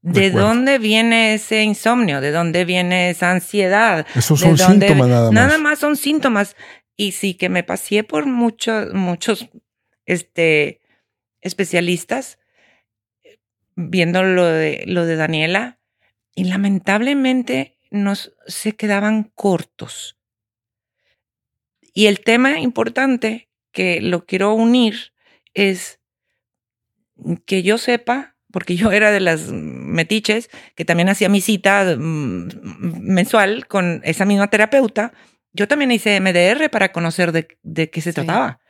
¿De 0.02 0.30
dónde 0.30 0.78
viene 0.78 1.34
ese 1.34 1.62
insomnio? 1.62 2.20
¿De 2.22 2.30
dónde 2.30 2.64
viene 2.64 3.10
esa 3.10 3.30
ansiedad? 3.30 4.06
Esos 4.14 4.40
¿De 4.40 4.47
son 4.47 4.56
dónde- 4.56 4.86
síntomas 4.88 5.09
nada 5.09 5.24
más. 5.30 5.32
Nada 5.34 5.59
más 5.59 5.78
son 5.78 5.97
síntomas. 5.97 6.56
Y 6.97 7.12
sí 7.12 7.34
que 7.34 7.48
me 7.51 7.62
pasé 7.62 8.02
por 8.02 8.24
muchos, 8.26 8.92
muchos 8.94 9.48
este, 10.06 10.80
especialistas 11.42 12.38
viendo 13.76 14.22
lo 14.22 14.44
de, 14.47 14.84
lo 14.86 15.05
de 15.06 15.16
Daniela 15.16 15.78
y 16.34 16.44
lamentablemente 16.44 17.76
nos 17.90 18.32
se 18.47 18.76
quedaban 18.76 19.24
cortos. 19.34 20.18
Y 21.93 22.07
el 22.07 22.21
tema 22.21 22.61
importante 22.61 23.49
que 23.73 24.01
lo 24.01 24.25
quiero 24.27 24.55
unir 24.55 25.12
es 25.55 26.01
que 27.47 27.62
yo 27.62 27.79
sepa, 27.79 28.37
porque 28.53 28.77
yo 28.77 28.91
era 28.93 29.11
de 29.11 29.21
las 29.21 29.49
metiches, 29.53 30.51
que 30.75 30.85
también 30.85 31.09
hacía 31.09 31.29
mi 31.29 31.41
cita 31.41 31.97
mm, 31.97 32.49
mensual 33.03 33.67
con 33.67 34.01
esa 34.05 34.25
misma 34.25 34.49
terapeuta, 34.49 35.12
yo 35.53 35.67
también 35.69 35.91
hice 35.91 36.17
MDR 36.21 36.69
para 36.71 36.93
conocer 36.93 37.33
de, 37.33 37.49
de 37.62 37.91
qué 37.91 38.01
se 38.01 38.11
Sí. 38.12 38.15
trataba. 38.17 38.61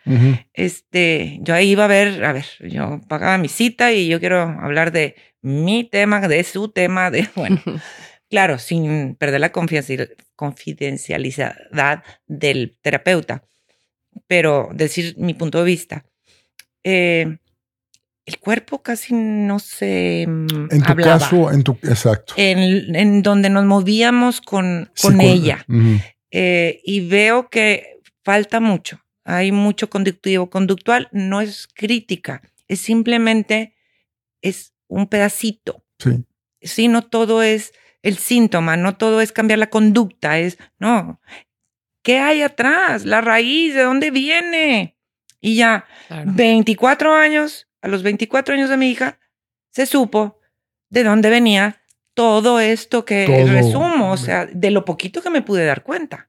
Este, 0.55 1.39
yo 1.43 1.55
ahí 1.55 1.71
iba 1.71 1.85
a 1.85 1.89
ver, 1.89 2.25
a 2.25 2.33
ver, 2.33 2.47
yo 2.61 3.01
pagaba 3.07 3.37
mi 3.39 3.49
cita 3.49 3.93
y 3.93 4.09
yo 4.09 4.19
quiero 4.19 4.41
hablar 4.41 4.91
de 4.91 5.15
mi 5.43 5.85
tema, 5.85 6.27
de 6.27 6.43
su 6.43 6.69
tema, 6.71 7.11
de, 7.11 7.29
bueno, 7.37 7.61
claro, 8.31 8.59
sin 8.59 9.17
perder 9.17 9.41
la 9.41 9.53
confidencial- 9.53 10.15
confidencialidad 10.37 12.03
del 12.27 12.77
terapeuta, 12.81 13.45
pero 14.27 14.69
decir 14.73 15.15
mi 15.19 15.35
punto 15.35 15.59
de 15.59 15.65
vista. 15.65 16.05
Eh, 16.85 17.37
el 18.27 18.39
cuerpo 18.39 18.83
casi 18.83 19.13
no 19.15 19.59
se 19.59 20.25
mm, 20.29 20.69
En 20.71 20.83
tu 20.83 20.93
hablaba. 20.93 21.19
caso, 21.19 21.51
en 21.51 21.63
tu. 21.65 21.73
Exacto. 21.83 22.35
en, 22.37 22.95
en 22.95 23.23
donde 23.23 23.51
nos 23.51 23.65
movíamos 23.65 24.41
con, 24.41 24.91
Sí, 24.95 25.09
con 25.09 25.21
ella 25.21 25.65
eh, 26.31 26.81
y 26.85 27.09
veo 27.09 27.49
que 27.51 27.99
falta 28.25 28.61
mucho. 28.61 29.01
Hay 29.25 29.53
mucho 29.53 29.91
conductivo 29.91 30.49
conductual, 30.49 31.09
no 31.13 31.41
es 31.41 31.67
crítica, 31.75 32.41
es 32.69 32.81
simplemente 32.81 33.75
es 34.43 34.73
un 34.87 35.09
pedacito. 35.09 35.85
Sí. 35.99 36.25
Sí, 36.63 36.89
no 36.89 37.03
todo 37.03 37.43
es 37.43 37.73
el 38.03 38.17
síntoma, 38.19 38.77
no 38.77 38.97
todo 38.97 39.21
es 39.21 39.33
cambiar 39.33 39.59
la 39.59 39.71
conducta, 39.71 40.39
es 40.39 40.59
no. 40.79 41.21
¿Qué 42.03 42.19
hay 42.19 42.43
atrás? 42.43 43.05
La 43.05 43.21
raíz, 43.21 43.75
¿de 43.75 43.83
dónde 43.83 44.11
viene? 44.11 44.97
Y 45.41 45.57
ya, 45.57 45.87
Claro. 46.09 46.31
24 46.35 47.15
años, 47.15 47.69
a 47.83 47.89
los 47.89 48.03
24 48.03 48.55
años 48.55 48.71
de 48.71 48.77
mi 48.77 48.91
hija, 48.91 49.19
se 49.71 49.87
supo 49.87 50.39
de 50.89 51.05
dónde 51.05 51.31
venía 51.31 51.83
todo 52.15 52.59
esto 52.61 53.05
que 53.05 53.27
Todo. 53.27 53.47
resumo, 53.53 54.13
o 54.13 54.17
sea, 54.17 54.47
de 54.47 54.71
lo 54.71 54.85
poquito 54.85 55.23
que 55.23 55.31
me 55.31 55.43
pude 55.43 55.65
dar 55.65 55.83
cuenta. 55.83 56.29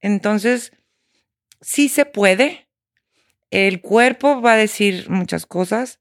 Entonces, 0.00 0.72
sí 1.60 1.88
se 1.88 2.04
puede. 2.04 2.68
El 3.50 3.80
cuerpo 3.80 4.40
va 4.42 4.52
a 4.54 4.56
decir 4.56 5.08
muchas 5.08 5.46
cosas. 5.46 6.00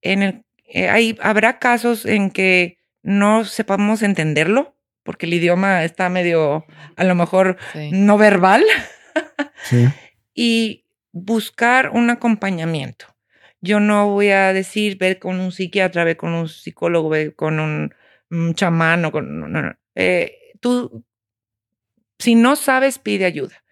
En 0.00 0.22
el, 0.22 0.44
eh, 0.66 0.88
hay, 0.88 1.16
habrá 1.22 1.58
casos 1.58 2.04
en 2.06 2.30
que 2.30 2.78
no 3.02 3.44
sepamos 3.44 4.02
entenderlo, 4.02 4.76
porque 5.02 5.26
el 5.26 5.34
idioma 5.34 5.84
está 5.84 6.08
medio, 6.08 6.64
a 6.96 7.04
lo 7.04 7.14
mejor, 7.14 7.56
Sí. 7.72 7.90
no 7.92 8.16
verbal 8.18 8.64
Sí. 9.64 9.86
y 10.34 10.86
buscar 11.12 11.90
un 11.90 12.10
acompañamiento. 12.10 13.06
Yo 13.60 13.78
no 13.80 14.08
voy 14.08 14.30
a 14.30 14.52
decir 14.52 14.98
ver 14.98 15.18
con 15.18 15.38
un 15.40 15.52
psiquiatra, 15.52 16.04
ver 16.04 16.16
con 16.16 16.32
un 16.32 16.48
psicólogo, 16.48 17.08
ver 17.08 17.34
con 17.36 17.60
un, 17.60 17.94
un 18.30 18.54
chamán 18.54 19.04
o 19.04 19.12
con... 19.12 19.38
No, 19.40 19.46
no, 19.48 19.62
no. 19.62 19.74
Eh, 19.94 20.36
tú, 20.60 21.04
si 22.18 22.34
no 22.34 22.56
sabes, 22.56 22.98
pide 22.98 23.24
ayuda. 23.24 23.62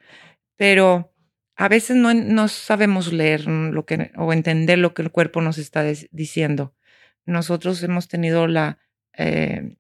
Pero 0.57 1.13
a 1.57 1.69
veces 1.69 1.97
no, 1.97 2.15
no 2.15 2.47
sabemos 2.49 3.13
leer 3.13 3.47
lo 3.47 3.85
que, 3.85 4.13
o 4.17 4.33
entender 4.33 4.79
lo 4.79 4.95
que 4.95 5.03
el 5.03 5.11
cuerpo 5.11 5.41
nos 5.41 5.59
está 5.59 5.83
diciendo. 6.11 6.75
Nosotros 7.25 7.83
hemos 7.83 8.07
tenido 8.09 8.47
la, 8.47 8.79
eh, 9.17 9.77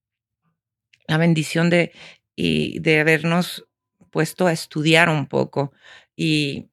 la 1.06 1.18
bendición 1.18 1.70
de, 1.70 1.92
y 2.36 2.78
de 2.80 3.00
habernos 3.00 3.66
puesto 4.10 4.46
a 4.46 4.52
estudiar 4.52 5.08
un 5.08 5.26
poco 5.26 5.72
y, 6.16 6.68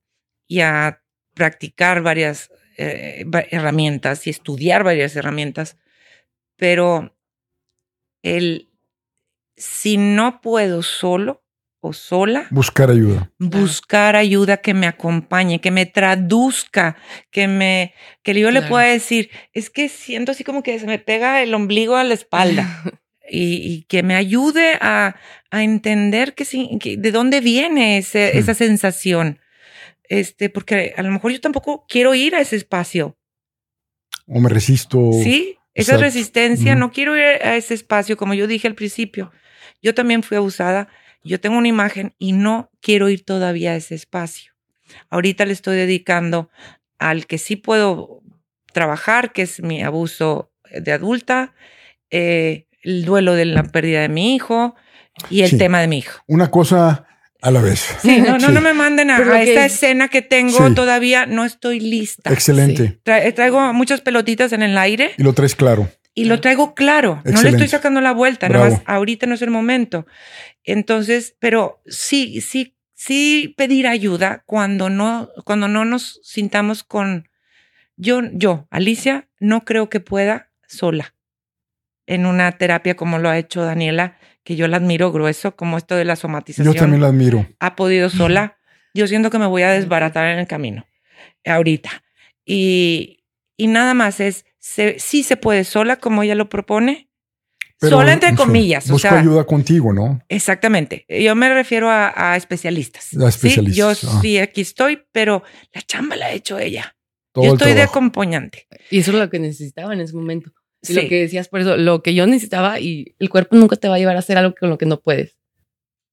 y 0.47 0.61
a 0.61 1.01
practicar 1.33 2.01
varias 2.01 2.51
eh, 2.77 3.25
herramientas 3.51 4.27
y 4.27 4.29
estudiar 4.29 4.83
varias 4.83 5.15
herramientas, 5.15 5.77
pero 6.57 7.15
el 8.23 8.69
si 9.57 9.97
no 9.97 10.41
puedo 10.41 10.83
solo 10.83 11.43
o 11.79 11.93
sola, 11.93 12.47
Buscar 12.49 12.89
ayuda. 12.89 13.31
buscar 13.39 14.15
ayuda 14.15 14.57
que 14.57 14.73
me 14.73 14.87
acompañe, 14.87 15.61
que 15.61 15.71
me 15.71 15.85
traduzca, 15.85 16.97
que 17.31 17.47
me 17.47 17.93
que 18.23 18.33
yo 18.39 18.51
le 18.51 18.61
pueda 18.63 18.85
decir, 18.85 19.29
es 19.53 19.69
que 19.69 19.87
siento 19.89 20.31
así 20.31 20.43
como 20.43 20.63
que 20.63 20.79
se 20.79 20.87
me 20.87 20.99
pega 20.99 21.41
el 21.43 21.53
ombligo 21.53 21.95
a 21.95 22.03
la 22.03 22.13
espalda 22.15 22.67
y, 23.29 23.55
y 23.71 23.83
que 23.83 24.01
me 24.03 24.15
ayude 24.15 24.77
a, 24.81 25.15
a 25.51 25.63
entender 25.63 26.33
que, 26.33 26.45
sí, 26.45 26.77
que 26.81 26.97
de 26.97 27.11
dónde 27.11 27.41
viene 27.41 27.97
ese- 27.99 28.31
Sí. 28.31 28.37
esa 28.39 28.53
sensación. 28.53 29.39
Este, 30.09 30.49
porque 30.49 30.93
a 30.97 31.03
lo 31.03 31.11
mejor 31.11 31.31
yo 31.33 31.41
tampoco 31.41 31.85
quiero 31.89 32.15
ir 32.15 32.33
a 32.35 32.39
ese 32.41 32.55
espacio. 32.55 33.17
O 34.25 34.39
me 34.39 34.49
resisto. 34.49 35.11
Sí, 35.23 35.57
esa 35.73 35.91
exacto. 35.93 36.01
resistencia, 36.03 36.75
no 36.75 36.91
quiero 36.91 37.15
ir 37.17 37.23
a 37.23 37.55
ese 37.55 37.73
espacio, 37.73 38.17
como 38.17 38.33
yo 38.33 38.47
dije 38.47 38.67
al 38.67 38.75
principio. 38.75 39.31
Yo 39.81 39.93
también 39.93 40.23
fui 40.23 40.37
abusada, 40.37 40.87
yo 41.23 41.39
tengo 41.39 41.57
una 41.57 41.67
imagen 41.67 42.13
y 42.17 42.31
no 42.33 42.69
quiero 42.81 43.09
ir 43.09 43.23
todavía 43.25 43.71
a 43.71 43.75
ese 43.75 43.95
espacio. 43.95 44.53
Ahorita 45.09 45.45
le 45.45 45.53
estoy 45.53 45.75
dedicando 45.77 46.49
al 46.99 47.25
que 47.27 47.37
sí 47.37 47.55
puedo 47.55 48.21
trabajar, 48.73 49.31
que 49.33 49.41
es 49.43 49.61
mi 49.61 49.83
abuso 49.83 50.51
de 50.71 50.91
adulta, 50.91 51.53
eh, 52.11 52.65
el 52.83 53.05
duelo 53.05 53.33
de 53.35 53.45
la 53.45 53.63
pérdida 53.63 54.01
de 54.01 54.09
mi 54.09 54.35
hijo 54.35 54.75
y 55.29 55.41
el 55.41 55.49
Sí. 55.51 55.57
tema 55.57 55.81
de 55.81 55.87
mi 55.87 55.97
hijo. 55.99 56.21
Una 56.27 56.49
cosa 56.51 57.05
a 57.41 57.51
la 57.51 57.61
vez. 57.61 57.85
Sí, 58.01 58.21
no, 58.21 58.37
no, 58.37 58.47
Sí. 58.47 58.51
no 58.53 58.61
me 58.61 58.73
manden 58.73 59.11
a, 59.11 59.17
a 59.17 59.23
que- 59.23 59.49
esta 59.49 59.65
escena 59.65 60.07
que 60.07 60.21
tengo 60.21 60.67
Sí. 60.69 60.73
todavía, 60.73 61.25
no 61.25 61.43
estoy 61.45 61.79
lista. 61.79 62.31
Excelente. 62.31 62.99
Tra- 63.03 63.33
traigo 63.33 63.73
muchas 63.73 64.01
pelotitas 64.01 64.53
en 64.53 64.63
el 64.63 64.77
aire 64.77 65.11
Y 65.17 65.23
lo 65.23 65.33
traes 65.33 65.55
claro. 65.55 65.89
y 66.13 66.25
lo 66.25 66.39
traigo 66.39 66.73
claro. 66.75 67.21
No 67.25 67.41
le 67.41 67.49
estoy 67.49 67.67
sacando 67.67 67.99
la 68.01 68.11
vuelta, 68.13 68.47
Bravo. 68.47 68.65
nada 68.65 68.77
más 68.77 68.83
ahorita 68.87 69.27
no 69.27 69.35
es 69.35 69.41
el 69.41 69.51
momento. 69.51 70.05
Entonces, 70.67 71.35
pero 71.39 71.81
sí, 71.85 72.41
sí, 72.41 72.77
sí 72.93 73.55
pedir 73.57 73.87
ayuda 73.87 74.43
cuando 74.45 74.89
no, 74.89 75.29
cuando 75.45 75.67
no 75.67 75.85
nos 75.85 76.19
sintamos 76.23 76.83
con 76.83 77.29
yo, 77.95 78.21
yo, 78.33 78.67
Alicia, 78.69 79.27
no 79.39 79.65
creo 79.65 79.89
que 79.89 80.01
pueda 80.01 80.51
sola 80.67 81.15
en 82.05 82.25
una 82.25 82.51
terapia 82.51 82.95
como 82.95 83.17
lo 83.17 83.29
ha 83.29 83.37
hecho 83.37 83.63
Daniela, 83.63 84.17
que 84.43 84.55
yo 84.55 84.67
la 84.67 84.77
admiro 84.77 85.11
grueso, 85.11 85.55
como 85.55 85.77
esto 85.77 85.95
de 85.95 86.05
la 86.05 86.15
somatización 86.15 86.73
Yo 86.73 86.79
también 86.79 87.01
lo 87.01 87.07
admiro. 87.07 87.47
ha 87.59 87.75
podido 87.75 88.09
sola. 88.09 88.57
Yo 88.93 89.05
siento 89.05 89.29
que 89.29 89.37
me 89.37 89.45
voy 89.45 89.61
a 89.61 89.71
desbaratar 89.71 90.27
en 90.31 90.39
el 90.39 90.47
camino 90.47 90.87
ahorita. 91.45 92.03
Y, 92.45 93.23
y 93.55 93.67
nada 93.67 93.93
más 93.93 94.19
es, 94.19 94.45
se, 94.57 94.97
sí 94.99 95.21
se 95.21 95.37
puede 95.37 95.65
sola 95.65 95.97
como 95.97 96.23
ella 96.23 96.33
lo 96.33 96.49
propone. 96.49 97.06
Pero, 97.79 97.97
sola 97.97 98.13
entre 98.13 98.29
sí, 98.31 98.35
comillas. 98.35 98.89
O 98.89 98.93
Busco 98.93 99.09
sea, 99.09 99.19
ayuda 99.19 99.43
contigo, 99.45 99.93
¿no? 99.93 100.19
exactamente. 100.29 101.05
Yo 101.07 101.35
me 101.35 101.53
refiero 101.53 101.89
a, 101.89 102.11
a 102.33 102.35
especialistas. 102.35 103.15
A 103.15 103.27
especialistas, 103.29 103.75
Sí, 103.99 104.07
yo 104.07 104.09
ah. 104.11 104.19
sí 104.21 104.37
aquí 104.39 104.61
estoy, 104.61 105.03
pero 105.11 105.43
la 105.73 105.81
chamba 105.83 106.15
la 106.15 106.27
ha 106.27 106.31
hecho 106.31 106.57
ella. 106.57 106.95
Todo 107.31 107.43
yo 107.45 107.51
el 107.51 107.57
estoy 107.57 107.73
de 107.73 107.83
acompañante. 107.83 108.67
Y 108.89 108.99
eso 108.99 109.11
es 109.11 109.17
lo 109.17 109.29
que 109.29 109.37
necesitaba 109.39 109.93
en 109.93 110.01
ese 110.01 110.15
momento. 110.15 110.51
Y 110.81 110.87
Sí. 110.87 110.93
lo 110.95 111.07
que 111.07 111.19
decías, 111.21 111.49
por 111.49 111.59
eso, 111.59 111.77
lo 111.77 112.01
que 112.01 112.15
yo 112.15 112.25
necesitaba 112.25 112.79
y 112.79 113.15
el 113.19 113.29
cuerpo 113.29 113.55
nunca 113.55 113.75
te 113.75 113.87
va 113.89 113.95
a 113.95 113.99
llevar 113.99 114.15
a 114.15 114.19
hacer 114.19 114.37
algo 114.37 114.55
con 114.59 114.69
lo 114.69 114.77
que 114.79 114.85
no 114.87 114.99
puedes. 114.99 115.37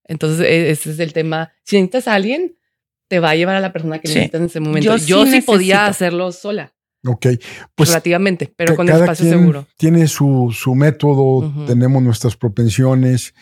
Entonces, 0.07 0.41
e- 0.47 0.71
ese 0.71 0.91
es 0.91 0.99
el 0.99 1.13
tema. 1.15 1.53
Si 1.63 1.77
necesitas 1.77 2.09
a 2.09 2.15
alguien, 2.15 2.59
te 3.09 3.21
va 3.21 3.31
a 3.31 3.35
llevar 3.37 3.57
a 3.57 3.61
la 3.61 3.73
persona 3.73 3.99
que 4.01 4.09
Sí. 4.09 4.15
necesitas 4.17 4.41
en 4.41 4.47
ese 4.49 4.61
momento. 4.61 4.97
Yo 4.99 5.07
Yo, 5.07 5.25
sí 5.27 5.33
sí, 5.33 5.41
podía 5.43 5.87
hacerlo 5.87 6.31
sola, 6.33 6.74
Ok. 7.07 7.27
Pues 7.75 7.91
relativamente, 7.91 8.53
pero 8.57 8.77
con 8.77 8.87
cada 8.87 9.01
espacio 9.05 9.27
quien 9.27 9.39
seguro. 9.41 9.67
tiene 9.77 10.07
su, 10.09 10.55
su 10.59 10.75
método, 10.75 11.53
tenemos 11.67 12.03
nuestras 12.03 12.37
propensiones. 12.37 13.35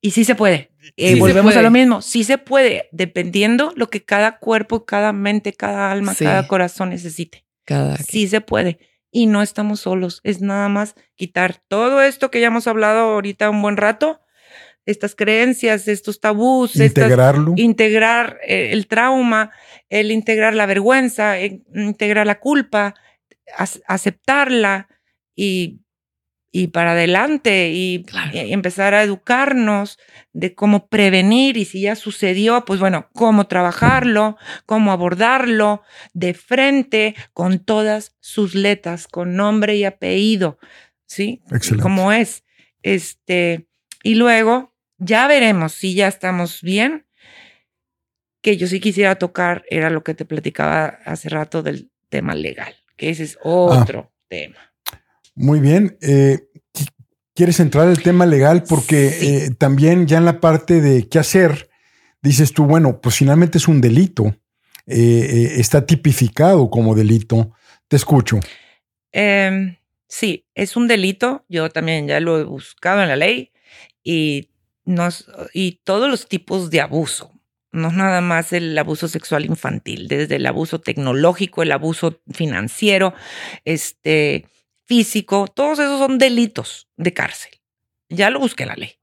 Y 0.00 0.10
sí 0.10 0.24
se 0.24 0.34
puede. 0.34 0.70
Eh, 0.96 1.08
Sí 1.10 1.14
se 1.14 1.20
volvemos 1.20 1.56
a 1.56 1.62
lo 1.62 1.70
mismo. 1.70 2.02
Sí 2.02 2.24
se 2.24 2.36
puede, 2.36 2.88
dependiendo 2.92 3.72
lo 3.74 3.88
que 3.88 4.04
cada 4.04 4.38
cuerpo, 4.38 4.84
cada 4.84 5.12
mente, 5.14 5.54
cada 5.54 5.90
alma, 5.90 6.12
Sí. 6.14 6.24
cada 6.24 6.46
corazón 6.46 6.90
necesite. 6.90 7.46
Cada 7.64 7.96
Sí 7.96 8.28
se 8.28 8.42
puede. 8.42 8.78
Y 9.10 9.26
no 9.26 9.40
estamos 9.40 9.80
solos. 9.80 10.20
Es 10.22 10.42
nada 10.42 10.68
más 10.68 10.94
quitar 11.14 11.62
todo 11.68 12.02
esto 12.02 12.30
que 12.30 12.40
ya 12.40 12.48
hemos 12.48 12.66
hablado 12.66 12.98
ahorita 13.14 13.48
un 13.48 13.62
buen 13.62 13.76
rato, 13.78 14.20
estas 14.86 15.14
creencias, 15.14 15.88
estos 15.88 16.20
tabús, 16.20 16.76
estas- 16.76 17.04
Integrarlo. 17.04 17.54
integrar 17.56 18.38
eh, 18.46 18.70
el 18.72 18.86
trauma, 18.86 19.50
el 19.88 20.10
integrar 20.12 20.54
la 20.54 20.66
vergüenza, 20.66 21.40
eh, 21.40 21.62
integrar 21.74 22.26
la 22.26 22.38
culpa, 22.40 22.94
aceptarla 23.86 24.88
y, 25.34 25.80
y, 26.52 26.68
para 26.68 26.92
adelante 26.92 27.70
y, 27.72 28.04
y, 28.32 28.52
empezar 28.52 28.94
a 28.94 29.02
educarnos 29.02 29.98
de 30.32 30.54
cómo 30.54 30.86
prevenir 30.88 31.56
y 31.56 31.64
si 31.64 31.82
ya 31.82 31.96
sucedió, 31.96 32.64
pues 32.64 32.80
bueno, 32.80 33.08
cómo 33.12 33.46
trabajarlo, 33.46 34.36
cómo 34.66 34.92
abordarlo 34.92 35.82
de 36.12 36.34
frente 36.34 37.14
con 37.32 37.58
todas 37.58 38.14
sus 38.20 38.54
letras, 38.54 39.08
con 39.08 39.34
nombre 39.36 39.76
y 39.76 39.84
apellido, 39.84 40.58
¿sí? 41.06 41.42
Excelente. 41.50 41.82
Como 41.82 42.12
es. 42.12 42.44
Este, 42.82 43.66
y 44.02 44.14
luego 44.16 44.73
ya 45.04 45.26
veremos 45.26 45.72
si 45.72 45.94
ya 45.94 46.08
estamos 46.08 46.62
bien. 46.62 47.06
Que 48.40 48.56
yo 48.58 48.66
sí 48.66 48.78
quisiera 48.78 49.14
tocar 49.16 49.64
era 49.70 49.88
lo 49.88 50.04
que 50.04 50.14
te 50.14 50.26
platicaba 50.26 50.98
hace 51.06 51.30
rato 51.30 51.62
del 51.62 51.90
tema 52.10 52.34
legal, 52.34 52.74
que 52.96 53.08
ese 53.08 53.24
es 53.24 53.38
otro 53.42 54.10
ah, 54.12 54.26
tema. 54.28 54.58
Muy 55.34 55.60
bien. 55.60 55.96
Eh, 56.02 56.40
¿Quieres 57.34 57.58
entrar 57.58 57.88
al 57.88 58.02
tema 58.02 58.26
legal? 58.26 58.62
Porque 58.68 59.10
sí. 59.10 59.26
eh, 59.26 59.50
también 59.58 60.06
ya 60.06 60.18
en 60.18 60.24
la 60.24 60.40
parte 60.40 60.80
de 60.80 61.08
qué 61.08 61.18
hacer, 61.18 61.68
dices 62.22 62.52
tú, 62.52 62.64
bueno, 62.64 63.00
pues 63.00 63.16
finalmente 63.16 63.58
es 63.58 63.66
un 63.66 63.80
delito. 63.80 64.36
Eh, 64.86 65.54
está 65.56 65.84
tipificado 65.84 66.70
como 66.70 66.94
delito. 66.94 67.52
Te 67.88 67.96
escucho. 67.96 68.38
Eh, 69.10 69.78
sí, 70.06 70.46
es 70.54 70.76
un 70.76 70.86
delito. 70.86 71.44
Yo 71.48 71.70
también 71.70 72.06
ya 72.06 72.20
lo 72.20 72.38
he 72.38 72.44
buscado 72.44 73.02
en 73.02 73.08
la 73.08 73.16
ley 73.16 73.50
y, 74.02 74.50
y 75.52 75.80
todos 75.84 76.10
los 76.10 76.28
tipos 76.28 76.70
de 76.70 76.80
abuso. 76.80 77.32
No 77.72 77.88
es 77.88 77.94
nada 77.94 78.20
más 78.20 78.52
el 78.52 78.78
abuso 78.78 79.08
sexual 79.08 79.44
infantil, 79.46 80.06
desde 80.06 80.36
el 80.36 80.46
abuso 80.46 80.80
tecnológico, 80.80 81.62
el 81.62 81.72
abuso 81.72 82.20
financiero, 82.32 83.14
este, 83.64 84.46
físico, 84.84 85.48
todos 85.48 85.78
esos 85.78 85.98
son 85.98 86.18
delitos 86.18 86.88
de 86.96 87.12
cárcel. 87.12 87.52
Ya 88.08 88.30
lo 88.30 88.38
busqué 88.38 88.66
la 88.66 88.76
ley. 88.76 88.98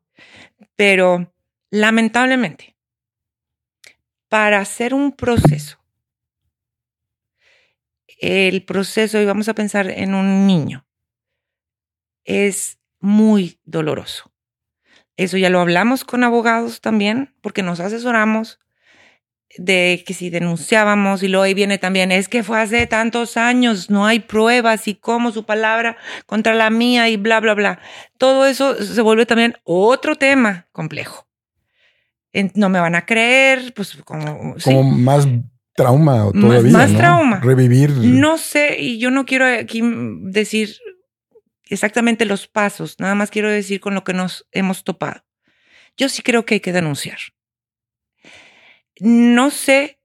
Pero 0.75 1.33
lamentablemente, 1.69 2.75
para 4.29 4.59
hacer 4.59 4.93
un 4.93 5.11
proceso, 5.11 5.77
el 8.19 8.63
proceso, 8.63 9.19
y 9.19 9.25
vamos 9.25 9.49
a 9.49 9.55
pensar 9.55 9.89
en 9.89 10.13
un 10.13 10.45
niño, 10.45 10.85
es 12.23 12.79
muy 12.99 13.59
doloroso. 13.65 14.30
Eso 15.21 15.37
ya 15.37 15.51
lo 15.51 15.59
hablamos 15.59 16.03
con 16.03 16.23
abogados 16.23 16.81
también, 16.81 17.31
porque 17.41 17.61
nos 17.61 17.79
asesoramos 17.79 18.59
de 19.55 20.03
que 20.07 20.15
si 20.15 20.31
denunciábamos 20.31 21.21
y 21.21 21.27
luego 21.27 21.43
ahí 21.43 21.53
viene 21.53 21.77
también, 21.77 22.11
es 22.11 22.27
que 22.27 22.41
fue 22.41 22.59
hace 22.59 22.87
tantos 22.87 23.37
años, 23.37 23.91
no 23.91 24.07
hay 24.07 24.21
pruebas 24.21 24.87
y 24.87 24.95
cómo 24.95 25.31
su 25.31 25.45
palabra 25.45 25.95
contra 26.25 26.55
la 26.55 26.71
mía 26.71 27.07
y 27.09 27.17
bla, 27.17 27.39
bla, 27.39 27.53
bla. 27.53 27.79
Todo 28.17 28.47
eso 28.47 28.75
se 28.83 29.01
vuelve 29.01 29.27
también 29.27 29.55
otro 29.63 30.15
tema 30.15 30.67
complejo. 30.71 31.27
No 32.55 32.69
me 32.69 32.79
van 32.79 32.95
a 32.95 33.05
creer, 33.05 33.73
pues 33.75 33.97
como... 34.03 34.55
Como 34.55 34.57
¿sí? 34.57 34.73
más 34.73 35.27
trauma 35.75 36.31
todavía. 36.33 36.71
Más, 36.71 36.71
más 36.71 36.91
¿no? 36.91 36.97
trauma. 36.97 37.39
Revivir. 37.41 37.91
No 37.91 38.39
sé, 38.39 38.77
y 38.79 38.97
yo 38.97 39.11
no 39.11 39.25
quiero 39.25 39.45
aquí 39.45 39.81
decir 39.83 40.77
exactamente 41.73 42.25
los 42.25 42.47
pasos, 42.47 42.99
nada 42.99 43.15
más 43.15 43.31
quiero 43.31 43.49
decir 43.49 43.79
con 43.79 43.95
lo 43.95 44.03
que 44.03 44.13
nos 44.13 44.47
hemos 44.51 44.83
topado. 44.83 45.23
Yo 45.97 46.09
sí 46.09 46.21
creo 46.21 46.45
que 46.45 46.55
hay 46.55 46.59
que 46.59 46.73
denunciar 46.73 47.19
no 49.01 49.49
sé 49.49 49.99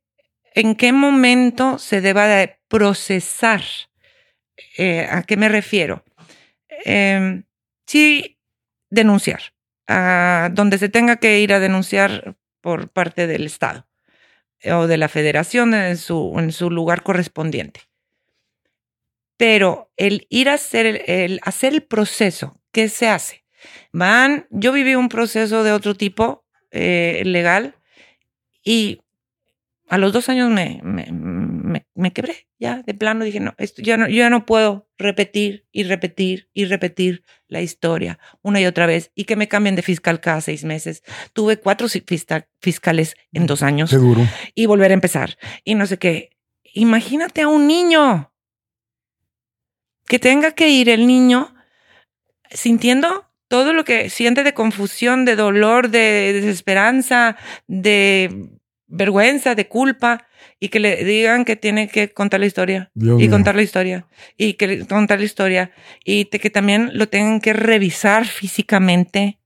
en 0.54 0.74
qué 0.74 0.92
momento 0.92 1.78
se 1.78 2.00
deba 2.00 2.26
de 2.26 2.58
procesar. 2.68 3.62
Eh, 4.78 5.06
¿A 5.10 5.22
qué 5.22 5.36
me 5.36 5.48
refiero? 5.48 6.02
Eh, 6.84 7.42
sí, 7.86 8.38
denunciar. 8.90 9.40
A 9.86 10.50
donde 10.52 10.78
se 10.78 10.88
tenga 10.88 11.16
que 11.16 11.40
ir 11.40 11.52
a 11.52 11.60
denunciar 11.60 12.36
por 12.60 12.90
parte 12.90 13.26
del 13.26 13.46
Estado 13.46 13.86
o 14.64 14.86
de 14.86 14.96
la 14.96 15.08
federación 15.08 15.74
en 15.74 15.96
su 15.98 16.70
lugar 16.70 17.02
correspondiente. 17.02 17.82
Pero 19.36 19.92
el 19.96 20.26
ir 20.30 20.48
a 20.48 20.54
hacer 20.54 20.86
el, 20.86 21.02
el, 21.06 21.40
hacer 21.42 21.74
el 21.74 21.82
proceso, 21.82 22.60
¿qué 22.72 22.88
se 22.88 23.08
hace? 23.08 23.44
Van, 23.92 24.46
yo 24.50 24.72
viví 24.72 24.94
un 24.94 25.08
proceso 25.08 25.62
de 25.62 25.72
otro 25.72 25.94
tipo 25.94 26.44
eh, 26.70 27.22
legal 27.24 27.74
y 28.62 29.00
a 29.88 29.98
los 29.98 30.12
dos 30.12 30.28
años 30.28 30.50
me, 30.50 30.80
me, 30.82 31.06
me, 31.12 31.86
me, 31.94 32.12
quebré, 32.12 32.48
ya 32.58 32.82
de 32.82 32.94
plano 32.94 33.24
dije, 33.24 33.38
no, 33.38 33.54
esto 33.56 33.82
ya 33.82 33.96
no, 33.96 34.08
yo 34.08 34.16
ya 34.16 34.30
no 34.30 34.44
puedo 34.44 34.88
repetir 34.98 35.66
y 35.70 35.84
repetir 35.84 36.48
y 36.52 36.64
repetir 36.64 37.22
la 37.46 37.62
historia 37.62 38.18
una 38.42 38.60
y 38.60 38.66
otra 38.66 38.86
vez 38.86 39.12
y 39.14 39.24
que 39.24 39.36
me 39.36 39.46
cambien 39.46 39.76
de 39.76 39.82
fiscal 39.82 40.20
cada 40.20 40.40
seis 40.40 40.64
meses. 40.64 41.02
Tuve 41.32 41.58
cuatro 41.58 41.86
fiscales 42.60 43.14
en 43.32 43.46
dos 43.46 43.62
años. 43.62 43.90
Seguro. 43.90 44.26
Y 44.54 44.66
volver 44.66 44.90
a 44.90 44.94
empezar. 44.94 45.38
Y 45.64 45.76
no 45.76 45.86
sé 45.86 45.98
qué. 45.98 46.30
Imagínate 46.74 47.42
a 47.42 47.48
un 47.48 47.66
niño 47.68 48.32
que 50.08 50.18
tenga 50.18 50.52
que 50.52 50.68
ir 50.68 50.88
el 50.88 51.06
niño 51.06 51.54
sintiendo 52.50 53.26
todo 53.48 53.72
lo 53.72 53.84
que 53.84 54.10
siente 54.10 54.42
de 54.44 54.54
confusión, 54.54 55.24
de 55.24 55.36
dolor, 55.36 55.90
de 55.90 56.32
desesperanza, 56.32 57.36
de 57.66 58.50
vergüenza, 58.86 59.54
de 59.54 59.68
culpa, 59.68 60.26
y 60.58 60.68
que 60.68 60.80
le 60.80 61.04
digan 61.04 61.44
que 61.44 61.56
tiene 61.56 61.88
que 61.88 62.12
contar 62.12 62.40
la 62.40 62.46
historia, 62.46 62.90
Dios 62.94 63.20
y 63.20 63.24
mío. 63.24 63.30
contar 63.30 63.56
la 63.56 63.62
historia, 63.62 64.06
y 64.36 64.54
que 64.54 64.86
contar 64.86 65.18
la 65.18 65.24
historia, 65.24 65.72
y 66.04 66.26
te, 66.26 66.38
que 66.38 66.50
también 66.50 66.90
lo 66.94 67.08
tengan 67.08 67.40
que 67.40 67.52
revisar 67.52 68.26
físicamente. 68.26 69.40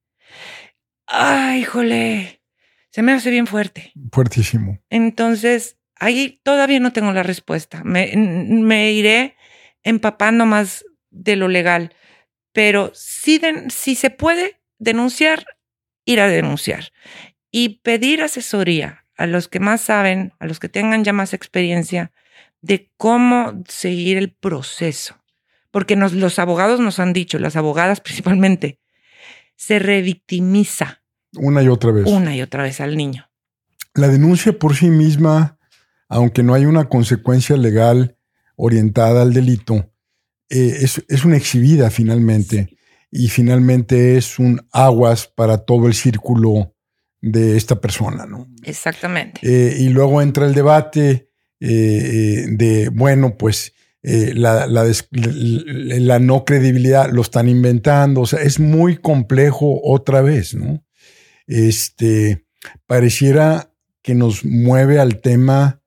Ay, 1.07 1.65
jole, 1.65 2.43
se 2.91 3.03
me 3.03 3.13
hace 3.13 3.31
bien 3.31 3.47
fuerte. 3.47 3.93
Fuertísimo. 4.13 4.79
Entonces, 4.89 5.79
ahí 5.97 6.41
todavía 6.43 6.81
no 6.81 6.93
tengo 6.93 7.13
la 7.13 7.23
respuesta. 7.23 7.83
Me, 7.85 8.13
me 8.17 8.93
iré 8.93 9.37
empapando 9.83 10.47
más 10.47 10.85
de 11.11 11.37
lo 11.37 11.49
legal, 11.49 11.95
pero 12.53 12.91
si, 12.95 13.39
de, 13.39 13.71
si 13.71 13.95
se 13.95 14.11
puede 14.11 14.61
denunciar, 14.79 15.45
ir 16.05 16.21
a 16.21 16.29
denunciar 16.29 16.93
y 17.51 17.81
pedir 17.81 18.23
asesoría 18.23 19.07
a 19.17 19.27
los 19.27 19.49
que 19.49 19.61
más 19.61 19.83
saben, 19.83 20.33
a 20.39 20.47
los 20.47 20.59
que 20.61 20.69
tengan 20.69 21.05
ya 21.05 21.13
más 21.13 21.35
experiencia 21.35 22.13
de 22.63 22.91
cómo 22.97 23.63
seguir 23.69 24.17
el 24.17 24.33
proceso. 24.33 25.17
Porque 25.71 25.95
nos, 25.95 26.13
los 26.13 26.39
abogados 26.39 26.81
nos 26.81 26.99
han 26.99 27.13
dicho, 27.13 27.39
las 27.39 27.57
abogadas 27.57 28.01
principalmente, 28.03 28.79
se 29.57 29.79
revictimiza. 29.79 31.03
Una 31.37 31.63
y 31.63 31.69
otra 31.69 31.93
vez. 31.93 32.07
Una 32.07 32.35
y 32.35 32.43
otra 32.43 32.63
vez 32.63 32.81
al 32.81 32.97
niño. 32.97 33.31
La 33.95 34.09
denuncia 34.09 34.59
por 34.59 34.75
sí 34.75 34.89
misma, 34.89 35.59
aunque 36.09 36.43
no 36.43 36.55
hay 36.55 36.65
una 36.65 36.89
consecuencia 36.89 37.57
legal 37.57 38.17
orientada 38.61 39.23
al 39.23 39.33
delito, 39.33 39.91
eh, 40.51 40.79
es, 40.83 41.03
es, 41.09 41.25
una 41.25 41.37
exhibida 41.37 41.91
finalmente. 41.91 42.69
Sí. 42.69 42.77
Y 43.13 43.29
finalmente 43.29 44.17
es 44.17 44.39
un 44.39 44.61
aguas 44.71 45.27
para 45.27 45.59
todo 45.59 45.89
el 45.89 45.95
círculo 45.95 46.77
de 47.21 47.57
esta 47.57 47.81
persona, 47.81 48.27
¿no? 48.27 48.49
Exactamente. 48.63 49.41
Eh, 49.43 49.77
y 49.81 49.89
luego 49.89 50.23
entra 50.23 50.47
el 50.47 50.55
debate 50.55 51.29
eh, 51.59 52.47
de, 52.49 52.89
bueno, 52.91 53.37
pues 53.37 53.75
la, 54.03 54.67
la, 54.67 54.91
la, 55.11 56.19
no 56.19 56.45
credibilidad 56.47 57.11
lo 57.11 57.21
están 57.21 57.49
inventando, 57.49 58.23
o 58.23 58.27
sea, 58.27 58.41
es 58.41 58.59
muy 58.59 58.97
complejo 58.97 59.81
otra 59.83 60.23
vez, 60.23 60.55
¿no? 60.55 60.83
Este, 61.47 62.47
pareciera 62.87 63.75
que 64.03 64.15
nos 64.15 64.45
mueve 64.45 64.99
al 64.99 65.21
tema 65.21 65.80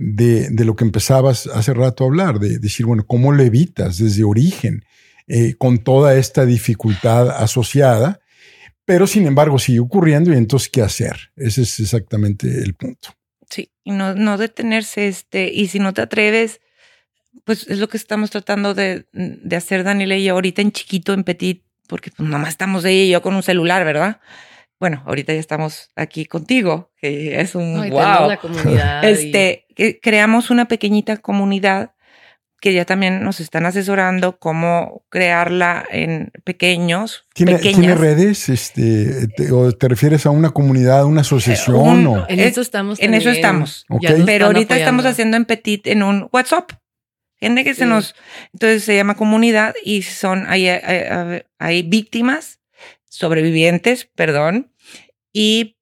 de, 0.00 0.48
de 0.50 0.64
lo 0.64 0.76
que 0.76 0.84
empezabas 0.84 1.46
hace 1.48 1.74
rato 1.74 2.04
a 2.04 2.06
hablar, 2.06 2.38
de, 2.38 2.50
de 2.50 2.58
decir, 2.58 2.86
bueno, 2.86 3.04
¿cómo 3.06 3.32
lo 3.32 3.42
evitas 3.42 3.98
desde 3.98 4.24
origen? 4.24 4.84
Eh, 5.26 5.54
con 5.58 5.78
toda 5.78 6.16
esta 6.16 6.46
dificultad 6.46 7.30
asociada 7.30 8.20
pero 8.88 9.06
sin 9.06 9.26
embargo 9.26 9.58
sigue 9.58 9.80
ocurriendo 9.80 10.32
y 10.32 10.38
entonces 10.38 10.70
¿qué 10.70 10.80
hacer? 10.80 11.30
Ese 11.36 11.60
es 11.60 11.78
exactamente 11.78 12.48
el 12.62 12.72
punto. 12.72 13.10
Sí, 13.50 13.70
y 13.84 13.90
no, 13.90 14.14
no 14.14 14.38
detenerse, 14.38 15.08
este, 15.08 15.52
y 15.52 15.68
si 15.68 15.78
no 15.78 15.92
te 15.92 16.00
atreves, 16.00 16.62
pues 17.44 17.66
es 17.68 17.80
lo 17.80 17.90
que 17.90 17.98
estamos 17.98 18.30
tratando 18.30 18.72
de, 18.72 19.04
de 19.12 19.56
hacer 19.56 19.84
Daniela 19.84 20.16
y 20.16 20.26
ahorita 20.28 20.62
en 20.62 20.72
chiquito, 20.72 21.12
en 21.12 21.24
petit, 21.24 21.64
porque 21.86 22.10
pues 22.10 22.26
nomás 22.26 22.48
estamos 22.48 22.82
ella 22.86 23.04
y 23.04 23.10
yo 23.10 23.20
con 23.20 23.34
un 23.34 23.42
celular, 23.42 23.84
¿verdad? 23.84 24.22
Bueno, 24.80 25.02
ahorita 25.06 25.32
ya 25.32 25.40
estamos 25.40 25.90
aquí 25.96 26.26
contigo, 26.26 26.92
que 27.00 27.40
es 27.40 27.54
un 27.54 27.80
Ay, 27.80 27.90
wow. 27.90 28.28
La 28.28 28.38
comunidad 28.40 29.04
este, 29.04 29.66
y... 29.76 29.94
creamos 29.94 30.50
una 30.50 30.66
pequeñita 30.66 31.16
comunidad 31.16 31.92
que 32.60 32.72
ya 32.72 32.84
también 32.84 33.22
nos 33.22 33.40
están 33.40 33.66
asesorando 33.66 34.38
cómo 34.38 35.04
crearla 35.10 35.84
en 35.90 36.32
pequeños. 36.44 37.26
¿Tiene. 37.34 37.58
¿tiene 37.58 37.94
redes? 37.94 38.48
Este, 38.48 39.28
te, 39.28 39.52
¿O 39.52 39.70
te 39.72 39.88
refieres 39.88 40.26
a 40.26 40.30
una 40.30 40.50
comunidad, 40.50 41.04
una 41.04 41.20
asociación? 41.20 41.76
Eh, 41.76 41.80
un, 41.80 42.06
o? 42.06 42.26
En 42.28 42.40
eso 42.40 42.60
estamos. 42.60 43.00
En 43.00 43.14
eso 43.14 43.30
estamos. 43.30 43.86
Okay. 43.88 44.22
Pero 44.26 44.46
ahorita 44.46 44.74
apoyando. 44.74 44.82
estamos 44.84 45.04
haciendo 45.06 45.36
en 45.36 45.44
Petit 45.44 45.86
en 45.86 46.02
un 46.02 46.28
WhatsApp. 46.32 46.72
Gente 47.40 47.62
que 47.62 47.74
se 47.74 47.84
Sí. 47.84 47.88
nos, 47.88 48.16
entonces 48.52 48.82
se 48.82 48.96
llama 48.96 49.14
comunidad 49.14 49.74
y 49.84 50.02
son, 50.02 50.46
hay, 50.48 50.68
hay, 50.68 51.44
hay 51.60 51.82
víctimas, 51.82 52.57
sobrevivientes, 53.08 54.06
perdón, 54.06 54.72
y 55.32 55.76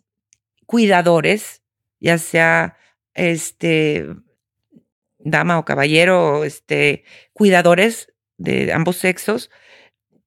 cuidadores, 0.67 1.63
ya 2.01 2.19
sea 2.19 2.77
este 3.15 4.07
dama 5.19 5.59
o 5.59 5.65
caballero, 5.65 6.45
este 6.45 7.05
cuidadores 7.33 8.13
de 8.37 8.73
ambos 8.73 8.97
sexos, 8.97 9.51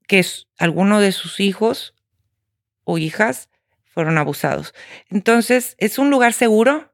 que 0.07 0.25
alguno 0.57 0.99
de 0.99 1.11
sus 1.11 1.39
hijos 1.39 1.95
o 2.83 2.97
hijas 2.97 3.49
fueron 3.85 4.17
abusados. 4.17 4.73
Entonces, 5.09 5.75
es 5.77 5.99
un 5.99 6.09
lugar 6.09 6.33
seguro 6.33 6.93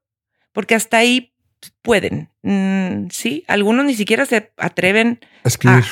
porque 0.52 0.76
hasta 0.76 0.98
ahí 0.98 1.34
pueden, 1.82 2.30
mm, 2.44 3.10
sí, 3.10 3.44
algunos 3.48 3.86
ni 3.86 3.96
siquiera 3.96 4.26
se 4.26 4.52
atreven 4.58 5.20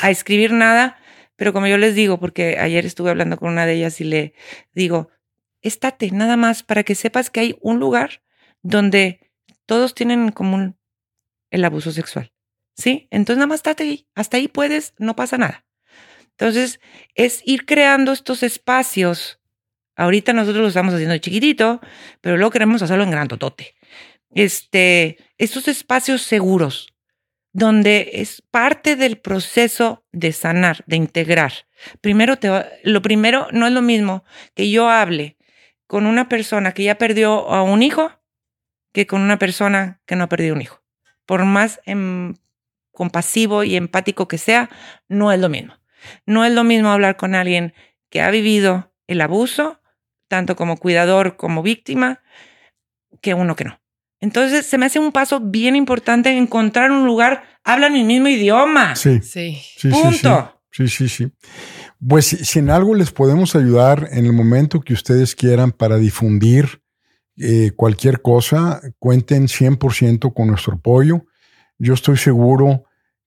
a 0.02 0.10
escribir 0.10 0.52
nada, 0.52 0.98
pero 1.36 1.54
como 1.54 1.68
yo 1.68 1.78
les 1.78 1.96
digo, 1.96 2.20
porque 2.20 2.58
ayer 2.60 2.86
estuve 2.86 3.10
hablando 3.10 3.38
con 3.38 3.50
una 3.50 3.66
de 3.66 3.74
ellas 3.74 4.00
y 4.02 4.04
le 4.04 4.34
digo, 4.74 5.10
estate 5.62 6.12
nada 6.12 6.38
más 6.38 6.64
para 6.64 6.84
que 6.84 6.96
sepas 6.96 7.30
que 7.30 7.40
hay 7.40 7.58
un 7.62 7.80
lugar 7.80 8.22
donde 8.62 9.32
todos 9.66 9.96
tienen 9.96 10.24
en 10.24 10.32
común 10.32 10.78
el 11.52 11.66
abuso 11.66 11.92
sexual, 11.92 12.34
¿sí? 12.76 13.08
Entonces 13.12 13.38
nada 13.38 13.48
más 13.48 13.60
estate 13.60 13.84
ahí, 13.84 14.08
hasta 14.16 14.38
ahí 14.38 14.48
puedes, 14.48 14.94
no 14.98 15.16
pasa 15.16 15.38
nada. 15.38 15.66
Entonces 16.32 16.80
es 17.16 17.42
ir 17.46 17.66
creando 17.66 18.12
estos 18.12 18.44
espacios. 18.44 19.40
Ahorita 19.96 20.34
nosotros 20.34 20.64
lo 20.64 20.68
estamos 20.68 20.94
haciendo 20.94 21.18
chiquitito, 21.18 21.80
pero 22.22 22.38
luego 22.38 22.52
queremos 22.52 22.82
hacerlo 22.82 23.04
en 23.04 23.12
grandotote. 23.12 23.76
Este, 24.32 25.18
estos 25.38 25.68
espacios 25.68 26.24
seguros, 26.24 26.93
donde 27.54 28.10
es 28.14 28.42
parte 28.42 28.96
del 28.96 29.18
proceso 29.18 30.04
de 30.12 30.34
sanar, 30.34 30.84
de 30.88 30.98
integrar. 30.98 31.54
Primero, 32.02 32.38
te 32.38 32.50
lo 32.84 33.02
primero 33.02 33.48
no 33.52 33.68
es 33.68 33.74
lo 33.74 33.82
mismo 33.82 34.26
que 34.56 34.70
yo 34.70 34.90
hable 34.90 35.38
con 35.88 36.08
una 36.08 36.28
persona 36.28 36.74
que 36.74 36.84
ya 36.84 36.98
perdió 36.98 37.48
a 37.50 37.62
un 37.62 37.84
hijo 37.84 38.12
que 38.92 39.08
con 39.08 39.22
una 39.22 39.38
persona 39.38 40.02
que 40.06 40.16
no 40.16 40.24
ha 40.24 40.30
perdido 40.30 40.56
un 40.56 40.62
hijo. 40.62 40.82
Por 41.26 41.46
más 41.46 41.80
em, 41.86 42.34
compasivo 42.92 43.64
y 43.64 43.76
empático 43.76 44.28
que 44.28 44.38
sea, 44.38 44.70
no 45.08 45.32
es 45.32 45.40
lo 45.40 45.50
mismo. 45.50 45.76
No 46.26 46.46
es 46.46 46.54
lo 46.54 46.64
mismo 46.64 46.90
hablar 46.90 47.18
con 47.18 47.36
alguien 47.36 47.74
que 48.10 48.22
ha 48.22 48.30
vivido 48.30 48.92
el 49.08 49.22
abuso, 49.22 49.80
tanto 50.28 50.56
como 50.56 50.78
cuidador 50.78 51.38
como 51.38 51.64
víctima, 51.64 52.22
que 53.22 53.34
uno 53.34 53.56
que 53.56 53.66
no. 53.66 53.83
Entonces 54.24 54.66
se 54.66 54.78
me 54.78 54.86
hace 54.86 55.00
un 55.00 55.12
paso 55.12 55.42
bien 55.42 55.76
importante 55.76 56.30
encontrar 56.38 56.92
un 56.92 57.06
lugar, 57.06 57.44
hablan 57.66 57.94
el 57.98 58.06
mismo 58.06 58.30
idioma. 58.30 58.96
Sí, 58.96 59.20
Sí. 59.22 59.56
sí, 59.78 59.92
sí, 59.92 59.92
sí. 59.92 60.02
Punto. 60.02 60.62
Sí, 60.72 60.88
sí, 60.88 61.10
sí. 61.10 61.32
Pues 62.08 62.28
si, 62.28 62.38
si 62.38 62.60
en 62.60 62.70
algo 62.70 62.96
les 62.96 63.12
podemos 63.12 63.54
ayudar 63.54 64.08
en 64.14 64.26
el 64.26 64.32
momento 64.32 64.80
que 64.80 64.94
ustedes 64.94 65.36
quieran 65.36 65.74
para 65.74 65.98
difundir 65.98 66.82
eh, 67.36 67.72
cualquier 67.76 68.22
cosa, 68.22 68.80
cuenten 68.98 69.48
100% 69.48 70.34
con 70.34 70.48
nuestro 70.48 70.76
apoyo. 70.76 71.26
Yo 71.78 71.94
estoy 71.94 72.16
seguro 72.16 72.86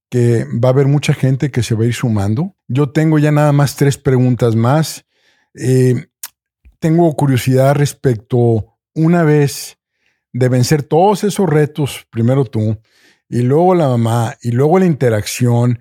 que 0.08 0.46
va 0.64 0.70
a 0.70 0.72
haber 0.72 0.86
mucha 0.86 1.12
gente 1.12 1.50
que 1.50 1.62
se 1.62 1.74
va 1.74 1.84
a 1.84 1.88
ir 1.88 1.94
sumando. 1.94 2.56
Yo 2.68 2.88
tengo 2.90 3.18
ya 3.18 3.32
nada 3.32 3.52
más 3.52 3.76
tres 3.76 3.98
preguntas 3.98 4.56
más. 4.56 5.04
Eh, 5.54 6.06
tengo 6.78 7.14
curiosidad 7.16 7.74
respecto, 7.74 8.78
una 8.94 9.24
vez 9.24 9.76
de 10.36 10.50
vencer 10.50 10.82
todos 10.82 11.24
esos 11.24 11.48
retos, 11.48 12.06
primero 12.10 12.44
tú, 12.44 12.78
y 13.26 13.40
luego 13.40 13.74
la 13.74 13.88
mamá, 13.88 14.36
y 14.42 14.50
luego 14.50 14.78
la 14.78 14.84
interacción. 14.84 15.80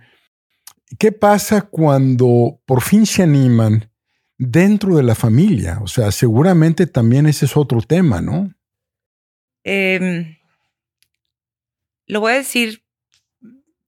¿Qué 0.97 1.11
pasa 1.11 1.63
cuando 1.63 2.61
por 2.65 2.81
fin 2.81 3.05
se 3.05 3.23
animan 3.23 3.91
dentro 4.37 4.95
de 4.95 5.03
la 5.03 5.13
familia? 5.13 5.79
O 5.81 5.87
sea, 5.87 6.09
seguramente 6.11 6.87
también 6.87 7.25
ese 7.25 7.45
es 7.45 7.57
otro 7.57 7.81
tema, 7.81 8.21
¿no? 8.21 8.53
Eh, 9.65 10.37
lo 12.05 12.21
voy 12.21 12.31
a 12.31 12.37
decir 12.37 12.85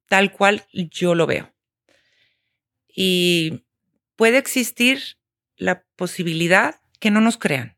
tal 0.10 0.34
cual 0.34 0.66
yo 0.74 1.16
lo 1.16 1.28
veo. 1.28 1.54
Y 2.94 3.64
puede 4.18 4.38
existir 4.38 5.00
la 5.56 5.86
posibilidad 5.96 6.76
que 7.00 7.10
no 7.10 7.22
nos 7.22 7.38
crean. 7.38 7.78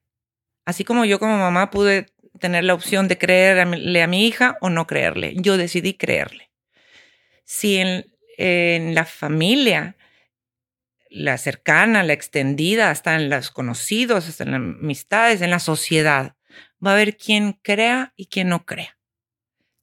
Así 0.65 0.83
como 0.83 1.05
yo 1.05 1.19
como 1.19 1.37
mamá 1.37 1.69
pude 1.69 2.07
tener 2.39 2.63
la 2.63 2.73
opción 2.73 3.07
de 3.07 3.17
creerle 3.17 4.01
a 4.01 4.07
mi 4.07 4.27
hija 4.27 4.57
o 4.61 4.69
no 4.69 4.87
creerle. 4.87 5.33
Yo 5.37 5.57
decidí 5.57 5.93
creerle. 5.93 6.51
Si 7.45 7.77
en, 7.77 8.05
en 8.37 8.93
la 8.95 9.05
familia, 9.05 9.97
la 11.09 11.37
cercana, 11.37 12.03
la 12.03 12.13
extendida, 12.13 12.91
hasta 12.91 13.15
en 13.15 13.29
los 13.29 13.51
conocidos, 13.51 14.27
hasta 14.27 14.43
en 14.43 14.51
las 14.51 14.61
amistades, 14.61 15.41
en 15.41 15.49
la 15.49 15.59
sociedad, 15.59 16.35
va 16.85 16.91
a 16.91 16.93
haber 16.93 17.17
quien 17.17 17.53
crea 17.53 18.13
y 18.15 18.27
quien 18.27 18.49
no 18.49 18.65
crea. 18.65 18.97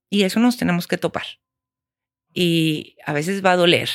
Y 0.09 0.23
eso 0.23 0.40
nos 0.40 0.56
tenemos 0.56 0.86
que 0.86 0.98
topar. 0.98 1.27
Y 2.32 2.97
a 3.05 3.12
veces 3.12 3.44
va 3.44 3.52
a 3.52 3.56
doler, 3.56 3.90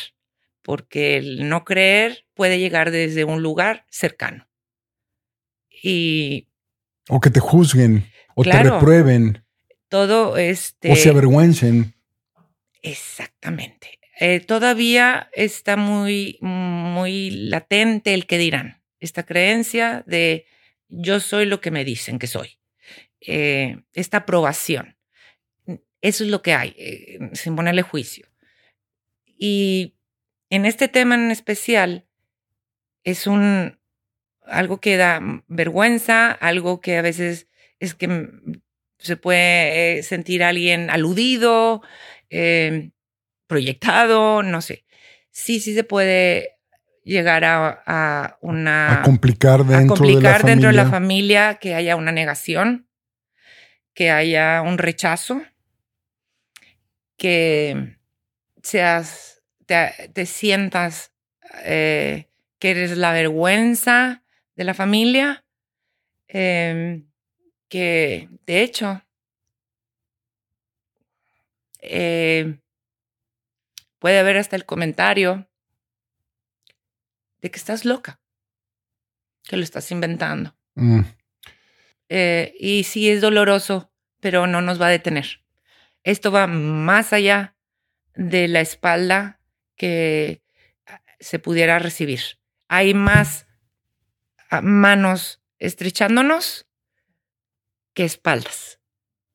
porque 0.62 1.18
el 1.18 1.48
no 1.48 1.64
creer 1.64 2.26
puede 2.34 2.60
llegar 2.60 2.92
desde 2.92 3.24
un 3.24 3.42
lugar 3.42 3.86
cercano. 3.90 4.48
Y 5.70 6.48
O 7.10 7.20
que 7.20 7.30
te 7.30 7.40
juzguen, 7.40 8.11
o 8.36 8.44
te 8.44 8.64
reprueben, 8.64 9.44
todo 9.90 10.38
este... 10.38 10.92
o 10.92 10.96
se 10.96 11.10
avergüencen. 11.10 11.94
Exactamente. 12.82 14.00
Eh, 14.20 14.40
todavía 14.40 15.30
está 15.34 15.78
muy, 15.78 16.38
muy 16.42 17.32
latente 17.32 18.14
el 18.14 18.28
que 18.28 18.38
dirán. 18.38 18.84
Esta 19.00 19.24
creencia 19.24 20.04
de 20.06 20.46
yo 20.90 21.20
soy 21.20 21.46
lo 21.46 21.60
que 21.60 21.72
me 21.72 21.84
dicen 21.84 22.20
que 22.20 22.28
soy. 22.28 22.60
Eh, 23.20 23.82
esta 23.94 24.18
aprobación. 24.18 24.96
Eso 26.02 26.24
es 26.24 26.30
lo 26.30 26.42
que 26.42 26.54
hay, 26.54 26.76
eh, 26.78 27.20
sin 27.34 27.56
ponerle 27.56 27.82
juicio. 27.82 28.28
Y 29.26 29.96
en 30.50 30.66
este 30.66 30.88
tema 30.88 31.16
en 31.16 31.32
especial 31.32 32.06
es 33.04 33.28
un 33.28 33.80
algo 34.44 34.80
que 34.80 34.98
da 34.98 35.20
vergüenza, 35.48 36.32
algo 36.32 36.82
que 36.82 36.98
a 36.98 37.02
veces 37.02 37.48
es 37.82 37.96
que 37.96 38.08
mm, 38.08 38.62
se 39.00 39.18
puede 39.18 40.00
eh, 40.00 40.04
sentir 40.04 40.44
alguien 40.44 40.90
aludido, 40.90 41.82
eh, 42.30 42.92
proyectado, 43.48 44.44
no 44.44 44.62
sé. 44.62 44.86
Sí, 45.32 45.60
sí 45.60 45.74
se 45.74 45.84
puede 45.84 46.58
llegar 47.04 47.44
a, 47.44 47.84
a 47.86 48.38
una 48.42 49.00
a 49.00 49.02
complicar 49.02 49.62
a 49.62 49.64
dentro 49.64 49.96
complicar 49.96 50.38
de 50.38 50.44
la 50.44 50.50
dentro 50.50 50.68
de 50.70 50.74
la 50.76 50.86
familia. 50.86 50.92
familia 50.92 51.60
que 51.60 51.74
haya 51.74 51.96
una 51.96 52.12
negación, 52.12 52.88
que 53.96 54.12
haya 54.12 54.62
un 54.62 54.78
rechazo, 54.78 55.42
que 57.18 57.98
seas, 58.62 59.42
te, 59.66 60.12
te 60.14 60.26
sientas 60.28 61.12
eh, 61.66 62.28
que 62.60 62.72
eres 62.72 62.96
la 62.96 63.12
vergüenza 63.12 64.24
de 64.56 64.64
la 64.64 64.76
familia, 64.76 65.44
eh, 66.28 67.04
que 67.72 68.28
de 68.46 68.62
hecho 68.64 69.02
eh, 71.80 72.60
puede 73.98 74.20
haber 74.20 74.36
hasta 74.36 74.58
el 74.58 74.66
comentario 74.66 75.48
de 77.42 77.50
que 77.50 77.58
estás 77.58 77.86
loca, 77.86 78.20
que 79.44 79.56
lo 79.56 79.64
estás 79.64 79.90
inventando. 79.92 80.54
Mm, 80.76 81.02
Eh, 82.14 82.54
y 82.60 82.84
sí 82.84 83.10
es 83.10 83.22
doloroso, 83.22 83.90
pero 84.20 84.46
no 84.46 84.62
nos 84.62 84.82
va 84.82 84.88
a 84.88 84.98
detener. 84.98 85.42
Esto 86.04 86.30
va 86.30 86.46
más 86.46 87.14
allá 87.14 87.56
de 88.16 88.50
la 88.50 88.60
espalda 88.60 89.40
que 89.78 90.42
se 91.22 91.40
pudiera 91.40 91.80
recibir. 91.80 92.20
Hay 92.68 92.94
más 92.94 93.48
ah, 94.50 94.60
manos 94.62 95.42
estrechándonos 95.58 96.68
que 97.94 98.04
espaldas 98.06 98.80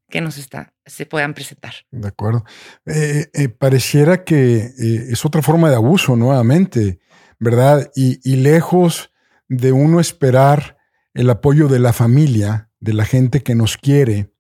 que 0.08 0.20
nos 0.20 0.38
está, 0.38 0.72
se 0.84 1.04
puedan 1.04 1.34
presentar. 1.34 1.74
de 1.90 2.06
acuerdo. 2.08 2.44
Eh, 2.86 3.26
eh, 3.34 3.48
pareciera 3.48 4.22
que 4.22 4.58
eh, 4.58 5.06
es 5.10 5.24
otra 5.24 5.42
forma 5.42 5.68
de 5.68 5.74
abuso, 5.74 6.14
nuevamente, 6.14 7.00
¿verdad? 7.40 7.90
Y, 7.96 8.20
y 8.22 8.36
lejos 8.36 9.10
de 9.48 9.72
uno 9.72 9.98
esperar 9.98 10.76
el 11.12 11.28
apoyo 11.28 11.66
de 11.66 11.80
la 11.80 11.92
familia, 11.92 12.70
de 12.78 12.92
la 12.92 13.04
gente 13.04 13.42
que 13.42 13.56
nos 13.56 13.76
quiere, 13.76 14.32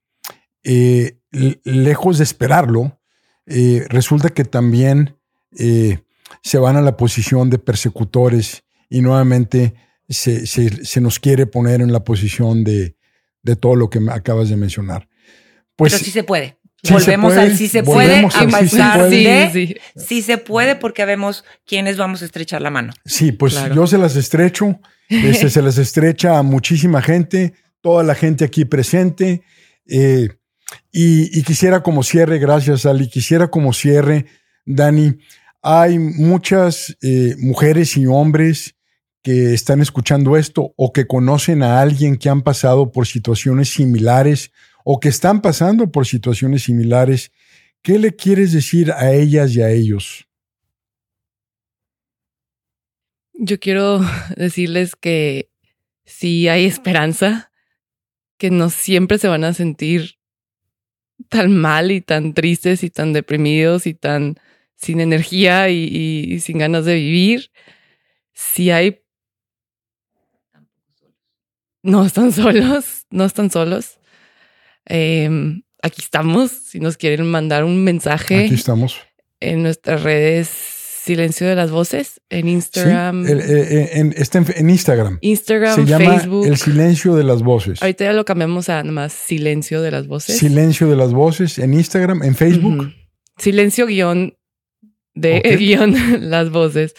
lejos 1.32 2.18
de 2.18 2.24
esperarlo, 2.24 3.00
resulta 3.88 4.30
que 4.30 4.44
también 4.44 5.16
se 5.50 6.58
van 6.58 6.76
a 6.76 6.80
la 6.82 6.96
posición 6.96 7.50
de 7.50 7.58
persecutores 7.58 8.64
y 8.88 9.00
nuevamente 9.00 9.74
se- 10.08 10.46
se 10.46 11.00
nos 11.00 11.18
quiere 11.18 11.46
poner 11.46 11.80
en 11.80 11.92
la 11.92 12.04
posición 12.04 12.62
de, 12.64 12.95
de 13.46 13.56
todo 13.56 13.76
lo 13.76 13.88
que 13.88 14.00
me 14.00 14.12
acabas 14.12 14.48
de 14.50 14.56
mencionar. 14.56 15.08
Pues 15.76 15.92
pero 15.92 16.04
sí 16.04 16.10
se 16.10 16.24
puede. 16.24 16.58
volvemos 16.90 17.32
al 17.34 17.56
sí 17.56 17.68
se 17.68 17.82
puede, 17.82 18.18
a 18.18 18.28
pesar 18.60 19.08
sí, 19.08 19.24
de 19.24 19.50
sí. 19.52 19.76
sí 19.96 20.22
se 20.22 20.36
puede, 20.38 20.76
porque 20.76 21.04
vemos 21.04 21.44
quiénes 21.66 21.96
vamos 21.96 22.22
a 22.22 22.24
estrechar 22.26 22.60
la 22.60 22.70
mano. 22.70 22.92
Sí, 23.04 23.32
pues 23.32 23.54
Claro. 23.54 23.74
yo 23.74 23.86
se 23.86 23.98
las 23.98 24.16
estrecho, 24.16 24.78
este, 25.08 25.48
se 25.50 25.62
las 25.62 25.78
estrecha 25.78 26.38
a 26.38 26.42
muchísima 26.42 27.00
gente, 27.02 27.54
toda 27.80 28.02
la 28.02 28.14
gente 28.14 28.44
aquí 28.44 28.64
presente. 28.64 29.42
eh, 29.88 30.28
y, 30.92 31.38
y 31.38 31.42
quisiera 31.44 31.82
como 31.82 32.02
cierre, 32.02 32.38
gracias 32.40 32.86
Ali, 32.86 33.08
quisiera 33.08 33.48
como 33.48 33.72
cierre, 33.72 34.26
Dani, 34.64 35.18
hay 35.62 35.98
muchas 35.98 36.96
eh, 37.02 37.34
mujeres 37.38 37.96
y 37.96 38.06
hombres 38.06 38.74
que 39.26 39.54
están 39.54 39.80
escuchando 39.80 40.36
esto 40.36 40.72
o 40.76 40.92
que 40.92 41.08
conocen 41.08 41.64
a 41.64 41.80
alguien 41.80 42.16
que 42.16 42.28
han 42.28 42.42
pasado 42.42 42.92
por 42.92 43.08
situaciones 43.08 43.70
similares 43.70 44.52
o 44.84 45.00
que 45.00 45.08
están 45.08 45.42
pasando 45.42 45.90
por 45.90 46.06
situaciones 46.06 46.62
similares. 46.62 47.32
¿Qué 47.82 47.98
le 47.98 48.14
quieres 48.14 48.52
decir 48.52 48.92
a 48.92 49.12
ellas 49.12 49.52
y 49.56 49.62
a 49.62 49.70
ellos? 49.70 50.28
Yo 53.32 53.58
quiero 53.58 54.00
decirles 54.36 54.94
que 54.94 55.50
sí 56.04 56.46
hay 56.46 56.64
esperanza, 56.64 57.50
que 58.38 58.52
no 58.52 58.70
siempre 58.70 59.18
se 59.18 59.26
van 59.26 59.42
a 59.42 59.54
sentir 59.54 60.20
tan 61.28 61.56
mal 61.56 61.90
y 61.90 62.00
tan 62.00 62.32
tristes 62.32 62.84
y 62.84 62.90
tan 62.90 63.12
deprimidos 63.12 63.88
y 63.88 63.94
tan 63.94 64.36
sin 64.76 65.00
energía 65.00 65.68
y, 65.68 66.38
sin 66.38 66.58
ganas 66.58 66.84
de 66.84 66.94
vivir. 66.94 67.50
Sí 68.32 68.70
hay... 68.70 69.02
No 71.86 72.04
están 72.04 72.32
solos, 72.32 73.06
no 73.10 73.24
están 73.24 73.50
solos. 73.50 73.98
Em, 74.84 75.62
aquí 75.82 76.02
estamos, 76.02 76.50
si 76.50 76.80
nos 76.80 76.96
quieren 76.96 77.26
mandar 77.26 77.64
un 77.64 77.82
mensaje 77.84 78.44
Aquí 78.46 78.54
estamos. 78.54 78.96
en 79.40 79.62
nuestras 79.62 80.02
redes 80.02 80.48
Silencio 80.48 81.46
de 81.46 81.54
las 81.54 81.70
Voces, 81.70 82.20
en 82.30 82.46
Sí, 82.46 82.50
Instagram, 82.50 83.26
el- 83.28 83.40
eh, 83.40 83.90
en- 84.00 84.12
está 84.16 84.38
en, 84.38 84.46
en 84.56 84.70
Instagram. 84.70 85.18
Instagram, 85.20 85.74
Se 85.76 85.84
llama 85.84 86.18
Facebook. 86.18 86.46
El 86.46 86.56
silencio 86.56 87.14
de 87.14 87.22
las 87.22 87.42
voces. 87.44 87.80
Ahorita 87.80 88.04
ya 88.04 88.12
lo 88.12 88.24
cambiamos 88.24 88.68
a 88.68 88.82
nomás 88.82 89.12
Silencio 89.12 89.82
de 89.82 89.92
las 89.92 90.08
Voces. 90.08 90.36
Silencio 90.38 90.88
de 90.88 90.96
las 90.96 91.12
voces 91.12 91.60
en 91.60 91.74
Instagram, 91.74 92.24
en 92.24 92.34
Facebook. 92.34 92.92
Silencio 93.38 93.86
guion 93.86 94.36
de 95.14 95.40
guion 95.60 95.94
las 96.28 96.50
voces. 96.50 96.94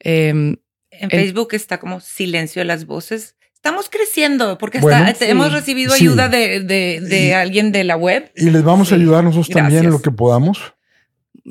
Em, 0.00 0.56
En 0.90 1.08
Facebook 1.10 1.48
está 1.52 1.78
como 1.80 2.00
silencio 2.00 2.60
de 2.60 2.66
las 2.66 2.84
voces. 2.84 3.36
Estamos 3.66 3.88
creciendo 3.90 4.58
porque 4.58 4.78
Bueno, 4.80 5.06
está- 5.08 5.24
sí. 5.24 5.30
hemos 5.30 5.52
recibido 5.52 5.94
Sí. 5.94 6.04
ayuda 6.04 6.28
de, 6.28 6.60
de- 6.60 7.00
de 7.00 7.26
Y- 7.28 7.32
alguien 7.32 7.72
de 7.72 7.84
la 7.84 7.96
web. 7.96 8.30
Y 8.36 8.50
les 8.50 8.62
vamos 8.62 8.92
a 8.92 8.96
Sí, 8.96 9.02
ayudar 9.02 9.24
nosotros 9.24 9.48
también 9.48 9.78
en 9.78 9.82
gracias. 9.84 9.92
lo 9.92 10.02
que 10.02 10.16
podamos. 10.16 10.58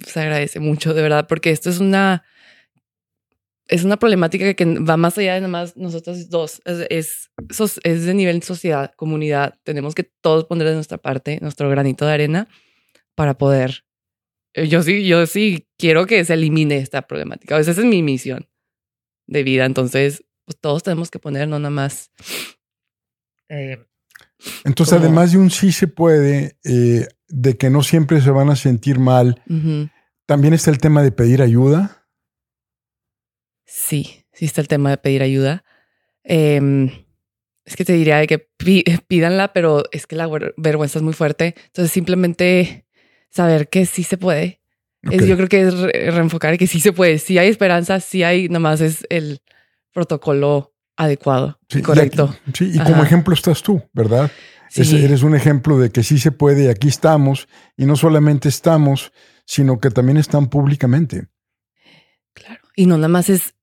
se 0.05 0.19
agradece 0.19 0.59
mucho, 0.59 0.93
de 0.93 1.01
verdad, 1.01 1.25
porque 1.27 1.51
esto 1.51 1.69
es 1.69 1.79
una 1.79 2.23
es 3.67 3.83
una 3.83 3.97
problemática 3.97 4.53
que 4.53 4.65
va 4.65 4.97
más 4.97 5.17
allá 5.17 5.33
de 5.35 5.39
nada 5.41 5.49
más 5.51 5.75
nosotros 5.77 6.29
dos. 6.29 6.61
Es, 6.65 7.29
es, 7.49 7.79
es 7.83 8.05
de 8.05 8.13
nivel 8.13 8.43
sociedad, 8.43 8.93
comunidad. 8.95 9.55
Tenemos 9.63 9.95
que 9.95 10.03
todos 10.03 10.45
poner 10.45 10.67
de 10.67 10.75
nuestra 10.75 10.97
parte 10.99 11.39
nuestro 11.41 11.69
granito 11.69 12.05
de 12.05 12.13
arena 12.13 12.47
para 13.15 13.37
poder. 13.37 13.85
eh, 14.53 14.67
Yo 14.67 14.83
sí, 14.83 15.07
yo 15.07 15.25
sí 15.25 15.65
quiero 15.79 16.05
que 16.05 16.23
se 16.25 16.33
elimine 16.33 16.77
esta 16.77 17.03
problemática. 17.03 17.55
O 17.55 17.63
sea, 17.63 17.71
esa 17.71 17.81
es 17.81 17.87
mi 17.87 18.03
misión 18.03 18.47
de 19.27 19.43
vida. 19.43 19.65
Entonces, 19.65 20.24
pues 20.45 20.57
todos 20.59 20.83
tenemos 20.83 21.09
que 21.11 21.19
poner 21.19 21.47
no 21.47 21.59
nada 21.59 21.69
más. 21.71 22.11
eh, 23.49 23.77
Entonces, 24.63 24.93
Como- 24.95 25.05
además 25.05 25.31
de 25.31 25.37
un 25.39 25.49
sí 25.51 25.71
se 25.71 25.87
puede, 25.87 26.57
eh, 26.63 27.07
de 27.27 27.57
que 27.57 27.69
no 27.69 27.83
siempre 27.83 28.21
se 28.21 28.29
van 28.31 28.49
a 28.49 28.55
sentir 28.55 28.99
mal, 28.99 29.41
también 30.25 30.53
está 30.53 30.71
el 30.71 30.77
tema 30.79 31.01
de 31.03 31.11
pedir 31.11 31.41
ayuda. 31.41 32.07
Sí, 33.65 34.25
sí 34.33 34.45
está 34.45 34.61
el 34.61 34.67
tema 34.67 34.89
de 34.89 34.97
pedir 34.97 35.21
ayuda. 35.23 35.63
Em, 36.23 36.89
es 37.65 37.75
que 37.75 37.85
te 37.85 37.93
diría 37.93 38.17
de 38.17 38.27
que 38.27 38.47
pídanla, 39.07 39.53
pero 39.53 39.83
es 39.91 40.07
que 40.07 40.15
la 40.15 40.27
ver- 40.27 40.53
vergüenza 40.57 40.99
es 40.99 41.03
muy 41.03 41.13
fuerte. 41.13 41.55
Entonces 41.67 41.91
simplemente 41.91 42.85
saber 43.29 43.69
que 43.69 43.85
sí 43.85 44.03
se 44.03 44.17
puede. 44.17 44.61
Es- 45.03 45.25
yo 45.27 45.35
creo 45.35 45.47
que 45.47 45.61
es 45.61 45.73
re- 45.79 46.11
reenfocar 46.11 46.57
que 46.57 46.67
sí 46.67 46.79
se 46.79 46.93
puede. 46.93 47.19
Si 47.19 47.37
hay 47.37 47.47
esperanza, 47.47 47.99
sí 47.99 48.23
hay, 48.23 48.47
nada 48.49 48.59
más 48.59 48.81
es 48.81 49.05
el 49.09 49.41
protocolo 49.95 50.75
adecuado, 50.97 51.57
Sí, 51.69 51.79
y 51.79 51.81
correcto. 51.81 52.35
aquí- 52.47 52.51
sí, 52.65 52.71
y 52.75 52.79
como 52.79 53.01
ejemplo 53.03 53.33
estás 53.33 53.63
tú, 53.63 53.81
¿verdad? 53.93 54.29
Sí, 54.69 54.81
Es- 54.81 54.93
eres 54.93 55.23
un 55.23 55.35
ejemplo 55.35 55.79
de 55.79 55.89
que 55.89 56.03
sí 56.03 56.19
se 56.19 56.31
puede 56.31 56.65
y 56.65 56.67
aquí 56.67 56.89
estamos. 56.89 57.47
Y 57.77 57.85
no 57.85 57.95
solamente 57.95 58.49
estamos, 58.49 59.11
sino 59.45 59.79
que 59.79 59.89
también 59.89 60.17
están 60.17 60.47
públicamente. 60.49 61.27
claro. 62.33 62.61
Y 62.75 62.85
no 62.87 62.97
nada 62.97 63.07
más 63.07 63.29
es, 63.29 63.55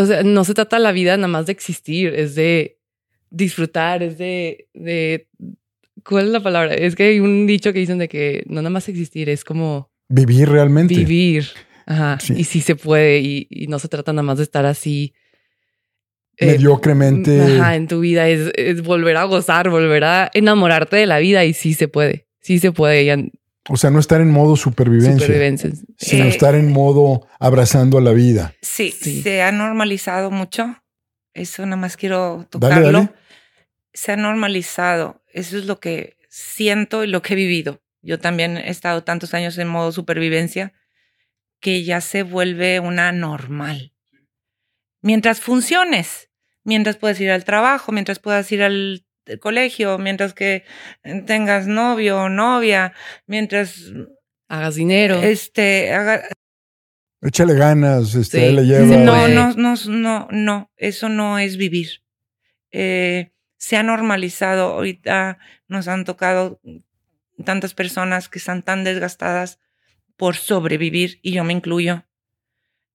o 0.00 0.06
sea, 0.06 0.22
no 0.24 0.42
se 0.44 0.54
trata 0.54 0.78
la 0.80 0.90
vida 0.92 1.16
nada 1.16 1.28
más 1.28 1.46
de 1.46 1.52
existir, 1.52 2.12
es 2.14 2.34
de 2.34 2.80
disfrutar, 3.30 4.02
es 4.02 4.18
de, 4.18 4.68
de, 4.74 5.28
¿cuál 6.04 6.26
es 6.26 6.30
la 6.32 6.42
palabra? 6.42 6.74
Es 6.74 6.96
que 6.96 7.04
hay 7.04 7.20
un 7.20 7.46
dicho 7.46 7.72
que 7.72 7.78
dicen 7.78 7.98
de 7.98 8.08
que 8.08 8.42
no 8.48 8.56
nada 8.62 8.70
más 8.70 8.88
existir, 8.88 9.28
es 9.28 9.44
como 9.44 9.92
Vivir 10.08 10.48
realmente. 10.48 10.94
vivir. 10.94 11.46
Ajá. 11.86 12.18
Sí. 12.20 12.34
Y 12.36 12.44
sí 12.44 12.60
se 12.60 12.74
puede 12.74 13.20
y, 13.20 13.46
y 13.50 13.66
no 13.68 13.78
se 13.78 13.88
trata 13.88 14.12
nada 14.12 14.22
más 14.24 14.38
de 14.38 14.44
estar 14.44 14.66
así. 14.66 15.14
Eh, 16.38 16.46
Mediocremente. 16.46 17.40
Ajá, 17.40 17.74
en 17.76 17.88
tu 17.88 18.00
vida 18.00 18.28
es, 18.28 18.50
es 18.54 18.82
volver 18.82 19.16
a 19.16 19.24
gozar, 19.24 19.68
volver 19.70 20.04
a 20.04 20.30
enamorarte 20.34 20.96
de 20.96 21.06
la 21.06 21.18
vida 21.18 21.44
y 21.44 21.52
sí 21.54 21.74
se 21.74 21.88
puede. 21.88 22.26
Sí 22.40 22.58
se 22.60 22.72
puede. 22.72 23.04
Ya, 23.04 23.16
O 23.68 23.76
sea, 23.76 23.90
no 23.90 23.98
estar 23.98 24.20
en 24.20 24.30
modo 24.30 24.56
supervivencia, 24.56 25.26
supervivencia. 25.26 25.70
sino 25.98 26.24
Eh, 26.24 26.28
estar 26.28 26.54
en 26.54 26.70
modo 26.72 27.26
abrazando 27.40 27.98
a 27.98 28.00
la 28.00 28.12
vida. 28.12 28.54
Sí, 28.62 28.90
Sí. 28.92 29.22
se 29.22 29.42
ha 29.42 29.52
normalizado 29.52 30.30
mucho. 30.30 30.76
Eso 31.34 31.64
nada 31.66 31.76
más 31.76 31.96
quiero 31.96 32.36
Dale, 32.36 32.46
tocarlo. 32.50 32.92
dale. 32.92 33.10
Se 33.92 34.12
ha 34.12 34.16
normalizado. 34.16 35.22
Eso 35.32 35.58
es 35.58 35.66
lo 35.66 35.80
que 35.80 36.16
siento 36.28 37.04
y 37.04 37.08
lo 37.08 37.20
que 37.22 37.34
he 37.34 37.36
vivido. 37.36 37.80
Yo 38.00 38.18
también 38.18 38.56
he 38.56 38.70
estado 38.70 39.02
tantos 39.02 39.34
años 39.34 39.58
en 39.58 39.68
modo 39.68 39.90
supervivencia 39.92 40.72
que 41.60 41.82
ya 41.82 42.00
se 42.00 42.22
vuelve 42.22 42.78
una 42.80 43.10
normal. 43.12 43.92
Mientras 45.02 45.40
funciones, 45.40 46.27
mientras 46.68 46.96
puedas 46.96 47.18
ir 47.20 47.30
al 47.30 47.44
trabajo, 47.44 47.90
mientras 47.92 48.18
puedas 48.20 48.50
ir 48.52 48.62
al 48.62 49.04
colegio, 49.40 49.98
mientras 49.98 50.32
que 50.34 50.64
tengas 51.26 51.66
novio 51.66 52.22
o 52.22 52.28
novia, 52.28 52.92
mientras 53.26 53.92
Hagas 54.48 54.74
dinero. 54.76 55.16
este 55.22 55.92
haga- 55.92 56.22
Échale 57.20 57.54
ganas, 57.54 58.14
este, 58.14 58.38
Sí. 58.38 58.44
ahí 58.44 58.52
le 58.54 58.62
lleva. 58.64 58.84
No, 58.96 59.26
no, 59.28 59.52
no, 59.54 59.74
no, 59.88 60.28
no, 60.30 60.70
eso 60.76 61.08
no 61.08 61.38
es 61.40 61.56
vivir. 61.56 62.02
Eh, 62.70 63.32
se 63.56 63.76
ha 63.76 63.82
normalizado, 63.82 64.72
ahorita 64.74 65.38
nos 65.66 65.88
han 65.88 66.04
tocado 66.04 66.60
tantas 67.44 67.74
personas 67.74 68.28
que 68.28 68.38
están 68.38 68.62
tan 68.62 68.84
desgastadas 68.84 69.58
por 70.16 70.36
sobrevivir 70.36 71.18
y 71.22 71.32
yo 71.32 71.42
me 71.44 71.52
incluyo. 71.52 72.04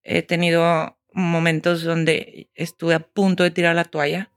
He 0.02 0.22
tenido 0.22 0.98
momentos 1.14 1.82
donde 1.84 2.50
estuve 2.54 2.94
a 2.94 3.00
punto 3.00 3.42
de 3.44 3.50
tirar 3.50 3.74
la 3.76 3.84
toalla. 3.84 4.30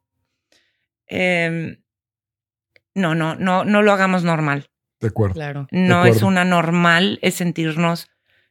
Em, 1.08 1.78
no, 2.96 3.16
no, 3.16 3.36
no, 3.36 3.64
no 3.66 3.82
lo 3.82 3.92
hagamos 3.92 4.24
normal. 4.24 4.70
De 5.00 5.08
acuerdo. 5.10 5.36
Claro. 5.36 5.68
No 5.72 6.06
es 6.06 6.22
una 6.24 6.44
normal, 6.44 7.20
es 7.22 7.36
sentirnos 7.36 8.08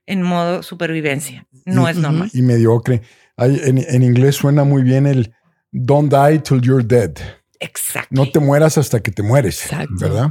en 0.06 0.22
modo 0.22 0.62
supervivencia. 0.62 1.46
No 1.64 1.86
Y- 1.88 1.90
es 1.90 1.96
normal. 1.96 2.30
Y 2.32 2.42
mediocre. 2.42 3.02
Hay- 3.36 3.60
en, 3.64 3.78
en 3.78 4.02
inglés 4.02 4.36
suena 4.36 4.64
muy 4.64 4.82
bien 4.82 5.06
el 5.06 5.34
don't 5.72 6.12
die 6.12 6.38
till 6.38 6.60
you're 6.60 6.84
dead. 6.86 7.12
Exacto. 7.58 8.08
No 8.10 8.30
te 8.30 8.38
mueras 8.38 8.78
hasta 8.78 9.00
que 9.00 9.10
te 9.10 9.22
mueres. 9.22 9.64
Exacto. 9.64 9.94
¿Verdad? 9.98 10.30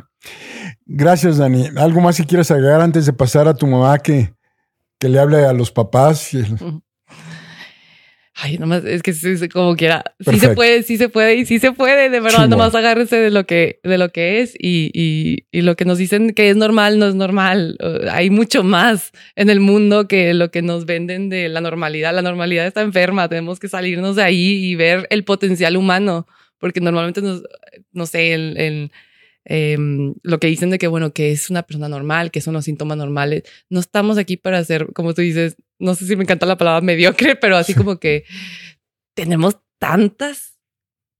Gracias, 0.85 1.37
Dani. 1.37 1.69
¿Algo 1.75 1.99
más 2.01 2.17
que 2.17 2.25
quieras 2.25 2.49
agregar 2.51 2.79
antes 2.81 3.05
de 3.05 3.13
pasar 3.13 3.47
a 3.47 3.53
tu 3.53 3.67
mamá 3.67 3.97
que, 3.99 4.33
que 4.99 5.09
le 5.09 5.19
hable 5.19 5.43
a 5.45 5.51
los 5.53 5.71
papás? 5.71 6.33
El- 6.33 6.81
Ay, 8.37 8.57
nomás 8.57 8.83
es 8.83 9.01
que 9.01 9.13
como 9.47 9.77
quiera. 9.77 10.03
Sí 10.19 10.39
se 10.39 10.49
puede, 10.49 10.83
sí 10.83 10.97
se 10.97 11.07
puede 11.07 11.35
y 11.35 11.45
sí 11.45 11.57
se 11.57 11.71
puede. 11.71 12.09
De 12.09 12.19
verdad, 12.19 12.49
nomás 12.49 12.75
agárrese 12.75 13.15
de 13.15 13.31
lo 13.31 13.45
que, 13.45 13.79
de 13.81 13.97
lo 13.97 14.09
que 14.09 14.41
es 14.41 14.55
y, 14.59 14.91
y, 14.93 15.45
y 15.57 15.61
lo 15.61 15.77
que 15.77 15.85
nos 15.85 15.97
dicen 15.97 16.33
que 16.33 16.49
es 16.49 16.57
normal, 16.57 16.99
no 16.99 17.07
es 17.07 17.15
normal. 17.15 17.77
Hay 18.11 18.29
mucho 18.29 18.61
más 18.61 19.13
en 19.37 19.49
el 19.49 19.61
mundo 19.61 20.09
que 20.09 20.33
lo 20.33 20.51
que 20.51 20.61
nos 20.61 20.85
venden 20.85 21.29
de 21.29 21.47
la 21.47 21.61
normalidad. 21.61 22.13
La 22.13 22.21
normalidad 22.21 22.67
está 22.67 22.81
enferma. 22.81 23.29
Tenemos 23.29 23.57
que 23.57 23.69
salirnos 23.69 24.17
de 24.17 24.23
ahí 24.23 24.65
y 24.65 24.75
ver 24.75 25.07
el 25.11 25.23
potencial 25.23 25.77
humano, 25.77 26.27
porque 26.57 26.81
normalmente 26.81 27.21
nos, 27.21 27.41
no 27.93 28.05
sé, 28.05 28.33
el, 28.33 28.57
el, 28.57 28.91
em, 29.45 30.13
lo 30.23 30.41
que 30.41 30.47
dicen 30.47 30.71
de 30.71 30.77
que, 30.77 30.87
bueno, 30.87 31.13
que 31.13 31.31
es 31.31 31.49
una 31.49 31.63
persona 31.63 31.87
normal, 31.87 32.31
que 32.31 32.41
son 32.41 32.53
los 32.53 32.65
síntomas 32.65 32.97
normales. 32.97 33.43
No 33.69 33.79
estamos 33.79 34.17
aquí 34.17 34.35
para 34.35 34.57
hacer, 34.57 34.87
como 34.93 35.13
tú 35.13 35.21
dices, 35.21 35.55
no 35.79 35.95
sé 35.95 36.05
si 36.05 36.15
me 36.15 36.23
encanta 36.23 36.45
la 36.45 36.57
palabra 36.57 36.81
mediocre, 36.81 37.35
pero 37.41 37.57
así 37.57 37.73
como 37.73 37.99
que 37.99 38.23
tenemos 39.13 39.57
tantas, 39.79 40.57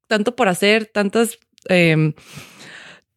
tanto 0.07 0.35
por 0.35 0.47
hacer, 0.47 0.85
tantas, 0.85 1.37
em, 1.69 2.13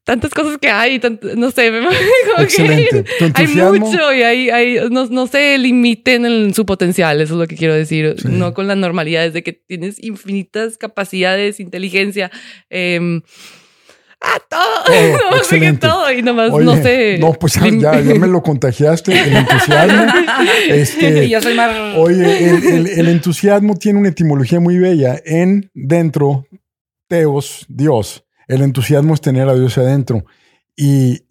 tantas 0.04 0.32
cosas 0.32 0.58
que 0.58 0.68
hay, 0.68 1.00
no 1.36 1.50
sé, 1.50 1.70
Excelente. 2.38 3.04
hay 3.34 3.46
mucho 3.46 4.12
y 4.12 4.22
hay, 4.22 4.50
hay 4.50 4.88
no, 4.90 5.06
no, 5.06 5.26
se 5.26 5.58
limiten 5.58 6.24
en 6.24 6.54
su 6.54 6.64
potencial, 6.64 7.20
eso 7.20 7.34
es 7.34 7.40
lo 7.40 7.46
que 7.46 7.56
quiero 7.56 7.74
decir, 7.74 8.16
no 8.24 8.54
con 8.54 8.66
la 8.66 8.76
normalidad, 8.76 9.30
de 9.30 9.42
que 9.42 9.52
tienes 9.52 10.02
infinitas 10.02 10.78
capacidades, 10.78 11.60
inteligencia, 11.60 12.30
eh, 12.70 13.20
¡Ah, 14.20 14.38
todo! 14.48 14.84
no, 15.30 15.36
excelente. 15.36 15.86
todo 15.86 16.12
y 16.12 16.22
nomás 16.22 16.52
no 16.52 16.76
sé. 16.76 17.18
No, 17.18 17.32
pues 17.32 17.54
ya, 17.54 18.00
ya, 18.00 18.14
me 18.14 18.26
lo 18.26 18.42
contagiaste, 18.42 19.12
el 19.12 19.36
entusiasmo. 19.36 20.04
este, 20.68 21.28
Yo 21.28 21.40
soy 21.40 21.54
más... 21.54 21.96
Oye, 21.96 22.50
el, 22.50 22.64
el, 22.66 22.86
el, 22.86 23.08
entusiasmo 23.08 23.76
tiene 23.76 23.98
una 23.98 24.08
etimología 24.08 24.60
muy 24.60 24.78
bella. 24.78 25.20
En, 25.24 25.70
dentro, 25.74 26.46
teos, 27.06 27.66
Dios. 27.68 28.24
El 28.46 28.62
entusiasmo 28.62 29.14
es 29.14 29.20
tener 29.20 29.48
a 29.48 29.54
Dios 29.54 29.76
adentro. 29.78 30.24
Y 30.76 31.22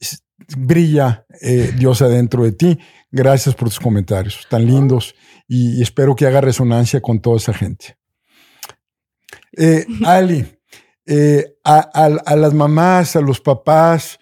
brilla 0.56 1.26
eh, 1.42 1.74
Dios 1.78 2.02
adentro 2.02 2.44
de 2.44 2.52
ti. 2.52 2.80
Gracias 3.12 3.56
por 3.56 3.70
tus 3.70 3.80
comentarios 3.80 4.46
tan 4.50 4.66
lindos 4.66 5.16
y, 5.48 5.82
espero 5.82 6.16
que 6.16 6.26
haga 6.26 6.42
resonancia 6.42 7.02
con 7.02 7.20
toda 7.20 7.38
esa 7.38 7.54
gente. 7.54 7.98
Eh, 9.58 9.86
Ali, 10.06 10.46
eh, 11.08 11.56
a, 11.64 12.36
las 12.36 12.54
mamás, 12.54 13.16
a 13.16 13.22
los 13.22 13.40
papás, 13.40 14.20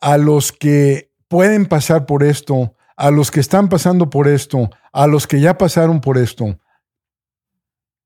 a 0.00 0.18
los 0.18 0.50
que 0.50 1.12
pueden 1.28 1.66
pasar 1.66 2.06
por 2.06 2.24
esto, 2.24 2.74
a 2.96 3.12
los 3.12 3.30
que 3.30 3.38
están 3.38 3.68
pasando 3.68 4.10
por 4.10 4.26
esto, 4.26 4.68
a 4.92 5.06
los 5.06 5.28
que 5.28 5.40
ya 5.40 5.56
pasaron 5.56 6.00
por 6.00 6.18
esto. 6.18 6.58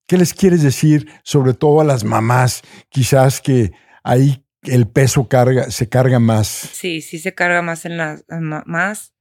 ¿Qué 0.07 0.19
les 0.19 0.35
quieres 0.35 0.63
decir, 0.63 1.11
sobre 1.23 1.55
todo 1.55 1.81
a 1.81 1.85
las 1.85 2.05
mamás, 2.05 2.63
quizás 2.91 3.41
que 3.41 3.73
ahí 4.03 4.45
el 4.63 4.87
peso 4.87 5.27
carga, 5.27 5.71
se 5.71 5.89
carga 5.89 6.19
más? 6.19 6.49
Sí, 6.49 7.01
sí 7.01 7.19
se 7.19 7.35
carga 7.35 7.63
más 7.63 7.87
en 7.87 7.97
las 7.97 8.25
mamás, 8.29 9.15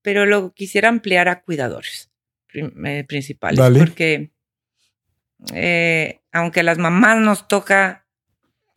pero 0.00 0.26
lo 0.26 0.54
quisiera 0.54 0.88
ampliar 0.88 1.28
a 1.28 1.42
cuidadores 1.42 2.10
eh, 2.54 3.04
principales, 3.06 3.60
porque 3.78 4.32
eh, 5.52 6.20
aunque 6.32 6.60
a 6.60 6.64
las 6.64 6.78
mamás 6.78 7.18
nos 7.18 7.48
toca 7.48 8.07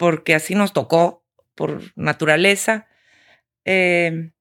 porque 0.02 0.34
así 0.34 0.56
nos 0.56 0.74
tocó 0.74 1.24
por 1.54 1.84
naturaleza. 1.96 2.88
Eh, 3.66 4.32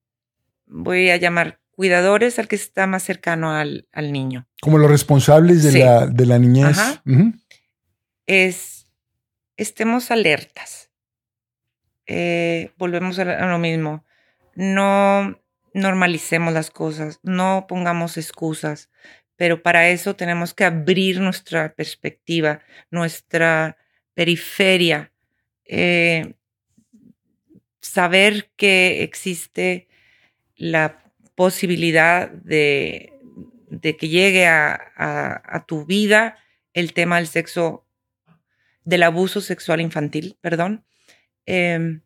voy 0.64 1.10
a 1.10 1.18
llamar 1.18 1.60
cuidadores 1.72 2.38
al 2.38 2.48
que 2.48 2.56
está 2.56 2.86
más 2.86 3.02
cercano 3.02 3.52
al, 3.52 3.86
niño. 4.10 4.48
Como 4.62 4.78
los 4.78 4.90
responsables 4.90 5.62
de, 5.62 5.80
la, 5.84 6.06
de 6.06 6.24
la, 6.24 6.38
niñez. 6.38 6.78
Es, 8.24 8.86
estemos 9.58 10.10
alertas. 10.10 10.90
Eh, 12.06 12.72
volvemos 12.78 13.18
a 13.18 13.46
lo 13.46 13.58
mismo. 13.58 14.06
No 14.54 15.38
normalicemos 15.74 16.54
las 16.54 16.70
cosas, 16.70 17.20
no 17.22 17.66
pongamos 17.68 18.16
excusas, 18.16 18.88
pero 19.36 19.62
para 19.62 19.90
eso 19.90 20.16
tenemos 20.16 20.54
que 20.54 20.64
abrir 20.64 21.20
nuestra 21.20 21.74
perspectiva, 21.74 22.60
nuestra 22.90 23.76
periferia 24.14 25.10
eh, 25.72 26.34
saber 27.80 28.50
que 28.56 29.04
existe 29.04 29.86
la 30.56 31.04
posibilidad 31.36 32.28
de, 32.28 33.12
que 33.80 34.08
llegue 34.08 34.48
a, 34.48 35.64
tu 35.68 35.86
vida 35.86 36.36
el 36.74 36.92
tema 36.92 37.18
del 37.18 37.28
sexo, 37.28 37.86
del 38.84 39.04
abuso 39.04 39.40
sexual 39.40 39.80
infantil, 39.80 40.36
perdón, 40.40 40.84
em, 41.46 42.02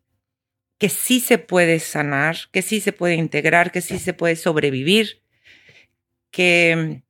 que 0.77 0.89
sí 0.89 1.19
se 1.19 1.39
puede 1.39 1.79
sanar, 1.79 2.37
que 2.51 2.61
sí 2.61 2.79
se 2.81 2.93
puede 2.93 3.15
integrar, 3.15 3.71
que 3.71 3.81
sí 3.81 3.97
se 3.97 4.13
puede 4.13 4.35
sobrevivir, 4.35 5.23
que 6.29 7.01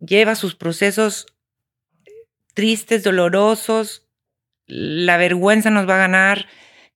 lleva 0.00 0.34
sus 0.34 0.56
procesos 0.56 1.26
tristes, 2.54 3.04
dolorosos, 3.04 4.07
la 4.68 5.16
vergüenza 5.16 5.70
nos 5.70 5.88
va 5.88 5.96
a 5.96 6.06
ganar, 6.06 6.46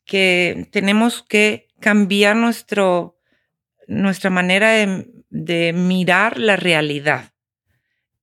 que 0.05 0.69
tenemos 0.70 1.23
que 1.23 1.69
cambiar 1.81 2.36
nuestro, 2.36 3.19
nuestra 3.89 4.31
manera 4.31 4.73
de, 5.31 5.73
mirar 5.73 6.39
la 6.39 6.57
realidad. 6.57 7.32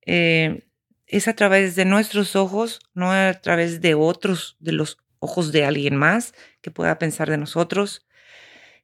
Eh, 0.06 0.68
es 1.08 1.28
a 1.28 1.34
través 1.34 1.76
de 1.76 1.86
nuestros 1.86 2.36
ojos, 2.36 2.80
no 2.94 3.12
a 3.12 3.34
través 3.34 3.82
de 3.82 3.96
otros, 3.96 4.56
de 4.60 4.72
los 4.72 5.00
ojos 5.18 5.52
de 5.52 5.66
alguien 5.66 5.96
más 5.96 6.34
que 6.62 6.72
pueda 6.72 7.00
pensar 7.00 7.30
de 7.30 7.38
nosotros, 7.38 8.08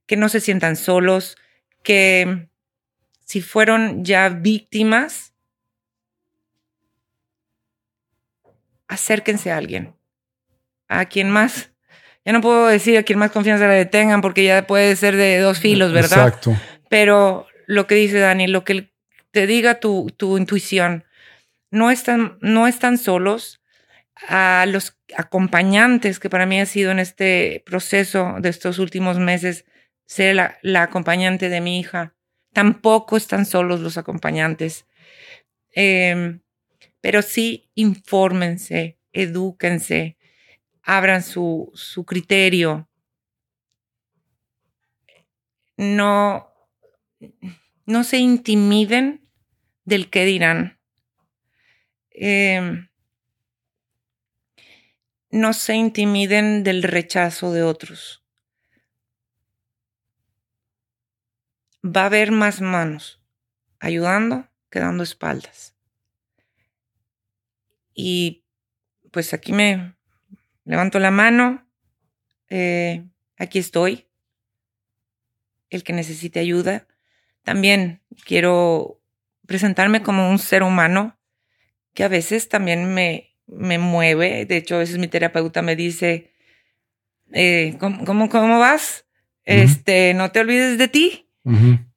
que 0.07 0.17
no 0.17 0.27
se 0.29 0.39
sientan 0.39 0.75
solos, 0.75 1.37
que 1.83 2.49
si 3.23 3.41
fueron 3.41 4.03
ya 4.03 4.29
víctimas, 4.29 5.33
acérquense 8.87 9.51
a 9.51 9.57
alguien 9.57 9.95
a 10.87 11.05
quien 11.05 11.29
más, 11.29 11.71
ya 12.25 12.33
no 12.33 12.41
puedo 12.41 12.67
decir 12.67 12.97
a 12.97 13.03
quien 13.03 13.19
más 13.19 13.31
confianza 13.31 13.67
le 13.67 13.85
tengan 13.85 14.21
porque 14.21 14.43
ya 14.43 14.65
puede 14.65 14.95
ser 14.95 15.15
de 15.15 15.37
dos 15.39 15.59
filos, 15.59 15.93
¿verdad? 15.93 16.27
Exacto. 16.27 16.55
Pero 16.89 17.47
lo 17.67 17.85
que 17.85 17.95
dice 17.95 18.19
Dani, 18.19 18.47
lo 18.47 18.63
que 18.63 18.91
te 19.31 19.45
diga 19.47 19.79
tu, 19.79 20.11
tu 20.17 20.37
intuición, 20.37 21.05
no 21.69 21.91
están, 21.91 22.37
no 22.41 22.67
están 22.67 22.97
solos. 22.97 23.61
A 24.29 24.65
los 24.65 24.97
acompañantes 25.17 26.19
que 26.19 26.29
para 26.29 26.45
mí 26.45 26.61
ha 26.61 26.65
sido 26.65 26.89
en 26.89 26.99
este 26.99 27.61
proceso 27.65 28.35
de 28.39 28.47
estos 28.47 28.79
últimos 28.79 29.19
meses 29.19 29.65
ser 30.05 30.37
la, 30.37 30.57
la 30.61 30.83
acompañante 30.83 31.49
de 31.49 31.59
mi 31.59 31.79
hija. 31.79 32.15
Tampoco 32.53 33.17
están 33.17 33.45
solos 33.45 33.81
los 33.81 33.97
acompañantes. 33.97 34.85
Em, 35.73 36.39
pero 37.01 37.21
sí 37.21 37.69
infórmense, 37.75 38.97
edúquense, 39.11 40.17
abran 40.85 41.23
su, 41.23 41.71
su 41.73 42.05
criterio. 42.05 42.87
No, 45.75 46.47
no 47.85 48.03
se 48.03 48.17
intimiden 48.19 49.27
del 49.83 50.09
que 50.09 50.25
dirán. 50.25 50.79
Em, 52.11 52.87
no 55.31 55.51
se 55.53 55.73
intimiden 55.75 56.63
del 56.63 56.83
rechazo 56.83 57.51
de 57.51 57.63
otros. 57.63 58.23
Va 61.83 62.03
a 62.03 62.05
haber 62.05 62.31
más 62.31 62.61
manos 62.61 63.21
ayudando 63.79 64.47
que 64.69 64.79
dando 64.79 65.03
espaldas. 65.03 65.75
Y 67.93 68.45
pues 69.11 69.33
aquí 69.33 69.51
me, 69.51 69.95
levanto 70.65 70.99
la 70.99 71.11
mano, 71.11 71.67
eh, 72.49 73.05
aquí 73.37 73.59
estoy, 73.59 74.07
el 75.69 75.83
que 75.83 75.93
necesite 75.93 76.39
ayuda. 76.39 76.87
También 77.43 78.01
quiero 78.25 79.01
presentarme 79.45 80.01
como 80.01 80.29
un 80.29 80.39
ser 80.39 80.63
humano 80.63 81.17
que 81.93 82.03
a 82.03 82.07
veces 82.07 82.49
también 82.49 82.93
me, 82.93 83.35
me 83.47 83.77
mueve. 83.77 84.45
De 84.45 84.57
hecho, 84.57 84.75
a 84.75 84.79
veces 84.79 84.97
mi 84.97 85.07
terapeuta 85.07 85.61
me 85.61 85.75
dice, 85.75 86.33
eh, 87.31 87.75
¿cómo, 87.79 88.29
cómo, 88.29 88.59
vas? 88.59 89.05
Este, 89.45 90.13
no 90.13 90.31
te 90.31 90.39
olvides 90.39 90.77
de 90.77 90.87
ti. 90.87 91.29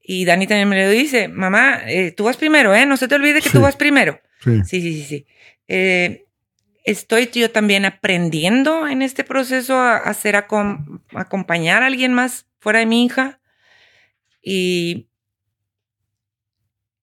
Y 0.00 0.24
Dani 0.24 0.46
también 0.46 0.68
me 0.68 0.82
lo 0.82 0.90
dice, 0.90 1.28
mamá, 1.28 1.80
eh, 1.86 2.12
tú 2.12 2.24
vas 2.24 2.36
primero, 2.36 2.74
¿eh? 2.74 2.86
No 2.86 2.96
se 2.96 3.08
te 3.08 3.14
olvide 3.14 3.40
que 3.40 3.50
tú 3.50 3.60
vas 3.60 3.76
primero. 3.76 4.20
Sí, 4.40 4.62
sí, 4.64 4.80
sí, 4.80 5.02
sí. 5.02 5.26
Eh, 5.66 6.27
estoy 6.90 7.28
yo 7.32 7.50
también 7.50 7.84
aprendiendo 7.84 8.88
en 8.88 9.02
este 9.02 9.22
proceso 9.22 9.76
a, 9.76 9.96
hacer 9.96 10.36
acompañar 10.36 11.82
a 11.82 11.86
alguien 11.86 12.14
más 12.14 12.46
fuera 12.60 12.78
de 12.78 12.86
mi 12.86 13.04
hija. 13.04 13.40
Y, 14.42 15.08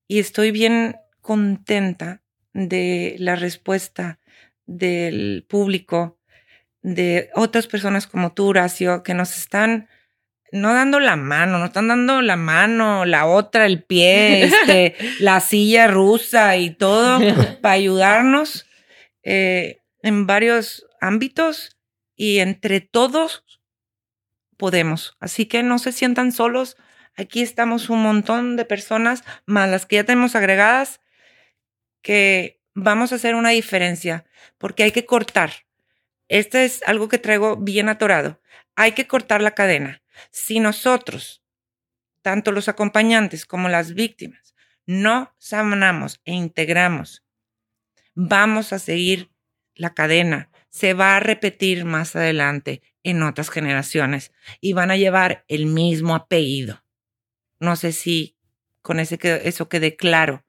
y 0.08 0.20
estoy 0.20 0.52
bien 0.52 0.96
contenta 1.22 2.22
de 2.54 3.16
la 3.20 3.36
respuesta 3.36 4.20
del 4.66 5.46
público, 5.48 6.18
de 6.82 7.30
otras 7.36 7.68
personas 7.68 8.08
como 8.08 8.34
tú, 8.34 8.48
Horacio, 8.48 9.04
que 9.04 9.14
nos 9.14 9.38
están 9.38 9.88
no 10.52 10.74
dando 10.74 11.00
la 11.00 11.16
mano, 11.16 11.60
no 11.60 11.66
están 11.66 11.90
dando 11.90 12.22
la 12.22 12.38
mano, 12.38 13.06
la 13.06 13.26
otra, 13.26 13.66
el 13.66 13.84
pie, 13.84 14.44
este, 14.46 14.96
la 15.20 15.42
silla 15.42 15.88
rusa 15.88 16.58
y 16.58 16.72
todo 16.72 17.20
para 17.62 17.74
ayudarnos 17.74 18.66
eh, 19.26 19.82
en 20.02 20.28
varios 20.28 20.86
ámbitos 21.02 21.78
y 22.16 22.40
entre 22.40 22.80
todos 22.80 23.44
podemos. 24.56 25.18
Así 25.20 25.48
que 25.48 25.64
no 25.64 25.80
se 25.80 25.92
sientan 25.92 26.32
solos. 26.32 26.78
Aquí 27.18 27.42
estamos 27.42 27.90
un 27.90 28.02
montón 28.04 28.56
de 28.56 28.66
personas, 28.66 29.24
más 29.46 29.70
las 29.70 29.86
que 29.86 29.98
ya 29.98 30.04
tenemos 30.04 30.36
agregadas, 30.36 31.02
que 32.02 32.62
vamos 32.74 33.12
a 33.12 33.16
hacer 33.16 33.36
una 33.36 33.50
diferencia, 33.50 34.26
porque 34.58 34.84
hay 34.84 34.92
que 34.92 35.06
cortar. 35.06 35.52
este 36.28 36.66
es 36.66 36.82
algo 36.88 37.08
que 37.10 37.18
traigo 37.18 37.58
bien 37.58 37.90
atorado. 37.90 38.42
Hay 38.76 38.94
que 38.94 39.08
cortar 39.08 39.42
la 39.42 39.52
cadena. 39.52 40.02
Si 40.32 40.60
nosotros, 40.60 41.44
tanto 42.22 42.52
los 42.52 42.68
acompañantes 42.68 43.46
como 43.46 43.70
las 43.70 43.94
víctimas, 43.94 44.56
no 44.86 45.34
sanamos 45.40 46.22
e 46.26 46.34
integramos, 46.34 47.25
vamos 48.16 48.74
a 48.74 48.80
seguir 48.80 49.30
la 49.76 49.94
cadena. 49.94 50.50
Se 50.70 50.94
va 50.94 51.16
a 51.16 51.20
repetir 51.20 51.86
más 51.86 52.16
adelante 52.16 52.82
en 53.04 53.22
otras 53.22 53.50
generaciones 53.50 54.32
y 54.60 54.74
van 54.74 54.92
a 54.92 54.98
llevar 54.98 55.46
el 55.48 55.68
mismo 55.68 56.16
apellido. 56.16 56.84
No 57.60 57.76
sé 57.76 57.92
si 57.92 58.36
con 58.82 59.00
ese 59.00 59.18
que, 59.18 59.42
eso 59.46 59.70
quede 59.70 59.96
claro. 59.96 60.44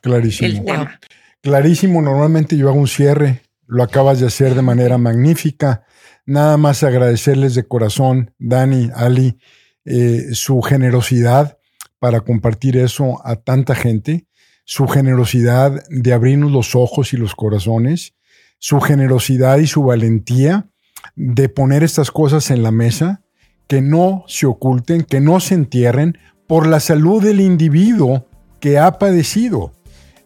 Clarísimo. 0.00 0.48
El 0.48 0.64
tema. 0.64 1.00
Clarísimo, 1.40 2.02
normalmente 2.02 2.56
yo 2.56 2.68
hago 2.68 2.78
un 2.78 2.88
cierre, 2.88 3.42
lo 3.66 3.82
acabas 3.82 4.20
de 4.20 4.26
hacer 4.26 4.54
de 4.54 4.62
manera 4.62 4.98
magnífica. 4.98 5.84
Nada 6.24 6.56
más 6.56 6.82
agradecerles 6.82 7.54
de 7.54 7.66
corazón, 7.66 8.34
Dani, 8.38 8.90
Ali, 8.94 9.38
eh, 9.84 10.34
su 10.34 10.60
generosidad 10.60 11.58
para 11.98 12.20
compartir 12.20 12.76
eso 12.76 13.20
a 13.24 13.36
tanta 13.36 13.74
gente, 13.74 14.26
su 14.64 14.86
generosidad 14.86 15.84
de 15.88 16.12
abrirnos 16.12 16.52
los 16.52 16.74
ojos 16.74 17.12
y 17.12 17.16
los 17.16 17.34
corazones, 17.34 18.14
su 18.58 18.80
generosidad 18.80 19.58
y 19.58 19.66
su 19.66 19.82
valentía 19.82 20.68
de 21.16 21.48
poner 21.48 21.82
estas 21.82 22.10
cosas 22.10 22.50
en 22.50 22.62
la 22.62 22.70
mesa, 22.70 23.22
que 23.66 23.80
no 23.80 24.24
se 24.28 24.46
oculten, 24.46 25.02
que 25.02 25.20
no 25.20 25.40
se 25.40 25.54
entierren 25.54 26.18
por 26.46 26.66
la 26.66 26.80
salud 26.80 27.22
del 27.22 27.40
individuo 27.40 28.26
que 28.60 28.78
ha 28.78 28.98
padecido. 28.98 29.72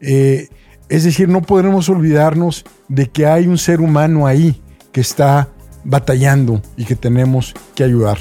Eh, 0.01 0.49
es 0.89 1.05
decir, 1.05 1.29
no 1.29 1.43
podremos 1.43 1.89
olvidarnos 1.89 2.65
de 2.89 3.07
que 3.07 3.27
hay 3.27 3.47
un 3.47 3.59
ser 3.59 3.81
humano 3.81 4.27
ahí 4.27 4.61
que 4.93 5.01
está 5.01 5.49
batallando 5.85 6.61
y 6.77 6.85
que 6.85 6.97
tenemos 6.97 7.55
que 7.75 7.85
ayudar. 7.85 8.19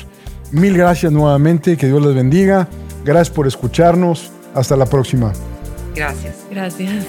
Mil 0.52 0.78
gracias 0.78 1.12
nuevamente, 1.12 1.78
que 1.78 1.88
Dios 1.88 2.04
les 2.06 2.16
bendiga. 2.16 2.68
Gracias 3.04 3.30
por 3.30 3.48
escucharnos. 3.48 4.32
Hasta 4.54 4.78
la 4.78 4.86
próxima. 4.86 5.34
Gracias. 5.96 6.46
Gracias. 6.50 7.06